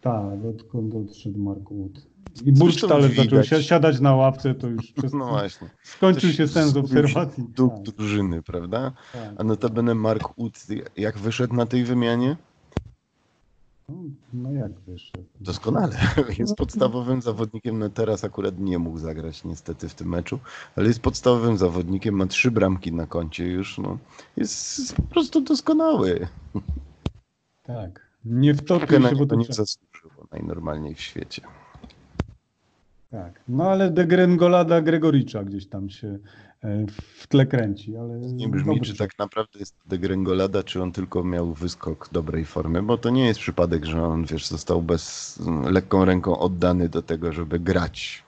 Tak, 0.00 0.44
odkąd 0.44 0.94
odszedł 0.94 1.38
Mark 1.38 1.70
Wood. 1.70 2.06
I 2.44 2.52
Burgstaller 2.52 3.14
zaczął 3.14 3.44
si 3.44 3.64
siadać 3.64 4.00
na 4.00 4.14
ławce, 4.14 4.54
to 4.54 4.66
już 4.66 4.92
przez... 4.92 5.12
no 5.12 5.28
właśnie. 5.28 5.68
skończył 5.82 6.32
się 6.32 6.48
sens 6.48 6.76
obserwacji. 6.76 7.44
Duch 7.48 7.72
tak. 7.72 7.94
drużyny, 7.94 8.42
prawda? 8.42 8.92
Tak. 9.12 9.34
A 9.38 9.44
notabene 9.44 9.94
Mark 9.94 10.28
Wood, 10.38 10.66
jak 10.96 11.18
wyszedł 11.18 11.54
na 11.54 11.66
tej 11.66 11.84
wymianie? 11.84 12.36
No, 13.88 13.94
no 14.32 14.52
jak 14.52 14.72
wyszedł? 14.80 15.24
Doskonale. 15.40 15.96
Jest 16.38 16.56
podstawowym 16.56 17.22
zawodnikiem, 17.22 17.78
no 17.78 17.88
teraz 17.88 18.24
akurat 18.24 18.58
nie 18.58 18.78
mógł 18.78 18.98
zagrać 18.98 19.44
niestety 19.44 19.88
w 19.88 19.94
tym 19.94 20.08
meczu, 20.08 20.38
ale 20.76 20.86
jest 20.88 21.00
podstawowym 21.00 21.58
zawodnikiem, 21.58 22.14
ma 22.14 22.26
trzy 22.26 22.50
bramki 22.50 22.92
na 22.92 23.06
koncie 23.06 23.46
już, 23.46 23.78
no. 23.78 23.98
Jest 24.36 24.96
po 24.96 25.02
prostu 25.02 25.40
doskonały. 25.40 26.28
Tak. 27.62 28.08
Nie 28.24 28.54
wtopił 28.54 29.02
się, 29.02 29.16
bo 29.16 29.26
to 29.26 29.34
nie 29.34 29.44
zasłużyło 29.44 30.26
najnormalniej 30.32 30.94
w 30.94 31.00
świecie. 31.00 31.42
Tak, 33.10 33.40
no 33.48 33.70
ale 33.70 33.90
Degrengolada 33.90 34.80
Gregoricza 34.80 35.44
gdzieś 35.44 35.66
tam 35.66 35.90
się 35.90 36.18
e, 36.62 36.86
w 37.16 37.26
tle 37.26 37.46
kręci, 37.46 37.96
ale... 37.96 38.18
Nie 38.18 38.48
brzmi, 38.48 38.80
czy 38.80 38.96
tak 38.96 39.10
naprawdę 39.18 39.58
jest 39.58 39.74
Degrengolada, 39.86 40.62
czy 40.62 40.82
on 40.82 40.92
tylko 40.92 41.24
miał 41.24 41.54
wyskok 41.54 42.08
dobrej 42.12 42.44
formy, 42.44 42.82
bo 42.82 42.98
to 42.98 43.10
nie 43.10 43.26
jest 43.26 43.40
przypadek, 43.40 43.84
że 43.84 44.02
on, 44.02 44.24
wiesz, 44.24 44.46
został 44.46 44.82
bez, 44.82 45.38
lekką 45.70 46.04
ręką 46.04 46.38
oddany 46.38 46.88
do 46.88 47.02
tego, 47.02 47.32
żeby 47.32 47.58
grać. 47.58 48.24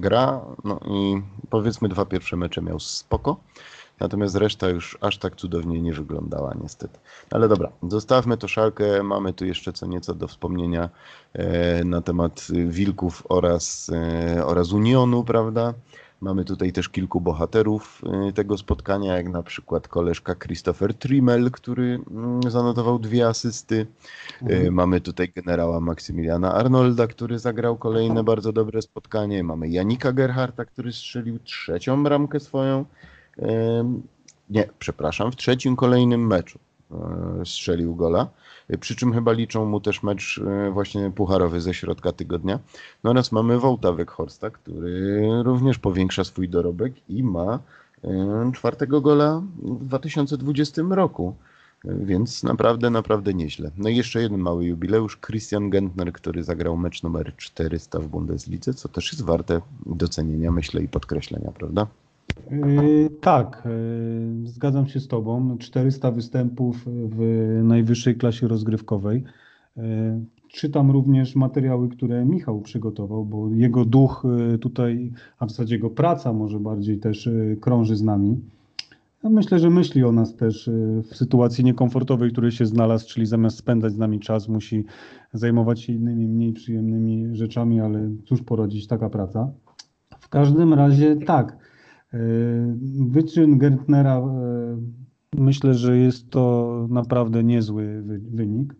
Gra, 0.00 0.40
no 0.64 0.80
i 0.90 1.22
powiedzmy 1.50 1.88
dwa 1.88 2.06
pierwsze 2.06 2.36
mecze 2.36 2.62
miał 2.62 2.80
spoko, 2.80 3.40
Natomiast 4.02 4.36
reszta 4.36 4.68
już 4.68 4.98
aż 5.00 5.18
tak 5.18 5.36
cudownie 5.36 5.82
nie 5.82 5.92
wyglądała 5.92 6.54
niestety. 6.62 6.98
Ale 7.30 7.48
dobra, 7.48 7.72
zostawmy 7.88 8.36
to 8.36 8.48
szalkę. 8.48 9.02
Mamy 9.02 9.32
tu 9.32 9.44
jeszcze 9.44 9.72
co 9.72 9.86
nieco 9.86 10.14
do 10.14 10.28
wspomnienia 10.28 10.88
e, 11.32 11.84
na 11.84 12.00
temat 12.00 12.46
Wilków 12.66 13.22
oraz, 13.28 13.90
e, 13.94 14.46
oraz 14.46 14.72
Unionu, 14.72 15.24
prawda? 15.24 15.74
Mamy 16.20 16.44
tutaj 16.44 16.72
też 16.72 16.88
kilku 16.88 17.20
bohaterów 17.20 18.02
e, 18.28 18.32
tego 18.32 18.58
spotkania, 18.58 19.16
jak 19.16 19.28
na 19.28 19.42
przykład 19.42 19.88
koleżka 19.88 20.34
Christopher 20.34 20.94
Trimmel, 20.94 21.50
który 21.50 22.00
mm, 22.10 22.50
zanotował 22.50 22.98
dwie 22.98 23.28
asysty. 23.28 23.86
Mhm. 24.42 24.74
Mamy 24.74 25.00
tutaj 25.00 25.32
generała 25.36 25.80
Maksymiliana 25.80 26.54
Arnolda, 26.54 27.06
który 27.06 27.38
zagrał 27.38 27.76
kolejne 27.76 28.24
bardzo 28.24 28.52
dobre 28.52 28.82
spotkanie. 28.82 29.44
Mamy 29.44 29.68
Janika 29.68 30.12
Gerharta, 30.12 30.64
który 30.64 30.92
strzelił 30.92 31.38
trzecią 31.38 32.02
bramkę 32.02 32.40
swoją. 32.40 32.84
Nie, 34.52 34.68
przepraszam, 34.78 35.32
w 35.32 35.36
trzecim 35.36 35.76
kolejnym 35.76 36.26
meczu 36.26 36.58
e, 36.90 36.96
strzelił 37.46 37.94
gola. 37.94 38.28
Przy 38.80 38.96
czym 38.96 39.12
chyba 39.12 39.32
liczą 39.32 39.64
mu 39.64 39.80
też 39.80 40.02
mecz 40.02 40.40
e, 40.46 40.70
właśnie 40.70 41.10
pucharowy 41.10 41.60
ze 41.60 41.74
środka 41.74 42.12
tygodnia. 42.12 42.58
No 43.04 43.10
oraz 43.10 43.32
mamy 43.32 43.58
Wołta 43.58 43.92
Weghorsta, 43.92 44.50
który 44.50 45.28
również 45.42 45.78
powiększa 45.78 46.24
swój 46.24 46.48
dorobek 46.48 46.92
i 47.08 47.22
ma 47.22 47.58
e, 48.04 48.50
czwartego 48.54 49.00
gola 49.00 49.42
w 49.62 49.84
2020 49.84 50.82
roku. 50.90 51.34
Więc 51.84 52.42
naprawdę, 52.42 52.90
naprawdę 52.90 53.34
nieźle. 53.34 53.70
No 53.76 53.88
i 53.88 53.96
jeszcze 53.96 54.22
jeden 54.22 54.40
mały 54.40 54.64
jubileusz. 54.64 55.18
Christian 55.26 55.70
Gentner, 55.70 56.12
który 56.12 56.44
zagrał 56.44 56.76
mecz 56.76 57.02
numer 57.02 57.36
400 57.36 57.98
w 57.98 58.08
Bundeslidze, 58.08 58.74
co 58.74 58.88
też 58.88 59.12
jest 59.12 59.24
warte 59.24 59.60
docenienia, 59.86 60.52
myślę, 60.52 60.82
i 60.82 60.88
podkreślenia, 60.88 61.52
prawda? 61.52 61.86
Yy, 62.50 63.10
tak, 63.20 63.62
yy, 64.42 64.46
zgadzam 64.46 64.86
się 64.86 65.00
z 65.00 65.08
Tobą. 65.08 65.58
400 65.58 66.10
występów 66.10 66.84
w 66.86 67.60
najwyższej 67.64 68.16
klasie 68.16 68.48
rozgrywkowej. 68.48 69.24
Yy, 69.76 69.82
czytam 70.48 70.90
również 70.90 71.36
materiały, 71.36 71.88
które 71.88 72.24
Michał 72.24 72.60
przygotował, 72.60 73.24
bo 73.24 73.48
jego 73.50 73.84
duch 73.84 74.26
tutaj, 74.60 75.12
a 75.38 75.46
w 75.46 75.50
zasadzie 75.50 75.74
jego 75.74 75.90
praca 75.90 76.32
może 76.32 76.60
bardziej 76.60 76.98
też 76.98 77.28
krąży 77.60 77.96
z 77.96 78.02
nami. 78.02 78.40
myślę, 79.24 79.58
że 79.58 79.70
myśli 79.70 80.04
o 80.04 80.12
nas 80.12 80.36
też 80.36 80.70
w 81.02 81.16
sytuacji 81.16 81.64
niekomfortowej, 81.64 82.28
w 82.28 82.32
której 82.32 82.52
się 82.52 82.66
znalazł, 82.66 83.08
czyli 83.08 83.26
zamiast 83.26 83.58
spędzać 83.58 83.92
z 83.92 83.98
nami 83.98 84.20
czas, 84.20 84.48
musi 84.48 84.84
zajmować 85.32 85.80
się 85.80 85.92
innymi, 85.92 86.28
mniej 86.28 86.52
przyjemnymi 86.52 87.36
rzeczami, 87.36 87.80
ale 87.80 88.10
cóż 88.24 88.42
poradzić, 88.42 88.86
taka 88.86 89.10
praca. 89.10 89.50
W 90.20 90.28
każdym 90.28 90.74
razie 90.74 91.16
tak. 91.16 91.61
E, 92.14 92.18
wyczyn 93.10 93.58
Gertnera 93.58 94.16
e, 94.18 94.76
myślę, 95.36 95.74
że 95.74 95.98
jest 95.98 96.30
to 96.30 96.86
naprawdę 96.90 97.44
niezły 97.44 98.02
wynik. 98.30 98.74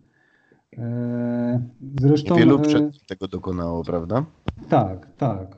E, 0.77 1.69
zresztą, 2.01 2.35
Wielu 2.35 2.59
przed 2.59 3.05
tego 3.07 3.27
dokonało, 3.27 3.83
prawda? 3.83 4.25
Tak, 4.69 5.15
tak. 5.17 5.57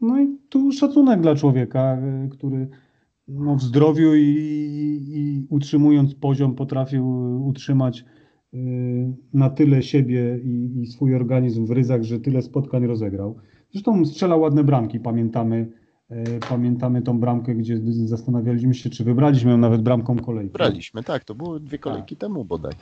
No 0.00 0.20
i 0.20 0.38
tu 0.48 0.72
szacunek 0.72 1.20
dla 1.20 1.34
człowieka, 1.34 1.98
który 2.30 2.68
no 3.28 3.56
w 3.56 3.62
zdrowiu 3.62 4.14
i, 4.14 4.24
i 5.08 5.46
utrzymując 5.50 6.14
poziom 6.14 6.54
potrafił 6.54 7.06
utrzymać 7.46 8.04
na 9.32 9.50
tyle 9.50 9.82
siebie 9.82 10.38
i, 10.44 10.80
i 10.80 10.86
swój 10.86 11.14
organizm 11.14 11.66
w 11.66 11.70
ryzach, 11.70 12.02
że 12.02 12.20
tyle 12.20 12.42
spotkań 12.42 12.86
rozegrał. 12.86 13.36
Zresztą 13.72 14.04
strzela 14.04 14.36
ładne 14.36 14.64
bramki, 14.64 15.00
pamiętamy, 15.00 15.72
pamiętamy 16.48 17.02
tą 17.02 17.20
bramkę, 17.20 17.54
gdzie 17.54 17.78
zastanawialiśmy 17.92 18.74
się, 18.74 18.90
czy 18.90 19.04
wybraliśmy 19.04 19.50
ją 19.50 19.58
nawet 19.58 19.82
bramką 19.82 20.16
kolejki. 20.16 20.52
Wybraliśmy, 20.52 21.02
tak, 21.02 21.24
to 21.24 21.34
było 21.34 21.60
dwie 21.60 21.78
kolejki 21.78 22.16
tak. 22.16 22.20
temu 22.20 22.44
bodaj. 22.44 22.72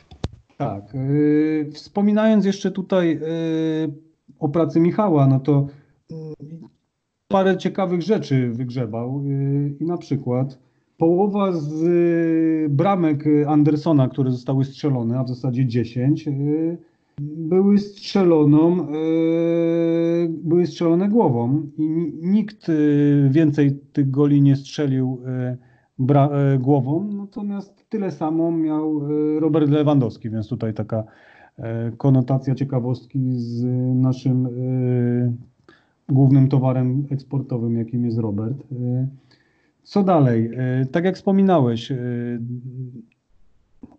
Tak. 0.56 0.94
Yy, 0.94 1.70
wspominając 1.72 2.44
jeszcze 2.44 2.70
tutaj 2.70 3.08
yy, 3.08 3.94
o 4.38 4.48
pracy 4.48 4.80
Michała, 4.80 5.26
no 5.26 5.40
to 5.40 5.66
yy, 6.10 6.16
parę 7.28 7.56
ciekawych 7.56 8.02
rzeczy 8.02 8.50
wygrzebał 8.50 9.22
i 9.80 9.84
na 9.84 9.96
przykład 9.96 10.58
połowa 10.98 11.52
z 11.52 11.82
bramek 12.72 13.24
Andersona, 13.46 14.08
które 14.08 14.30
zostały 14.30 14.64
strzelone, 14.64 15.18
a 15.18 15.24
w 15.24 15.28
zasadzie 15.28 15.66
10, 15.66 16.28
były 17.20 17.78
strzeloną, 17.78 18.86
były 20.28 20.66
strzelone 20.66 21.08
głową 21.08 21.70
i 21.78 22.12
nikt 22.22 22.66
więcej 23.30 23.78
tych 23.92 24.10
goli 24.10 24.42
nie 24.42 24.56
strzelił 24.56 25.22
głową, 26.58 27.12
natomiast 27.12 27.76
tyle 27.88 28.10
samo 28.10 28.52
miał 28.52 29.02
e, 29.36 29.40
Robert 29.40 29.70
Lewandowski, 29.70 30.30
więc 30.30 30.48
tutaj 30.48 30.74
taka 30.74 31.04
e, 31.58 31.92
konotacja 31.96 32.54
ciekawostki 32.54 33.32
z 33.32 33.64
naszym 33.94 34.46
e, 34.46 34.50
głównym 36.08 36.48
towarem 36.48 37.06
eksportowym, 37.10 37.76
jakim 37.76 38.04
jest 38.04 38.18
Robert. 38.18 38.56
Co 39.82 40.02
dalej? 40.02 40.50
Tak 40.92 41.04
jak 41.04 41.16
wspominałeś, 41.16 41.92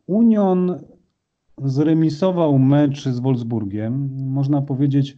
Union 0.07 0.79
zremisował 1.63 2.59
mecz 2.59 3.05
z 3.05 3.19
Wolfsburgiem. 3.19 4.09
Można 4.29 4.61
powiedzieć, 4.61 5.17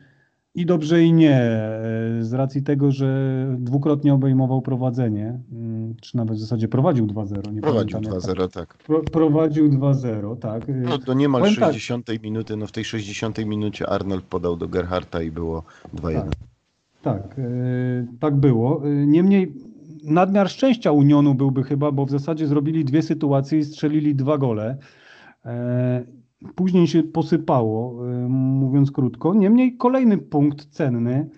i 0.55 0.65
dobrze 0.65 1.03
i 1.03 1.13
nie, 1.13 1.41
z 2.19 2.33
racji 2.33 2.63
tego, 2.63 2.91
że 2.91 3.47
dwukrotnie 3.59 4.13
obejmował 4.13 4.61
prowadzenie, 4.61 5.39
mm, 5.51 5.95
czy 6.01 6.17
nawet 6.17 6.35
w 6.35 6.39
zasadzie 6.39 6.67
prowadził 6.67 7.07
2-0. 7.07 7.53
Nie 7.53 7.61
prowadził 7.61 7.99
2-0, 7.99 8.51
tak. 8.51 8.77
Pro, 8.77 9.01
prowadził 9.01 9.69
2-0, 9.69 10.37
tak. 10.37 10.65
No 10.67 10.97
do 10.97 11.13
niemal 11.13 11.41
Powiem 11.41 11.55
60 11.55 12.05
tak. 12.05 12.23
minuty, 12.23 12.57
no 12.57 12.67
w 12.67 12.71
tej 12.71 12.83
60 12.83 13.45
minucie 13.45 13.89
Arnold 13.89 14.23
podał 14.23 14.57
do 14.57 14.67
Gerharta 14.67 15.21
i 15.21 15.31
było 15.31 15.63
2-1. 15.95 16.13
Tak, 16.13 16.31
tak, 17.01 17.37
yy, 17.37 18.07
tak 18.19 18.35
było. 18.35 18.81
E, 18.85 18.89
niemniej 18.89 19.53
nadmiar 20.03 20.49
szczęścia 20.49 20.91
Unionu 20.91 21.35
byłby 21.35 21.63
chyba, 21.63 21.91
bo 21.91 22.05
w 22.05 22.09
zasadzie 22.11 22.47
zrobili 22.47 22.85
dwie 22.85 23.01
sytuacje 23.01 23.59
i 23.59 23.63
strzelili 23.63 24.15
dwa 24.15 24.37
gole. 24.37 24.77
Później 26.55 26.87
się 26.87 27.03
posypało, 27.03 28.07
y, 28.09 28.29
mówiąc 28.29 28.91
krótko. 28.91 29.33
Niemniej 29.33 29.77
kolejny 29.77 30.17
punkt 30.17 30.65
cenny. 30.65 31.29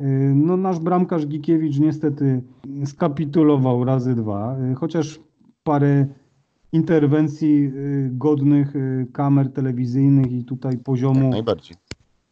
Y, 0.00 0.04
no, 0.34 0.56
nasz 0.56 0.78
bramkarz 0.78 1.26
Gikiewicz 1.26 1.78
niestety 1.78 2.42
skapitulował 2.84 3.84
razy 3.84 4.14
dwa, 4.14 4.56
y, 4.72 4.74
chociaż 4.74 5.20
parę 5.62 6.06
interwencji 6.72 7.72
godnych 8.10 8.74
kamer 9.12 9.52
telewizyjnych 9.52 10.32
i 10.32 10.44
tutaj 10.44 10.78
poziomu 10.78 11.30
najbardziej. 11.30 11.76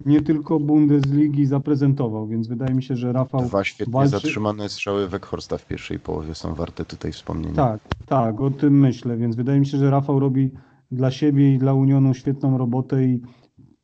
nie 0.07 0.23
tylko 0.23 0.61
Bundesligi 0.61 1.47
zaprezentował, 1.47 2.27
więc 2.27 2.49
wydaje 2.49 2.75
mi 2.75 2.83
się, 2.83 2.97
że 2.97 3.13
Rafał 3.13 3.43
Dwa 3.43 3.65
świetnie 3.65 3.93
walczy... 3.93 4.11
zatrzymane 4.11 4.69
strzały 4.69 5.09
Weghorsta 5.09 5.59
w 5.59 5.67
pierwszej 5.67 5.99
połowie 5.99 6.35
są 6.35 6.55
warte 6.55 6.85
tutaj 6.85 7.13
wspomnienia. 7.13 7.55
Tak, 7.55 7.81
tak, 8.07 8.41
o 8.41 8.51
tym 8.51 8.81
myślę, 8.81 9.17
więc 9.17 9.37
wydaje 9.37 9.61
mi 9.61 9.67
się, 9.67 9.79
że 9.79 9.91
Rafał 9.91 10.21
robi 10.21 10.51
dla 10.95 11.11
siebie 11.11 11.55
i 11.55 11.59
dla 11.59 11.75
Unionu 11.75 12.15
świetną 12.15 12.59
robotę 12.59 13.05
i 13.05 13.21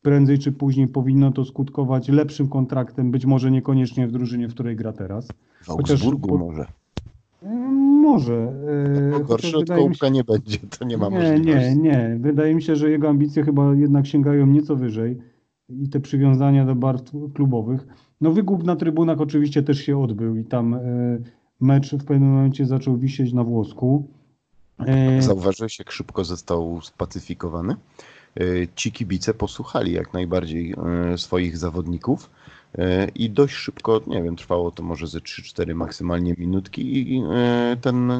prędzej 0.03 0.39
czy 0.39 0.53
później 0.53 0.89
powinno 0.89 1.32
to 1.32 1.45
skutkować 1.45 2.09
lepszym 2.09 2.49
kontraktem, 2.49 3.11
być 3.11 3.27
może 3.27 3.51
niekoniecznie 3.51 4.07
w 4.07 4.12
drużynie, 4.12 4.49
w 4.49 4.55
której 4.55 4.77
gra 4.77 4.93
teraz. 4.93 5.28
W 5.62 5.70
Augsburgu 5.70 6.28
Chociaż, 6.28 6.47
może. 6.47 6.66
Może. 8.03 8.53
No, 9.11 9.20
gorszy 9.20 9.57
od 9.57 9.69
Kołpka 9.69 10.07
się... 10.07 10.12
nie 10.12 10.24
będzie, 10.24 10.59
to 10.78 10.85
nie 10.85 10.97
ma 10.97 11.09
nie, 11.09 11.19
możliwości. 11.19 11.47
Nie, 11.47 11.77
nie. 11.77 12.19
Wydaje 12.20 12.55
mi 12.55 12.62
się, 12.62 12.77
że 12.77 12.91
jego 12.91 13.09
ambicje 13.09 13.45
chyba 13.45 13.74
jednak 13.74 14.07
sięgają 14.07 14.47
nieco 14.47 14.77
wyżej 14.77 15.19
i 15.69 15.89
te 15.89 16.01
przywiązania 16.01 16.65
do 16.65 16.74
barw 16.74 17.03
klubowych. 17.35 17.87
No 18.20 18.31
wygłup 18.31 18.65
na 18.65 18.77
trybunach 18.77 19.20
oczywiście 19.20 19.62
też 19.62 19.78
się 19.78 20.03
odbył 20.03 20.37
i 20.37 20.45
tam 20.45 20.74
e, 20.74 20.81
mecz 21.61 21.95
w 21.95 22.05
pewnym 22.05 22.28
momencie 22.31 22.66
zaczął 22.66 22.97
wisieć 22.97 23.32
na 23.32 23.45
włosku. 23.45 24.09
E, 24.86 25.23
Zauważyłeś, 25.23 25.78
jak 25.78 25.90
szybko 25.90 26.24
został 26.24 26.81
spacyfikowany? 26.82 27.77
E, 28.40 28.44
ci 28.77 28.93
kibice 28.93 29.35
posłuchali 29.35 29.93
jak 29.93 30.12
najbardziej 30.12 30.74
e, 31.12 31.19
swoich 31.19 31.59
zawodników 31.59 32.31
i 33.15 33.31
dość 33.31 33.55
szybko, 33.55 34.01
nie 34.07 34.23
wiem, 34.23 34.36
trwało 34.36 34.70
to 34.70 34.82
może 34.82 35.07
ze 35.07 35.19
3-4 35.19 35.74
maksymalnie 35.74 36.35
minutki 36.39 37.15
i 37.15 37.23
ten, 37.81 38.12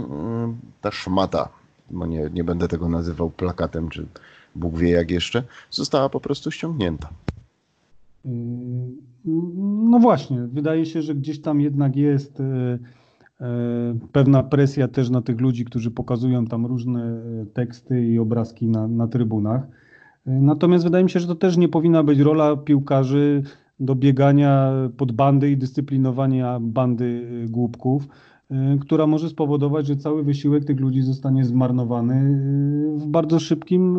ta 0.81 0.91
szmata, 0.91 1.49
bo 1.91 2.07
nie, 2.07 2.31
nie 2.33 2.45
będę 2.45 2.69
tego 2.69 2.89
nazywał 2.89 3.31
plakatem, 3.31 3.89
czy 3.89 4.07
Bóg 4.55 4.79
wie 4.79 4.91
jak 4.91 5.11
jeszcze, 5.11 5.43
została 5.71 6.09
po 6.09 6.21
prostu 6.21 6.51
ściągnięta. 6.51 7.09
No 9.85 9.99
właśnie, 9.99 10.39
wydaje 10.39 10.87
się, 10.87 11.03
że 11.03 11.15
gdzieś 11.15 11.41
tam 11.41 11.61
jednak 11.61 11.97
jest 11.97 12.43
pewna 14.13 14.43
presja 14.43 14.89
też 14.89 15.11
na 15.11 15.23
tych 15.23 15.41
ludzi, 15.41 15.65
którzy 15.65 15.91
pokazują 15.91 16.47
tam 16.47 16.67
różne 16.67 17.03
e, 17.03 17.47
teksty 17.47 18.07
i 18.07 18.19
obrazki 18.19 18.69
na, 18.69 18.89
na 18.89 19.09
trybunach. 19.09 19.63
E, 20.27 20.31
natomiast 20.31 20.85
wydaje 20.85 21.05
mi 21.05 21.11
się, 21.11 21.21
że 21.21 21.27
to 21.27 21.35
też 21.35 21.57
nie 21.57 21.69
powinna 21.69 22.03
być 22.03 22.19
rola 22.19 22.57
piłkarzy 22.57 23.43
do 23.81 23.95
biegania 23.95 24.73
pod 24.97 25.13
bandy 25.13 25.51
i 25.51 25.57
dyscyplinowania 25.57 26.59
bandy 26.61 27.27
głupków, 27.49 28.09
która 28.81 29.07
może 29.07 29.29
spowodować, 29.29 29.87
że 29.87 29.97
cały 29.97 30.25
wysiłek 30.25 30.65
tych 30.65 30.81
ludzi 30.81 31.03
zostanie 31.03 31.45
zmarnowany 31.45 32.41
w 32.97 33.07
bardzo 33.07 33.39
szybkim, 33.39 33.99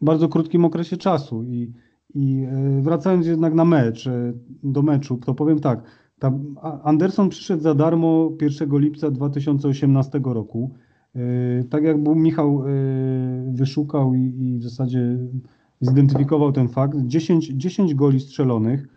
bardzo 0.00 0.28
krótkim 0.28 0.64
okresie 0.64 0.96
czasu. 0.96 1.42
I, 1.44 1.72
i 2.14 2.46
wracając 2.80 3.26
jednak 3.26 3.54
na 3.54 3.64
mecz, 3.64 4.08
do 4.62 4.82
meczu, 4.82 5.16
to 5.16 5.34
powiem 5.34 5.60
tak, 5.60 5.82
Anderson 6.82 7.28
przyszedł 7.28 7.62
za 7.62 7.74
darmo 7.74 8.30
1 8.40 8.78
lipca 8.78 9.10
2018 9.10 10.20
roku. 10.24 10.70
E, 11.14 11.64
tak 11.64 11.84
jak 11.84 11.96
Michał 12.16 12.64
e, 12.66 12.70
wyszukał 13.52 14.14
i 14.14 14.58
w 14.58 14.62
zasadzie 14.62 15.18
zidentyfikował 15.80 16.52
ten 16.52 16.68
fakt, 16.68 16.98
10, 17.06 17.46
10 17.46 17.94
goli 17.94 18.20
strzelonych. 18.20 18.88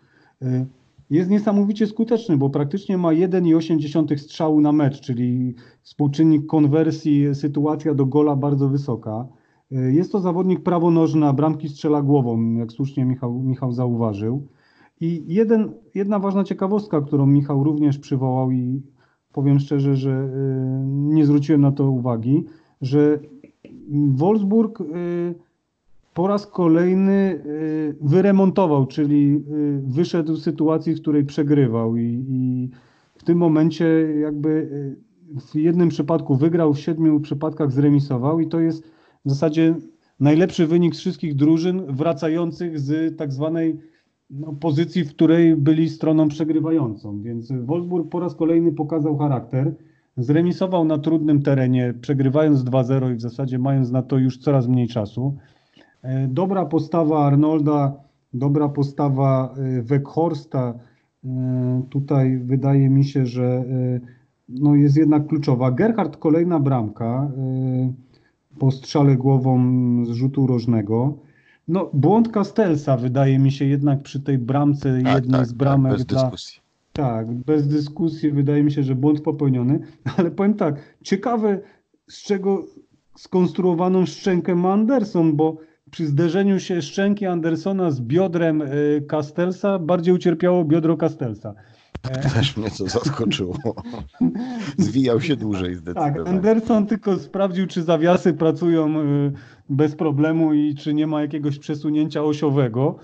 E, 0.42 0.66
jest 1.10 1.30
niesamowicie 1.30 1.86
skuteczny, 1.86 2.36
bo 2.36 2.50
praktycznie 2.50 2.98
ma 2.98 3.08
1,8 3.08 4.18
strzału 4.18 4.60
na 4.60 4.72
mecz, 4.72 5.00
czyli 5.00 5.54
współczynnik 5.82 6.46
konwersji, 6.46 7.34
sytuacja 7.34 7.94
do 7.94 8.06
gola 8.06 8.36
bardzo 8.36 8.68
wysoka. 8.68 9.26
Jest 9.70 10.12
to 10.12 10.20
zawodnik 10.20 10.62
prawonożny, 10.62 11.26
a 11.26 11.32
bramki 11.32 11.68
strzela 11.68 12.02
głową, 12.02 12.54
jak 12.54 12.72
słusznie 12.72 13.04
Michał, 13.04 13.42
Michał 13.42 13.72
zauważył. 13.72 14.48
I 15.02 15.24
jeden, 15.26 15.72
jedna 15.94 16.18
ważna 16.18 16.44
ciekawostka, 16.44 17.00
którą 17.00 17.26
Michał 17.26 17.64
również 17.64 17.98
przywołał 17.98 18.50
i 18.50 18.82
powiem 19.32 19.58
szczerze, 19.58 19.96
że 19.96 20.10
y, 20.10 20.86
nie 20.86 21.26
zwróciłem 21.26 21.60
na 21.60 21.72
to 21.72 21.90
uwagi, 21.90 22.44
że 22.80 23.18
Wolfsburg 24.08 24.80
y, 24.80 24.84
po 26.14 26.26
raz 26.26 26.46
kolejny 26.46 27.42
y, 27.46 27.96
wyremontował, 28.00 28.86
czyli 28.86 29.44
wyszedł 29.82 30.36
z 30.36 30.42
sytuacji, 30.42 30.94
w 30.94 31.00
której 31.00 31.24
przegrywał 31.24 31.96
i, 31.96 32.24
i 32.28 32.70
w 33.14 33.24
tym 33.24 33.38
momencie 33.38 33.86
jakby 34.20 34.68
w 35.50 35.54
jednym 35.54 35.88
przypadku 35.88 36.36
wygrał, 36.36 36.74
w 36.74 36.80
siedmiu 36.80 37.20
przypadkach 37.20 37.72
zremisował 37.72 38.40
i 38.40 38.48
to 38.48 38.60
jest 38.60 38.82
w 39.24 39.30
zasadzie 39.30 39.74
najlepszy 40.20 40.66
wynik 40.66 40.96
z 40.96 40.98
wszystkich 40.98 41.34
drużyn 41.34 41.82
wracających 41.88 42.80
z 42.80 43.16
tak 43.18 43.32
zwanej 43.32 43.91
no, 44.32 44.52
pozycji, 44.52 45.04
w 45.04 45.14
której 45.14 45.56
byli 45.56 45.88
stroną 45.88 46.28
przegrywającą. 46.28 47.22
Więc 47.22 47.52
Wolfsburg 47.52 48.08
po 48.08 48.20
raz 48.20 48.34
kolejny 48.34 48.72
pokazał 48.72 49.18
charakter. 49.18 49.74
Zremisował 50.16 50.84
na 50.84 50.98
trudnym 50.98 51.42
terenie, 51.42 51.94
przegrywając 52.00 52.64
2-0 52.64 53.12
i 53.12 53.14
w 53.14 53.20
zasadzie 53.20 53.58
mając 53.58 53.90
na 53.90 54.02
to 54.02 54.18
już 54.18 54.38
coraz 54.38 54.68
mniej 54.68 54.88
czasu. 54.88 55.36
E, 56.02 56.28
dobra 56.28 56.66
postawa 56.66 57.26
Arnolda, 57.26 57.92
dobra 58.34 58.68
postawa 58.68 59.54
e, 59.56 59.82
Weghorsta. 59.82 60.74
E, 61.24 61.82
tutaj 61.90 62.38
wydaje 62.38 62.90
mi 62.90 63.04
się, 63.04 63.26
że 63.26 63.64
no 64.48 64.74
jest 64.74 64.96
jednak 64.96 65.26
kluczowa. 65.26 65.70
Gerhard 65.70 66.16
kolejna 66.16 66.60
bramka 66.60 67.30
po 68.58 68.70
strzale 68.70 69.16
głową 69.16 69.60
z 70.04 70.08
rzutu 70.08 70.46
rożnego. 70.46 71.18
No, 71.68 71.90
błąd 71.92 72.32
Castelsa 72.32 72.96
wydaje 72.96 73.38
mi 73.38 73.52
się 73.52 73.64
jednak 73.64 74.02
przy 74.02 74.20
tej 74.20 74.38
bramce, 74.38 75.02
tak, 75.02 75.14
jednej 75.14 75.40
tak, 75.40 75.46
z 75.46 75.50
tak, 75.50 75.58
bramek 75.58 75.92
tak, 75.92 75.98
bez 75.98 76.06
dla... 76.06 76.22
dyskusji. 76.22 76.60
Tak, 76.92 77.32
bez 77.32 77.68
dyskusji 77.68 78.30
wydaje 78.30 78.62
mi 78.62 78.72
się, 78.72 78.82
że 78.82 78.94
błąd 78.94 79.20
popełniony, 79.20 79.80
ale 80.16 80.30
powiem 80.30 80.54
tak, 80.54 80.96
ciekawe 81.02 81.60
z 82.08 82.22
czego 82.22 82.64
skonstruowaną 83.16 84.06
szczękę 84.06 84.54
ma 84.54 84.72
Anderson, 84.72 85.36
bo 85.36 85.56
przy 85.90 86.06
zderzeniu 86.06 86.60
się 86.60 86.82
szczęki 86.82 87.26
Andersona 87.26 87.90
z 87.90 88.00
biodrem 88.00 88.62
Castelsa 89.08 89.78
bardziej 89.78 90.14
ucierpiało 90.14 90.64
biodro 90.64 90.96
Castelsa. 90.96 91.54
Też 92.34 92.56
mnie 92.56 92.70
to 92.70 92.88
zaskoczyło. 92.88 93.56
Zwijał 94.78 95.20
się 95.20 95.36
dłużej 95.36 95.74
zdecydowanie. 95.74 96.14
Tak, 96.14 96.28
Anderson 96.28 96.86
tylko 96.86 97.18
sprawdził, 97.18 97.66
czy 97.66 97.82
zawiasy 97.82 98.34
pracują 98.34 98.94
bez 99.68 99.96
problemu 99.96 100.54
i 100.54 100.74
czy 100.74 100.94
nie 100.94 101.06
ma 101.06 101.20
jakiegoś 101.20 101.58
przesunięcia 101.58 102.24
osiowego. 102.24 102.96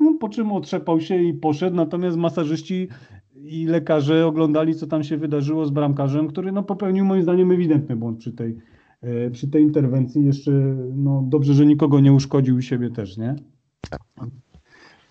No, 0.00 0.14
po 0.20 0.28
czym 0.28 0.52
otrzepał 0.52 1.00
się 1.00 1.22
i 1.22 1.34
poszedł, 1.34 1.76
natomiast 1.76 2.16
masażyści 2.16 2.88
i 3.34 3.66
lekarze 3.66 4.26
oglądali, 4.26 4.74
co 4.74 4.86
tam 4.86 5.04
się 5.04 5.16
wydarzyło 5.16 5.66
z 5.66 5.70
bramkarzem, 5.70 6.28
który 6.28 6.52
no, 6.52 6.62
popełnił 6.62 7.04
moim 7.04 7.22
zdaniem 7.22 7.50
ewidentny 7.50 7.96
błąd 7.96 8.18
przy 8.18 8.32
tej, 8.32 8.56
e, 9.00 9.30
przy 9.30 9.48
tej 9.48 9.62
interwencji. 9.62 10.24
Jeszcze 10.24 10.50
no, 10.94 11.24
dobrze, 11.26 11.54
że 11.54 11.66
nikogo 11.66 12.00
nie 12.00 12.12
uszkodził 12.12 12.58
i 12.58 12.62
siebie 12.62 12.90
też, 12.90 13.16
nie? 13.16 13.36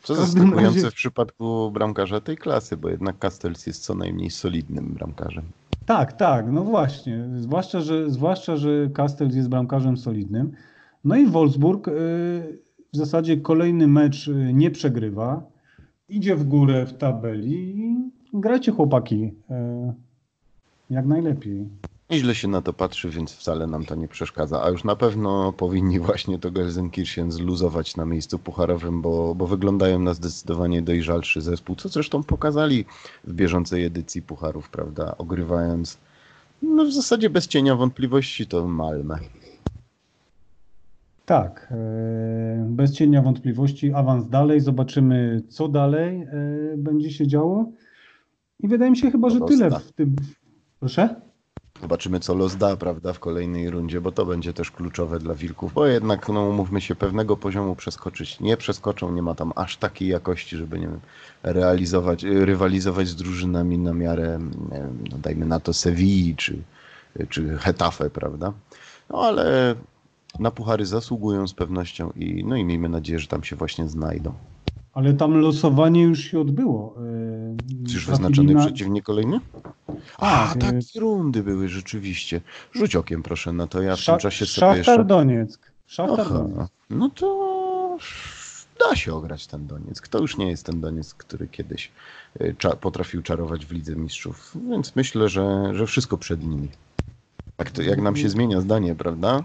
Co 0.05 0.15
zaskakujące 0.15 0.91
w 0.91 0.93
przypadku 0.93 1.71
bramkarza 1.71 2.21
tej 2.21 2.37
klasy, 2.37 2.77
bo 2.77 2.89
jednak 2.89 3.19
Castells 3.19 3.67
jest 3.67 3.83
co 3.83 3.95
najmniej 3.95 4.29
solidnym 4.29 4.93
bramkarzem. 4.93 5.43
Tak, 5.85 6.13
tak, 6.13 6.51
no 6.51 6.63
właśnie. 6.63 7.25
Zwłaszcza, 7.35 7.81
że, 7.81 8.11
zwłaszcza, 8.11 8.57
że 8.57 8.89
Castells 8.95 9.35
jest 9.35 9.49
bramkarzem 9.49 9.97
solidnym. 9.97 10.51
No 11.03 11.15
i 11.15 11.25
Wolfsburg 11.25 11.87
y, 11.87 11.91
w 12.93 12.97
zasadzie 12.97 13.37
kolejny 13.37 13.87
mecz 13.87 14.27
y, 14.27 14.51
nie 14.53 14.71
przegrywa. 14.71 15.43
Idzie 16.09 16.35
w 16.35 16.43
górę 16.43 16.85
w 16.85 16.93
tabeli 16.93 17.79
i 17.79 18.09
grajcie 18.33 18.71
chłopaki 18.71 19.23
y, 19.23 19.33
jak 20.89 21.05
najlepiej. 21.05 21.69
Nieźle 22.09 22.35
się 22.35 22.47
na 22.47 22.61
to 22.61 22.73
patrzy, 22.73 23.09
więc 23.09 23.33
wcale 23.33 23.67
nam 23.67 23.85
to 23.85 23.95
nie 23.95 24.07
przeszkadza. 24.07 24.63
A 24.63 24.69
już 24.69 24.83
na 24.83 24.95
pewno 24.95 25.53
powinni 25.53 25.99
właśnie 25.99 26.39
to 26.39 26.51
Gelsenkirchen 26.51 27.31
zluzować 27.31 27.95
na 27.95 28.05
miejscu 28.05 28.39
pucharowym, 28.39 29.01
bo, 29.01 29.35
bo 29.35 29.47
wyglądają 29.47 29.99
na 29.99 30.13
zdecydowanie 30.13 30.81
dojrzalszy 30.81 31.41
zespół, 31.41 31.75
co 31.75 31.89
zresztą 31.89 32.23
pokazali 32.23 32.85
w 33.23 33.33
bieżącej 33.33 33.85
edycji 33.85 34.21
pucharów, 34.21 34.69
prawda? 34.69 35.15
Ogrywając 35.17 35.97
no 36.61 36.85
w 36.85 36.91
zasadzie 36.91 37.29
bez 37.29 37.47
cienia 37.47 37.75
wątpliwości 37.75 38.47
to 38.47 38.67
Malmę. 38.67 39.17
Tak, 41.25 41.67
e, 41.71 42.65
bez 42.69 42.93
cienia 42.93 43.21
wątpliwości 43.21 43.93
awans 43.93 44.29
dalej, 44.29 44.59
zobaczymy 44.61 45.41
co 45.49 45.67
dalej 45.67 46.21
e, 46.21 46.27
będzie 46.77 47.11
się 47.11 47.27
działo 47.27 47.71
i 48.59 48.67
wydaje 48.67 48.91
mi 48.91 48.97
się 48.97 49.11
chyba, 49.11 49.29
że 49.29 49.39
tyle 49.39 49.71
w 49.71 49.91
tym... 49.91 50.15
Proszę? 50.79 51.24
Zobaczymy, 51.81 52.19
co 52.19 52.35
los 52.35 52.55
da, 52.55 52.77
prawda, 52.77 53.13
w 53.13 53.19
kolejnej 53.19 53.69
rundzie, 53.69 54.01
bo 54.01 54.11
to 54.11 54.25
będzie 54.25 54.53
też 54.53 54.71
kluczowe 54.71 55.19
dla 55.19 55.33
Wilków, 55.33 55.73
bo 55.73 55.85
jednak, 55.85 56.29
no 56.29 56.41
umówmy 56.41 56.81
się, 56.81 56.95
pewnego 56.95 57.37
poziomu 57.37 57.75
przeskoczyć 57.75 58.39
nie 58.39 58.57
przeskoczą, 58.57 59.11
nie 59.11 59.21
ma 59.21 59.35
tam 59.35 59.51
aż 59.55 59.77
takiej 59.77 60.07
jakości, 60.07 60.57
żeby, 60.57 60.79
nie 60.79 60.87
wiem, 60.87 60.99
realizować, 61.43 62.23
rywalizować 62.23 63.07
z 63.07 63.15
drużynami 63.15 63.77
na 63.77 63.93
miarę, 63.93 64.39
wiem, 64.71 65.03
no 65.11 65.17
dajmy 65.17 65.45
na 65.45 65.59
to 65.59 65.73
Sewilli 65.73 66.35
czy, 66.35 66.61
czy 67.29 67.57
Hetafe, 67.57 68.09
prawda, 68.09 68.53
no 69.09 69.21
ale 69.21 69.75
na 70.39 70.51
puchary 70.51 70.85
zasługują 70.85 71.47
z 71.47 71.53
pewnością 71.53 72.11
i, 72.15 72.43
no 72.45 72.55
i 72.55 72.65
miejmy 72.65 72.89
nadzieję, 72.89 73.19
że 73.19 73.27
tam 73.27 73.43
się 73.43 73.55
właśnie 73.55 73.87
znajdą. 73.87 74.33
Ale 74.95 75.13
tam 75.13 75.33
losowanie 75.39 76.03
już 76.03 76.19
się 76.19 76.39
odbyło. 76.39 76.95
Czy 77.87 77.93
już 77.93 78.07
wyznaczony 78.07 78.53
na... 78.53 78.61
przeciwnik 78.61 79.05
kolejny? 79.05 79.39
A, 80.17 80.47
tak, 80.47 80.59
takie 80.59 80.99
y... 80.99 80.99
rundy 80.99 81.43
były 81.43 81.69
rzeczywiście. 81.69 82.41
Rzuć 82.73 82.95
okiem 82.95 83.23
proszę 83.23 83.53
na 83.53 83.67
to, 83.67 83.81
ja 83.81 83.95
w 83.95 84.05
tym 84.05 84.17
czasie 84.17 84.45
sobie 84.45 84.59
Szachtar 84.59 84.77
jeszcze... 84.77 85.05
Donieck. 85.05 85.71
Szachtar 85.87 86.29
Donieck. 86.29 86.71
No 86.89 87.09
to 87.09 87.97
da 88.79 88.95
się 88.95 89.13
ograć 89.13 89.47
ten 89.47 89.67
Donieck. 89.67 90.07
To 90.07 90.19
już 90.19 90.37
nie 90.37 90.49
jest 90.49 90.65
ten 90.65 90.81
Donieck, 90.81 91.17
który 91.17 91.47
kiedyś 91.47 91.91
y, 92.41 92.55
cza 92.57 92.75
potrafił 92.75 93.21
czarować 93.21 93.65
w 93.65 93.71
Lidze 93.71 93.95
Mistrzów, 93.95 94.57
więc 94.69 94.95
myślę, 94.95 95.29
że, 95.29 95.71
że 95.73 95.87
wszystko 95.87 96.17
przed 96.17 96.43
nimi. 96.43 96.67
Jak, 97.59 97.71
to, 97.71 97.81
jak 97.81 98.01
nam 98.01 98.15
się 98.15 98.29
zmienia 98.29 98.61
zdanie, 98.61 98.95
prawda? 98.95 99.43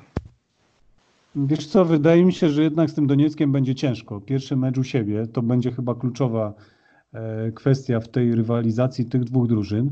Wiesz 1.37 1.67
co, 1.67 1.85
wydaje 1.85 2.25
mi 2.25 2.33
się, 2.33 2.49
że 2.49 2.63
jednak 2.63 2.91
z 2.91 2.95
tym 2.95 3.07
Donieckiem 3.07 3.53
będzie 3.53 3.75
ciężko. 3.75 4.21
Pierwszy 4.21 4.57
mecz 4.57 4.79
u 4.79 4.85
siebie 4.85 5.27
to 5.27 5.43
będzie 5.43 5.73
chyba 5.73 5.95
kluczowa 5.95 6.55
e, 7.13 7.53
kwestia 7.53 8.01
w 8.01 8.09
tej 8.09 8.35
rywalizacji 8.35 9.05
tych 9.05 9.25
dwóch 9.25 9.49
drużyn. 9.49 9.91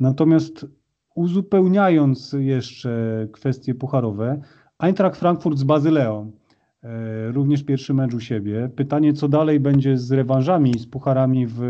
Natomiast 0.00 0.66
uzupełniając 1.14 2.36
jeszcze 2.38 3.26
kwestie 3.32 3.74
pucharowe, 3.74 4.40
Eintracht 4.78 5.20
Frankfurt 5.20 5.58
z 5.58 5.64
Bazyleą. 5.64 6.30
E, 6.82 7.32
również 7.32 7.62
pierwszy 7.62 7.94
mecz 7.94 8.14
u 8.14 8.20
siebie. 8.20 8.70
Pytanie, 8.76 9.12
co 9.12 9.28
dalej 9.28 9.60
będzie 9.60 9.98
z 9.98 10.12
rewanżami, 10.12 10.78
z 10.78 10.86
pucharami 10.86 11.46
w 11.46 11.62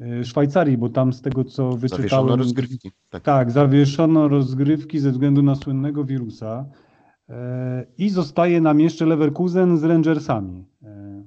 e, 0.00 0.24
Szwajcarii, 0.24 0.78
bo 0.78 0.88
tam 0.88 1.12
z 1.12 1.22
tego 1.22 1.44
co 1.44 1.70
wyczytałem... 1.70 2.08
Zawieszono 2.08 2.36
rozgrywki. 2.36 2.90
Tak. 3.10 3.22
tak, 3.22 3.50
zawieszono 3.50 4.28
rozgrywki 4.28 4.98
ze 4.98 5.10
względu 5.10 5.42
na 5.42 5.54
słynnego 5.54 6.04
wirusa. 6.04 6.64
I 7.98 8.10
zostaje 8.10 8.60
nam 8.60 8.80
jeszcze 8.80 9.06
Leverkusen 9.06 9.78
z 9.78 9.84
Rangersami. 9.84 10.64
E, 10.82 11.22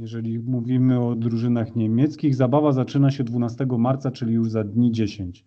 jeżeli 0.00 0.38
mówimy 0.38 1.04
o 1.04 1.14
drużynach 1.14 1.76
niemieckich, 1.76 2.34
zabawa 2.34 2.72
zaczyna 2.72 3.10
się 3.10 3.24
12 3.24 3.66
marca, 3.78 4.10
czyli 4.10 4.34
już 4.34 4.50
za 4.50 4.64
dni 4.64 4.92
10 4.92 5.44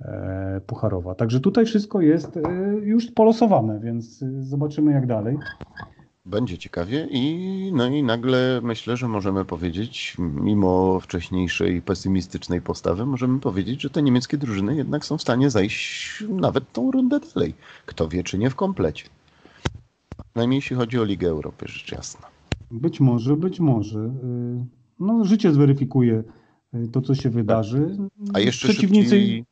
e, 0.00 0.60
pucharowa. 0.66 1.14
Także 1.14 1.40
tutaj 1.40 1.66
wszystko 1.66 2.00
jest 2.00 2.36
e, 2.36 2.40
już 2.82 3.10
polosowane, 3.10 3.80
więc 3.80 4.24
zobaczymy 4.40 4.92
jak 4.92 5.06
dalej. 5.06 5.36
Będzie 6.24 6.58
ciekawie 6.58 7.08
i 7.10 7.70
no 7.74 7.86
i 7.86 8.02
nagle 8.02 8.60
myślę, 8.62 8.96
że 8.96 9.08
możemy 9.08 9.44
powiedzieć, 9.44 10.16
mimo 10.18 11.00
wcześniejszej 11.00 11.82
pesymistycznej 11.82 12.62
postawy, 12.62 13.06
możemy 13.06 13.40
powiedzieć, 13.40 13.82
że 13.82 13.90
te 13.90 14.02
niemieckie 14.02 14.38
drużyny 14.38 14.76
jednak 14.76 15.04
są 15.04 15.18
w 15.18 15.22
stanie 15.22 15.50
zajść 15.50 16.24
nawet 16.28 16.72
tą 16.72 16.90
rundę 16.90 17.20
dalej. 17.34 17.54
Kto 17.86 18.08
wie, 18.08 18.24
czy 18.24 18.38
nie 18.38 18.50
w 18.50 18.54
komplecie. 18.54 19.04
Najmniej 20.34 20.58
jeśli 20.58 20.76
chodzi 20.76 20.98
o 20.98 21.04
Ligę 21.04 21.28
Europy, 21.28 21.68
rzecz 21.68 21.92
jasna. 21.92 22.26
Być 22.70 23.00
może, 23.00 23.36
być 23.36 23.60
może. 23.60 23.98
Y, 23.98 24.10
no, 25.00 25.24
życie 25.24 25.52
zweryfikuje 25.52 26.22
y, 26.74 26.88
to, 26.88 27.00
co 27.00 27.14
się 27.14 27.30
wydarzy. 27.30 27.96
A 28.34 28.40
jeszcze 28.40 28.68
Przeciwnicy... 28.68 29.44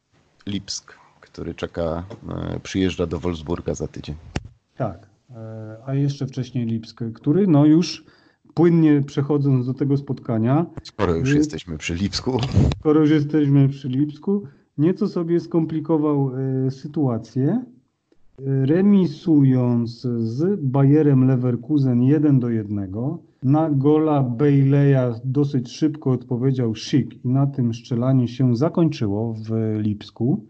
Lipsk, 0.46 0.94
który 1.20 1.54
czeka, 1.54 2.04
y, 2.56 2.60
przyjeżdża 2.60 3.06
do 3.06 3.18
Wolfsburga 3.20 3.74
za 3.74 3.88
tydzień. 3.88 4.16
Tak, 4.76 5.09
a 5.86 5.94
jeszcze 5.94 6.26
wcześniej 6.26 6.66
Lipsk, 6.66 7.04
który 7.14 7.46
no 7.46 7.66
już 7.66 8.04
płynnie 8.54 9.02
przechodząc 9.06 9.66
do 9.66 9.74
tego 9.74 9.96
spotkania. 9.96 10.66
Skoro 10.82 11.14
już 11.14 11.34
jesteśmy 11.34 11.78
przy 11.78 11.94
Lipsku. 11.94 12.38
Skoro 12.78 13.00
już 13.00 13.10
jesteśmy 13.10 13.68
przy 13.68 13.88
Lipsku, 13.88 14.42
nieco 14.78 15.08
sobie 15.08 15.40
skomplikował 15.40 16.30
sytuację 16.70 17.64
remisując 18.46 20.00
z 20.18 20.60
Bayerem 20.60 21.26
Leverkusen 21.26 22.02
1 22.02 22.40
do 22.40 22.50
1. 22.50 22.92
Na 23.42 23.70
gola 23.70 24.22
Bejleja 24.22 25.14
dosyć 25.24 25.70
szybko 25.72 26.10
odpowiedział 26.10 26.74
Szyk 26.74 27.24
i 27.24 27.28
na 27.28 27.46
tym 27.46 27.74
strzelanie 27.74 28.28
się 28.28 28.56
zakończyło 28.56 29.34
w 29.34 29.78
Lipsku. 29.78 30.46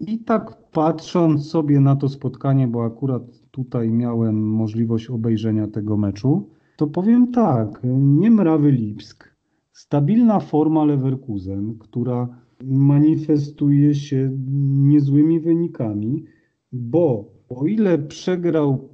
I 0.00 0.18
tak 0.18 0.70
patrząc 0.72 1.48
sobie 1.48 1.80
na 1.80 1.96
to 1.96 2.08
spotkanie, 2.08 2.68
bo 2.68 2.84
akurat 2.84 3.22
tutaj 3.56 3.92
miałem 3.92 4.48
możliwość 4.50 5.10
obejrzenia 5.10 5.66
tego 5.66 5.96
meczu, 5.96 6.48
to 6.76 6.86
powiem 6.86 7.32
tak, 7.32 7.80
nie 7.98 8.30
mrawy 8.30 8.70
Lipsk, 8.70 9.36
stabilna 9.72 10.40
forma 10.40 10.84
Leverkusen, 10.84 11.78
która 11.78 12.28
manifestuje 12.64 13.94
się 13.94 14.30
niezłymi 14.68 15.40
wynikami, 15.40 16.24
bo 16.72 17.24
o 17.48 17.66
ile 17.66 17.98
przegrał 17.98 18.88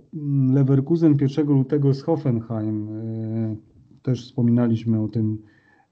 Leverkusen 0.52 1.16
1 1.20 1.47
lutego 1.47 1.94
z 1.94 2.02
Hoffenheim, 2.02 2.89
e, 2.89 3.56
też 4.02 4.24
wspominaliśmy 4.26 5.02
o 5.02 5.09
tym, 5.09 5.39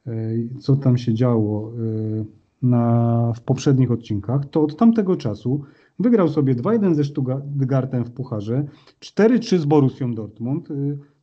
e, 0.06 0.12
co 0.58 0.76
tam 0.76 0.98
się 0.98 1.14
działo 1.14 1.72
e, 1.72 2.24
na, 2.62 3.32
w 3.36 3.40
poprzednich 3.40 3.90
odcinkach, 3.90 4.46
to 4.50 4.62
od 4.62 4.76
tamtego 4.76 5.16
czasu 5.16 5.62
wygrał 6.00 6.28
sobie 6.28 6.54
2-1 6.54 6.94
ze 6.94 7.04
Stuttgartem 7.04 8.04
w 8.04 8.10
Pucharze, 8.10 8.64
4-3 9.00 9.58
z 9.58 9.64
Borussią 9.64 10.14
Dortmund, 10.14 10.68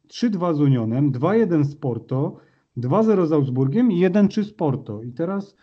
3-2 0.08 0.56
z 0.56 0.62
Unionem, 0.62 1.12
2-1 1.12 1.64
z 1.64 1.76
Porto, 1.76 2.36
2-0 2.78 3.28
z 3.28 3.32
Augsburgiem 3.32 3.91
i 3.91 4.06
1-3 4.06 4.44
z 4.44 4.54
Porto. 4.54 5.04
I 5.04 5.12
teraz 5.12 5.56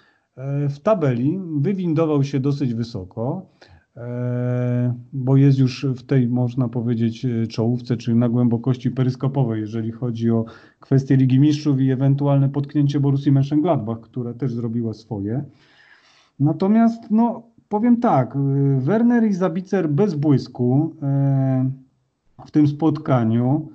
w 0.68 0.78
tabeli 0.78 1.40
wywindował 1.60 2.24
się 2.24 2.40
dosyć 2.40 2.74
wysoko. 2.74 3.46
E, 3.96 4.94
bo 5.12 5.36
jest 5.36 5.58
już 5.58 5.86
w 5.96 6.02
tej, 6.02 6.28
można 6.28 6.68
powiedzieć, 6.68 7.24
e, 7.24 7.46
czołówce, 7.46 7.96
czyli 7.96 8.16
na 8.16 8.28
głębokości 8.28 8.90
peryskopowej, 8.90 9.60
jeżeli 9.60 9.92
chodzi 9.92 10.30
o 10.30 10.44
kwestie 10.80 11.16
Ligi 11.16 11.40
Mistrzów 11.40 11.80
i 11.80 11.90
ewentualne 11.90 12.48
potknięcie 12.48 13.00
Borussii 13.00 13.32
Mönchengladbach, 13.32 14.00
która 14.00 14.34
też 14.34 14.52
zrobiła 14.52 14.94
swoje. 14.94 15.44
Natomiast, 16.40 17.10
no, 17.10 17.42
powiem 17.74 17.96
tak, 17.96 18.36
e, 18.36 18.38
Werner 18.80 19.24
i 19.24 19.32
Zabicer 19.32 19.88
bez 19.88 20.14
błysku 20.14 20.94
w 22.46 22.50
tym 22.50 22.68
spotkaniu. 22.68 23.68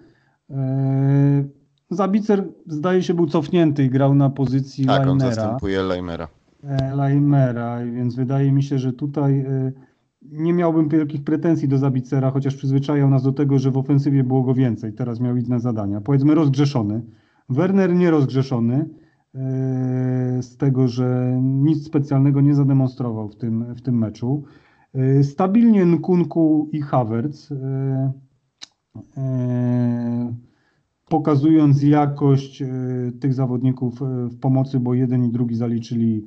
E, 0.49 1.43
Zabicer 1.89 2.43
zdaje 2.67 3.03
się 3.03 3.13
był 3.13 3.27
cofnięty 3.27 3.83
i 3.83 3.89
grał 3.89 4.15
na 4.15 4.29
pozycji 4.29 4.85
Tak, 4.85 5.01
on 5.01 5.07
Leimera. 5.07 5.35
zastępuje 5.35 5.83
Leimera. 5.83 6.27
E, 6.63 6.95
Leimera, 6.95 7.85
więc 7.85 8.15
wydaje 8.15 8.51
mi 8.51 8.63
się, 8.63 8.79
że 8.79 8.93
tutaj 8.93 9.45
nie 10.21 10.53
miałbym 10.53 10.89
wielkich 10.89 11.23
pretensji 11.23 11.67
do 11.67 11.77
Zabicera, 11.77 12.31
chociaż 12.31 12.55
przyzwyczajał 12.55 13.09
nas 13.09 13.23
do 13.23 13.31
tego, 13.31 13.59
że 13.59 13.71
w 13.71 13.77
ofensywie 13.77 14.23
było 14.23 14.43
go 14.43 14.53
więcej. 14.53 14.93
Teraz 14.93 15.19
miał 15.19 15.37
inne 15.37 15.59
zadania. 15.59 16.01
Powiedzmy 16.01 16.35
rozgrzeszony. 16.35 17.01
Werner 17.49 17.95
nie 17.95 18.11
rozgrzeszony 18.11 18.85
z 20.41 20.57
tego, 20.57 20.87
że 20.87 21.39
nic 21.41 21.85
specjalnego 21.85 22.41
nie 22.41 22.55
zademonstrował 22.55 23.29
w 23.29 23.35
tym, 23.35 23.75
w 23.75 23.81
tym 23.81 23.97
meczu. 23.97 24.43
E, 24.93 25.23
Stabilnie 25.23 25.85
Nkunku 25.85 26.69
i 26.71 26.81
Havertz. 26.81 27.51
e, 27.51 28.11
e, 29.17 30.33
pokazując 31.09 31.83
jakość 31.83 32.61
e, 32.61 32.67
tych 33.19 33.33
zawodników 33.33 34.01
e, 34.01 34.05
w 34.27 34.39
pomocy, 34.39 34.79
bo 34.79 34.93
jeden 34.93 35.25
i 35.25 35.29
drugi 35.31 35.55
zaliczyli 35.55 36.25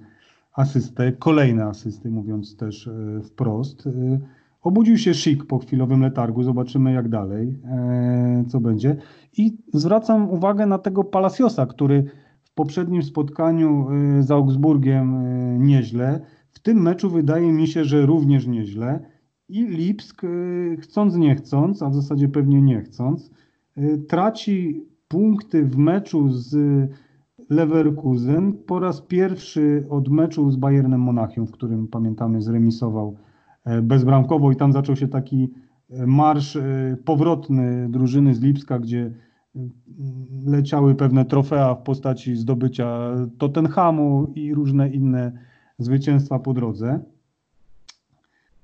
asystę, 0.52 1.12
kolejne 1.12 1.64
asysty, 1.64 2.10
mówiąc 2.10 2.56
też 2.56 2.88
e, 2.88 3.22
wprost. 3.22 3.86
E, 3.86 3.90
Obudził 4.62 4.98
się 4.98 5.14
Szyk 5.14 5.44
po 5.44 5.58
chwilowym 5.58 6.00
letargu, 6.02 6.42
zobaczymy 6.42 6.92
jak 6.92 7.08
dalej, 7.08 7.58
e, 7.64 8.44
co 8.48 8.60
będzie. 8.60 8.96
I 9.36 9.58
zwracam 9.74 10.30
uwagę 10.30 10.66
na 10.66 10.78
tego 10.78 11.04
Palaciosa, 11.04 11.66
który 11.66 12.04
w 12.52 12.54
poprzednim 12.54 13.02
spotkaniu 13.02 13.88
e, 13.90 14.22
z 14.22 14.30
Augsburgiem 14.30 15.14
e, 15.14 15.58
nieźle, 15.58 16.20
w 16.52 16.58
tym 16.58 16.82
meczu 16.82 17.10
wydaje 17.10 17.52
mi 17.52 17.68
się, 17.68 17.84
że 17.84 18.06
również 18.06 18.46
nieźle. 18.46 19.00
I 19.48 19.66
Lipsk, 19.66 20.24
e, 20.24 20.28
chcąc 20.76 21.16
nie 21.16 21.34
chcąc, 21.34 21.82
a 21.82 21.90
w 21.90 21.94
zasadzie 21.94 22.28
pewnie 22.28 22.62
nie 22.62 22.82
chcąc, 22.82 23.30
traci 24.08 24.86
punkty 25.08 25.64
w 25.64 25.76
meczu 25.76 26.28
z 26.30 26.56
Leverkusen 27.50 28.52
po 28.52 28.80
raz 28.80 29.00
pierwszy 29.00 29.86
od 29.90 30.08
meczu 30.08 30.50
z 30.50 30.56
Bayernem 30.56 31.00
Monachium, 31.00 31.46
w 31.46 31.52
którym 31.52 31.88
pamiętamy 31.88 32.42
zremisował 32.42 33.16
e, 33.64 33.82
bezbramkowo 33.82 34.52
i 34.52 34.56
tam 34.56 34.72
zaczął 34.72 34.96
się 34.96 35.08
taki 35.08 35.52
e, 35.90 36.06
marsz 36.06 36.56
e, 36.56 36.96
powrotny 37.04 37.88
drużyny 37.90 38.34
z 38.34 38.40
Lipska, 38.40 38.78
gdzie 38.78 39.14
leciały 40.46 40.94
pewne 40.94 41.24
trofea 41.24 41.74
w 41.74 41.82
postaci 41.82 42.36
zdobycia 42.36 43.16
Tottenhamu 43.38 44.32
i 44.34 44.54
różne 44.54 44.88
inne 44.88 45.32
zwycięstwa 45.78 46.38
po 46.38 46.52
drodze. 46.52 47.00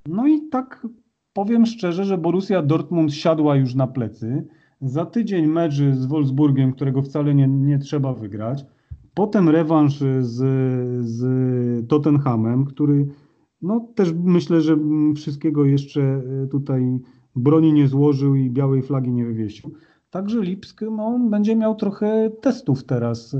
No 0.06 0.26
i 0.26 0.48
tak 0.48 0.86
powiem 1.32 1.66
szczerze, 1.66 2.04
że 2.04 2.18
Borussia 2.18 2.62
Dortmund 2.62 3.14
siadła 3.14 3.56
już 3.56 3.74
na 3.74 3.86
plecy. 3.86 4.46
Za 4.80 5.06
tydzień 5.06 5.46
mecz 5.46 5.74
z 5.74 6.06
Wolfsburgiem, 6.06 6.72
którego 6.72 7.02
wcale 7.02 7.34
nie, 7.34 7.48
nie 7.48 7.78
trzeba 7.78 8.14
wygrać. 8.14 8.64
Potem 9.14 9.48
rewanż 9.48 9.98
z, 10.20 10.36
z 11.06 11.88
Tottenhamem, 11.88 12.64
który 12.64 13.06
no 13.62 13.88
też 13.94 14.12
myślę, 14.24 14.60
że 14.60 14.76
wszystkiego 15.16 15.64
jeszcze 15.64 16.22
tutaj 16.50 17.00
broni 17.36 17.72
nie 17.72 17.88
złożył 17.88 18.34
i 18.34 18.50
białej 18.50 18.82
flagi 18.82 19.12
nie 19.12 19.24
wywiesił. 19.24 19.74
Także 20.10 20.40
Lipsk 20.40 20.80
no, 20.90 21.18
będzie 21.30 21.56
miał 21.56 21.74
trochę 21.74 22.30
testów 22.40 22.84
teraz 22.84 23.34
e, 23.34 23.38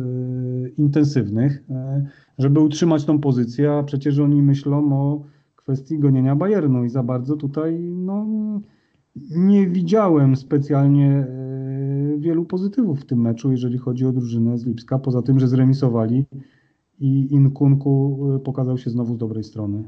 intensywnych, 0.68 1.64
e, 1.70 2.06
żeby 2.38 2.60
utrzymać 2.60 3.04
tą 3.04 3.20
pozycję, 3.20 3.72
a 3.72 3.82
przecież 3.82 4.18
oni 4.18 4.42
myślą 4.42 4.92
o 4.92 5.24
kwestii 5.56 5.98
gonienia 5.98 6.36
Bayernu 6.36 6.84
i 6.84 6.88
za 6.88 7.02
bardzo 7.02 7.36
tutaj 7.36 7.80
no, 7.80 8.26
nie 9.30 9.68
widziałem 9.68 10.36
specjalnie 10.36 11.10
e, 11.10 12.18
wielu 12.18 12.44
pozytywów 12.44 13.00
w 13.00 13.06
tym 13.06 13.20
meczu, 13.20 13.50
jeżeli 13.50 13.78
chodzi 13.78 14.06
o 14.06 14.12
drużynę 14.12 14.58
z 14.58 14.66
Lipska, 14.66 14.98
poza 14.98 15.22
tym, 15.22 15.40
że 15.40 15.48
zremisowali 15.48 16.24
i 16.98 17.34
Inkunku 17.34 18.20
e, 18.36 18.38
pokazał 18.38 18.78
się 18.78 18.90
znowu 18.90 19.14
z 19.14 19.18
dobrej 19.18 19.44
strony. 19.44 19.84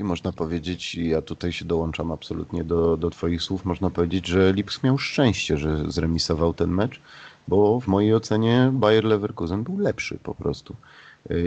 I 0.00 0.04
można 0.04 0.32
powiedzieć, 0.32 0.94
ja 0.94 1.22
tutaj 1.22 1.52
się 1.52 1.64
dołączam 1.64 2.12
absolutnie 2.12 2.64
do, 2.64 2.96
do 2.96 3.10
Twoich 3.10 3.42
słów, 3.42 3.64
można 3.64 3.90
powiedzieć, 3.90 4.26
że 4.26 4.52
Lipsk 4.52 4.82
miał 4.82 4.98
szczęście, 4.98 5.56
że 5.56 5.90
zremisował 5.90 6.54
ten 6.54 6.70
mecz, 6.70 7.00
bo 7.48 7.80
w 7.80 7.86
mojej 7.86 8.14
ocenie 8.14 8.70
Bayer 8.72 9.04
Leverkusen 9.04 9.62
był 9.62 9.78
lepszy 9.78 10.18
po 10.22 10.34
prostu. 10.34 10.76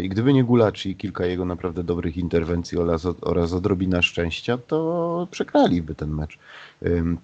I 0.04 0.10
gdyby 0.10 0.34
nie 0.34 0.44
Gulaci 0.44 0.90
i 0.90 0.96
kilka 0.96 1.26
jego 1.26 1.46
naprawdę 1.46 1.84
dobrych 1.84 2.18
interwencji 2.18 2.78
oraz, 2.78 3.06
oraz 3.22 3.54
odrobina 3.54 4.02
szczęścia, 4.02 4.58
to 4.58 5.28
przegraliby 5.32 5.96
ten 5.96 6.10
mecz. 6.10 6.38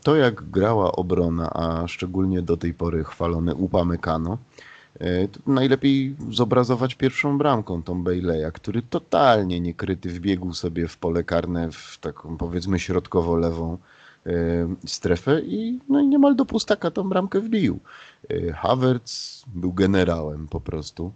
To 0.04 0.16
jak 0.16 0.50
grała 0.50 0.92
obrona, 0.92 1.50
a 1.54 1.88
szczególnie 1.88 2.42
do 2.42 2.58
tej 2.58 2.74
pory 2.74 3.04
chwalony 3.04 3.56
Upamecano, 3.56 4.38
najlepiej 5.48 6.16
zobrazować 6.30 6.96
pierwszą 6.96 7.38
bramką 7.38 7.84
tą 7.84 8.04
Bejleja, 8.04 8.52
który 8.52 8.82
totalnie 8.82 9.60
niekryty 9.60 10.10
wbiegł 10.10 10.54
sobie 10.54 10.88
w 10.88 10.98
pole 10.98 11.24
karne 11.24 11.72
w 11.72 11.98
taką 12.02 12.38
powiedzmy 12.38 12.80
środkowo-lewą 12.80 13.78
y, 14.28 14.32
strefę 14.86 15.42
i, 15.42 15.80
no 15.90 16.00
i 16.00 16.08
niemal 16.08 16.36
do 16.36 16.46
pustaka 16.46 16.92
tą 16.92 17.10
bramkę 17.10 17.40
wbił. 17.40 17.80
Y, 18.32 18.54
Havertz 18.58 19.44
był 19.48 19.74
generałem 19.74 20.48
po 20.48 20.62
prostu. 20.62 21.12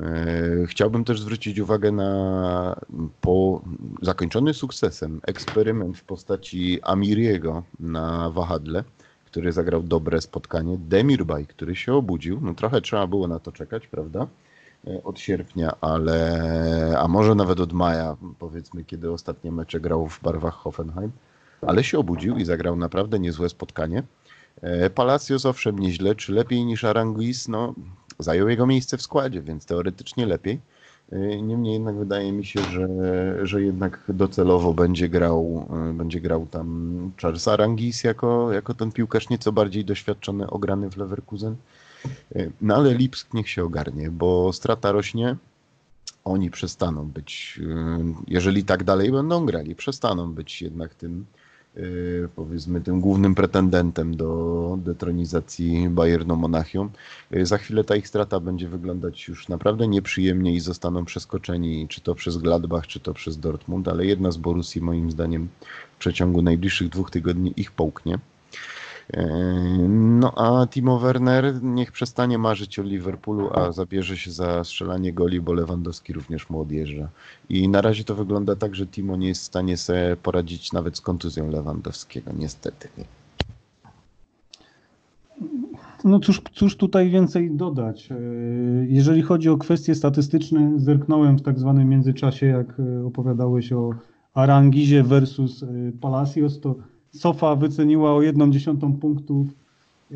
E, 0.00 0.66
Chciałbym 0.66 1.04
też 1.04 1.20
zwrócić 1.20 1.58
uwagę 1.58 1.92
na 1.92 2.80
po 3.20 3.62
zakończony 4.02 4.54
sukcesem 4.54 5.20
eksperyment 5.26 5.98
w 5.98 6.04
postaci 6.04 6.82
Amiriego 6.82 7.62
na 7.80 8.30
wahadle, 8.30 8.84
który 9.38 9.52
zagrał 9.52 9.82
dobre 9.82 10.20
spotkanie. 10.20 10.78
Demirbay, 10.78 11.46
który 11.46 11.76
się 11.76 11.94
obudził. 11.94 12.40
No 12.42 12.54
trochę 12.54 12.80
trzeba 12.80 13.06
było 13.06 13.28
na 13.28 13.38
to 13.38 13.52
czekać, 13.52 13.86
prawda? 13.86 14.26
E, 14.86 15.02
Od 15.04 15.20
sierpnia, 15.20 15.72
ale 15.80 16.96
a 16.98 17.08
może 17.08 17.34
nawet 17.34 17.60
od 17.60 17.72
maja, 17.72 18.16
powiedzmy, 18.38 18.84
kiedy 18.84 19.12
ostatnie 19.12 19.52
mecze 19.52 19.80
grał 19.80 20.08
w 20.08 20.22
barwach 20.22 20.54
Hoffenheim, 20.54 21.12
ale 21.62 21.84
się 21.84 21.98
obudził 21.98 22.36
i 22.36 22.44
zagrał 22.44 22.76
naprawdę 22.76 23.18
niezłe 23.18 23.48
spotkanie. 23.48 24.02
E, 24.62 24.90
Palacios 24.90 25.46
owszem 25.46 25.78
nieźle, 25.78 26.14
czy 26.14 26.32
lepiej 26.32 26.64
niż 26.64 26.84
Aranguiz? 26.84 27.48
No, 27.48 27.74
zajął 28.18 28.48
jego 28.48 28.66
miejsce 28.66 28.96
w 28.96 29.02
składzie, 29.02 29.42
więc 29.42 29.66
teoretycznie 29.66 30.26
lepiej. 30.26 30.60
Y, 31.12 31.42
Niemniej 31.42 31.74
jednak 31.74 31.96
wydaje 31.96 32.32
mi 32.32 32.44
się, 32.46 32.60
że, 32.72 32.88
że 33.46 33.62
jednak 33.62 34.00
docelowo 34.08 34.74
będzie 34.74 35.08
grał, 35.08 35.66
y, 35.90 35.94
będzie 35.94 36.20
grał 36.20 36.46
tam 36.46 37.12
Charles 37.22 37.48
Arangis 37.48 38.04
jako, 38.04 38.52
jako 38.52 38.74
ten 38.74 38.92
piłkarz 38.92 39.28
nieco 39.28 39.52
bardziej 39.52 39.84
doświadczony, 39.84 40.50
ograny 40.50 40.90
w 40.90 40.96
Leverkusen. 40.96 41.56
Y, 42.36 42.52
No 42.60 42.76
ale 42.76 42.94
Lipsk 42.94 43.34
niech 43.34 43.48
się 43.50 43.64
ogarnie, 43.64 44.10
bo 44.10 44.52
strata 44.52 44.92
rośnie. 44.92 45.36
Oni 46.24 46.50
przestaną 46.50 47.04
być, 47.06 47.60
jeżeli 48.26 48.64
tak 48.64 48.84
dalej 48.84 49.12
będą 49.12 49.46
grali, 49.46 49.74
przestaną 49.74 50.32
być 50.32 50.62
jednak 50.62 50.94
tym, 50.94 51.26
powiedzmy, 52.36 52.80
tym 52.80 53.00
głównym 53.00 53.34
pretendentem 53.34 54.16
do 54.16 54.78
detronizacji 54.82 55.88
Bayernu 55.88 56.36
Monachium. 56.36 56.90
Za 57.42 57.58
chwilę 57.58 57.84
ta 57.84 57.96
ich 57.96 58.08
strata 58.08 58.40
będzie 58.40 58.68
wyglądać 58.68 59.28
już 59.28 59.48
naprawdę 59.48 59.88
nieprzyjemnie 59.88 60.54
i 60.54 60.60
zostaną 60.60 61.04
przeskoczeni, 61.04 61.88
czy 61.88 62.00
to 62.00 62.14
przez 62.14 62.36
Gladbach, 62.36 62.86
czy 62.86 63.00
to 63.00 63.14
przez 63.14 63.38
Dortmund, 63.38 63.88
ale 63.88 64.06
jedna 64.06 64.30
z 64.30 64.36
Borussii 64.36 64.80
moim 64.80 65.10
zdaniem 65.10 65.48
w 65.96 65.98
przeciągu 65.98 66.42
najbliższych 66.42 66.88
dwóch 66.88 67.10
tygodni 67.10 67.52
ich 67.56 67.72
połknie. 67.72 68.18
No 69.88 70.32
a 70.36 70.66
Timo 70.66 70.98
Werner 70.98 71.62
niech 71.62 71.92
przestanie 71.92 72.38
marzyć 72.38 72.78
o 72.78 72.82
Liverpoolu, 72.82 73.50
a 73.54 73.72
zabierze 73.72 74.16
się 74.16 74.30
za 74.30 74.64
strzelanie 74.64 75.12
goli, 75.12 75.40
bo 75.40 75.52
Lewandowski 75.52 76.12
również 76.12 76.50
mu 76.50 76.60
odjeżdża. 76.60 77.08
I 77.48 77.68
na 77.68 77.80
razie 77.80 78.04
to 78.04 78.14
wygląda 78.14 78.56
tak, 78.56 78.74
że 78.74 78.86
Timo 78.86 79.16
nie 79.16 79.28
jest 79.28 79.42
w 79.42 79.46
stanie 79.46 79.76
sobie 79.76 80.16
poradzić 80.22 80.72
nawet 80.72 80.96
z 80.96 81.00
kontuzją 81.00 81.50
Lewandowskiego, 81.50 82.30
niestety. 82.38 82.88
No 86.04 86.20
cóż, 86.20 86.42
cóż 86.52 86.76
tutaj 86.76 87.10
więcej 87.10 87.50
dodać? 87.50 88.12
E, 88.12 88.16
Jeżeli 88.88 89.22
chodzi 89.22 89.48
o 89.48 89.58
kwestie 89.58 89.94
statystyczne, 89.94 90.72
zerknąłem 90.76 91.38
w 91.38 91.42
tak 91.42 91.58
zwanym 91.58 91.88
międzyczasie, 91.88 92.46
jak 92.46 92.80
e, 92.80 93.06
opowiadałeś 93.06 93.72
o 93.72 93.90
Arangizie 94.34 95.02
versus 95.02 95.62
e, 95.62 95.66
Palacios, 96.00 96.60
to 96.60 96.74
Sofa 97.18 97.56
wyceniła 97.56 98.14
o 98.14 98.22
jedną 98.22 98.50
dziesiątą 98.50 98.92
punktów 98.92 99.46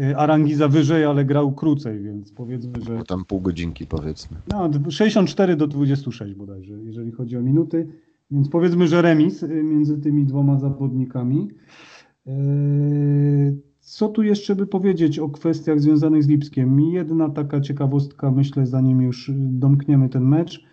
e, 0.00 0.16
Arangiza 0.18 0.68
wyżej, 0.68 1.04
ale 1.04 1.24
grał 1.24 1.52
krócej, 1.52 2.00
więc 2.02 2.32
powiedzmy, 2.32 2.72
że 2.82 2.96
Bo 2.96 3.04
tam 3.04 3.24
pół 3.24 3.40
godzinki 3.40 3.86
powiedzmy. 3.86 4.36
no, 4.48 4.70
64 4.90 5.56
do 5.56 5.66
26 5.66 6.34
bodajże, 6.34 6.74
jeżeli 6.74 7.12
chodzi 7.12 7.36
o 7.36 7.40
minuty. 7.40 7.88
Więc 8.30 8.48
powiedzmy, 8.48 8.86
że 8.88 9.02
remis 9.02 9.42
y, 9.42 9.48
między 9.62 9.98
tymi 9.98 10.24
dwoma 10.26 10.58
zawodnikami. 10.58 11.48
Eee, 12.26 13.56
Co 13.80 14.08
tu 14.08 14.22
jeszcze 14.22 14.56
by 14.56 14.66
powiedzieć 14.66 15.18
o 15.18 15.28
kwestiach 15.28 15.80
związanych 15.80 16.24
z 16.24 16.28
Lipskiem? 16.28 16.80
Jedna 16.80 17.28
taka 17.30 17.60
ciekawostka, 17.60 18.30
myślę, 18.30 18.66
zanim 18.66 19.02
już 19.02 19.30
domkniemy 19.36 20.08
ten 20.08 20.24
mecz. 20.24 20.64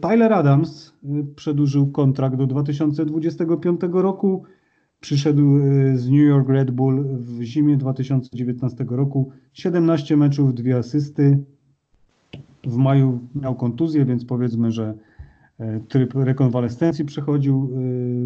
Tyler 0.00 0.32
Adams 0.32 0.92
przedłużył 1.36 1.86
kontrakt 1.92 2.36
do 2.36 2.46
2025 2.46 3.80
roku. 3.92 4.44
Przyszedł 5.00 5.56
e, 5.56 5.96
z 5.96 6.08
New 6.10 6.26
York 6.26 6.48
Red 6.48 6.70
Bull 6.70 7.04
w 7.18 7.42
zimie 7.42 7.76
2019 7.76 8.84
roku. 8.88 9.30
17 9.52 10.16
meczów, 10.16 10.54
dwie 10.54 10.76
asysty. 10.76 11.44
W 12.64 12.76
maju 12.76 13.20
miał 13.34 13.54
kontuzję, 13.54 14.04
więc 14.04 14.24
powiedzmy, 14.24 14.72
że 14.72 14.94
e, 15.58 15.80
tryb 15.80 16.14
rekonwalescencji 16.14 17.04
przechodził 17.04 17.56
e, 17.64 17.78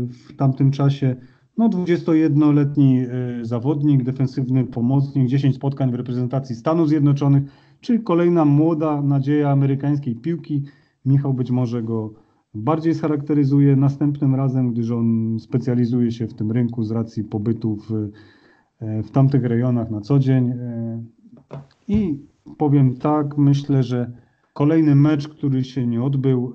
w 0.06 0.36
tamtym 0.36 0.70
czasie. 0.70 1.16
No, 1.56 1.68
21-letni 1.68 3.06
zawodnik, 3.42 4.02
defensywny 4.02 4.64
pomocnik, 4.64 5.28
10 5.28 5.56
spotkań 5.56 5.90
w 5.90 5.94
reprezentacji 5.94 6.56
Stanów 6.56 6.88
Zjednoczonych, 6.88 7.42
czyli 7.80 8.02
kolejna 8.02 8.44
młoda 8.44 9.02
nadzieja 9.02 9.51
amerykańskiej 9.51 10.16
piłki. 10.16 10.62
Michał 11.05 11.34
być 11.34 11.51
może 11.51 11.82
go 11.82 12.14
bardziej 12.55 12.94
scharakteryzuje 12.94 13.77
następnym 13.77 14.35
razem, 14.35 14.72
gdyż 14.72 14.90
on 14.90 15.36
specjalizuje 15.40 16.12
się 16.12 16.27
w 16.27 16.35
tym 16.35 16.52
rynku 16.52 16.82
z 16.82 16.90
racji 16.90 17.24
pobytu 17.24 17.77
w, 17.77 18.10
w 18.81 19.10
tamtych 19.10 19.44
rejonach 19.44 19.90
na 19.90 20.01
co 20.01 20.18
dzień. 20.18 20.55
I 21.89 22.18
powiem 22.59 22.97
tak, 22.97 23.39
myślę, 23.39 23.82
że 23.82 24.10
kolejny 24.52 24.94
mecz, 24.94 25.28
który 25.28 25.64
się 25.64 25.86
nie 25.86 26.02
odbył, 26.02 26.52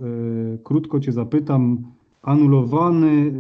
krótko 0.64 1.00
Cię 1.00 1.12
zapytam, 1.12 1.84
anulowany 2.22 3.34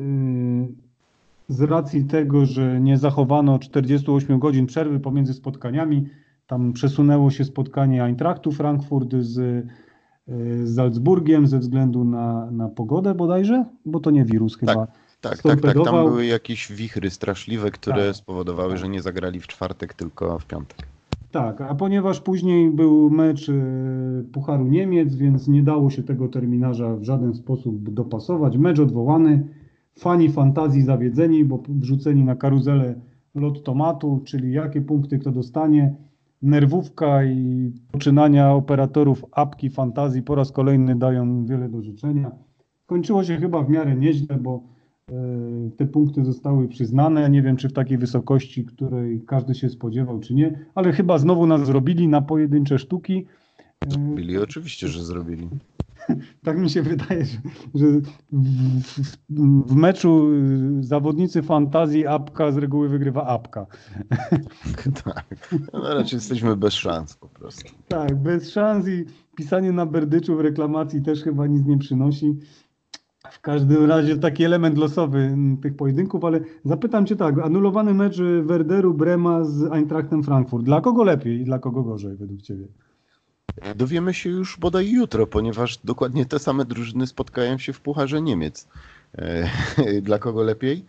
z 1.48 1.61
racji 1.61 2.06
tego, 2.06 2.45
że 2.45 2.82
nie 2.82 2.98
zachowano 2.98 3.60
48 3.60 4.40
godzin 4.40 4.65
przerwy 4.65 4.99
pomiędzy 4.99 5.34
spotkaniami. 5.34 6.07
Tam 6.48 6.73
przesunęło 6.73 7.32
się 7.32 7.44
spotkanie 7.44 8.03
Eintrachtu 8.03 8.52
Frankfurt 8.52 9.15
z 9.19 9.65
z 10.64 10.76
Salzburgiem 10.76 11.47
ze 11.47 11.60
względu 11.60 12.03
na, 12.03 12.52
na 12.52 12.69
pogodę 12.69 13.15
bodajże, 13.15 13.65
bo 13.85 13.99
to 13.99 14.11
nie 14.11 14.26
wirus 14.26 14.57
chyba. 14.57 14.73
Tak, 14.73 14.89
tak, 15.22 15.41
tak, 15.41 15.61
tak. 15.61 15.85
Tam 15.85 16.06
były 16.06 16.26
jakieś 16.26 16.72
wichry 16.72 17.10
straszliwe, 17.10 17.72
które 17.72 18.07
tak, 18.07 18.15
spowodowały, 18.15 18.69
tak. 18.69 18.80
że 18.80 18.89
nie 18.89 19.02
zagrali 19.02 19.39
w 19.39 19.47
czwartek, 19.47 19.93
tylko 19.93 20.39
w 20.39 20.45
piątek. 20.45 20.77
Tak, 21.31 21.61
a 21.61 21.76
ponieważ 21.76 22.22
później 22.22 22.72
był 22.72 23.10
mecz 23.10 23.49
e, 23.49 23.53
Pucharu 24.34 24.68
Niemiec, 24.68 25.15
więc 25.15 25.47
nie 25.47 25.64
dało 25.64 25.89
się 25.89 26.03
tego 26.03 26.27
terminarza 26.27 26.95
w 26.95 27.03
żaden 27.03 27.34
sposób 27.34 27.89
dopasować. 27.89 28.57
Mecz 28.57 28.80
odwołany, 28.80 29.47
fani 29.99 30.30
fantazji 30.30 30.81
zawiedzeni, 30.81 31.45
bo 31.45 31.64
wrzuceni 31.69 32.23
na 32.23 32.35
karuzelę 32.35 32.95
lot 33.35 33.64
tomatu, 33.64 34.22
czyli 34.26 34.52
jakie 34.52 34.81
punkty 34.81 35.19
kto 35.19 35.31
dostanie 35.31 35.95
nerwówka 36.46 37.24
i 37.24 37.72
poczynania 37.92 38.54
operatorów 38.54 39.26
apki 39.32 39.70
fantazji 39.70 40.22
po 40.22 40.36
raz 40.36 40.52
kolejny 40.52 40.96
dają 40.96 41.46
wiele 41.46 41.70
do 41.70 41.82
życzenia. 41.82 42.32
Kończyło 42.86 43.24
się 43.24 43.38
chyba 43.38 43.64
w 43.64 43.70
miarę 43.70 43.96
nieźle, 43.96 44.38
bo 44.38 44.64
e, 45.12 45.14
te 45.78 45.86
punkty 45.86 46.26
zostały 46.26 46.68
przyznane. 46.68 47.30
Nie 47.30 47.42
wiem, 47.42 47.58
czy 47.58 47.70
w 47.70 47.74
takiej 47.74 47.98
wysokości, 47.98 48.66
której 48.66 49.22
każdy 49.28 49.56
się 49.56 49.70
spodziewał, 49.70 50.20
czy 50.20 50.34
nie, 50.34 50.66
ale 50.76 50.92
chyba 50.92 51.18
znowu 51.18 51.48
nas 51.48 51.66
zrobili 51.66 52.08
na 52.08 52.22
pojedyncze 52.22 52.80
sztuki. 52.80 53.26
Zrobili, 53.88 54.38
oczywiście, 54.38 54.88
że 54.88 55.04
zrobili. 55.04 55.50
Tak 56.44 56.57
mi 56.57 56.69
się 56.69 56.82
wydaje, 56.82 57.26
że, 57.26 57.38
że 57.73 57.86
w, 58.32 58.41
w, 58.84 59.18
w, 59.68 59.76
meczu 59.76 60.30
zawodnicy 60.80 61.44
fantazji 61.44 62.07
apka 62.07 62.52
z 62.52 62.57
reguły 62.57 62.90
wygrywa 62.90 63.26
apka. 63.26 63.65
tak. 65.06 65.26
No 65.73 65.94
raczej 65.94 66.18
jesteśmy 66.18 66.56
bez 66.56 66.73
szans 66.73 67.15
po 67.15 67.27
prostu. 67.27 67.73
Tak, 67.88 68.15
bez 68.15 68.52
szans 68.52 68.88
i 68.88 69.06
pisanie 69.36 69.72
na 69.72 69.86
berdyczu 69.86 70.38
w 70.38 70.40
reklamacji 70.40 71.02
też 71.02 71.23
chyba 71.23 71.48
nic 71.48 71.65
nie 71.65 71.77
przynosi. 71.77 72.36
W 73.32 73.41
każdym 73.41 73.86
razie 73.86 74.18
taki 74.18 74.44
element 74.44 74.77
losowy 74.77 75.38
tych 75.61 75.76
pojedynków, 75.76 76.26
ale 76.26 76.40
zapytam 76.64 77.06
Cię 77.06 77.15
tak, 77.15 77.40
anulowany 77.40 77.94
mecz 77.94 78.22
Werderu 78.44 78.94
Brema 78.94 79.44
z 79.44 79.64
Eintrachtem 79.64 80.23
Frankfurt. 80.23 80.65
Dla 80.65 80.82
kogo 80.82 81.03
lepiej 81.03 81.41
i 81.41 81.44
dla 81.44 81.60
kogo 81.60 81.84
gorzej 81.84 82.18
według 82.18 82.41
Ciebie? 82.41 82.68
Dowiemy 83.76 84.14
się 84.14 84.30
już 84.30 84.57
bodaj 84.57 84.91
jutro, 84.91 85.27
ponieważ 85.27 85.77
dokładnie 85.84 86.26
te 86.26 86.40
same 86.40 86.65
drużyny 86.65 87.07
spotkają 87.07 87.57
się 87.57 87.73
w 87.73 87.82
Pucharze 87.82 88.22
Niemiec. 88.22 88.68
E, 89.18 89.49
dla 90.07 90.19
kogo 90.19 90.44
lepiej? 90.44 90.86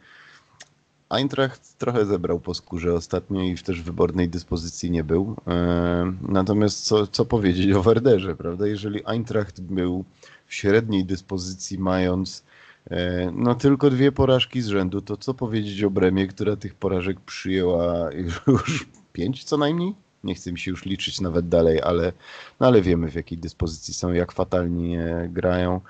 Eintracht 1.08 1.78
trochę 1.78 2.06
zebrał 2.06 2.40
po 2.40 2.54
skórze 2.54 2.94
ostatnio 2.94 3.42
i 3.42 3.54
też 3.54 3.82
w 3.82 3.84
wybornej 3.84 4.28
dyspozycji 4.28 4.90
nie 4.90 5.04
był. 5.04 5.36
E, 5.46 6.12
natomiast 6.28 6.84
co, 6.84 7.06
co 7.06 7.24
powiedzieć 7.24 7.72
o 7.72 7.82
Werderze, 7.82 8.36
prawda? 8.36 8.66
Jeżeli 8.66 9.00
Eintracht 9.06 9.60
był 9.60 10.04
w 10.46 10.54
średniej 10.54 11.04
dyspozycji, 11.04 11.78
mając 11.78 12.44
e, 12.90 13.30
no 13.34 13.54
tylko 13.54 13.90
dwie 13.90 14.12
porażki 14.12 14.62
z 14.62 14.66
rzędu, 14.66 15.00
to 15.00 15.16
co 15.16 15.34
powiedzieć 15.34 15.82
o 15.82 15.90
Bremie, 15.90 16.26
która 16.26 16.56
tych 16.56 16.74
porażek 16.74 17.20
przyjęła 17.20 18.10
już 18.46 18.86
pięć 19.12 19.44
co 19.44 19.56
najmniej? 19.56 20.05
Nie 20.26 20.34
chcę 20.34 20.52
mi 20.52 20.58
się 20.58 20.70
już 20.70 20.84
liczyć 20.84 21.20
nawet 21.20 21.48
dalej, 21.48 21.82
ale, 21.82 22.12
no 22.60 22.66
ale 22.66 22.82
wiemy 22.82 23.10
w 23.10 23.14
jakiej 23.14 23.38
dyspozycji 23.38 23.94
są, 23.94 24.12
jak 24.12 24.32
fatalnie 24.32 25.28
grają. 25.32 25.80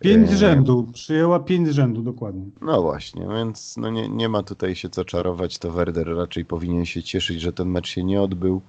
Pięć 0.00 0.30
e, 0.30 0.36
rzędu, 0.36 0.88
przyjęła 0.92 1.40
pięć 1.40 1.68
rzędu, 1.68 2.02
dokładnie. 2.02 2.44
No 2.60 2.82
właśnie, 2.82 3.26
więc 3.28 3.76
no 3.76 3.90
nie, 3.90 4.08
nie 4.08 4.28
ma 4.28 4.42
tutaj 4.42 4.74
się 4.74 4.88
co 4.88 5.04
czarować, 5.04 5.58
to 5.58 5.70
Werder 5.70 6.16
raczej 6.16 6.44
powinien 6.44 6.86
się 6.86 7.02
cieszyć, 7.02 7.40
że 7.40 7.52
ten 7.52 7.68
mecz 7.68 7.88
się 7.88 8.04
nie 8.04 8.22
odbył. 8.22 8.60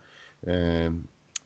E, 0.47 0.91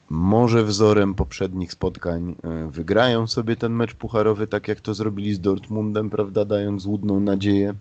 może 0.09 0.63
wzorem 0.63 1.15
poprzednich 1.15 1.71
spotkań 1.71 2.35
e, 2.43 2.71
wygrają 2.71 3.27
sobie 3.27 3.55
ten 3.55 3.73
mecz 3.73 3.93
pucharowy, 3.93 4.47
tak 4.47 4.67
jak 4.67 4.81
to 4.81 4.93
zrobili 4.93 5.33
z 5.33 5.39
Dortmundem, 5.39 6.09
prawda, 6.09 6.45
dając 6.45 6.81
złudną 6.81 7.19
nadzieję 7.19 7.73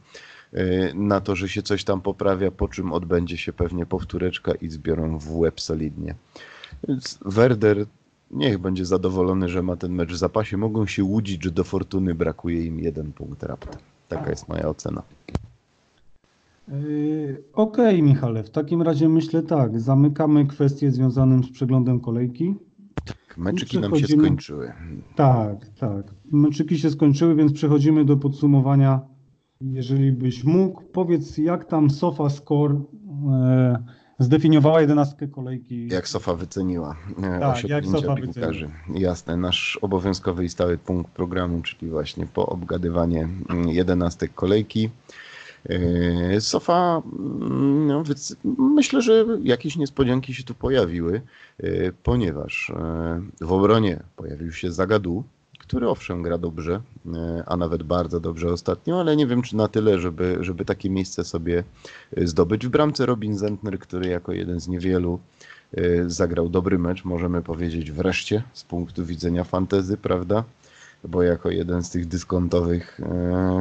na 0.94 1.20
to, 1.20 1.36
że 1.36 1.48
się 1.48 1.62
coś 1.62 1.84
tam 1.84 2.00
poprawia, 2.00 2.50
po 2.50 2.68
czym 2.68 2.92
odbędzie 2.92 3.36
się 3.36 3.52
pewnie 3.52 3.86
powtóreczka 3.86 4.52
i 4.54 4.68
zbiorą 4.68 5.18
w 5.18 5.36
łeb 5.36 5.60
solidnie. 5.60 6.14
Więc 6.88 7.18
Werder 7.24 7.86
niech 8.30 8.58
będzie 8.58 8.84
zadowolony, 8.84 9.48
że 9.48 9.62
ma 9.62 9.76
ten 9.76 9.92
mecz 9.92 10.12
w 10.12 10.16
zapasie. 10.16 10.56
Mogą 10.56 10.86
się 10.86 11.04
łudzić, 11.04 11.44
że 11.44 11.50
do 11.50 11.64
fortuny 11.64 12.14
brakuje 12.14 12.66
im 12.66 12.80
jeden 12.80 13.12
punkt 13.12 13.42
raptem. 13.42 13.80
Taka 14.08 14.30
jest 14.30 14.48
moja 14.48 14.68
ocena. 14.68 15.02
Yy, 16.68 17.42
Okej, 17.52 17.96
okay, 17.96 18.02
Michale, 18.02 18.42
w 18.42 18.50
takim 18.50 18.82
razie 18.82 19.08
myślę 19.08 19.42
tak. 19.42 19.80
Zamykamy 19.80 20.46
kwestię 20.46 20.90
związaną 20.90 21.42
z 21.42 21.50
przeglądem 21.50 22.00
kolejki. 22.00 22.54
Tak, 23.04 23.38
meczyki 23.38 23.78
nam 23.78 23.96
się 23.96 24.06
skończyły. 24.06 24.72
Tak, 25.16 25.68
tak. 25.68 26.14
Meczyki 26.32 26.78
się 26.78 26.90
skończyły, 26.90 27.34
więc 27.34 27.52
przechodzimy 27.52 28.04
do 28.04 28.16
podsumowania 28.16 29.09
jeżeli 29.60 30.12
byś 30.12 30.44
mógł, 30.44 30.82
powiedz 30.92 31.38
jak 31.38 31.64
tam 31.64 31.90
Sofa 31.90 32.30
Score 32.30 32.74
e, 33.32 33.84
zdefiniowała 34.18 34.80
jedenastkę 34.80 35.28
kolejki. 35.28 35.88
Jak 35.88 36.08
Sofa 36.08 36.34
wyceniła 36.34 36.96
e, 37.22 37.40
tak, 37.40 37.68
jak 37.68 37.86
Sofa 37.86 38.14
piłkarzy. 38.14 38.66
Wyceniła. 38.66 39.08
Jasne, 39.08 39.36
nasz 39.36 39.78
obowiązkowy 39.82 40.44
i 40.44 40.48
stały 40.48 40.78
punkt 40.78 41.10
programu, 41.10 41.62
czyli 41.62 41.90
właśnie 41.90 42.26
po 42.26 42.46
obgadywanie 42.46 43.28
mm, 43.48 43.68
jedenastek 43.68 44.34
kolejki. 44.34 44.90
E, 45.68 46.40
Sofa, 46.40 47.02
mm, 47.18 47.86
no, 47.86 48.02
myślę, 48.58 49.02
że 49.02 49.26
jakieś 49.42 49.76
niespodzianki 49.76 50.34
się 50.34 50.44
tu 50.44 50.54
pojawiły, 50.54 51.20
ponieważ 52.02 52.72
w 53.40 53.52
obronie 53.52 54.00
pojawił 54.16 54.52
się 54.52 54.72
Zagadu, 54.72 55.24
który 55.70 55.88
owszem 55.88 56.22
gra 56.22 56.38
dobrze, 56.38 56.80
e, 57.14 57.42
a 57.46 57.56
nawet 57.56 57.82
bardzo 57.82 58.20
dobrze 58.20 58.52
ostatnio, 58.52 59.00
ale 59.00 59.16
nie 59.16 59.26
wiem 59.26 59.42
czy 59.42 59.56
na 59.56 59.68
tyle, 59.68 59.98
żeby, 59.98 60.38
żeby 60.40 60.64
takie 60.64 60.90
miejsce 60.90 61.24
sobie 61.24 61.64
e, 62.16 62.26
zdobyć. 62.26 62.66
W 62.66 62.70
bramce 62.70 63.06
Robin 63.06 63.38
Zentner, 63.38 63.78
który 63.78 64.08
jako 64.08 64.32
jeden 64.32 64.60
z 64.60 64.68
niewielu 64.68 65.20
e, 65.74 66.10
zagrał 66.10 66.48
dobry 66.48 66.78
mecz, 66.78 67.04
możemy 67.04 67.42
powiedzieć 67.42 67.92
wreszcie 67.92 68.42
z 68.52 68.64
punktu 68.64 69.04
widzenia 69.06 69.44
fantezy, 69.44 69.96
prawda? 69.96 70.44
Bo 71.04 71.22
jako 71.22 71.50
jeden 71.50 71.82
z 71.82 71.90
tych 71.90 72.06
dyskontowych 72.06 73.00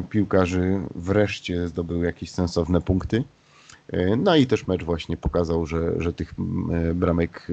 piłkarzy 0.10 0.82
wreszcie 0.96 1.68
zdobył 1.68 2.04
jakieś 2.04 2.32
sensowne 2.32 2.82
punkty. 2.82 3.24
No 4.18 4.36
i 4.36 4.48
też 4.48 4.68
mecz 4.68 4.84
właśnie 4.84 5.18
pokazał, 5.18 5.66
że, 5.66 6.02
że 6.02 6.14
tych 6.14 6.34
bramek 6.96 7.48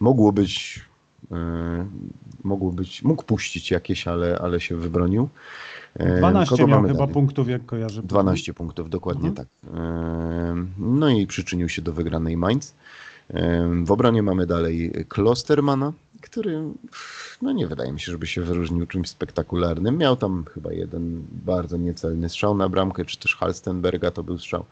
mogło 0.00 0.32
być 0.32 0.84
E, 1.32 1.86
mogło 2.44 2.72
być, 2.72 3.02
mógł 3.02 3.24
puścić 3.24 3.70
jakieś, 3.70 4.08
ale, 4.08 4.38
ale 4.38 4.60
się 4.60 4.76
wybronił. 4.76 5.28
12 6.18 6.54
e, 6.54 6.66
miał 6.66 6.82
chyba 6.82 6.94
dalej? 6.94 7.14
punktów, 7.14 7.48
jak 7.48 7.66
kojarzę. 7.66 8.02
12 8.02 8.54
punktów, 8.54 8.90
dokładnie 8.90 9.28
mhm. 9.28 9.46
tak. 9.46 9.74
E, 9.74 10.66
no 10.78 11.08
i 11.08 11.26
przyczynił 11.26 11.68
się 11.68 11.82
do 11.82 11.92
wygranej 11.92 12.36
Mainz. 12.36 12.74
W 13.84 13.92
obronie 13.92 14.22
mamy 14.22 14.46
dalej 14.46 14.92
Klostermana, 15.08 15.92
który 16.20 16.62
no 17.42 17.52
nie 17.52 17.66
wydaje 17.66 17.92
mi 17.92 18.00
się, 18.00 18.12
żeby 18.12 18.26
się 18.26 18.42
wyróżnił 18.42 18.86
czymś 18.86 19.08
spektakularnym. 19.08 19.98
Miał 19.98 20.16
tam 20.16 20.44
chyba 20.54 20.72
jeden 20.72 21.26
bardzo 21.30 21.76
niecelny 21.76 22.28
strzał 22.28 22.56
na 22.56 22.68
bramkę, 22.68 23.04
czy 23.04 23.18
też 23.18 23.36
Halstenberga 23.36 24.10
to 24.10 24.22
był 24.22 24.38
strzał. 24.38 24.64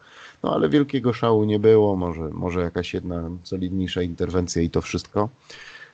No 0.43 0.53
ale 0.53 0.69
wielkiego 0.69 1.13
szału 1.13 1.43
nie 1.43 1.59
było, 1.59 1.95
może, 1.95 2.29
może 2.29 2.61
jakaś 2.61 2.93
jedna 2.93 3.29
solidniejsza 3.43 4.01
interwencja 4.01 4.61
i 4.61 4.69
to 4.69 4.81
wszystko. 4.81 5.29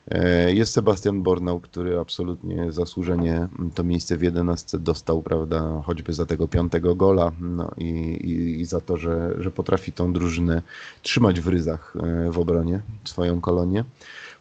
E, 0.07 0.53
jest 0.53 0.73
Sebastian 0.73 1.23
Bornau, 1.23 1.59
który 1.59 1.99
absolutnie 1.99 2.71
zasłużenie 2.71 3.47
to 3.75 3.83
miejsce 3.83 4.17
w 4.17 4.21
11 4.21 4.79
dostał, 4.79 5.21
prawda, 5.21 5.81
choćby 5.85 6.13
za 6.13 6.25
tego 6.25 6.47
piątego 6.47 6.95
gola 6.95 7.31
no 7.39 7.71
i, 7.77 7.85
i, 7.85 8.61
i 8.61 8.65
za 8.65 8.81
to, 8.81 8.97
że, 8.97 9.35
że 9.39 9.51
potrafi 9.51 9.91
tą 9.91 10.13
drużynę 10.13 10.61
trzymać 11.01 11.39
w 11.41 11.47
ryzach 11.47 11.93
e, 12.03 12.31
w 12.31 12.39
obronie, 12.39 12.81
swoją 13.03 13.41
kolonię. 13.41 13.83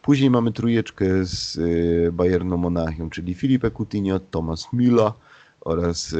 Później 0.01 0.29
mamy 0.29 0.51
trójeczkę 0.51 1.25
z 1.25 1.57
e, 1.57 2.11
Bayernu 2.11 2.57
Monachium, 2.57 3.09
czyli 3.09 3.33
Filipe 3.33 3.71
Coutinho, 3.71 4.19
Thomas 4.19 4.67
Müller 4.73 5.11
oraz 5.61 6.15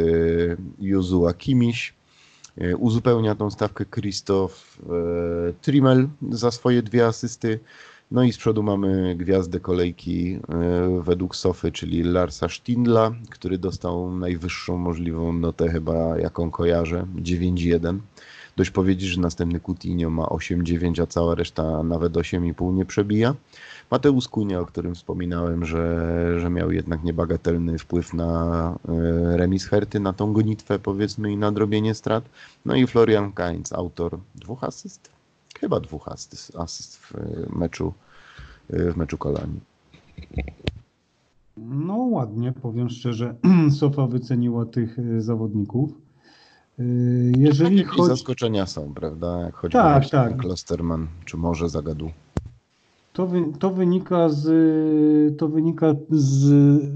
Jozua 0.80 1.34
Kimiś. 1.34 1.94
Uzupełnia 2.78 3.36
tą 3.36 3.52
stawkę 3.52 3.86
Krzysztof 3.86 4.78
Trimmel 5.62 6.08
za 6.32 6.52
swoje 6.52 6.84
dwie 6.84 7.06
asysty. 7.06 7.60
No 8.12 8.24
i 8.24 8.34
z 8.34 8.38
przodu 8.38 8.64
mamy 8.64 9.16
gwiazdę 9.16 9.60
kolejki 9.60 10.40
e, 10.50 11.02
według 11.04 11.36
Sofy, 11.36 11.72
czyli 11.72 12.04
Larsa 12.04 12.50
Stindla, 12.50 13.12
który 13.30 13.58
dostał 13.58 14.12
najwyższą 14.12 14.78
możliwą 14.78 15.34
notę 15.34 15.70
chyba 15.70 16.20
jaką 16.20 16.52
kojarzę, 16.52 17.06
9,1. 17.16 17.98
Dość 18.58 18.72
powiedzieć, 18.72 19.10
że 19.10 19.22
następny 19.22 19.60
Coutinho 19.60 20.10
ma 20.10 20.26
8,9, 20.26 21.02
a 21.02 21.06
cała 21.06 21.36
reszta 21.36 21.84
nawet 21.84 22.14
8,5 22.14 22.74
nie 22.74 22.86
przebija. 22.86 23.36
Mateusz 23.92 24.28
Kunia, 24.28 24.60
o 24.60 24.66
którym 24.66 24.96
wspominałem, 24.96 25.66
że, 25.66 26.40
że 26.40 26.50
miał 26.50 26.72
jednak 26.72 27.04
niebagatelny 27.04 27.80
wpływ 27.80 28.14
na 28.14 28.76
e, 28.88 29.38
remis 29.38 29.66
Herty, 29.66 30.00
na 30.00 30.14
tą 30.14 30.34
gonitwę 30.34 30.80
powiedzmy 30.80 31.32
i 31.32 31.38
na 31.38 31.52
drobienie 31.52 31.96
strat. 31.96 32.24
No 32.66 32.76
i 32.76 32.88
Florian 32.88 33.32
Kainz, 33.32 33.74
autor 33.74 34.20
dwóch 34.36 34.64
asyst 34.64 35.19
chyba 35.60 35.80
dwóch 35.80 36.08
asyst, 36.08 36.56
asyst 36.56 36.98
w 36.98 37.14
meczu 37.56 37.94
w 38.70 38.98
meczu 38.98 39.18
Kolonii. 39.18 39.62
No 41.58 41.96
ładnie, 41.96 42.52
powiem 42.52 42.90
szczerze, 42.90 43.36
Sofa 43.80 44.08
wyceniła 44.08 44.66
tych 44.66 45.00
e, 45.00 45.22
zawodników. 45.22 45.92
Jeżeli 47.38 47.84
chodzi... 47.84 48.10
zaskoczenia 48.10 48.66
są, 48.66 48.94
prawda? 48.94 49.42
Jak 49.42 49.56
chodzi 49.56 49.74
tak, 49.74 50.06
o 50.06 50.10
tak. 50.10 50.38
Klosterman, 50.38 51.08
czy 51.26 51.38
może 51.38 51.70
zagadu. 51.70 52.12
To, 53.14 53.28
wy, 53.28 53.44
to, 53.60 53.70
wynika 53.70 54.30
z, 54.30 54.48
to 55.38 55.48
wynika 55.48 55.96
z 56.10 56.52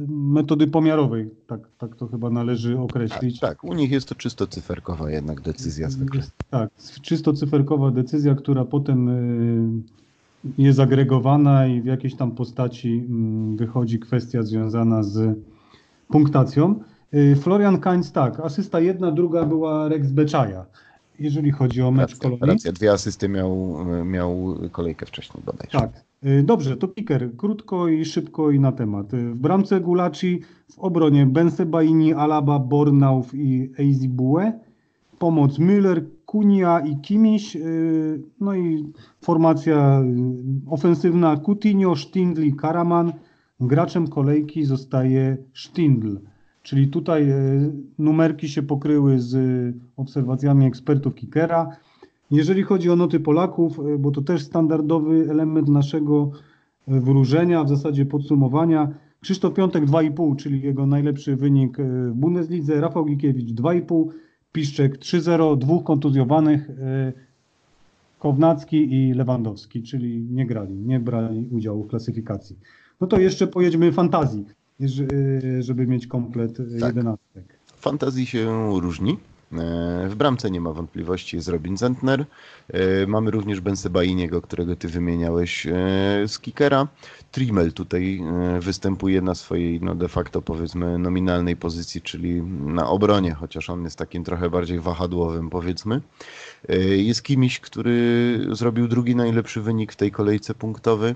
metody 0.09 0.67
pomiarowej, 0.67 1.29
tak, 1.47 1.59
tak 1.77 1.95
to 1.95 2.07
chyba 2.07 2.29
należy 2.29 2.79
określić. 2.79 3.39
Tak, 3.39 3.49
tak, 3.49 3.63
u 3.63 3.73
nich 3.73 3.91
jest 3.91 4.09
to 4.09 4.15
czysto 4.15 4.47
cyferkowa 4.47 5.11
jednak 5.11 5.41
decyzja 5.41 5.89
zwykle. 5.89 6.23
tak, 6.49 6.69
czysto 7.01 7.33
cyferkowa 7.33 7.91
decyzja, 7.91 8.35
która 8.35 8.65
potem 8.65 9.09
y, 9.09 10.53
jest 10.57 10.79
agregowana 10.79 11.67
i 11.67 11.81
w 11.81 11.85
jakiejś 11.85 12.15
tam 12.15 12.31
postaci 12.31 13.05
mm, 13.09 13.57
wychodzi 13.57 13.99
kwestia 13.99 14.43
związana 14.43 15.03
z 15.03 15.37
punktacją. 16.07 16.79
Y, 17.13 17.35
Florian 17.35 17.79
Kainz 17.79 18.11
tak, 18.11 18.39
asysta 18.39 18.79
jedna, 18.79 19.11
druga 19.11 19.45
była 19.45 19.87
Rex 19.87 20.11
Beczaja 20.11 20.65
jeżeli 21.19 21.51
chodzi 21.51 21.81
o 21.81 21.91
mecz 21.91 22.11
racja, 22.11 22.29
Kolonii. 22.29 22.45
Racja, 22.47 22.71
dwie 22.71 22.91
asysty 22.91 23.29
miał, 23.29 23.77
miał 24.05 24.57
kolejkę 24.71 25.05
wcześniej 25.05 25.43
bodajże. 25.45 25.79
Tak. 25.79 26.03
Y, 26.25 26.43
dobrze, 26.43 26.77
to 26.77 26.87
piker. 26.87 27.35
Krótko 27.37 27.87
i 27.87 28.05
szybko 28.05 28.51
i 28.51 28.59
na 28.59 28.71
temat. 28.71 29.13
Y, 29.13 29.29
w 29.29 29.35
bramce 29.35 29.79
Gulaci, 29.79 30.41
w 30.71 30.79
obronie 30.79 31.25
Bensebaini, 31.25 32.13
Alaba, 32.13 32.59
Bornauf 32.59 33.33
i 33.33 33.71
Eizibue. 33.77 34.51
Pomoc 35.19 35.59
Müller, 35.59 36.01
Kunia 36.25 36.79
i 36.79 36.97
Kimiś. 37.01 37.55
Y, 37.55 38.21
no 38.39 38.55
i 38.55 38.93
formacja 39.21 40.03
ofensywna 40.69 41.37
Coutinho, 41.37 41.95
Stindl 41.95 42.43
i 42.43 42.55
Karaman. 42.55 43.13
Graczem 43.59 44.07
kolejki 44.07 44.65
zostaje 44.65 45.37
Stindl. 45.53 46.17
Czyli 46.63 46.87
tutaj 46.87 47.29
e, 47.29 47.35
numerki 47.99 48.49
się 48.49 48.63
pokryły 48.63 49.19
z 49.19 49.35
obserwacjami 49.97 50.65
ekspertów 50.65 51.15
Kikera. 51.15 51.69
Jeżeli 52.31 52.63
chodzi 52.63 52.89
o 52.89 52.95
noty 52.95 53.19
Polaków, 53.19 53.79
e, 53.79 53.97
bo 53.97 54.11
to 54.11 54.21
też 54.21 54.43
standardowy 54.43 55.27
element 55.29 55.67
naszego 55.67 56.31
e, 56.87 56.99
wróżenia, 56.99 57.63
w 57.63 57.69
zasadzie 57.69 58.05
podsumowania. 58.05 58.87
Krzysztof 59.21 59.53
Piątek 59.53 59.85
2,5, 59.85 60.35
czyli 60.35 60.61
jego 60.61 60.85
najlepszy 60.85 61.35
wynik 61.35 61.77
w 61.77 62.13
Bundeslidze. 62.13 62.81
Rafał 62.81 63.05
Gikiewicz 63.05 63.49
2,5, 63.49 64.05
Piszczek 64.51 64.97
3,0, 64.97 65.57
dwóch 65.57 65.83
kontuzjowanych, 65.83 66.69
Kownacki 68.19 68.93
i 68.93 69.13
Lewandowski, 69.13 69.83
czyli 69.83 70.27
nie 70.31 70.45
grali, 70.45 70.75
nie 70.75 70.99
brali 70.99 71.47
udziału 71.51 71.83
w 71.83 71.87
klasyfikacji. 71.87 72.59
No 73.01 73.07
to 73.07 73.19
jeszcze 73.19 73.47
pojedźmy 73.47 73.91
fantazji 73.91 74.45
żeby 75.59 75.87
mieć 75.87 76.07
komplet 76.07 76.57
tak. 76.57 76.89
jedenastek. 76.89 77.59
Fantazji 77.77 78.25
się 78.25 78.71
różni. 78.79 79.17
E, 79.53 80.09
w 80.09 80.15
bramce 80.15 80.51
nie 80.51 80.61
ma 80.61 80.73
wątpliwości, 80.73 81.35
jest 81.35 81.47
Robin 81.47 81.77
Zentner. 81.77 82.25
E, 82.69 83.07
mamy 83.07 83.31
również 83.31 83.61
Bensebainiego, 83.61 84.41
którego 84.41 84.75
ty 84.75 84.87
wymieniałeś 84.87 85.67
e, 85.67 85.71
z 86.27 86.39
kickera. 86.39 86.87
Trimmel 87.31 87.73
tutaj 87.73 88.21
występuje 88.59 89.21
na 89.21 89.35
swojej 89.35 89.81
no 89.81 89.95
de 89.95 90.07
facto 90.07 90.41
powiedzmy 90.41 90.97
nominalnej 90.97 91.55
pozycji, 91.55 92.01
czyli 92.01 92.41
na 92.65 92.89
obronie, 92.89 93.33
chociaż 93.33 93.69
on 93.69 93.83
jest 93.83 93.97
takim 93.97 94.23
trochę 94.23 94.49
bardziej 94.49 94.79
wahadłowym 94.79 95.49
powiedzmy. 95.49 96.01
Jest 96.97 97.23
kimś, 97.23 97.59
który 97.59 98.39
zrobił 98.51 98.87
drugi 98.87 99.15
najlepszy 99.15 99.61
wynik 99.61 99.93
w 99.93 99.95
tej 99.95 100.11
kolejce 100.11 100.53
punktowy. 100.53 101.15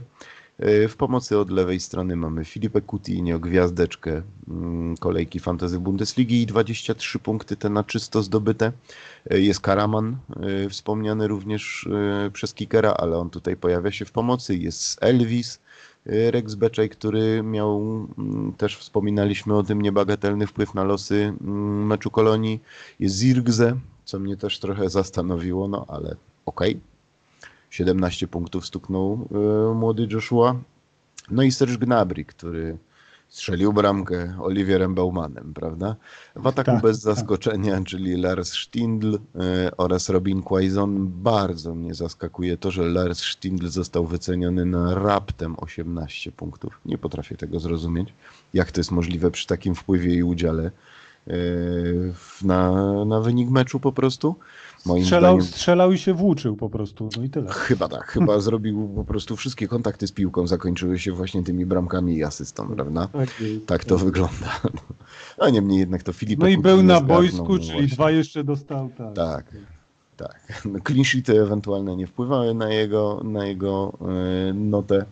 W 0.59 0.95
pomocy 0.97 1.37
od 1.37 1.51
lewej 1.51 1.79
strony 1.79 2.15
mamy 2.15 2.45
Filipę 2.45 2.81
Coutinho, 2.81 3.39
gwiazdeczkę 3.39 4.21
mm, 4.47 4.97
kolejki 4.97 5.39
Fantasy 5.39 5.79
Bundesligi 5.79 6.41
i 6.41 6.45
23 6.45 7.19
punkty 7.19 7.55
te 7.55 7.69
na 7.69 7.83
czysto 7.83 8.23
zdobyte. 8.23 8.71
Jest 9.29 9.59
Karaman, 9.59 10.17
y, 10.65 10.69
wspomniany 10.69 11.27
również 11.27 11.83
y, 12.27 12.31
przez 12.31 12.53
Kikera, 12.53 12.93
ale 12.93 13.17
on 13.17 13.29
tutaj 13.29 13.57
pojawia 13.57 13.91
się 13.91 14.05
w 14.05 14.11
pomocy. 14.11 14.55
Jest 14.55 15.03
Elvis, 15.03 15.59
Rex 16.05 16.55
Beczej, 16.55 16.89
który 16.89 17.43
miał, 17.43 17.81
mm, 18.17 18.53
też 18.53 18.77
wspominaliśmy 18.77 19.55
o 19.55 19.63
tym, 19.63 19.81
niebagatelny 19.81 20.47
wpływ 20.47 20.73
na 20.73 20.83
losy 20.83 21.33
mm, 21.41 21.85
meczu 21.85 22.11
Kolonii. 22.11 22.59
Jest 22.99 23.15
Zirgze, 23.15 23.77
co 24.05 24.19
mnie 24.19 24.37
też 24.37 24.59
trochę 24.59 24.89
zastanowiło, 24.89 25.67
no 25.67 25.85
ale 25.87 26.15
okej. 26.45 26.71
Okay 26.71 26.96
17 27.69 28.27
punktów 28.27 28.65
stuknął 28.65 29.27
e, 29.31 29.73
młody 29.73 30.07
Joshua. 30.11 30.55
No 31.31 31.43
i 31.43 31.51
Serge 31.51 31.77
Gnabry, 31.77 32.25
który 32.25 32.77
strzelił 33.29 33.73
bramkę 33.73 34.37
Oliwierem 34.39 34.95
Baumanem, 34.95 35.53
prawda? 35.53 35.95
W 36.35 36.47
ataku 36.47 36.71
tak, 36.71 36.81
bez 36.81 37.03
tak. 37.03 37.15
zaskoczenia, 37.15 37.75
tak. 37.75 37.83
czyli 37.83 38.17
Lars 38.17 38.53
Stindl 38.53 39.15
y, 39.15 39.19
oraz 39.77 40.09
Robin 40.09 40.43
Quaison. 40.43 41.07
Bardzo 41.07 41.75
mnie 41.75 41.93
zaskakuje 41.93 42.57
to, 42.57 42.71
że 42.71 42.83
Lars 42.83 43.23
Stindl 43.23 43.67
został 43.67 44.05
wyceniony 44.05 44.65
na 44.65 44.95
raptem 44.95 45.55
18 45.57 46.31
punktów. 46.31 46.79
Nie 46.85 46.97
potrafię 46.97 47.37
tego 47.37 47.59
zrozumieć, 47.59 48.13
jak 48.53 48.71
to 48.71 48.79
jest 48.79 48.91
możliwe 48.91 49.31
przy 49.31 49.47
takim 49.47 49.75
wpływie 49.75 50.15
i 50.15 50.23
udziale 50.23 50.71
y, 51.27 52.13
na, 52.41 52.71
na 53.05 53.21
wynik 53.21 53.49
meczu 53.49 53.79
po 53.79 53.91
prostu. 53.91 54.35
Moim 54.85 55.03
strzelał, 55.03 55.41
zdaniem... 55.41 55.53
strzelał 55.53 55.91
i 55.91 55.97
się 55.97 56.13
włóczył 56.13 56.55
po 56.55 56.69
prostu, 56.69 57.09
no 57.17 57.23
i 57.23 57.29
tyle. 57.29 57.51
Chyba 57.51 57.87
tak, 57.87 58.05
chyba 58.05 58.39
zrobił 58.47 58.89
po 58.95 59.05
prostu 59.05 59.35
wszystkie 59.35 59.67
kontakty 59.67 60.07
z 60.07 60.11
piłką 60.11 60.47
zakończyły 60.47 60.99
się 60.99 61.11
właśnie 61.11 61.43
tymi 61.43 61.65
bramkami 61.65 62.15
i 62.15 62.23
asystą, 62.23 62.75
prawda? 62.75 63.07
Tak, 63.07 63.29
tak 63.65 63.85
to 63.85 63.95
tak. 63.95 64.05
wygląda. 64.05 64.61
A 65.37 65.49
niemniej 65.49 65.79
jednak 65.79 66.03
to 66.03 66.13
Filip. 66.13 66.39
No 66.39 66.47
i 66.47 66.57
był 66.57 66.83
na 66.83 67.01
boisku, 67.01 67.53
no 67.53 67.59
czyli 67.59 67.71
właśnie. 67.71 67.87
dwa 67.87 68.11
jeszcze 68.11 68.43
dostał, 68.43 68.89
tak. 68.97 69.13
Tak, 69.15 69.45
tak. 70.17 70.61
No, 70.65 70.79
clean 70.87 71.03
sheety 71.03 71.41
ewentualne 71.41 71.95
nie 71.95 72.07
wpływały 72.07 72.53
na 72.53 72.69
jego, 72.69 73.21
na 73.23 73.45
jego 73.45 73.97
yy, 74.01 74.53
notę, 74.53 75.05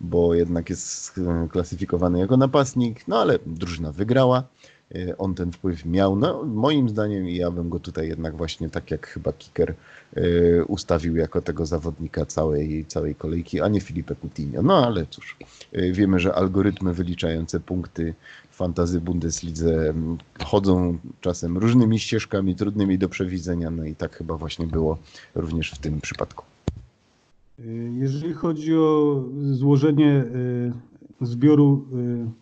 bo 0.00 0.34
jednak 0.34 0.70
jest 0.70 1.18
e, 1.18 1.48
klasyfikowany 1.48 2.18
jako 2.18 2.36
napastnik, 2.36 3.08
no 3.08 3.20
ale 3.20 3.38
drużyna 3.46 3.92
wygrała. 3.92 4.44
Y, 4.96 5.16
on 5.18 5.34
ten 5.34 5.52
wpływ 5.52 5.84
miał. 5.84 6.16
No, 6.16 6.44
moim 6.44 6.88
zdaniem 6.88 7.28
ja 7.28 7.50
bym 7.50 7.68
go 7.68 7.80
tutaj 7.80 8.08
jednak 8.08 8.36
właśnie 8.36 8.70
tak 8.70 8.90
jak 8.90 9.06
chyba 9.06 9.32
Kicker 9.32 9.74
y, 10.16 10.64
ustawił 10.68 11.16
jako 11.16 11.42
tego 11.42 11.66
zawodnika 11.66 12.26
całej, 12.26 12.84
całej 12.84 13.14
kolejki, 13.14 13.60
a 13.60 13.68
nie 13.68 13.80
Filipe 13.80 14.14
Coutinho. 14.14 14.62
No 14.62 14.86
ale 14.86 15.06
cóż, 15.06 15.36
y, 15.74 15.92
wiemy, 15.92 16.20
że 16.20 16.34
algorytmy 16.34 16.94
wyliczające 16.94 17.60
punkty 17.60 18.14
fantazy 18.50 19.00
Bundeslidze 19.00 19.88
mm, 19.88 20.18
chodzą 20.44 20.98
czasem 21.20 21.58
różnymi 21.58 21.98
ścieżkami, 21.98 22.56
trudnymi 22.56 22.98
do 22.98 23.08
przewidzenia, 23.08 23.70
no 23.70 23.84
i 23.84 23.94
tak 23.94 24.16
chyba 24.16 24.36
właśnie 24.36 24.66
było 24.66 24.98
również 25.34 25.70
w 25.70 25.78
tym 25.78 26.00
przypadku. 26.00 26.44
Jeżeli 27.92 28.32
chodzi 28.32 28.74
o 28.74 29.24
złożenie 29.52 30.24
zbioru 31.20 31.86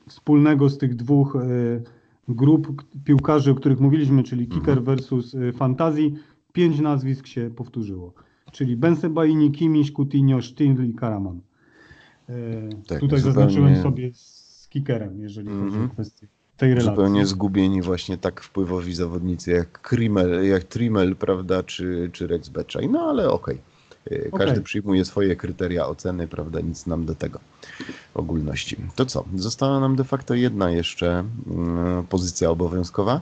wspólnego 0.09 0.69
z 0.69 0.79
tych 0.79 0.97
dwóch 0.97 1.37
grup 2.35 2.85
piłkarzy, 3.05 3.51
o 3.51 3.55
których 3.55 3.81
mówiliśmy, 3.81 4.23
czyli 4.23 4.47
Kicker 4.47 4.79
mhm. 4.79 4.85
versus 4.85 5.35
y, 5.35 5.53
Fantazji, 5.53 6.15
pięć 6.53 6.81
nazwisk 6.81 7.27
się 7.27 7.51
powtórzyło. 7.57 8.15
Czyli 8.53 8.77
Bensebaini, 8.77 9.53
Kimiś, 9.53 9.93
Coutinho, 9.93 10.43
Stindl 10.43 10.85
i 10.85 10.95
Karaman. 10.95 11.41
Tak, 12.87 13.01
tutaj 13.01 13.21
zupełnie... 13.21 13.21
zaznaczyłem 13.21 13.83
sobie 13.83 14.11
z 14.15 14.69
kickerem, 14.69 15.21
jeżeli 15.21 15.49
chodzi 15.49 15.61
mm 15.61 15.71
-hmm. 15.71 15.75
o 15.75 15.83
mhm. 15.83 15.91
kwestię 15.91 16.27
tej 16.57 16.75
relacji. 16.75 16.91
Zupełnie 16.91 17.27
zgubieni 17.27 17.83
właśnie 17.83 18.17
tak 18.17 18.41
wpływowi 18.41 18.95
zawodnicy 18.95 19.51
jak 19.51 19.89
Trimel, 19.89 20.49
jak 20.49 20.65
Trimel 20.65 21.17
prawda, 21.17 21.63
czy, 21.63 22.11
czy 22.13 22.27
Rex 22.27 22.49
Betchaj. 22.49 22.89
No 22.89 23.01
ale 23.01 23.31
okej. 23.31 23.55
Okay. 23.55 23.70
Każdy 24.09 24.53
okay. 24.53 24.61
przyjmuje 24.61 25.05
swoje 25.05 25.37
kryteria 25.37 25.87
oceny, 25.87 26.29
prawda, 26.29 26.61
nic 26.61 26.87
nam 26.87 27.07
do 27.07 27.15
tego 27.15 27.41
ogólności. 28.15 28.77
To 28.95 29.07
co? 29.07 29.25
Została 29.37 29.81
nam 29.81 29.97
de 29.97 30.05
facto 30.05 30.35
jedna 30.35 30.71
jeszcze 30.71 31.25
mm, 31.51 32.07
pozycja 32.07 32.51
obowiązkowa. 32.51 33.21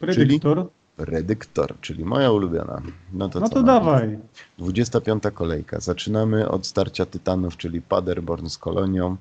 Predyktor. 0.00 0.56
Czyli 0.56 0.70
Predyktor, 0.96 1.74
czyli 1.80 2.04
moja 2.04 2.30
ulubiona. 2.30 2.82
No 3.12 3.28
to, 3.28 3.40
no 3.40 3.48
to 3.48 3.62
dawaj. 3.62 4.18
25. 4.58 5.22
kolejka. 5.34 5.80
Zaczynamy 5.80 6.48
od 6.48 6.66
starcia 6.66 7.06
Tytanów, 7.06 7.56
czyli 7.56 7.82
Paderborn 7.82 8.48
z 8.48 8.58
Kolonią. 8.58 9.16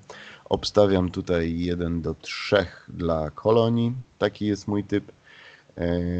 Obstawiam 0.49 1.11
tutaj 1.11 1.59
1 1.59 2.01
do 2.01 2.13
3 2.21 2.65
dla 2.87 3.31
Kolonii. 3.31 3.93
Taki 4.17 4.45
jest 4.45 4.67
mój 4.67 4.83
typ. 4.83 5.11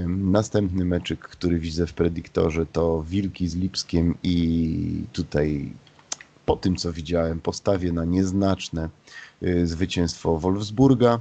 Następny 0.08 0.86
meczyk, 0.86 1.20
który 1.20 1.60
widzę 1.60 1.88
w 1.88 1.94
predyktorze 1.94 2.66
to 2.66 3.04
Wilki 3.04 3.48
z 3.48 3.56
Lipskiem 3.56 4.16
i 4.24 5.04
tutaj 5.14 5.74
po 6.46 6.56
tym 6.56 6.76
co 6.76 6.94
widziałem 6.94 7.40
postawię 7.40 7.92
na 7.92 8.06
nieznaczne 8.06 8.90
y, 9.44 9.68
zwycięstwo 9.68 10.40
Wolfsburga. 10.40 11.20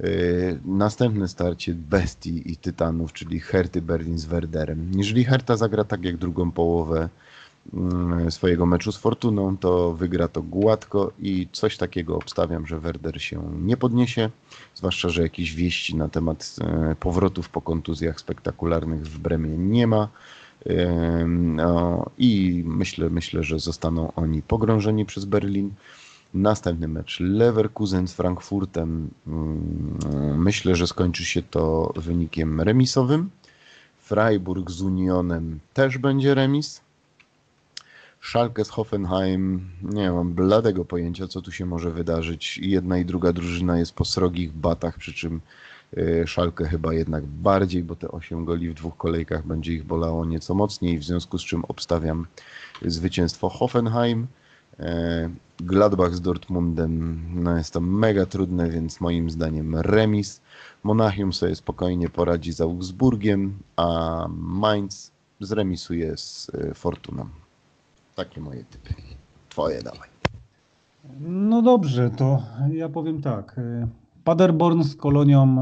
Y, 0.00 0.58
następne 0.64 1.28
starcie 1.28 1.74
Bestii 1.74 2.52
i 2.52 2.56
Tytanów, 2.56 3.12
czyli 3.12 3.40
Herty 3.40 3.82
Berlin 3.82 4.18
z 4.18 4.24
Werderem. 4.24 4.90
Jeżeli 4.94 5.24
Herta 5.24 5.56
zagra 5.56 5.84
tak 5.84 6.04
jak 6.04 6.16
drugą 6.16 6.50
połowę 6.52 7.08
swojego 8.30 8.66
meczu 8.66 8.92
z 8.92 8.96
Fortuną, 8.96 9.56
to 9.56 9.92
wygra 9.92 10.28
to 10.28 10.42
gładko 10.42 11.12
i 11.18 11.48
coś 11.52 11.76
takiego 11.76 12.16
obstawiam, 12.16 12.66
że 12.66 12.80
Werder 12.80 13.22
się 13.22 13.42
nie 13.62 13.76
podniesie, 13.76 14.30
zwłaszcza, 14.74 15.08
że 15.08 15.22
jakieś 15.22 15.54
wieści 15.54 15.96
na 15.96 16.08
temat 16.08 16.56
e, 16.60 16.96
powrotów 17.00 17.48
po 17.48 17.62
kontuzjach 17.62 18.20
spektakularnych 18.20 19.06
w 19.06 19.18
Bremie 19.18 19.58
nie 19.58 19.86
ma. 19.86 20.08
No, 21.26 22.06
I 22.18 22.62
myślę, 22.66 23.10
myślę, 23.10 23.42
że 23.42 23.58
zostaną 23.58 24.12
oni 24.16 24.42
pogrążeni 24.42 25.04
przez 25.04 25.24
Berlin. 25.24 25.74
Następny 26.34 26.88
mecz 26.88 27.20
Leverkusen 27.20 28.08
z 28.08 28.14
Frankfurtem. 28.14 29.10
Mm, 29.26 30.42
myślę, 30.42 30.76
że 30.76 30.86
skończy 30.86 31.24
się 31.24 31.42
to 31.42 31.92
wynikiem 31.96 32.60
remisowym. 32.60 33.30
Freiburg 34.00 34.70
z 34.70 34.82
Unionem 34.82 35.58
też 35.74 35.98
będzie 35.98 36.34
remis. 36.34 36.80
Schalke 38.26 38.64
z 38.64 38.70
Hoffenheim, 38.70 39.70
nie 39.82 40.10
mam 40.10 40.32
bladego 40.32 40.84
pojęcia, 40.84 41.28
co 41.28 41.42
tu 41.42 41.52
się 41.52 41.66
może 41.66 41.90
wydarzyć. 41.90 42.58
Jedna 42.58 42.98
i 42.98 43.04
druga 43.04 43.32
drużyna 43.32 43.78
jest 43.78 43.92
po 43.92 44.04
srogich 44.04 44.52
batach, 44.52 44.98
przy 44.98 45.14
czym 45.14 45.40
y, 45.98 46.24
Schalke 46.26 46.64
chyba 46.64 46.94
jednak 46.94 47.26
bardziej, 47.26 47.82
bo 47.82 47.96
te 47.96 48.08
8 48.08 48.44
goli 48.44 48.68
w 48.68 48.74
dwóch 48.74 48.96
kolejkach 48.96 49.46
będzie 49.46 49.72
ich 49.72 49.84
bolało 49.84 50.24
nieco 50.24 50.54
mocniej, 50.54 50.98
w 50.98 51.04
związku 51.04 51.38
z 51.38 51.42
czym 51.42 51.64
obstawiam 51.64 52.26
zwycięstwo 52.82 53.48
Hoffenheim. 53.48 54.26
E, 54.78 55.30
Gladbach 55.60 56.14
z 56.14 56.20
Dortmundem 56.20 57.20
no 57.34 57.56
jest 57.56 57.72
to 57.72 57.80
mega 57.80 58.26
trudne, 58.26 58.70
więc 58.70 59.00
moim 59.00 59.30
zdaniem 59.30 59.76
remis. 59.76 60.40
Monachium 60.82 61.32
sobie 61.32 61.56
spokojnie 61.56 62.08
poradzi 62.08 62.52
z 62.52 62.60
Augsburgiem, 62.60 63.58
a 63.76 64.26
Mainz 64.38 65.10
zremisuje 65.40 66.16
z 66.16 66.50
e, 66.54 66.74
Fortuną. 66.74 67.45
Takie 68.16 68.40
moje 68.40 68.64
typy. 68.64 68.94
Twoje 69.48 69.82
dawaj. 69.82 70.08
No 71.20 71.62
dobrze, 71.62 72.10
to 72.10 72.42
ja 72.72 72.88
powiem 72.88 73.22
tak. 73.22 73.58
E, 73.58 73.88
Paderborn 74.24 74.82
z 74.82 74.96
Kolonią 74.96 75.56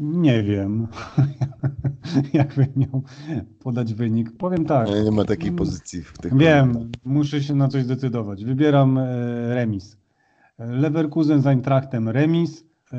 nie 0.00 0.42
wiem, 0.42 0.86
jakby 2.32 2.68
miał 2.76 3.02
podać 3.62 3.94
wynik. 3.94 4.36
Powiem 4.36 4.64
tak. 4.64 4.88
Nie, 4.88 5.02
nie 5.02 5.10
ma 5.10 5.24
takiej 5.24 5.52
pozycji 5.52 6.02
w 6.02 6.18
tych. 6.18 6.36
Wiem, 6.36 6.90
muszę 7.04 7.42
się 7.42 7.54
na 7.54 7.68
coś 7.68 7.84
zdecydować. 7.84 8.44
Wybieram 8.44 8.98
e, 8.98 9.54
remis. 9.54 9.96
Leverkusen 10.58 11.42
z 11.42 11.46
Eintrachtem 11.46 12.08
remis. 12.08 12.64
E, 12.92 12.96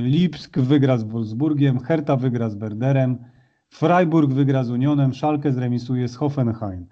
Lipsk 0.00 0.58
wygra 0.58 0.98
z 0.98 1.02
Wolfsburgiem. 1.04 1.80
Hertha 1.80 2.16
wygra 2.16 2.50
z 2.50 2.54
Werderem. 2.54 3.18
Freiburg 3.70 4.32
wygra 4.32 4.64
z 4.64 4.70
Unionem. 4.70 5.14
Schalke 5.14 5.52
zremisuje 5.52 6.08
z 6.08 6.16
Hoffenheim. 6.16 6.86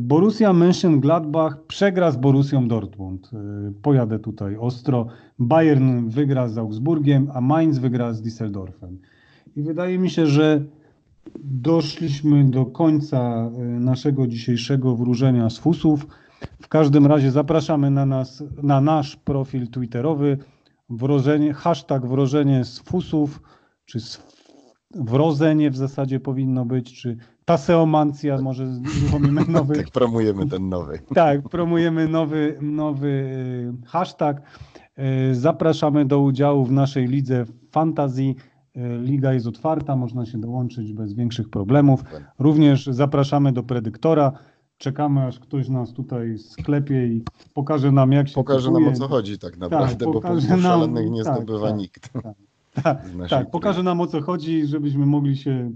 Borussia 0.00 0.52
Mönchengladbach 0.52 1.66
przegra 1.66 2.10
z 2.10 2.16
Borussią 2.16 2.68
Dortmund. 2.68 3.30
E, 3.32 3.72
pojadę 3.82 4.18
tutaj 4.18 4.56
ostro. 4.56 5.06
Bayern 5.38 6.08
wygra 6.08 6.48
z 6.48 6.58
Augsburgiem, 6.58 7.30
a 7.34 7.40
Mainz 7.40 7.78
wygra 7.78 8.12
z 8.12 8.22
Düsseldorfem. 8.22 8.96
I 9.56 9.62
wydaje 9.62 9.98
mi 9.98 10.10
się, 10.10 10.26
że 10.26 10.62
doszliśmy 11.44 12.50
do 12.50 12.66
końca 12.66 13.18
e, 13.18 13.60
naszego 13.62 14.26
dzisiejszego 14.26 14.96
wróżenia 14.96 15.50
z 15.50 15.58
fusów. 15.58 16.06
W 16.62 16.68
każdym 16.68 17.06
razie 17.06 17.30
zapraszamy 17.30 17.90
na 17.90 18.06
nas, 18.06 18.44
na 18.62 18.80
nasz 18.80 19.16
profil 19.16 19.68
twitterowy 19.68 20.38
wrożenie, 20.90 21.54
hashtag 21.54 22.06
wrożenie 22.06 22.64
z 22.64 22.78
fusów, 22.78 23.42
czy 23.84 24.00
z 24.00 24.31
wrodzenie 24.94 25.70
w 25.70 25.76
zasadzie 25.76 26.20
powinno 26.20 26.64
być, 26.64 27.00
czy 27.02 27.16
taseomancja, 27.44 28.38
może 28.40 28.66
uruchomimy 29.00 29.44
nowy. 29.58 29.74
tak, 29.76 29.90
promujemy 29.90 30.46
ten 30.48 30.68
nowy. 30.68 30.98
tak, 31.14 31.48
promujemy 31.48 32.08
nowy, 32.08 32.58
nowy 32.60 33.08
y, 33.08 33.86
hashtag. 33.86 34.42
Y, 35.30 35.34
zapraszamy 35.34 36.04
do 36.04 36.20
udziału 36.20 36.64
w 36.64 36.72
naszej 36.72 37.06
lidze 37.08 37.44
fantazji. 37.70 38.36
Y, 38.76 38.98
liga 39.02 39.32
jest 39.32 39.46
otwarta, 39.46 39.96
można 39.96 40.26
się 40.26 40.38
dołączyć 40.40 40.92
bez 40.92 41.12
większych 41.14 41.48
problemów. 41.50 42.04
Również 42.38 42.86
zapraszamy 42.86 43.52
do 43.52 43.62
predyktora. 43.62 44.32
Czekamy, 44.78 45.26
aż 45.26 45.38
ktoś 45.38 45.68
nas 45.68 45.92
tutaj 45.92 46.38
sklepie 46.38 47.06
i 47.06 47.22
pokaże 47.54 47.92
nam, 47.92 48.12
jak 48.12 48.28
się 48.28 48.34
Pokaże 48.34 48.68
kupuje. 48.68 48.84
nam, 48.86 48.94
o 48.94 48.96
co 48.96 49.08
chodzi 49.08 49.38
tak, 49.38 49.50
tak 49.50 49.60
naprawdę, 49.60 49.96
tak, 49.96 50.14
bo 50.14 50.20
po 50.20 50.40
szalonych 50.62 51.10
nie 51.10 51.24
tak, 51.24 51.36
zdobywa 51.36 51.68
tak, 51.68 51.76
nikt. 51.78 52.10
Tak, 52.82 53.02
tak, 53.30 53.50
pokaże 53.50 53.82
nam, 53.82 54.00
o 54.00 54.06
co 54.06 54.20
chodzi, 54.20 54.66
żebyśmy 54.66 55.06
mogli 55.06 55.36
się 55.36 55.70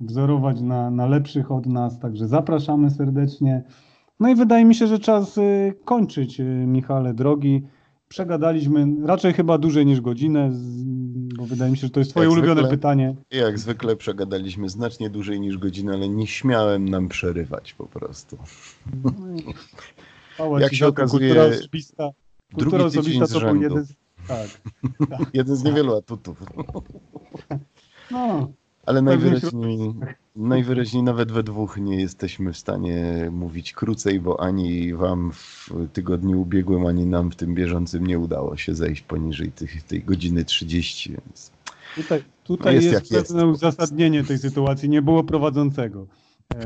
wzorować 0.00 0.60
na, 0.60 0.90
na 0.90 1.06
lepszych 1.06 1.52
od 1.52 1.66
nas, 1.66 1.98
także 1.98 2.28
zapraszamy 2.28 2.90
serdecznie. 2.90 3.62
No 4.20 4.28
i 4.28 4.34
wydaje 4.34 4.64
mi 4.64 4.74
się, 4.74 4.86
że 4.86 4.98
czas 4.98 5.38
y, 5.38 5.74
kończyć, 5.84 6.40
y, 6.40 6.44
Michale, 6.44 7.14
drogi. 7.14 7.62
Przegadaliśmy 8.08 8.86
raczej 9.06 9.32
chyba 9.32 9.58
dłużej 9.58 9.86
niż 9.86 10.00
godzinę, 10.00 10.50
bo 11.38 11.46
wydaje 11.46 11.70
mi 11.70 11.76
się, 11.76 11.86
że 11.86 11.90
to 11.90 12.00
jest 12.00 12.10
twoje 12.10 12.28
jak 12.28 12.32
ulubione 12.32 12.60
zwykle, 12.60 12.76
pytanie. 12.76 13.16
Jak 13.30 13.58
zwykle 13.58 13.96
przegadaliśmy 13.96 14.68
znacznie 14.68 15.10
dłużej 15.10 15.40
niż 15.40 15.58
godzinę, 15.58 15.92
ale 15.92 16.08
nie 16.08 16.26
śmiałem 16.26 16.88
nam 16.88 17.08
przerywać 17.08 17.74
po 17.74 17.86
prostu. 17.86 18.38
No 20.38 20.58
jak 20.58 20.74
się 20.74 20.86
okazuje, 20.86 21.28
kultura 21.28 21.56
osobista, 21.56 22.10
kultura 22.54 22.84
osobista 22.84 23.26
to 23.26 23.40
był 23.40 23.62
jeden 23.62 23.84
z, 23.84 23.94
tak, 24.28 24.48
tak. 25.10 25.20
jeden 25.34 25.56
z 25.56 25.64
niewielu 25.64 25.96
atutów. 25.96 26.42
No, 28.10 28.52
ale 28.86 29.02
najwyraźniej, 29.02 29.94
najwyraźniej 30.36 31.02
nawet 31.02 31.32
we 31.32 31.42
dwóch 31.42 31.76
nie 31.76 32.00
jesteśmy 32.00 32.52
w 32.52 32.58
stanie 32.58 33.28
mówić 33.32 33.72
krócej, 33.72 34.20
bo 34.20 34.40
ani 34.40 34.94
wam 34.94 35.32
w 35.32 35.70
tygodniu 35.92 36.40
ubiegłym, 36.40 36.86
ani 36.86 37.06
nam 37.06 37.30
w 37.30 37.36
tym 37.36 37.54
bieżącym 37.54 38.06
nie 38.06 38.18
udało 38.18 38.56
się 38.56 38.74
zejść 38.74 39.02
poniżej 39.02 39.52
tych, 39.52 39.82
tej 39.82 40.04
godziny 40.04 40.44
30, 40.44 41.10
więc 41.10 41.52
Tutaj, 41.94 42.24
tutaj 42.44 42.74
jest, 42.74 43.10
jest 43.10 43.10
pewne 43.10 43.46
jest. 43.46 43.56
uzasadnienie 43.62 44.24
tej 44.24 44.38
sytuacji. 44.38 44.88
Nie 44.88 45.02
było 45.02 45.24
prowadzącego. 45.24 46.06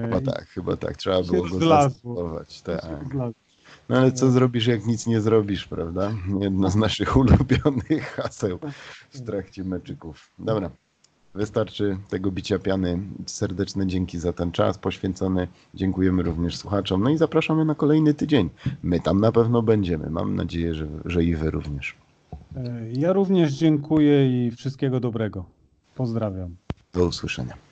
Chyba 0.00 0.20
tak, 0.20 0.46
chyba 0.48 0.76
tak. 0.76 0.96
Trzeba 0.96 1.22
było 1.22 1.48
go 1.48 1.58
zastosować. 1.68 2.62
Tak. 2.62 2.86
No 3.88 3.96
ale 3.96 4.12
co 4.12 4.30
zrobisz, 4.30 4.66
jak 4.66 4.86
nic 4.86 5.06
nie 5.06 5.20
zrobisz, 5.20 5.66
prawda? 5.66 6.12
Jedno 6.40 6.70
z 6.70 6.76
naszych 6.76 7.16
ulubionych 7.16 8.14
haseł 8.14 8.58
w 9.10 9.20
trakcie 9.20 9.64
meczyków. 9.64 10.30
Dobra. 10.38 10.70
Wystarczy 11.34 11.98
tego 12.08 12.30
bicia 12.30 12.58
piany. 12.58 12.98
Serdeczne 13.26 13.86
dzięki 13.86 14.18
za 14.18 14.32
ten 14.32 14.52
czas 14.52 14.78
poświęcony. 14.78 15.48
Dziękujemy 15.74 16.22
również 16.22 16.56
słuchaczom. 16.56 17.02
No 17.02 17.10
i 17.10 17.18
zapraszamy 17.18 17.64
na 17.64 17.74
kolejny 17.74 18.14
tydzień. 18.14 18.50
My 18.82 19.00
tam 19.00 19.20
na 19.20 19.32
pewno 19.32 19.62
będziemy. 19.62 20.10
Mam 20.10 20.36
nadzieję, 20.36 20.74
że, 20.74 20.86
że 21.04 21.24
i 21.24 21.34
wy 21.34 21.50
również. 21.50 21.94
Ja 22.92 23.12
również 23.12 23.52
dziękuję 23.52 24.46
i 24.46 24.50
wszystkiego 24.50 25.00
dobrego. 25.00 25.44
Pozdrawiam. 25.94 26.56
Do 26.92 27.06
usłyszenia. 27.06 27.65